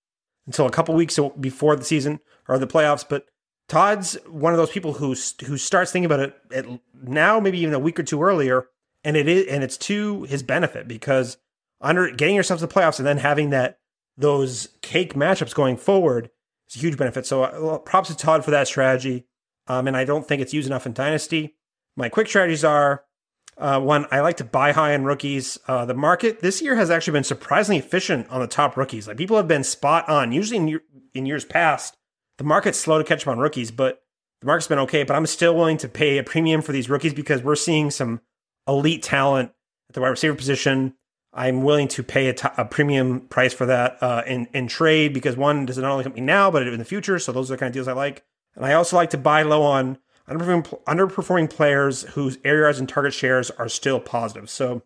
until 0.48 0.66
a 0.66 0.72
couple 0.72 0.96
weeks 0.96 1.20
before 1.40 1.76
the 1.76 1.86
season 1.86 2.20
or 2.48 2.58
the 2.58 2.68
playoffs. 2.68 3.06
But 3.08 3.26
Todd's 3.68 4.18
one 4.28 4.54
of 4.54 4.58
those 4.58 4.72
people 4.72 4.94
who 4.94 5.16
who 5.46 5.58
starts 5.58 5.92
thinking 5.92 6.12
about 6.12 6.34
it 6.52 6.82
now, 7.04 7.40
maybe 7.40 7.60
even 7.60 7.76
a 7.76 7.80
week 7.80 8.00
or 8.00 8.04
two 8.04 8.24
earlier, 8.24 8.68
and 9.04 9.16
it 9.16 9.28
is 9.28 9.47
and 9.47 9.64
it's 9.64 9.78
to 9.78 10.24
his 10.24 10.43
benefit 10.43 10.88
because 10.88 11.38
under 11.82 12.12
getting 12.12 12.36
yourself 12.36 12.60
to 12.60 12.68
the 12.68 12.74
playoffs 12.74 13.00
and 13.00 13.08
then 13.08 13.18
having 13.18 13.50
that 13.52 13.80
those 14.18 14.70
cake 14.82 15.14
matchups 15.14 15.56
going 15.56 15.78
forward 15.78 16.30
is 16.70 16.76
a 16.76 16.80
huge 16.80 16.97
benefit. 16.97 17.26
So 17.26 17.43
uh, 17.43 17.78
props 17.80 18.10
to 18.10 18.18
Todd 18.18 18.43
for 18.43 18.52
that 18.52 18.68
strategy. 18.68 19.26
Um, 19.68 19.88
and 19.88 19.95
I 19.95 20.04
don't 20.04 20.28
think 20.28 20.41
it's 20.41 20.54
used 20.54 20.68
enough 20.68 20.86
in 20.86 20.93
Dynasty. 20.93 21.56
My 21.95 22.10
quick 22.10 22.28
strategies 22.28 22.64
are 22.64 23.04
uh, 23.58 23.80
one, 23.80 24.08
I 24.10 24.22
like 24.22 24.38
to 24.38 24.45
buy 24.45 24.72
high 24.72 24.93
on 24.93 25.04
rookies. 25.04 25.58
Uh, 25.68 25.86
the 25.86 25.93
market 25.93 26.39
this 26.39 26.62
year 26.62 26.76
has 26.76 26.89
actually 26.89 27.14
been 27.14 27.26
surprisingly 27.26 27.78
efficient 27.78 28.30
on 28.30 28.39
the 28.39 28.47
top 28.47 28.78
rookies. 28.78 29.08
Like 29.08 29.18
people 29.18 29.36
have 29.36 29.50
been 29.50 29.66
spot 29.66 30.08
on. 30.08 30.32
Usually 30.32 30.58
in, 30.58 30.80
in 31.14 31.26
years 31.26 31.43
past, 31.43 31.97
the 32.38 32.45
market's 32.45 32.80
slow 32.80 32.97
to 32.97 33.04
catch 33.04 33.24
up 33.24 33.28
on 33.28 33.39
rookies, 33.39 33.70
but 33.70 34.02
the 34.39 34.47
market's 34.47 34.68
been 34.68 34.80
okay. 34.80 35.04
But 35.04 35.18
I'm 35.18 35.26
still 35.26 35.54
willing 35.56 35.78
to 35.78 35.89
pay 35.89 36.18
a 36.18 36.24
premium 36.24 36.62
for 36.62 36.72
these 36.72 36.89
rookies 36.89 37.14
because 37.14 37.43
we're 37.43 37.56
seeing 37.56 37.91
some 37.91 38.22
elite 38.70 39.04
talent 39.04 39.52
at 39.90 39.96
the 39.96 40.02
wide 40.02 40.10
receiver 40.10 40.36
position. 40.36 40.96
I'm 41.34 41.62
willing 41.62 41.88
to 41.90 42.04
pay 42.04 42.28
a, 42.28 42.34
t- 42.34 42.48
a 42.58 42.66
premium 42.66 43.22
price 43.22 43.54
for 43.54 43.66
that 43.68 44.02
uh, 44.02 44.24
in 44.26 44.48
in 44.54 44.68
trade 44.68 45.14
because 45.14 45.38
one 45.38 45.66
does 45.66 45.78
it 45.78 45.82
not 45.82 45.92
only 45.92 46.04
help 46.04 46.16
me 46.16 46.22
now, 46.22 46.50
but 46.50 46.68
in 46.68 46.80
the 46.80 46.86
future. 46.86 47.20
So 47.20 47.32
those 47.32 47.52
are 47.52 47.56
the 47.56 47.60
kind 47.60 47.70
of 47.70 47.74
deals 47.74 47.88
I 47.88 47.94
like. 47.94 48.24
And 48.56 48.66
I 48.66 48.74
also 48.74 48.96
like 48.96 49.12
to 49.12 49.18
buy 49.18 49.44
low 49.44 49.62
on 49.62 50.00
underperforming, 50.30 50.84
underperforming 50.86 51.50
players 51.50 52.04
whose 52.04 52.38
yards 52.44 52.80
and 52.80 52.88
target 52.88 53.14
shares 53.14 53.52
are 53.52 53.70
still 53.70 54.00
positive. 54.00 54.50
So, 54.50 54.84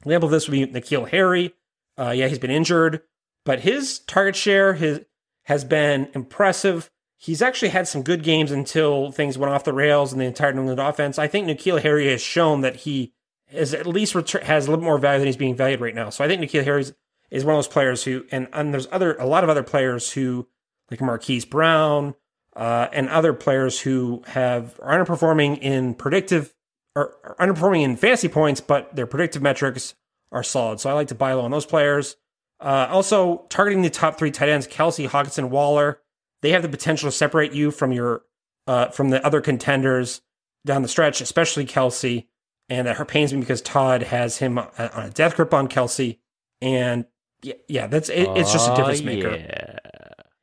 example 0.00 0.26
of 0.26 0.32
this 0.32 0.48
would 0.48 0.52
be 0.52 0.66
N'Keal 0.66 1.08
Harry. 1.10 1.54
Uh, 1.98 2.10
yeah, 2.10 2.28
he's 2.28 2.38
been 2.38 2.50
injured, 2.50 3.02
but 3.44 3.60
his 3.60 4.00
target 4.00 4.36
share 4.36 4.74
his, 4.74 5.00
has 5.44 5.64
been 5.64 6.08
impressive. 6.14 6.90
He's 7.16 7.42
actually 7.42 7.68
had 7.68 7.86
some 7.86 8.02
good 8.02 8.22
games 8.22 8.50
until 8.50 9.12
things 9.12 9.38
went 9.38 9.52
off 9.52 9.64
the 9.64 9.72
rails 9.72 10.12
in 10.12 10.18
the 10.18 10.24
entire 10.24 10.52
New 10.52 10.60
England 10.60 10.80
offense. 10.80 11.18
I 11.18 11.28
think 11.28 11.46
N'Keal 11.46 11.82
Harry 11.82 12.10
has 12.10 12.20
shown 12.20 12.62
that 12.62 12.76
he 12.76 13.12
is 13.52 13.74
at 13.74 13.86
least 13.86 14.14
ret- 14.14 14.30
has 14.30 14.66
a 14.66 14.70
little 14.70 14.84
more 14.84 14.98
value 14.98 15.20
than 15.20 15.26
he's 15.26 15.36
being 15.36 15.56
valued 15.56 15.80
right 15.80 15.94
now. 15.94 16.10
So 16.10 16.24
I 16.24 16.28
think 16.28 16.40
N'Keal 16.42 16.64
Harry 16.64 16.84
is 17.30 17.44
one 17.44 17.54
of 17.54 17.58
those 17.58 17.68
players 17.68 18.04
who, 18.04 18.24
and, 18.30 18.48
and 18.52 18.72
there's 18.72 18.88
other 18.92 19.14
a 19.16 19.26
lot 19.26 19.44
of 19.44 19.50
other 19.50 19.62
players 19.62 20.12
who, 20.12 20.46
like 20.90 21.00
Marquise 21.00 21.44
Brown, 21.44 22.14
uh, 22.54 22.88
and 22.92 23.08
other 23.08 23.32
players 23.32 23.80
who 23.80 24.22
have 24.26 24.78
are 24.82 24.98
underperforming 24.98 25.58
in 25.58 25.94
predictive 25.94 26.54
or 26.94 27.16
underperforming 27.40 27.82
in 27.82 27.96
fantasy 27.96 28.28
points, 28.28 28.60
but 28.60 28.94
their 28.94 29.06
predictive 29.06 29.40
metrics 29.40 29.94
are 30.30 30.42
solid. 30.42 30.80
So 30.80 30.90
I 30.90 30.92
like 30.92 31.08
to 31.08 31.14
buy 31.14 31.32
low 31.32 31.44
on 31.44 31.50
those 31.50 31.66
players. 31.66 32.16
Uh, 32.60 32.86
also, 32.90 33.46
targeting 33.48 33.82
the 33.82 33.90
top 33.90 34.18
three 34.18 34.30
tight 34.30 34.48
ends, 34.48 34.68
Kelce, 34.68 35.08
Hockenson, 35.08 35.48
Waller, 35.48 36.00
they 36.42 36.50
have 36.50 36.62
the 36.62 36.68
potential 36.68 37.08
to 37.08 37.16
separate 37.16 37.52
you 37.52 37.70
from 37.70 37.92
your 37.92 38.22
uh, 38.66 38.88
from 38.88 39.08
the 39.08 39.24
other 39.26 39.40
contenders 39.40 40.20
down 40.64 40.82
the 40.82 40.88
stretch, 40.88 41.20
especially 41.20 41.64
Kelce. 41.64 42.26
And 42.72 42.86
that 42.86 43.06
pains 43.06 43.34
me 43.34 43.40
because 43.40 43.60
Todd 43.60 44.02
has 44.02 44.38
him 44.38 44.56
uh, 44.56 44.64
on 44.78 45.04
a 45.04 45.10
death 45.10 45.36
grip 45.36 45.52
on 45.52 45.68
Kelce, 45.68 46.16
and 46.62 47.04
yeah, 47.42 47.52
yeah, 47.68 47.86
that's 47.86 48.08
it, 48.08 48.30
it's 48.30 48.50
just 48.50 48.66
a 48.66 48.72
ah, 48.72 48.76
difference 48.76 49.02
Oh, 49.02 49.04
maker. 49.04 49.36
Yeah. 49.36 49.78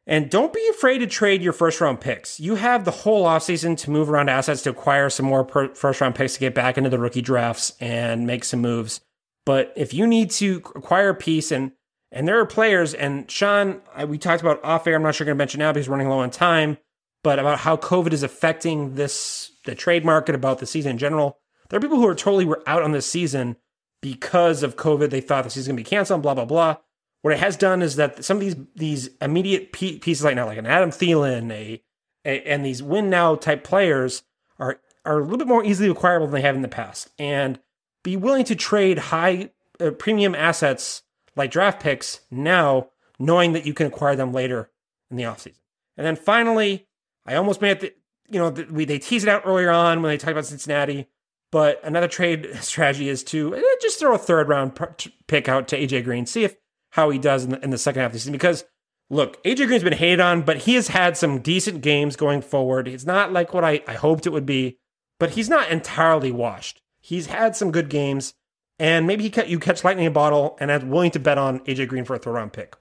And 0.05 0.30
don't 0.30 0.53
be 0.53 0.67
afraid 0.69 0.99
to 0.99 1.07
trade 1.07 1.41
your 1.41 1.53
first 1.53 1.82
round 1.82 2.01
picks. 2.01 2.39
You 2.39 2.53
have 2.53 2.86
the 2.86 2.91
whole 2.91 3.25
offseason 3.25 3.75
to 3.80 3.89
move 3.89 4.11
around 4.11 4.30
assets 4.30 4.61
to 4.63 4.69
acquire 4.69 5.09
some 5.09 5.25
more 5.25 5.43
per- 5.43 5.73
first 5.73 6.01
round 6.01 6.13
picks 6.13 6.36
to 6.36 6.39
get 6.39 6.53
back 6.53 6.77
into 6.77 6.91
the 6.91 6.99
rookie 6.99 7.23
drafts 7.23 7.73
and 7.80 8.27
make 8.27 8.43
some 8.43 8.61
moves. 8.61 9.01
But 9.43 9.73
if 9.75 9.91
you 9.95 10.05
need 10.05 10.30
to 10.32 10.61
acquire 10.75 11.09
a 11.09 11.15
piece 11.15 11.51
and 11.51 11.71
and 12.11 12.27
there 12.27 12.39
are 12.39 12.45
players 12.45 12.93
and 12.93 13.30
Sean, 13.32 13.82
I, 13.95 14.05
we 14.05 14.19
talked 14.19 14.41
about 14.43 14.63
off 14.63 14.86
air. 14.86 14.95
I'm 14.95 15.01
not 15.01 15.15
sure 15.15 15.25
going 15.25 15.36
to 15.36 15.39
mention 15.39 15.57
now 15.57 15.73
because 15.73 15.89
we're 15.89 15.95
running 15.95 16.09
low 16.09 16.19
on 16.19 16.30
time, 16.30 16.77
but 17.23 17.39
about 17.39 17.57
how 17.57 17.75
COVID 17.75 18.13
is 18.13 18.21
affecting 18.21 18.93
this 18.93 19.51
the 19.65 19.73
trade 19.73 20.05
market, 20.05 20.36
about 20.36 20.59
the 20.59 20.67
season 20.67 20.91
in 20.91 20.99
general. 20.99 21.39
There 21.70 21.78
are 21.78 21.82
people 21.82 21.97
who 21.97 22.07
are 22.07 22.15
totally 22.15 22.45
were 22.45 22.63
out 22.65 22.82
on 22.82 22.91
this 22.91 23.05
season 23.05 23.55
because 24.01 24.63
of 24.63 24.76
COVID. 24.76 25.09
They 25.09 25.22
thought 25.22 25.43
the 25.43 25.49
season 25.49 25.76
going 25.76 25.84
to 25.84 25.89
be 25.89 25.95
canceled. 25.95 26.22
Blah 26.22 26.34
blah 26.34 26.45
blah. 26.45 26.78
What 27.22 27.34
it 27.34 27.39
has 27.39 27.57
done 27.57 27.82
is 27.82 27.97
that 27.97 28.24
some 28.24 28.38
of 28.38 28.41
these 28.41 28.55
these 28.76 29.09
immediate 29.22 29.72
pieces 29.72 30.24
like 30.24 30.36
now, 30.36 30.45
like 30.45 30.57
an 30.57 30.65
Adam 30.65 30.89
Thielen, 30.89 31.51
a, 31.51 31.82
a 32.26 32.47
and 32.47 32.65
these 32.65 32.82
win 32.82 33.09
now 33.09 33.36
type 33.36 33.63
players 33.63 34.24
are 34.57 34.80
are 35.05 35.20
a 35.20 35.24
little 35.24 35.38
bit 35.38 35.47
more 35.47 35.63
easily 35.63 35.89
acquirable 35.89 36.28
than 36.28 36.36
they 36.36 36.41
have 36.41 36.55
in 36.55 36.61
the 36.61 36.67
past, 36.67 37.09
and 37.20 37.59
be 38.03 38.15
willing 38.15 38.45
to 38.45 38.55
trade 38.55 38.97
high 38.97 39.51
uh, 39.80 39.91
premium 39.91 40.34
assets 40.34 41.03
like 41.36 41.51
draft 41.51 41.82
picks 41.82 42.22
now, 42.32 42.89
knowing 43.20 43.53
that 43.53 43.65
you 43.65 43.74
can 43.74 43.88
acquire 43.88 44.15
them 44.15 44.32
later 44.32 44.70
in 45.11 45.17
the 45.17 45.24
offseason. 45.24 45.59
And 45.97 46.05
then 46.05 46.15
finally, 46.15 46.88
I 47.26 47.36
almost 47.36 47.61
made 47.61 47.84
it. 47.84 47.97
You 48.32 48.39
know, 48.39 48.49
the, 48.51 48.65
we 48.65 48.86
they 48.86 48.99
teased 48.99 49.28
it 49.28 49.30
out 49.30 49.43
earlier 49.45 49.72
on 49.72 50.01
when 50.01 50.11
they 50.11 50.17
talked 50.17 50.32
about 50.32 50.45
Cincinnati. 50.45 51.07
But 51.52 51.80
another 51.84 52.08
trade 52.08 52.50
strategy 52.62 53.10
is 53.10 53.24
to 53.26 53.56
eh, 53.56 53.62
just 53.82 54.00
throw 54.00 54.16
a 54.16 54.18
third 54.18 54.50
round 54.50 54.80
pick 55.28 55.50
out 55.50 55.68
to 55.70 55.80
AJ 55.80 56.04
Green, 56.04 56.26
see 56.26 56.43
if 56.43 56.56
how 56.91 57.10
he 57.10 57.20
does 57.20 57.43
in 57.43 57.52
the, 57.52 57.64
in 57.64 57.70
the 57.70 57.78
second 57.78 58.02
half 58.02 58.10
of 58.10 58.14
the 58.14 58.20
season. 58.20 58.34
Because 58.34 58.66
look, 59.10 59.43
AJ 59.43 59.68
Green's 59.68 59.84
been 59.84 59.93
hated 59.93 60.20
on, 60.20 60.41
but 60.41 60.58
he 60.58 60.76
has 60.76 60.89
had 60.89 61.18
some 61.18 61.39
decent 61.39 61.82
games 61.82 62.16
going 62.16 62.41
forward. 62.41 62.88
It's 62.88 63.06
not 63.06 63.32
like 63.32 63.54
what 63.54 63.64
I, 63.64 63.82
I 63.88 63.93
hoped 63.93 64.26
it 64.26 64.32
would 64.32 64.45
be, 64.45 64.78
but 65.20 65.32
he's 65.32 65.50
not 65.50 65.70
entirely 65.70 66.32
washed. 66.32 66.82
He's 67.00 67.28
had 67.28 67.56
some 67.56 67.72
good 67.72 67.89
games, 67.89 68.34
and 68.78 69.08
maybe 69.08 69.28
he 69.28 69.45
you 69.45 69.60
catch 69.60 69.84
lightning 69.84 70.06
in 70.06 70.12
a 70.12 70.14
bottle, 70.14 70.58
and 70.60 70.72
I'm 70.72 70.89
willing 70.89 71.12
to 71.12 71.20
bet 71.20 71.38
on 71.38 71.60
AJ 71.62 71.88
Green 71.88 72.06
for 72.06 72.16
a 72.16 72.20
third 72.20 72.34
round 72.34 72.54
pick. 72.54 72.76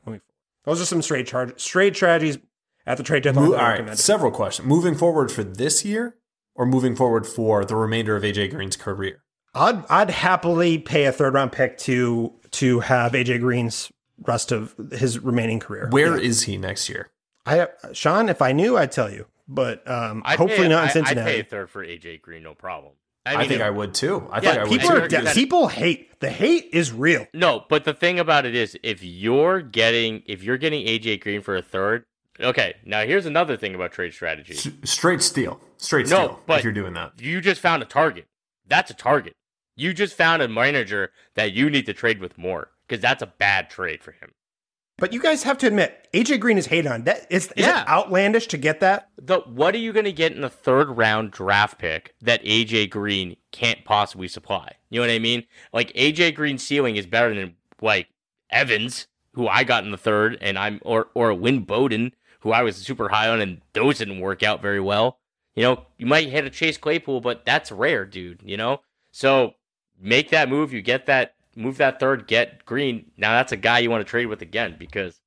Those 0.65 0.83
are 0.83 0.85
some 0.87 1.03
straight 1.03 1.27
charge, 1.27 1.59
straight 1.59 1.97
strategies 1.97 2.39
at 2.85 2.97
the 2.97 3.03
trade 3.03 3.23
deadline. 3.23 3.51
Mo- 3.51 3.57
all 3.57 3.63
right, 3.63 3.99
several 3.99 4.31
questions. 4.31 4.69
Moving 4.69 4.95
forward 4.95 5.31
for 5.31 5.45
this 5.45 5.85
year 5.85 6.17
or 6.59 6.67
moving 6.67 6.95
forward 6.95 7.27
for 7.27 7.65
the 7.65 7.77
remainder 7.77 8.15
of 8.17 8.23
AJ 8.23 8.51
Green's 8.51 8.77
career? 8.77 9.23
I'd 9.55 9.83
I'd 9.89 10.11
happily 10.11 10.77
pay 10.79 11.05
a 11.07 11.13
third 11.13 11.33
round 11.33 11.53
pick 11.53 11.79
to 11.79 12.35
to 12.53 12.81
have 12.81 13.13
AJ 13.13 13.41
Green's 13.41 13.91
rest 14.27 14.53
of 14.53 14.75
his 14.93 15.19
remaining 15.21 15.61
career. 15.61 15.89
Where 15.91 16.19
is 16.19 16.43
he 16.43 16.59
next 16.59 16.89
year? 16.91 17.11
I 17.47 17.69
Sean, 17.95 18.29
if 18.29 18.43
I 18.43 18.53
knew, 18.53 18.77
I'd 18.77 18.93
tell 18.93 19.11
you, 19.11 19.27
but 19.49 19.89
um, 19.91 20.23
I'd 20.27 20.39
hopefully 20.39 20.65
pay, 20.65 20.69
not 20.69 20.83
in 20.83 20.89
I- 20.89 20.93
Cincinnati. 20.93 21.21
I'd 21.31 21.35
pay 21.35 21.41
a 21.41 21.45
third 21.45 21.71
for 21.71 21.83
AJ 21.85 22.21
Green, 22.21 22.43
no 22.43 22.55
problem. 22.55 22.93
I, 23.25 23.37
mean, 23.37 23.49
think 23.49 23.61
if- 23.61 23.67
I 23.67 23.71
would 23.71 23.95
too. 23.95 24.27
I 24.31 24.37
yeah, 24.37 24.41
think 24.41 24.59
I 24.59 24.63
would. 24.65 24.81
people 24.81 25.09
too. 25.09 25.17
are 25.17 25.35
people 25.35 25.69
hate 25.69 26.21
the 26.21 26.31
hate 26.31 26.71
is 26.73 26.93
real. 26.93 27.27
No, 27.33 27.65
but 27.69 27.85
the 27.85 27.95
thing 27.95 28.19
about 28.19 28.45
it 28.47 28.55
is, 28.55 28.77
if 28.83 29.03
you're 29.05 29.61
getting 29.61 30.23
if 30.27 30.43
you're 30.43 30.59
getting 30.59 30.87
AJ 30.87 31.21
Green 31.21 31.41
for 31.43 31.57
a 31.57 31.63
third, 31.63 32.05
okay. 32.41 32.75
Now 32.85 33.03
here's 33.05 33.27
another 33.27 33.57
thing 33.57 33.75
about 33.75 33.93
trade 33.93 34.13
strategy. 34.15 34.55
S- 34.55 34.69
straight 34.91 35.23
steal. 35.23 35.61
Straight 35.77 36.09
No, 36.09 36.17
steal. 36.17 36.41
but- 36.47 36.59
if 36.59 36.65
you're 36.65 36.73
doing 36.73 36.95
that. 36.95 37.13
You 37.21 37.41
just 37.41 37.61
found 37.61 37.83
a 37.83 37.87
target. 37.87 38.27
That's 38.67 38.91
a 38.91 38.95
target. 38.95 39.33
You 39.77 39.95
just 39.95 40.15
found 40.17 40.43
a 40.43 40.49
manager 40.49 41.13
that 41.35 41.53
you 41.53 41.71
need 41.71 41.87
to 41.87 41.93
trade 41.95 42.21
with 42.21 42.37
more 42.37 42.71
because 42.87 43.01
that's 43.01 43.23
a 43.23 43.27
bad 43.27 43.71
trade 43.71 44.03
for 44.03 44.13
him. 44.13 44.33
But 45.01 45.13
you 45.13 45.21
guys 45.23 45.45
have 45.45 45.59
to 45.59 45.69
admit, 45.69 46.09
AJ 46.13 46.41
Green 46.41 46.59
is 46.59 46.67
hated 46.67 46.91
on. 46.91 47.05
That 47.05 47.29
is, 47.31 47.47
is 47.55 47.65
Yeah. 47.65 47.83
it 47.83 47.89
outlandish 47.89 48.49
to 48.49 48.57
get 48.57 48.81
that? 48.81 49.09
The 49.17 49.39
what 49.43 49.73
are 49.77 49.79
you 49.79 49.93
going 49.93 50.07
to 50.07 50.13
get 50.13 50.33
in 50.33 50.41
the 50.41 50.49
third 50.51 50.97
round 50.97 51.31
draft 51.31 51.79
pick 51.79 52.15
that 52.21 52.43
AJ 52.45 52.91
Green 52.91 53.37
can't 53.53 53.85
possibly 53.85 54.27
supply? 54.27 54.73
You 54.91 55.01
know 55.01 55.07
what 55.07 55.13
I 55.15 55.21
mean? 55.21 55.45
Like 55.73 55.93
AJ 55.95 56.35
Green's 56.35 56.65
ceiling 56.65 56.97
is 56.97 57.07
better 57.07 57.33
than 57.33 57.55
like 57.81 58.09
Evans, 58.51 59.07
who 59.35 59.47
I 59.47 59.63
got 59.63 59.85
in 59.85 59.93
the 59.93 59.97
third, 59.97 60.37
and 60.41 60.59
I'm 60.59 60.81
or 60.83 61.09
or 61.15 61.33
Lynn 61.33 61.61
Bowden, 61.61 62.13
who 62.41 62.53
I 62.53 62.63
was 62.63 62.77
super 62.77 63.09
high 63.09 63.29
on, 63.29 63.41
and 63.41 63.61
those 63.73 63.99
didn't 63.99 64.21
work 64.21 64.43
out 64.43 64.63
very 64.63 64.81
well. 64.81 65.19
You 65.55 65.65
know, 65.65 65.87
you 65.97 66.07
might 66.07 66.29
hit 66.29 66.45
a 66.45 66.51
Chase 66.51 66.79
Claypool, 66.79 67.21
but 67.21 67.45
that's 67.45 67.73
rare, 67.73 68.05
dude. 68.05 68.43
You 68.45 68.57
know, 68.57 68.81
so 69.11 69.55
make 70.01 70.31
that 70.31 70.49
move. 70.49 70.73
You 70.73 70.83
get 70.83 71.07
that 71.07 71.35
move 71.57 71.77
that 71.79 72.01
third, 72.01 72.27
get 72.27 72.65
Green. 72.65 73.11
Now 73.17 73.33
that's 73.33 73.53
a 73.53 73.57
guy 73.57 73.81
you 73.81 73.91
want 73.91 74.07
to 74.07 74.11
trade 74.11 74.27
with 74.27 74.43
again 74.43 74.77
because 74.79 75.21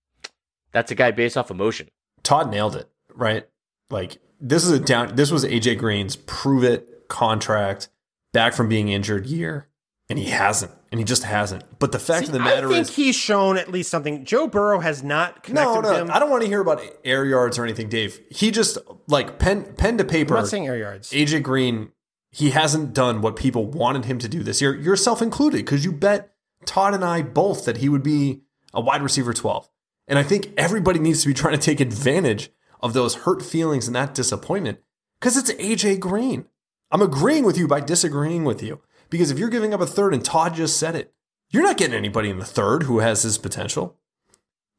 that's 0.71 0.91
a 0.91 0.95
guy 0.95 1.11
based 1.11 1.37
off 1.37 1.51
emotion. 1.51 1.89
Todd 2.23 2.49
nailed 2.49 2.75
it, 2.75 2.89
right? 3.13 3.47
Like 3.89 4.19
this 4.39 4.63
is 4.63 4.71
a 4.71 4.79
down. 4.79 5.15
This 5.15 5.31
was 5.31 5.43
AJ 5.43 5.77
Green's 5.77 6.15
prove 6.15 6.63
it 6.63 7.07
contract 7.09 7.89
back 8.31 8.53
from 8.53 8.69
being 8.69 8.89
injured 8.89 9.25
year, 9.27 9.67
and 10.09 10.17
he 10.17 10.25
hasn't, 10.29 10.71
and 10.91 10.99
he 10.99 11.05
just 11.05 11.23
hasn't. 11.23 11.63
But 11.79 11.93
the 11.93 11.99
fact 11.99 12.27
of 12.27 12.33
the 12.33 12.39
matter 12.39 12.67
I 12.67 12.71
think 12.71 12.89
is, 12.89 12.95
he's 12.95 13.15
shown 13.15 13.57
at 13.57 13.71
least 13.71 13.89
something. 13.89 14.25
Joe 14.25 14.47
Burrow 14.47 14.79
has 14.79 15.01
not 15.03 15.41
connected 15.43 15.81
no, 15.81 16.03
no. 16.05 16.13
I 16.13 16.19
don't 16.19 16.29
want 16.29 16.43
to 16.43 16.49
hear 16.49 16.59
about 16.59 16.81
air 17.05 17.25
yards 17.25 17.57
or 17.57 17.63
anything, 17.63 17.87
Dave. 17.87 18.19
He 18.29 18.51
just 18.51 18.77
like 19.07 19.39
pen 19.39 19.73
pen 19.77 19.97
to 19.97 20.03
I'm 20.03 20.09
paper. 20.09 20.33
not 20.35 20.47
saying 20.47 20.67
air 20.67 20.77
yards. 20.77 21.11
AJ 21.11 21.43
Green, 21.43 21.91
he 22.29 22.49
hasn't 22.51 22.93
done 22.93 23.21
what 23.21 23.35
people 23.35 23.65
wanted 23.65 24.05
him 24.05 24.19
to 24.19 24.27
do 24.27 24.43
this 24.43 24.61
year, 24.61 24.75
yourself 24.75 25.21
included, 25.21 25.57
because 25.57 25.85
you 25.85 25.91
bet 25.91 26.33
Todd 26.65 26.93
and 26.93 27.05
I 27.05 27.21
both 27.21 27.65
that 27.65 27.77
he 27.77 27.89
would 27.89 28.03
be 28.03 28.41
a 28.73 28.81
wide 28.81 29.01
receiver 29.01 29.33
12. 29.33 29.69
And 30.07 30.19
I 30.19 30.23
think 30.23 30.51
everybody 30.57 30.99
needs 30.99 31.21
to 31.21 31.29
be 31.29 31.33
trying 31.35 31.55
to 31.55 31.61
take 31.61 31.79
advantage 31.79 32.51
of 32.81 32.93
those 32.93 33.15
hurt 33.15 33.41
feelings 33.41 33.87
and 33.87 33.95
that 33.95 34.13
disappointment 34.13 34.79
because 35.19 35.37
it's 35.37 35.53
AJ 35.53 35.99
Green. 35.99 36.45
I'm 36.91 37.01
agreeing 37.01 37.45
with 37.45 37.57
you 37.57 37.67
by 37.67 37.79
disagreeing 37.79 38.43
with 38.43 38.61
you. 38.61 38.81
Because 39.11 39.29
if 39.29 39.37
you're 39.37 39.49
giving 39.49 39.73
up 39.75 39.81
a 39.81 39.85
third 39.85 40.15
and 40.15 40.25
Todd 40.25 40.55
just 40.55 40.77
said 40.77 40.95
it, 40.95 41.13
you're 41.51 41.61
not 41.61 41.77
getting 41.77 41.95
anybody 41.95 42.29
in 42.29 42.39
the 42.39 42.45
third 42.45 42.83
who 42.83 42.99
has 42.99 43.21
his 43.21 43.37
potential. 43.37 43.99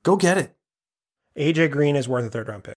Go 0.02 0.16
get 0.16 0.38
it. 0.38 0.56
AJ 1.38 1.70
Green 1.70 1.94
is 1.94 2.08
worth 2.08 2.24
a 2.24 2.30
third 2.30 2.48
round 2.48 2.64
pick. 2.64 2.74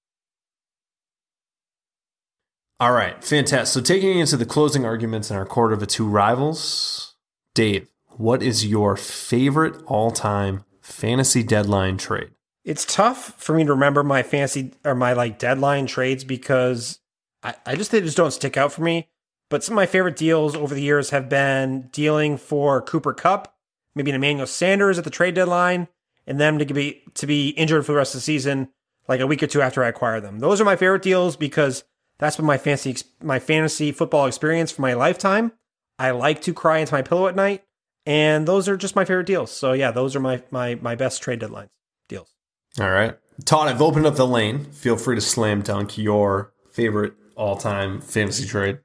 All 2.78 2.92
right, 2.92 3.24
fantastic. 3.24 3.74
So 3.74 3.82
taking 3.82 4.20
into 4.20 4.36
the 4.36 4.46
closing 4.46 4.86
arguments 4.86 5.32
in 5.32 5.38
our 5.38 5.46
court 5.46 5.72
of 5.72 5.80
the 5.80 5.86
two 5.86 6.06
rivals, 6.06 7.16
Dave, 7.54 7.88
what 8.10 8.44
is 8.44 8.66
your 8.66 8.98
favorite 8.98 9.82
all-time 9.86 10.66
fantasy 10.82 11.42
deadline 11.42 11.96
trade? 11.96 12.32
It's 12.66 12.84
tough 12.84 13.34
for 13.38 13.56
me 13.56 13.64
to 13.64 13.72
remember 13.72 14.04
my 14.04 14.24
fancy 14.24 14.74
or 14.84 14.94
my 14.94 15.14
like 15.14 15.40
deadline 15.40 15.86
trades 15.86 16.26
because 16.26 17.00
I, 17.44 17.56
I 17.66 17.76
just 17.76 17.92
they 17.92 18.02
just 18.02 18.18
don't 18.18 18.32
stick 18.32 18.58
out 18.58 18.74
for 18.74 18.82
me. 18.82 19.08
But 19.50 19.64
some 19.64 19.74
of 19.74 19.78
my 19.78 19.86
favorite 19.86 20.16
deals 20.16 20.56
over 20.56 20.74
the 20.74 20.82
years 20.82 21.12
have 21.12 21.30
been 21.30 21.90
dealing 21.92 22.38
for 22.38 22.82
Cooper 22.82 23.14
Kupp, 23.14 23.54
maybe 23.94 24.12
an 24.12 24.16
Emmanuel 24.16 24.48
Sanders 24.48 24.98
at 24.98 25.04
the 25.04 25.10
trade 25.10 25.36
deadline, 25.36 25.88
and 26.26 26.40
them 26.40 26.58
to 26.58 26.66
be 26.66 27.04
to 27.14 27.28
be 27.28 27.50
injured 27.50 27.86
for 27.86 27.92
the 27.92 27.98
rest 27.98 28.16
of 28.16 28.20
the 28.20 28.24
season, 28.24 28.70
like 29.08 29.20
a 29.20 29.28
week 29.28 29.44
or 29.44 29.48
two 29.48 29.62
after 29.62 29.84
I 29.84 29.90
acquire 29.90 30.20
them. 30.20 30.40
Those 30.40 30.60
are 30.60 30.66
my 30.66 30.76
favorite 30.76 31.04
deals 31.04 31.36
because 31.36 31.84
that's 32.18 32.38
been 32.38 32.46
my 32.46 32.58
fancy 32.58 32.96
my 33.22 33.40
fantasy 33.40 33.92
football 33.92 34.26
experience 34.26 34.72
for 34.72 34.82
my 34.82 34.94
lifetime. 34.94 35.52
I 36.00 36.12
like 36.12 36.42
to 36.42 36.54
cry 36.54 36.80
into 36.80 36.94
my 36.94 37.02
pillow 37.02 37.28
at 37.28 37.36
night, 37.36 37.64
and 38.06 38.48
those 38.48 38.68
are 38.68 38.78
just 38.78 38.96
my 38.96 39.06
favorite 39.06 39.28
deals. 39.28 39.52
So 39.52 39.74
yeah, 39.74 39.92
those 39.92 40.16
are 40.16 40.20
my 40.20 40.42
my 40.50 40.76
my 40.76 40.96
best 40.96 41.22
trade 41.22 41.40
deadlines 41.40 41.70
deals. 42.10 42.34
All 42.80 42.90
right. 42.90 43.18
Todd, 43.44 43.68
I've 43.68 43.82
opened 43.82 44.06
up 44.06 44.16
the 44.16 44.28
lane. 44.28 44.66
Feel 44.66 44.98
free 44.98 45.16
to 45.16 45.22
slam 45.22 45.62
dunk 45.62 45.98
your 45.98 46.54
favorite 46.72 47.14
all-time 47.36 48.00
fantasy 48.02 48.46
trade. 48.46 48.80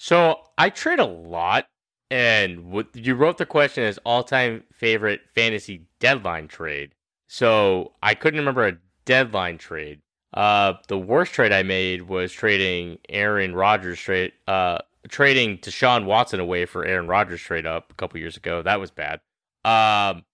So 0.00 0.36
I 0.56 0.70
trade 0.70 1.00
a 1.00 1.04
lot, 1.04 1.66
and 2.08 2.70
what 2.70 2.94
you 2.94 3.16
wrote 3.16 3.36
the 3.36 3.44
question 3.44 3.82
as 3.82 3.98
all-time 4.04 4.62
favorite 4.72 5.22
fantasy 5.34 5.86
deadline 5.98 6.46
trade. 6.46 6.94
So 7.26 7.94
I 8.00 8.14
couldn't 8.14 8.38
remember 8.38 8.68
a 8.68 8.78
deadline 9.04 9.58
trade. 9.58 10.00
Uh, 10.32 10.74
the 10.86 10.96
worst 10.96 11.32
trade 11.32 11.52
I 11.52 11.64
made 11.64 12.02
was 12.02 12.32
trading 12.32 12.98
Aaron 13.08 13.56
Rodgers 13.56 13.98
trade, 13.98 14.32
uh, 14.46 14.78
trading 15.08 15.58
Deshaun 15.58 16.04
Watson 16.04 16.38
away 16.38 16.64
for 16.64 16.84
Aaron 16.84 17.08
Rodgers 17.08 17.40
trade 17.40 17.66
up 17.66 17.90
a 17.90 17.94
couple 17.94 18.20
years 18.20 18.36
ago. 18.36 18.62
That 18.62 18.78
was 18.78 18.92
bad. 18.92 19.20
Um, 19.64 20.24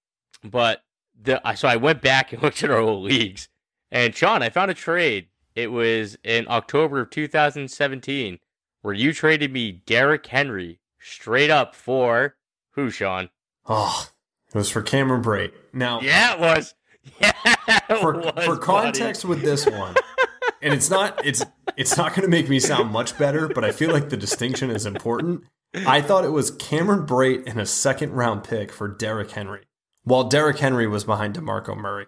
but 0.45 0.83
the 1.19 1.41
so 1.55 1.69
I 1.69 1.77
went 1.77 2.03
back 2.03 2.35
and 2.35 2.43
looked 2.43 2.62
at 2.62 2.71
our 2.71 2.79
old 2.79 3.03
leagues, 3.03 3.49
and 3.91 4.15
Sean, 4.15 4.43
I 4.43 4.51
found 4.51 4.71
a 4.71 4.75
trade. 4.75 5.29
It 5.55 5.73
was 5.73 6.19
in 6.23 6.47
October 6.49 7.01
of 7.01 7.11
2017 7.11 8.41
where 8.85 8.93
you 8.95 9.14
traded 9.14 9.51
me 9.51 9.72
Derrick 9.72 10.26
Henry 10.26 10.78
straight 11.01 11.49
up 11.49 11.74
for 11.74 12.37
who, 12.72 12.91
Sean? 12.91 13.30
Oh, 13.66 14.09
it 14.49 14.55
was 14.55 14.68
for 14.68 14.82
Cameron 14.82 15.22
Brate. 15.22 15.53
Now, 15.72 16.03
Yeah, 16.03 16.35
it 16.35 16.41
was. 16.41 16.74
Yeah, 17.20 17.32
it 17.89 17.99
for, 18.01 18.12
was, 18.14 18.45
for 18.45 18.57
buddy. 18.57 18.61
context 18.61 19.24
with 19.24 19.41
this 19.43 19.64
one, 19.66 19.95
and 20.62 20.72
it's 20.74 20.89
not 20.91 21.24
it's 21.24 21.43
it's 21.76 21.97
not 21.99 22.11
going 22.14 22.22
to 22.22 22.28
make 22.28 22.49
me 22.51 22.59
sound 22.61 22.91
much 22.91 23.16
better, 23.18 23.49
but 23.49 23.62
I 23.64 23.72
feel 23.72 23.91
like 23.91 24.09
the 24.11 24.16
distinction 24.16 24.70
is 24.70 24.85
important. 24.87 25.43
I 25.74 26.01
thought 26.01 26.24
it 26.24 26.30
was 26.32 26.51
Cameron 26.53 27.07
Brate 27.07 27.43
and 27.47 27.61
a 27.61 27.66
second 27.66 28.12
round 28.12 28.45
pick 28.45 28.70
for 28.72 28.89
Derrick 28.89 29.30
Henry, 29.32 29.64
while 30.05 30.24
Derrick 30.24 30.59
Henry 30.59 30.87
was 30.87 31.05
behind 31.05 31.35
DeMarco 31.35 31.76
Murray. 31.76 32.07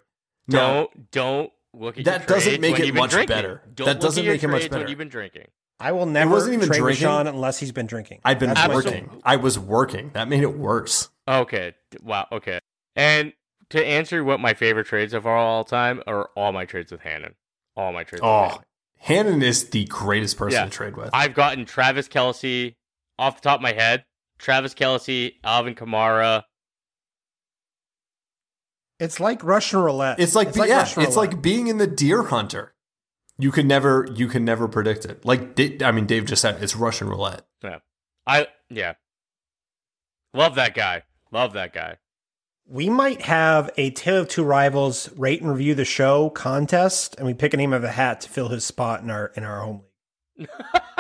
Now, 0.48 0.74
Don't 0.86 1.10
don't 1.10 1.50
look 1.74 1.98
at 1.98 2.04
That 2.06 2.26
doesn't 2.26 2.60
make 2.62 2.78
it 2.80 2.94
much 2.94 3.10
drinking. 3.10 3.34
better. 3.36 3.62
Don't 3.74 3.84
That 3.86 3.94
look 3.96 4.00
doesn't 4.02 4.26
make 4.26 4.42
it 4.42 4.48
much 4.48 4.70
better. 4.70 4.88
you've 4.88 4.96
been 4.98 5.08
drinking. 5.10 5.48
I 5.78 5.92
will 5.92 6.06
never 6.06 6.30
wasn't 6.30 6.54
even 6.54 6.68
trade 6.68 6.78
drinking. 6.78 7.02
Sean 7.02 7.26
unless 7.26 7.58
he's 7.58 7.72
been 7.72 7.86
drinking. 7.86 8.20
I've 8.24 8.38
been 8.38 8.54
That's 8.54 8.68
my- 8.68 8.74
working. 8.74 9.20
I 9.24 9.36
was 9.36 9.58
working. 9.58 10.10
That 10.14 10.28
made 10.28 10.42
it 10.42 10.56
worse. 10.56 11.10
Okay. 11.28 11.74
Wow. 12.02 12.26
Okay. 12.32 12.58
And 12.94 13.32
to 13.70 13.84
answer 13.84 14.24
what 14.24 14.40
my 14.40 14.54
favorite 14.54 14.86
trades 14.86 15.12
of 15.12 15.26
all 15.26 15.64
time 15.64 16.02
are 16.06 16.30
all 16.36 16.52
my 16.52 16.64
trades 16.64 16.90
with 16.92 17.02
Hannon. 17.02 17.34
All 17.76 17.92
my 17.92 18.04
trades. 18.04 18.22
with 18.22 18.28
Oh, 18.30 18.42
Hannon. 18.48 18.62
Hannon 18.98 19.42
is 19.42 19.68
the 19.70 19.84
greatest 19.84 20.38
person 20.38 20.58
Yeah. 20.60 20.64
to 20.64 20.70
trade 20.70 20.96
with. 20.96 21.10
I've 21.12 21.34
gotten 21.34 21.64
Travis 21.66 22.08
Kelce 22.08 22.74
off 23.18 23.42
the 23.42 23.48
top 23.48 23.58
of 23.58 23.62
my 23.62 23.72
head. 23.72 24.04
Travis 24.38 24.72
Kelce, 24.74 25.34
Alvin 25.44 25.74
Kamara. 25.74 26.44
It's 28.98 29.20
like 29.20 29.44
Russian 29.44 29.80
roulette. 29.80 30.18
It's 30.20 30.34
like, 30.34 30.54
yeah, 30.56 30.88
it's 30.96 31.16
like 31.16 31.42
being 31.42 31.66
in 31.66 31.76
the 31.78 31.86
deer 31.86 32.22
hunter. 32.24 32.72
You 33.38 33.50
can 33.52 33.68
never 33.68 34.08
you 34.14 34.28
can 34.28 34.44
never 34.44 34.66
predict 34.68 35.04
it. 35.04 35.24
Like 35.24 35.60
I 35.82 35.92
mean, 35.92 36.06
Dave 36.06 36.24
just 36.26 36.42
said 36.42 36.62
it's 36.62 36.74
Russian 36.76 37.08
roulette. 37.08 37.42
Yeah, 37.62 37.78
I 38.26 38.46
yeah. 38.70 38.94
Love 40.34 40.54
that 40.56 40.74
guy. 40.74 41.02
Love 41.32 41.52
that 41.54 41.72
guy. 41.72 41.98
we 42.66 42.88
might 42.88 43.22
have 43.22 43.70
a 43.76 43.90
Tale 43.90 44.22
of 44.22 44.28
Two 44.28 44.44
Rivals 44.44 45.10
rate 45.16 45.40
and 45.42 45.50
review 45.50 45.74
the 45.74 45.84
show 45.84 46.30
contest, 46.30 47.14
and 47.18 47.26
we 47.26 47.34
pick 47.34 47.52
a 47.54 47.56
name 47.56 47.72
of 47.72 47.84
a 47.84 47.90
hat 47.92 48.22
to 48.22 48.28
fill 48.28 48.48
his 48.48 48.64
spot 48.64 49.02
in 49.02 49.10
our 49.10 49.32
in 49.36 49.44
our 49.44 49.60
home 49.60 49.82
league. 50.38 50.48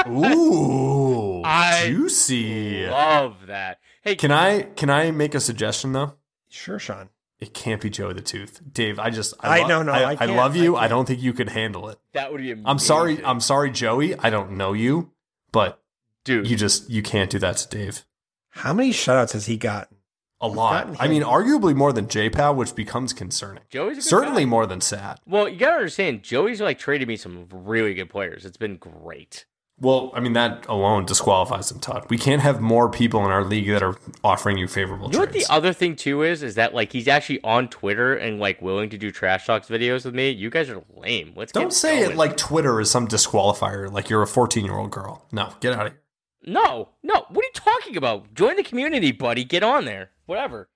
Ooh, 0.08 1.42
I 1.44 1.84
juicy. 1.86 2.86
Love 2.86 3.46
that. 3.46 3.78
Hey, 4.02 4.14
Can 4.16 4.30
I 4.30 4.62
can 4.62 4.90
I 4.90 5.10
make 5.10 5.34
a 5.34 5.40
suggestion 5.40 5.92
though? 5.92 6.14
Sure, 6.48 6.78
Sean. 6.78 7.08
It 7.38 7.52
can't 7.52 7.82
be 7.82 7.90
Joe 7.90 8.12
the 8.14 8.22
Tooth, 8.22 8.60
Dave. 8.72 8.98
I 8.98 9.10
just 9.10 9.34
I- 9.40 9.60
lo- 9.62 9.68
no, 9.68 9.82
no, 9.82 9.92
I 9.92 10.10
I, 10.12 10.16
can't. 10.16 10.32
love 10.32 10.56
you. 10.56 10.74
I 10.76 10.84
I, 10.84 10.88
don't 10.88 11.06
think 11.06 11.20
you 11.22 11.32
could 11.34 11.50
handle 11.50 11.88
it. 11.90 11.98
that 12.14 12.32
would 12.32 12.40
be 12.40 12.50
amazing. 12.50 12.66
I'm 12.66 12.78
sorry. 12.78 13.22
I'm 13.24 13.40
sorry, 13.40 13.70
Joey. 13.70 14.16
I 14.18 14.30
don't 14.30 14.52
know 14.52 14.72
you, 14.72 15.12
but 15.52 15.82
dude. 16.24 16.48
you 16.48 16.56
just 16.56 16.88
you 16.88 17.02
can't 17.02 17.28
do 17.30 17.38
that 17.40 17.56
to 17.58 17.68
Dave. 17.68 18.04
How 18.50 18.72
many 18.72 18.90
shutouts 18.90 19.32
has 19.32 19.46
he 19.46 19.56
gotten? 19.58 19.98
A 20.40 20.48
gotten 20.50 20.56
lot. 20.56 20.96
I 20.98 21.08
mean, 21.08 21.22
arguably 21.22 21.74
more 21.74 21.92
than 21.92 22.06
JPow, 22.06 22.54
which 22.54 22.74
becomes 22.74 23.12
concerning. 23.12 23.62
Joey's 23.70 23.92
a 23.92 24.00
good 24.00 24.04
Certainly 24.04 24.44
guy. 24.44 24.50
more 24.50 24.66
than 24.66 24.80
sad. 24.80 25.18
Well, 25.26 25.48
you 25.48 25.58
gotta 25.58 25.76
understand, 25.76 26.22
Joey's 26.22 26.60
like 26.60 26.78
traded 26.78 27.06
me 27.08 27.16
some 27.16 27.46
really 27.50 27.92
good 27.94 28.08
players. 28.10 28.44
It's 28.46 28.56
been 28.58 28.76
great. 28.76 29.44
Well, 29.78 30.10
I 30.14 30.20
mean 30.20 30.32
that 30.32 30.66
alone 30.68 31.04
disqualifies 31.04 31.70
him, 31.70 31.80
Todd. 31.80 32.06
We 32.08 32.16
can't 32.16 32.40
have 32.40 32.62
more 32.62 32.88
people 32.88 33.24
in 33.26 33.30
our 33.30 33.44
league 33.44 33.68
that 33.68 33.82
are 33.82 33.96
offering 34.24 34.56
you 34.56 34.68
favorable 34.68 35.08
You 35.08 35.12
know 35.14 35.18
what 35.20 35.32
the 35.32 35.44
other 35.50 35.74
thing 35.74 35.96
too 35.96 36.22
is? 36.22 36.42
Is 36.42 36.54
that 36.54 36.74
like 36.74 36.92
he's 36.92 37.06
actually 37.08 37.42
on 37.42 37.68
Twitter 37.68 38.14
and 38.14 38.40
like 38.40 38.62
willing 38.62 38.88
to 38.90 38.96
do 38.96 39.10
trash 39.10 39.46
talks 39.46 39.68
videos 39.68 40.06
with 40.06 40.14
me. 40.14 40.30
You 40.30 40.48
guys 40.48 40.70
are 40.70 40.82
lame. 40.96 41.34
Let's 41.36 41.52
Don't 41.52 41.64
get 41.64 41.72
say 41.74 42.00
it 42.00 42.16
like 42.16 42.38
Twitter 42.38 42.80
is 42.80 42.90
some 42.90 43.06
disqualifier, 43.06 43.92
like 43.92 44.08
you're 44.08 44.22
a 44.22 44.26
14 44.26 44.64
year 44.64 44.78
old 44.78 44.90
girl. 44.90 45.26
No, 45.30 45.52
get 45.60 45.74
out 45.74 45.86
of 45.86 45.92
here. 45.92 46.00
No, 46.46 46.90
no. 47.02 47.26
What 47.28 47.44
are 47.44 47.48
you 47.48 47.50
talking 47.52 47.96
about? 47.98 48.32
Join 48.32 48.56
the 48.56 48.62
community, 48.62 49.12
buddy. 49.12 49.44
Get 49.44 49.62
on 49.62 49.84
there. 49.84 50.10
Whatever. 50.24 50.70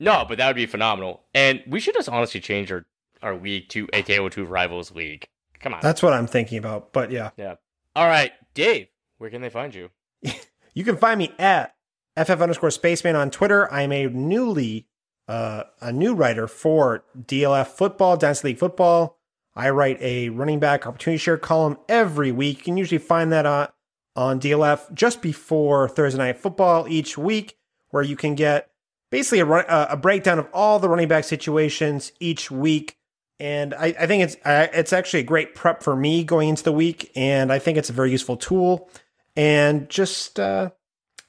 No, 0.00 0.26
but 0.28 0.38
that 0.38 0.48
would 0.48 0.56
be 0.56 0.66
phenomenal. 0.66 1.22
And 1.34 1.62
we 1.66 1.80
should 1.80 1.94
just 1.94 2.08
honestly 2.08 2.40
change 2.40 2.70
our, 2.70 2.84
our 3.22 3.36
league 3.36 3.68
to 3.70 3.88
a 3.92 4.02
KO2 4.02 4.48
Rivals 4.48 4.90
League. 4.90 5.28
Come 5.60 5.72
on. 5.72 5.80
That's 5.80 6.02
what 6.02 6.12
I'm 6.12 6.26
thinking 6.26 6.58
about. 6.58 6.92
But 6.92 7.10
yeah, 7.10 7.30
yeah. 7.36 7.54
All 7.96 8.06
right, 8.06 8.32
Dave, 8.54 8.88
where 9.18 9.30
can 9.30 9.42
they 9.42 9.50
find 9.50 9.74
you? 9.74 9.90
you 10.74 10.84
can 10.84 10.96
find 10.96 11.18
me 11.18 11.32
at 11.38 11.74
ff 12.16 12.30
underscore 12.30 12.70
spaceman 12.70 13.16
on 13.16 13.30
Twitter. 13.30 13.72
I'm 13.72 13.92
a 13.92 14.06
newly 14.08 14.86
uh, 15.28 15.64
a 15.80 15.92
new 15.92 16.14
writer 16.14 16.46
for 16.46 17.04
DLF 17.18 17.68
football, 17.68 18.16
Dynasty 18.16 18.48
League 18.48 18.58
football. 18.58 19.18
I 19.56 19.70
write 19.70 19.98
a 20.00 20.28
running 20.30 20.58
back 20.58 20.86
opportunity 20.86 21.18
share 21.18 21.38
column 21.38 21.78
every 21.88 22.32
week. 22.32 22.58
You 22.58 22.64
can 22.64 22.76
usually 22.76 22.98
find 22.98 23.32
that 23.32 23.46
on, 23.46 23.68
on 24.16 24.40
DLF 24.40 24.92
just 24.92 25.22
before 25.22 25.88
Thursday 25.88 26.18
night 26.18 26.38
football 26.38 26.86
each 26.88 27.16
week, 27.16 27.56
where 27.90 28.02
you 28.02 28.16
can 28.16 28.34
get 28.34 28.70
basically 29.10 29.40
a, 29.40 29.44
run, 29.44 29.64
a 29.68 29.96
breakdown 29.96 30.38
of 30.38 30.48
all 30.52 30.78
the 30.78 30.88
running 30.88 31.08
back 31.08 31.24
situations 31.24 32.12
each 32.18 32.50
week. 32.50 32.96
And 33.40 33.74
I, 33.74 33.86
I 33.98 34.06
think 34.06 34.22
it's 34.22 34.36
uh, 34.44 34.68
it's 34.72 34.92
actually 34.92 35.20
a 35.20 35.24
great 35.24 35.54
prep 35.54 35.82
for 35.82 35.96
me 35.96 36.22
going 36.24 36.48
into 36.48 36.62
the 36.62 36.72
week, 36.72 37.10
and 37.16 37.52
I 37.52 37.58
think 37.58 37.76
it's 37.76 37.90
a 37.90 37.92
very 37.92 38.10
useful 38.10 38.36
tool. 38.36 38.88
And 39.36 39.88
just 39.88 40.38
uh, 40.38 40.70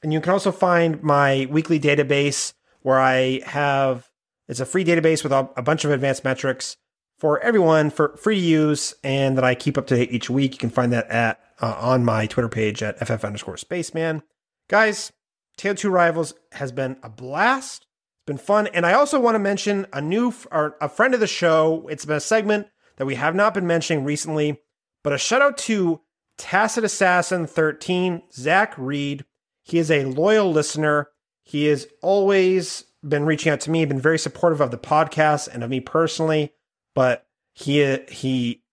and 0.03 0.13
you 0.13 0.21
can 0.21 0.31
also 0.31 0.51
find 0.51 1.01
my 1.01 1.47
weekly 1.49 1.79
database 1.79 2.53
where 2.83 2.99
I 2.99 3.41
have 3.45 4.09
it's 4.47 4.59
a 4.59 4.65
free 4.65 4.85
database 4.85 5.23
with 5.23 5.31
a, 5.31 5.61
bunch 5.63 5.85
of 5.85 5.91
advanced 5.91 6.23
metrics 6.23 6.77
for 7.17 7.39
everyone 7.39 7.89
for 7.89 8.15
free 8.17 8.35
to 8.35 8.41
use 8.41 8.93
and 9.03 9.37
that 9.37 9.43
I 9.43 9.55
keep 9.55 9.77
up 9.77 9.87
to 9.87 9.95
date 9.95 10.11
each 10.11 10.29
week. 10.29 10.53
You 10.53 10.59
can 10.59 10.69
find 10.69 10.91
that 10.93 11.09
at 11.09 11.39
uh, 11.59 11.75
on 11.79 12.05
my 12.05 12.27
Twitter 12.27 12.49
page 12.49 12.83
at 12.83 12.99
ff 12.99 13.23
underscore 13.23 13.57
spaceman. 13.57 14.21
Guys, 14.69 15.11
Tale 15.57 15.75
2 15.75 15.89
Rivals 15.89 16.33
has 16.51 16.71
been 16.71 16.97
a 17.01 17.09
blast. 17.09 17.84
Been 18.25 18.37
fun. 18.37 18.67
And 18.67 18.85
I 18.85 18.93
also 18.93 19.19
want 19.19 19.35
to 19.35 19.39
mention 19.39 19.85
a 19.93 20.01
new, 20.01 20.33
or 20.51 20.75
a 20.81 20.89
friend 20.89 21.13
of 21.13 21.19
the 21.19 21.27
show. 21.27 21.87
It's 21.89 22.05
been 22.05 22.17
a 22.17 22.21
segment 22.21 22.67
that 22.97 23.05
we 23.05 23.15
have 23.15 23.35
not 23.35 23.53
been 23.53 23.67
mentioning 23.67 24.03
recently, 24.03 24.61
but 25.03 25.13
a 25.13 25.17
shout 25.17 25.41
out 25.41 25.57
to 25.59 26.01
Tacit 26.37 26.83
Assassin 26.83 27.45
13, 27.45 28.23
Zach 28.33 28.73
Reed. 28.77 29.25
He 29.63 29.77
is 29.77 29.91
a 29.91 30.05
loyal 30.05 30.51
listener. 30.51 31.09
He 31.43 31.65
has 31.65 31.87
always 32.01 32.85
been 33.07 33.25
reaching 33.25 33.51
out 33.51 33.59
to 33.61 33.71
me, 33.71 33.85
been 33.85 33.99
very 33.99 34.17
supportive 34.17 34.61
of 34.61 34.71
the 34.71 34.77
podcast 34.77 35.47
and 35.47 35.63
of 35.63 35.69
me 35.69 35.79
personally 35.79 36.53
but 36.95 37.27
he 37.53 37.97
he 38.09 38.63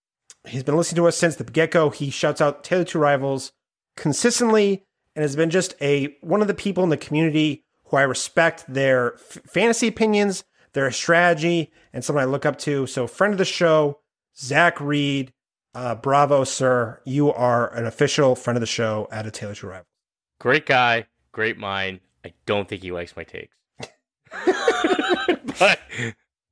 he's 0.46 0.62
been 0.62 0.76
listening 0.76 1.02
to 1.02 1.08
us 1.08 1.18
since 1.18 1.36
the 1.36 1.44
get 1.44 1.72
go. 1.72 1.90
He 1.90 2.08
shouts 2.08 2.40
out 2.40 2.64
Tale 2.64 2.80
of 2.80 2.86
Two 2.86 2.98
Rivals 2.98 3.52
consistently 3.96 4.86
and 5.14 5.22
has 5.22 5.36
been 5.36 5.50
just 5.50 5.74
a 5.82 6.16
one 6.22 6.40
of 6.40 6.48
the 6.48 6.54
people 6.54 6.82
in 6.82 6.90
the 6.90 6.96
community 6.96 7.61
who 7.92 7.98
I 7.98 8.02
respect 8.02 8.64
their 8.66 9.14
f- 9.14 9.38
fantasy 9.46 9.86
opinions, 9.86 10.42
their 10.72 10.90
strategy, 10.90 11.70
and 11.92 12.02
someone 12.02 12.22
I 12.22 12.26
look 12.26 12.44
up 12.46 12.58
to. 12.60 12.86
So, 12.86 13.06
friend 13.06 13.32
of 13.34 13.38
the 13.38 13.44
show, 13.44 14.00
Zach 14.36 14.80
Reed. 14.80 15.32
Uh, 15.74 15.94
bravo, 15.94 16.44
sir. 16.44 17.00
You 17.04 17.32
are 17.32 17.72
an 17.74 17.86
official 17.86 18.34
friend 18.34 18.56
of 18.56 18.60
the 18.60 18.66
show 18.66 19.08
at 19.12 19.26
a 19.26 19.30
Tale 19.30 19.50
of 19.50 19.58
Two 19.58 19.68
Rivals. 19.68 19.86
Great 20.38 20.66
guy, 20.66 21.06
great 21.32 21.56
mind. 21.58 22.00
I 22.24 22.32
don't 22.46 22.68
think 22.68 22.82
he 22.82 22.92
likes 22.92 23.14
my 23.16 23.24
takes. 23.24 23.54
but 25.58 25.78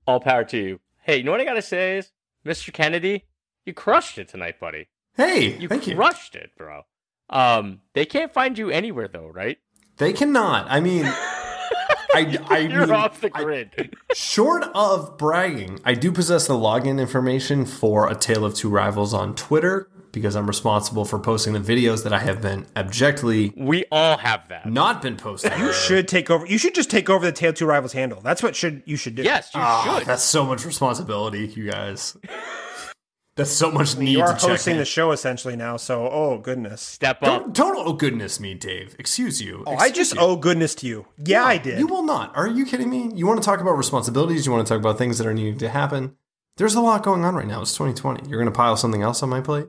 all 0.07 0.20
power 0.20 0.45
to 0.45 0.57
you. 0.59 0.80
Hey, 1.03 1.18
you 1.18 1.22
know 1.24 1.30
what 1.32 1.41
I 1.41 1.45
gotta 1.45 1.62
say 1.62 1.99
is, 1.99 2.12
Mr. 2.47 2.72
Kennedy, 2.72 3.26
you 3.66 3.72
crushed 3.74 4.18
it 4.18 4.28
tonight, 4.28 4.59
buddy. 4.61 4.88
Hey, 5.16 5.57
You 5.59 5.68
thank 5.68 5.86
you. 5.86 5.97
crushed 5.97 6.34
it, 6.34 6.51
bro. 6.57 6.82
Um, 7.28 7.80
they 7.95 8.05
can't 8.07 8.32
find 8.32 8.57
you 8.59 8.70
anywhere 8.70 9.09
though, 9.09 9.28
right? 9.28 9.59
They 10.01 10.13
cannot. 10.13 10.67
I 10.69 10.81
mean, 10.81 11.05
I, 12.13 12.39
I 12.49 12.59
You're 12.59 12.81
mean, 12.87 12.91
off 12.91 13.21
the 13.21 13.31
I- 13.33 13.45
grid. 13.45 13.97
short 14.15 14.65
of 14.75 15.17
bragging, 15.17 15.79
I 15.85 15.95
do 15.95 16.11
possess 16.11 16.49
the 16.49 16.55
login 16.55 16.99
information 17.01 17.65
for 17.67 18.09
A 18.11 18.17
Tale 18.17 18.45
of 18.45 18.55
Two 18.55 18.69
Rivals 18.69 19.15
on 19.15 19.35
Twitter 19.37 19.89
because 20.13 20.35
I'm 20.35 20.49
responsible 20.49 21.05
for 21.05 21.21
posting 21.21 21.53
the 21.53 21.61
videos 21.61 22.03
that 22.03 22.13
I 22.13 22.19
have 22.19 22.43
been 22.43 22.67
abjectly 22.75 23.53
we 23.57 23.85
all 23.93 24.17
have 24.19 24.49
that. 24.49 24.67
not 24.67 25.03
been 25.03 25.17
posting. 25.17 25.57
You 25.57 25.73
should 25.73 26.09
take 26.09 26.31
over. 26.31 26.45
You 26.47 26.59
should 26.59 26.75
just 26.75 26.91
take 26.91 27.09
over 27.09 27.25
the 27.25 27.31
Tale 27.31 27.53
Two 27.53 27.67
Rivals 27.67 27.93
handle. 27.93 28.21
That's 28.21 28.43
what 28.43 28.57
should 28.57 28.83
you 28.87 28.97
should 28.97 29.15
do. 29.15 29.23
Yes, 29.23 29.51
you 29.55 29.61
Ah, 29.63 29.99
should. 29.99 30.09
That's 30.09 30.25
so 30.25 30.45
much 30.45 30.65
responsibility, 30.65 31.47
you 31.47 31.71
guys. 31.71 32.17
That's 33.41 33.51
so 33.51 33.70
much 33.70 33.97
need 33.97 34.11
you 34.11 34.20
are 34.20 34.34
to 34.34 34.38
check. 34.38 34.51
hosting 34.51 34.72
in. 34.72 34.78
the 34.78 34.84
show 34.84 35.12
essentially 35.12 35.57
now. 35.57 35.78
So, 35.78 36.07
oh 36.11 36.36
goodness. 36.36 36.82
Step 36.82 37.22
up. 37.22 37.24
Don't, 37.24 37.55
don't 37.55 37.76
oh 37.78 37.95
goodness 37.95 38.38
me, 38.38 38.53
Dave. 38.53 38.95
Excuse 38.99 39.41
you. 39.41 39.64
Oh, 39.66 39.76
I 39.76 39.91
just 39.91 40.14
you. 40.14 40.20
owe 40.20 40.36
goodness 40.36 40.74
to 40.76 40.86
you. 40.86 41.07
Yeah, 41.16 41.45
I 41.45 41.57
did. 41.57 41.78
You 41.78 41.86
will 41.86 42.03
not. 42.03 42.36
Are 42.36 42.47
you 42.47 42.66
kidding 42.66 42.91
me? 42.91 43.11
You 43.14 43.26
want 43.26 43.41
to 43.41 43.47
talk 43.47 43.62
about 43.62 43.78
responsibilities? 43.78 44.45
You 44.45 44.53
want 44.53 44.66
to 44.66 44.70
talk 44.70 44.78
about 44.78 44.99
things 44.99 45.16
that 45.16 45.26
are 45.26 45.32
needing 45.32 45.57
to 45.57 45.70
happen? 45.70 46.16
There's 46.59 46.74
a 46.74 46.82
lot 46.82 47.03
going 47.03 47.24
on 47.24 47.34
right 47.34 47.47
now. 47.47 47.62
It's 47.62 47.72
2020. 47.72 48.28
You're 48.28 48.38
going 48.38 48.53
to 48.53 48.55
pile 48.55 48.76
something 48.76 49.01
else 49.01 49.22
on 49.22 49.30
my 49.30 49.41
plate? 49.41 49.68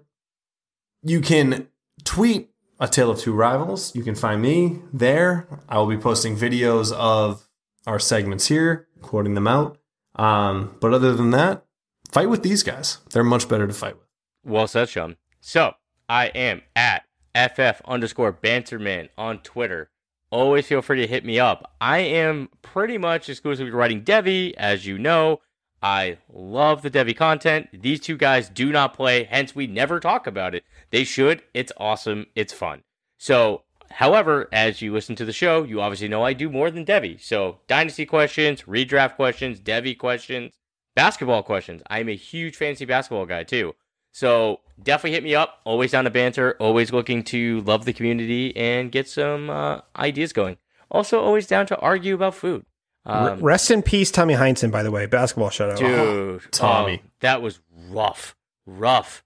You 1.02 1.22
can 1.22 1.70
tweet 2.04 2.50
a 2.78 2.90
tale 2.90 3.10
of 3.10 3.20
two 3.20 3.32
rivals. 3.32 3.96
You 3.96 4.04
can 4.04 4.16
find 4.16 4.42
me 4.42 4.80
there. 4.92 5.48
I 5.70 5.78
will 5.78 5.88
be 5.88 5.96
posting 5.96 6.36
videos 6.36 6.92
of 6.92 7.48
our 7.88 8.00
segments 8.00 8.48
here, 8.48 8.90
quoting 9.02 9.34
them 9.34 9.48
out. 9.48 9.78
Um, 10.16 10.76
but 10.82 10.94
other 10.94 11.16
than 11.16 11.32
that, 11.32 11.66
fight 12.12 12.30
with 12.30 12.44
these 12.44 12.64
guys. 12.64 13.00
They're 13.12 13.24
much 13.24 13.48
better 13.48 13.68
to 13.68 13.74
fight 13.74 13.96
with. 13.98 14.08
Well 14.44 14.68
said, 14.68 14.90
Sean. 14.90 15.18
So 15.40 15.74
I 16.10 16.28
am 16.28 16.62
at 16.76 17.04
ff 17.36 17.82
underscore 17.86 18.34
banterman 18.34 19.10
on 19.18 19.40
Twitter. 19.40 19.90
Always 20.30 20.68
feel 20.68 20.82
free 20.82 21.02
to 21.02 21.08
hit 21.08 21.26
me 21.26 21.40
up. 21.40 21.74
I 21.82 22.00
am 22.00 22.50
pretty 22.62 22.98
much 22.98 23.30
exclusively 23.30 23.72
writing 23.72 24.04
Devy, 24.04 24.54
as 24.56 24.86
you 24.86 24.98
know. 24.98 25.42
I 25.84 26.20
love 26.32 26.84
the 26.84 26.92
Devy 26.92 27.16
content. 27.16 27.68
These 27.74 28.02
two 28.02 28.16
guys 28.16 28.50
do 28.50 28.72
not 28.72 28.94
play, 28.94 29.24
hence 29.26 29.56
we 29.56 29.68
never 29.68 30.00
talk 30.00 30.28
about 30.28 30.56
it. 30.56 30.64
They 30.92 31.04
should. 31.04 31.42
It's 31.54 31.72
awesome. 31.76 32.28
It's 32.36 32.54
fun. 32.54 32.84
So, 33.18 33.64
however, 33.90 34.48
as 34.54 34.82
you 34.82 34.94
listen 34.94 35.16
to 35.18 35.26
the 35.26 35.34
show, 35.34 35.64
you 35.64 35.82
obviously 35.82 36.08
know 36.08 36.24
I 36.24 36.34
do 36.34 36.50
more 36.50 36.72
than 36.72 36.86
Devy. 36.86 37.20
So, 37.20 37.60
dynasty 37.68 38.06
questions, 38.06 38.64
redraft 38.64 39.16
questions, 39.16 39.60
Devy 39.60 39.98
questions, 39.98 40.54
basketball 40.96 41.44
questions. 41.44 41.82
I'm 41.90 42.10
a 42.10 42.16
huge 42.16 42.56
fantasy 42.56 42.86
basketball 42.86 43.26
guy 43.26 43.44
too. 43.44 43.76
So 44.12 44.60
definitely 44.82 45.12
hit 45.12 45.24
me 45.24 45.36
up. 45.36 45.62
Always 45.64 45.92
down 45.92 46.04
to 46.04 46.10
banter. 46.10 46.56
Always 46.60 46.92
looking 46.92 47.24
to 47.26 47.62
love 47.62 47.86
the 47.86 47.94
community 47.94 48.56
and 48.58 48.92
get 48.92 49.08
some 49.08 49.50
uh, 49.50 49.82
ideas 49.96 50.34
going. 50.34 50.58
Also, 50.90 51.22
always 51.22 51.48
down 51.48 51.66
to 51.68 51.78
argue 51.80 52.16
about 52.16 52.36
food. 52.36 52.66
Um, 53.06 53.40
Rest 53.40 53.72
in 53.72 53.82
peace, 53.82 54.12
Tommy 54.12 54.36
Heinsohn. 54.36 54.72
By 54.72 54.84
the 54.84 54.92
way, 54.92 55.06
basketball 55.06 55.50
shout 55.50 55.72
out. 55.72 55.78
dude, 55.78 56.52
Tommy. 56.52 57.02
oh, 57.04 57.10
that 57.22 57.42
was 57.42 57.60
rough, 57.90 58.36
rough, 58.66 59.24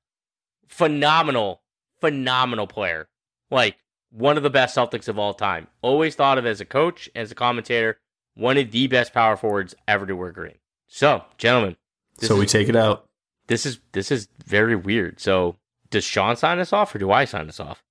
phenomenal, 0.68 1.62
phenomenal 2.00 2.68
player. 2.68 3.10
Like 3.52 3.78
one 4.12 4.38
of 4.38 4.44
the 4.44 4.50
best 4.50 4.78
Celtics 4.78 5.08
of 5.08 5.20
all 5.20 5.34
time. 5.34 5.68
Always 5.82 6.16
thought 6.16 6.38
of 6.38 6.46
as 6.46 6.62
a 6.62 6.66
coach, 6.66 7.10
as 7.16 7.32
a 7.32 7.36
commentator, 7.36 7.98
one 8.36 8.58
of 8.58 8.72
the 8.72 8.88
best 8.88 9.14
power 9.14 9.36
forwards 9.36 9.76
ever 9.88 10.06
to 10.06 10.16
wear 10.16 10.32
green. 10.32 10.56
So, 10.88 11.24
gentlemen, 11.38 11.76
so 12.20 12.36
we 12.38 12.46
is- 12.46 12.52
take 12.52 12.70
it 12.70 12.76
out. 12.76 13.08
this 13.48 13.66
is 13.66 13.80
this 13.92 14.12
is 14.12 14.28
very 14.46 14.76
weird. 14.76 15.20
So 15.20 15.56
does 15.90 16.04
Sean 16.04 16.36
sign 16.36 16.60
us 16.60 16.74
off 16.74 16.94
or 16.96 17.00
do 17.00 17.12
I 17.12 17.26
sign 17.26 17.48
us 17.50 17.60
off? 17.60 17.84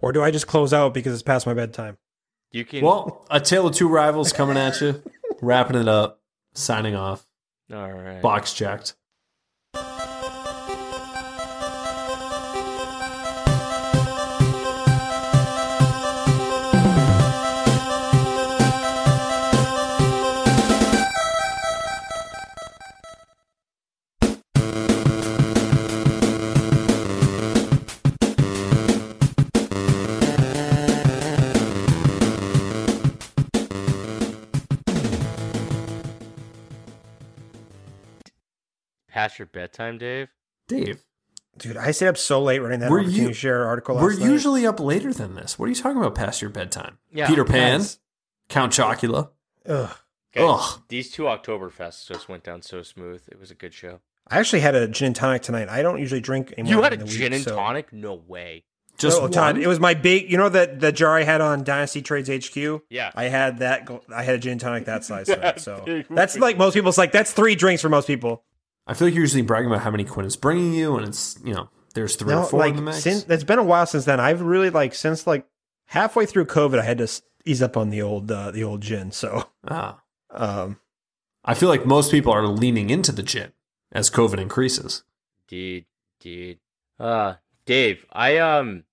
Or 0.00 0.12
do 0.12 0.22
I 0.22 0.30
just 0.30 0.46
close 0.46 0.72
out 0.72 0.92
because 0.94 1.12
it's 1.14 1.22
past 1.22 1.46
my 1.46 1.54
bedtime? 1.54 1.96
You 2.52 2.64
can 2.64 2.84
Well, 2.84 3.26
a 3.30 3.40
tale 3.40 3.66
of 3.66 3.74
two 3.74 3.88
rivals 3.88 4.32
coming 4.32 4.56
at 4.56 4.80
you, 4.80 5.02
wrapping 5.40 5.76
it 5.76 5.88
up, 5.88 6.20
signing 6.52 6.94
off, 6.94 7.26
all 7.72 7.90
right. 7.90 8.20
box 8.22 8.52
checked. 8.52 8.94
Past 39.34 39.38
your 39.40 39.46
bedtime, 39.46 39.98
Dave. 39.98 40.28
Dave, 40.68 41.02
Dude, 41.58 41.76
I 41.76 41.90
stayed 41.90 42.06
up 42.06 42.16
so 42.16 42.40
late 42.40 42.60
writing 42.60 42.78
that 42.78 42.90
Were 42.90 43.00
you- 43.00 43.32
share 43.32 43.64
article. 43.66 43.96
we're 43.96 44.10
last 44.10 44.20
night. 44.20 44.30
usually 44.30 44.64
up 44.64 44.78
later 44.78 45.12
than 45.12 45.34
this. 45.34 45.58
What 45.58 45.66
are 45.66 45.68
you 45.70 45.74
talking 45.74 45.98
about 45.98 46.14
past 46.14 46.40
your 46.40 46.50
bedtime? 46.52 46.98
Yeah. 47.12 47.26
Peter 47.26 47.44
Pan, 47.44 47.80
Guys. 47.80 47.98
Count 48.48 48.72
Chocula. 48.72 49.30
Ugh. 49.66 49.90
Okay. 50.36 50.46
Ugh. 50.48 50.80
These 50.88 51.10
two 51.10 51.24
Oktoberfests 51.24 52.06
just 52.06 52.28
went 52.28 52.44
down 52.44 52.62
so 52.62 52.82
smooth. 52.84 53.22
It 53.28 53.40
was 53.40 53.50
a 53.50 53.56
good 53.56 53.74
show. 53.74 53.98
I 54.28 54.38
actually 54.38 54.60
had 54.60 54.76
a 54.76 54.86
gin 54.86 55.08
and 55.08 55.16
tonic 55.16 55.42
tonight. 55.42 55.68
I 55.68 55.82
don't 55.82 55.98
usually 55.98 56.20
drink 56.20 56.54
anymore. 56.56 56.76
You 56.76 56.82
had 56.82 56.92
a 56.92 56.94
in 56.94 57.00
the 57.00 57.06
week, 57.06 57.14
gin 57.14 57.32
and 57.32 57.42
so- 57.42 57.56
tonic? 57.56 57.92
No 57.92 58.14
way. 58.14 58.62
Just 58.98 59.20
oh, 59.20 59.26
Todd, 59.26 59.56
one? 59.56 59.62
it 59.64 59.66
was 59.66 59.80
my 59.80 59.94
big. 59.94 60.30
You 60.30 60.38
know 60.38 60.48
that 60.48 60.78
the 60.78 60.92
jar 60.92 61.18
I 61.18 61.24
had 61.24 61.40
on 61.40 61.64
Dynasty 61.64 62.00
Trades 62.02 62.28
HQ. 62.28 62.82
Yeah. 62.88 63.10
I 63.16 63.24
had 63.24 63.58
that. 63.58 63.86
gl- 63.86 64.02
I 64.14 64.22
had 64.22 64.36
a 64.36 64.38
gin 64.38 64.52
and 64.52 64.60
tonic 64.60 64.84
that 64.84 65.02
size. 65.04 65.26
tonight, 65.26 65.58
so 65.60 66.04
that's 66.08 66.38
like 66.38 66.56
most 66.56 66.74
people's. 66.74 66.96
Like 66.96 67.10
that's 67.10 67.32
three 67.32 67.56
drinks 67.56 67.82
for 67.82 67.88
most 67.88 68.06
people. 68.06 68.44
I 68.86 68.94
feel 68.94 69.08
like 69.08 69.14
you're 69.14 69.22
usually 69.22 69.42
bragging 69.42 69.70
about 69.70 69.82
how 69.82 69.90
many 69.90 70.04
Quinn 70.04 70.26
is 70.26 70.36
bringing 70.36 70.72
you, 70.74 70.96
and 70.96 71.06
it's 71.08 71.38
you 71.44 71.54
know 71.54 71.70
there's 71.94 72.16
three 72.16 72.32
or 72.32 72.36
No, 72.36 72.44
four 72.44 72.60
like 72.60 72.70
in 72.70 72.76
the 72.76 72.82
mix. 72.82 72.98
since 73.02 73.24
it's 73.28 73.44
been 73.44 73.58
a 73.58 73.62
while 73.64 73.86
since 73.86 74.04
then. 74.04 74.20
I've 74.20 74.40
really 74.42 74.70
like 74.70 74.94
since 74.94 75.26
like 75.26 75.46
halfway 75.86 76.26
through 76.26 76.46
COVID, 76.46 76.78
I 76.78 76.82
had 76.84 76.98
to 76.98 77.08
ease 77.46 77.62
up 77.62 77.76
on 77.76 77.90
the 77.90 78.02
old 78.02 78.30
uh, 78.30 78.50
the 78.50 78.64
old 78.64 78.80
gin. 78.82 79.10
So 79.12 79.48
ah, 79.68 80.00
Um, 80.30 80.78
I 81.44 81.54
feel 81.54 81.68
like 81.68 81.86
most 81.86 82.10
people 82.10 82.32
are 82.32 82.46
leaning 82.46 82.90
into 82.90 83.12
the 83.12 83.22
gin 83.22 83.52
as 83.92 84.10
COVID 84.10 84.38
increases. 84.38 85.02
Dude, 85.48 85.84
dude. 86.20 86.58
Uh, 86.98 87.34
Dave, 87.66 88.04
I 88.12 88.38
um, 88.38 88.84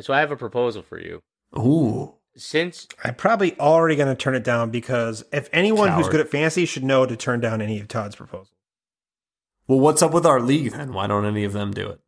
so 0.00 0.12
I 0.12 0.20
have 0.20 0.30
a 0.32 0.36
proposal 0.36 0.82
for 0.82 0.98
you. 1.00 1.22
Ooh. 1.56 2.14
Since 2.36 2.86
I'm 3.02 3.16
probably 3.16 3.58
already 3.58 3.96
going 3.96 4.08
to 4.08 4.14
turn 4.14 4.36
it 4.36 4.44
down 4.44 4.70
because 4.70 5.24
if 5.32 5.48
anyone 5.52 5.90
who's 5.90 6.08
good 6.08 6.20
at 6.20 6.28
fantasy 6.30 6.66
should 6.66 6.84
know 6.84 7.04
to 7.04 7.16
turn 7.16 7.40
down 7.40 7.60
any 7.60 7.80
of 7.80 7.88
Todd's 7.88 8.14
proposals. 8.14 8.52
Well, 9.68 9.80
what's 9.80 10.02
up 10.02 10.12
with 10.12 10.24
our 10.26 10.40
league 10.40 10.72
then? 10.72 10.92
Why 10.94 11.06
don't 11.06 11.24
any 11.26 11.44
of 11.44 11.52
them 11.52 11.72
do 11.72 11.88
it? 11.88 12.00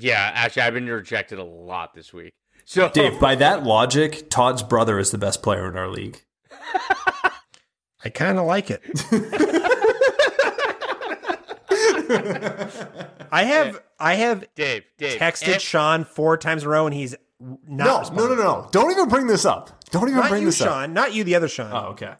yeah, 0.00 0.30
actually, 0.34 0.62
I've 0.62 0.74
been 0.74 0.86
rejected 0.86 1.38
a 1.38 1.44
lot 1.44 1.94
this 1.94 2.12
week. 2.12 2.32
So 2.64 2.88
Dave, 2.94 3.20
by 3.20 3.34
that 3.36 3.64
logic, 3.64 4.30
Todd's 4.30 4.62
brother 4.62 4.98
is 4.98 5.10
the 5.10 5.18
best 5.18 5.42
player 5.42 5.68
in 5.68 5.76
our 5.76 5.88
league. 5.88 6.22
I 8.04 8.08
kind 8.08 8.38
of 8.38 8.46
like 8.46 8.70
it. 8.70 8.82
I 13.30 13.44
have 13.44 13.80
I 13.98 14.14
have 14.14 14.44
Dave, 14.54 14.84
Dave, 14.98 15.18
texted 15.20 15.56
if- 15.56 15.62
Sean 15.62 16.04
four 16.04 16.36
times 16.36 16.62
in 16.62 16.68
a 16.68 16.70
row, 16.70 16.86
and 16.86 16.94
he's 16.94 17.14
not. 17.40 17.58
No, 17.68 17.84
no, 17.84 17.98
responding. 18.00 18.38
no, 18.38 18.44
no. 18.62 18.68
Don't 18.70 18.90
even 18.90 19.08
bring 19.08 19.26
this 19.26 19.44
up. 19.44 19.84
Don't 19.90 20.08
even 20.08 20.20
Not 20.20 20.28
bring 20.30 20.42
you, 20.42 20.46
this 20.46 20.60
up. 20.60 20.68
Sean. 20.68 20.92
Not 20.94 21.14
you. 21.14 21.24
The 21.24 21.34
other 21.34 21.48
Sean. 21.48 21.70
Oh, 21.72 21.88
okay. 21.90 22.14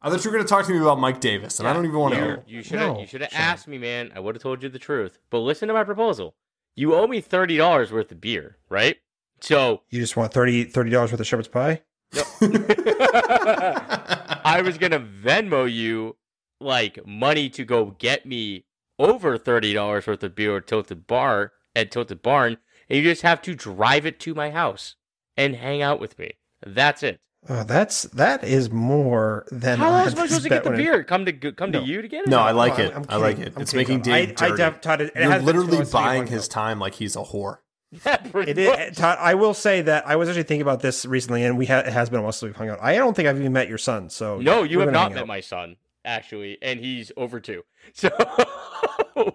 I 0.00 0.10
thought 0.10 0.24
you 0.24 0.30
were 0.30 0.36
going 0.36 0.46
to 0.46 0.48
talk 0.48 0.64
to 0.66 0.72
me 0.72 0.78
about 0.78 1.00
Mike 1.00 1.20
Davis, 1.20 1.58
and 1.58 1.66
I 1.68 1.72
don't 1.72 1.84
even 1.84 1.98
want 1.98 2.14
to 2.14 2.20
hear 2.20 2.34
it. 2.34 2.44
You 2.46 2.62
should 2.62 2.78
have 2.78 2.94
No, 2.94 3.00
you 3.00 3.06
should 3.06 3.20
have 3.20 3.32
asked 3.34 3.66
me, 3.66 3.78
man. 3.78 4.12
I 4.14 4.20
would 4.20 4.36
have 4.36 4.42
told 4.42 4.62
you 4.62 4.68
the 4.68 4.78
truth. 4.78 5.18
But 5.30 5.40
listen 5.40 5.66
to 5.68 5.74
my 5.74 5.82
proposal. 5.82 6.36
You 6.76 6.94
owe 6.94 7.08
me 7.08 7.20
thirty 7.20 7.56
dollars 7.56 7.90
worth 7.90 8.12
of 8.12 8.20
beer, 8.20 8.58
right? 8.68 8.96
So 9.40 9.82
You 9.90 10.00
just 10.00 10.16
want 10.16 10.32
30 10.32 10.66
dollars 10.90 11.10
worth 11.12 11.20
of 11.20 11.26
shepherd's 11.26 11.48
pie? 11.48 11.82
No. 12.14 12.22
I 14.44 14.62
was 14.64 14.78
gonna 14.78 15.00
Venmo 15.00 15.70
you 15.70 16.16
like 16.60 17.04
money 17.06 17.48
to 17.50 17.64
go 17.64 17.96
get 17.98 18.24
me 18.24 18.64
over 18.98 19.36
thirty 19.36 19.74
dollars 19.74 20.06
worth 20.06 20.22
of 20.22 20.34
beer 20.34 20.56
at 20.58 20.66
Tilted 20.68 21.06
Bar 21.06 21.52
at 21.74 21.90
Tilted 21.90 22.22
Barn, 22.22 22.58
and 22.88 22.96
you 22.98 23.02
just 23.02 23.22
have 23.22 23.42
to 23.42 23.54
drive 23.54 24.06
it 24.06 24.20
to 24.20 24.34
my 24.34 24.50
house 24.50 24.94
and 25.36 25.56
hang 25.56 25.82
out 25.82 26.00
with 26.00 26.18
me. 26.18 26.32
That's 26.64 27.02
it. 27.02 27.20
Oh, 27.50 27.64
that's 27.64 28.02
that 28.04 28.44
is 28.44 28.70
more 28.70 29.46
than 29.50 29.78
How 29.78 29.90
I 29.90 30.00
else 30.04 30.12
am 30.12 30.18
I 30.18 30.26
supposed 30.26 30.42
to 30.42 30.48
get 30.50 30.64
the 30.64 30.70
bet 30.70 30.72
when 30.72 30.74
it- 30.80 30.84
beer? 30.84 31.04
Come 31.04 31.24
to 31.24 31.32
come 31.52 31.70
No. 31.70 31.80
to 31.80 31.86
you 31.86 32.02
to 32.02 32.08
get 32.08 32.22
it? 32.24 32.28
No, 32.28 32.38
I 32.40 32.52
oh, 32.52 32.56
like 32.56 32.78
No, 32.78 32.84
it. 32.84 32.92
I'm 32.94 33.04
I 33.08 33.16
like 33.16 33.38
it. 33.38 33.52
I'm 33.56 33.62
It's 33.62 33.72
making 33.74 34.00
Dave 34.02 34.34
I, 34.40 34.44
I 34.44 34.48
dirty. 34.50 34.56
def- 34.62 34.80
Todd, 34.82 35.00
it 35.00 35.12
You're 35.16 35.38
literally 35.38 35.68
it's- 35.68 35.88
it's- 35.88 35.92
buying 35.92 36.24
it's- 36.24 36.34
his 36.34 36.48
time 36.48 36.78
like 36.78 36.94
he's 36.94 37.16
a 37.16 37.20
whore. 37.20 37.58
Yeah, 38.04 38.16
pretty 38.18 38.50
It 38.52 38.68
much. 38.68 38.78
is, 38.90 38.96
Todd. 38.98 39.16
I 39.18 39.32
will 39.34 39.54
say 39.54 39.80
that 39.80 40.06
I 40.06 40.16
was 40.16 40.28
actually 40.28 40.42
thinking 40.42 40.60
about 40.60 40.80
this 40.80 41.06
recently, 41.06 41.42
and 41.44 41.56
we 41.56 41.64
ha- 41.64 41.78
it 41.78 41.86
has 41.92 42.10
been 42.10 42.20
a 42.20 42.22
while 42.22 42.32
since 42.32 42.48
we've 42.50 42.56
hung 42.56 42.68
out. 42.68 42.78
I 42.82 42.96
don't 42.96 43.14
think 43.16 43.26
I've 43.28 43.38
even 43.40 43.54
met 43.54 43.66
your 43.68 43.78
son. 43.78 44.10
So 44.10 44.38
No, 44.40 44.62
you 44.62 44.80
have 44.80 44.92
not 44.92 45.12
met 45.12 45.22
out. 45.22 45.26
my 45.26 45.40
son, 45.40 45.76
actually, 46.04 46.58
and 46.60 46.80
he's 46.80 47.10
over 47.16 47.40
two. 47.40 47.62
So, 47.94 48.10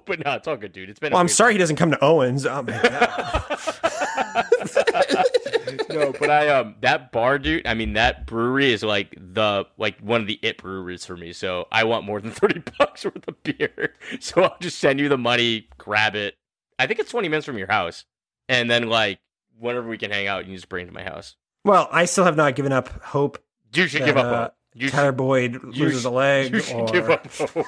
but 0.05 0.24
no, 0.24 0.34
it's 0.36 0.47
all 0.47 0.55
good, 0.57 0.72
dude. 0.72 0.89
It's 0.91 0.99
been. 0.99 1.11
Well, 1.14 1.20
I'm 1.20 1.26
weird- 1.26 1.32
sorry 1.36 1.53
he 1.53 1.57
doesn't 1.57 1.78
come 1.78 1.89
to 1.89 2.03
Owens. 2.03 2.45
Oh 2.45 2.61
my 2.61 2.74
god. 2.80 3.91
no, 5.89 6.11
but 6.19 6.29
I 6.29 6.49
um 6.49 6.75
that 6.81 7.11
bar, 7.11 7.39
dude. 7.39 7.65
I 7.67 7.73
mean, 7.73 7.93
that 7.93 8.25
brewery 8.25 8.71
is 8.73 8.84
like 8.84 9.15
the 9.17 9.65
like 9.77 9.99
one 9.99 10.21
of 10.21 10.27
the 10.27 10.39
it 10.41 10.57
breweries 10.57 11.05
for 11.05 11.15
me. 11.17 11.34
So 11.34 11.67
I 11.71 11.84
want 11.84 12.05
more 12.05 12.19
than 12.21 12.31
thirty 12.41 12.61
bucks 12.77 13.05
worth 13.05 13.27
of 13.27 13.41
beer. 13.43 13.93
So 14.19 14.43
I'll 14.43 14.57
just 14.59 14.79
send 14.79 14.99
you 14.99 15.09
the 15.09 15.17
money, 15.17 15.67
grab 15.77 16.15
it. 16.15 16.36
I 16.79 16.88
think 16.88 16.99
it's 16.99 17.09
twenty 17.11 17.29
minutes 17.29 17.45
from 17.45 17.57
your 17.57 17.67
house, 17.71 18.05
and 18.49 18.69
then 18.69 18.88
like 18.89 19.19
whenever 19.59 19.88
we 19.88 19.97
can 19.97 20.11
hang 20.11 20.27
out, 20.27 20.39
you 20.39 20.45
can 20.45 20.55
just 20.55 20.69
bring 20.69 20.84
it 20.86 20.89
to 20.89 20.93
my 20.93 21.03
house. 21.03 21.36
well, 21.65 21.88
I 21.91 22.05
still 22.05 22.23
have 22.25 22.36
not 22.36 22.55
given 22.55 22.71
up 22.71 22.89
hope. 23.03 23.38
You 23.73 23.88
should 23.88 24.01
That, 24.01 24.05
give 24.07 24.17
up 24.17 24.25
uh. 24.25 24.49
You 24.75 24.89
Tyler 24.89 25.09
should, 25.09 25.17
Boyd 25.17 25.63
loses 25.63 26.01
sh- 26.01 26.05
a 26.05 26.09
leg, 26.09 26.51
you 26.53 26.59
should 26.61 26.75
or 26.75 26.88
give 26.91 27.09
up 27.09 27.27
hope. 27.27 27.65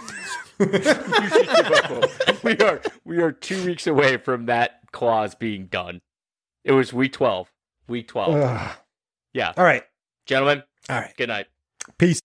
you 0.59 0.67
should 0.71 0.83
give 1.47 1.71
up 1.71 1.85
hope. 1.85 2.43
We 2.43 2.57
are 2.57 2.81
we 3.05 3.17
are 3.21 3.31
two 3.31 3.63
weeks 3.65 3.85
away 3.87 4.17
from 4.17 4.47
that 4.47 4.79
clause 4.91 5.35
being 5.35 5.67
done. 5.67 6.01
It 6.65 6.71
was 6.73 6.91
week 6.91 7.13
twelve. 7.13 7.49
Week 7.87 8.07
twelve. 8.07 8.35
Ugh. 8.35 8.77
yeah, 9.33 9.53
All 9.55 9.63
right, 9.63 9.83
gentlemen. 10.25 10.63
all 10.89 10.97
right. 10.99 11.13
Good 11.15 11.29
night. 11.29 11.45
Peace. 11.97 12.19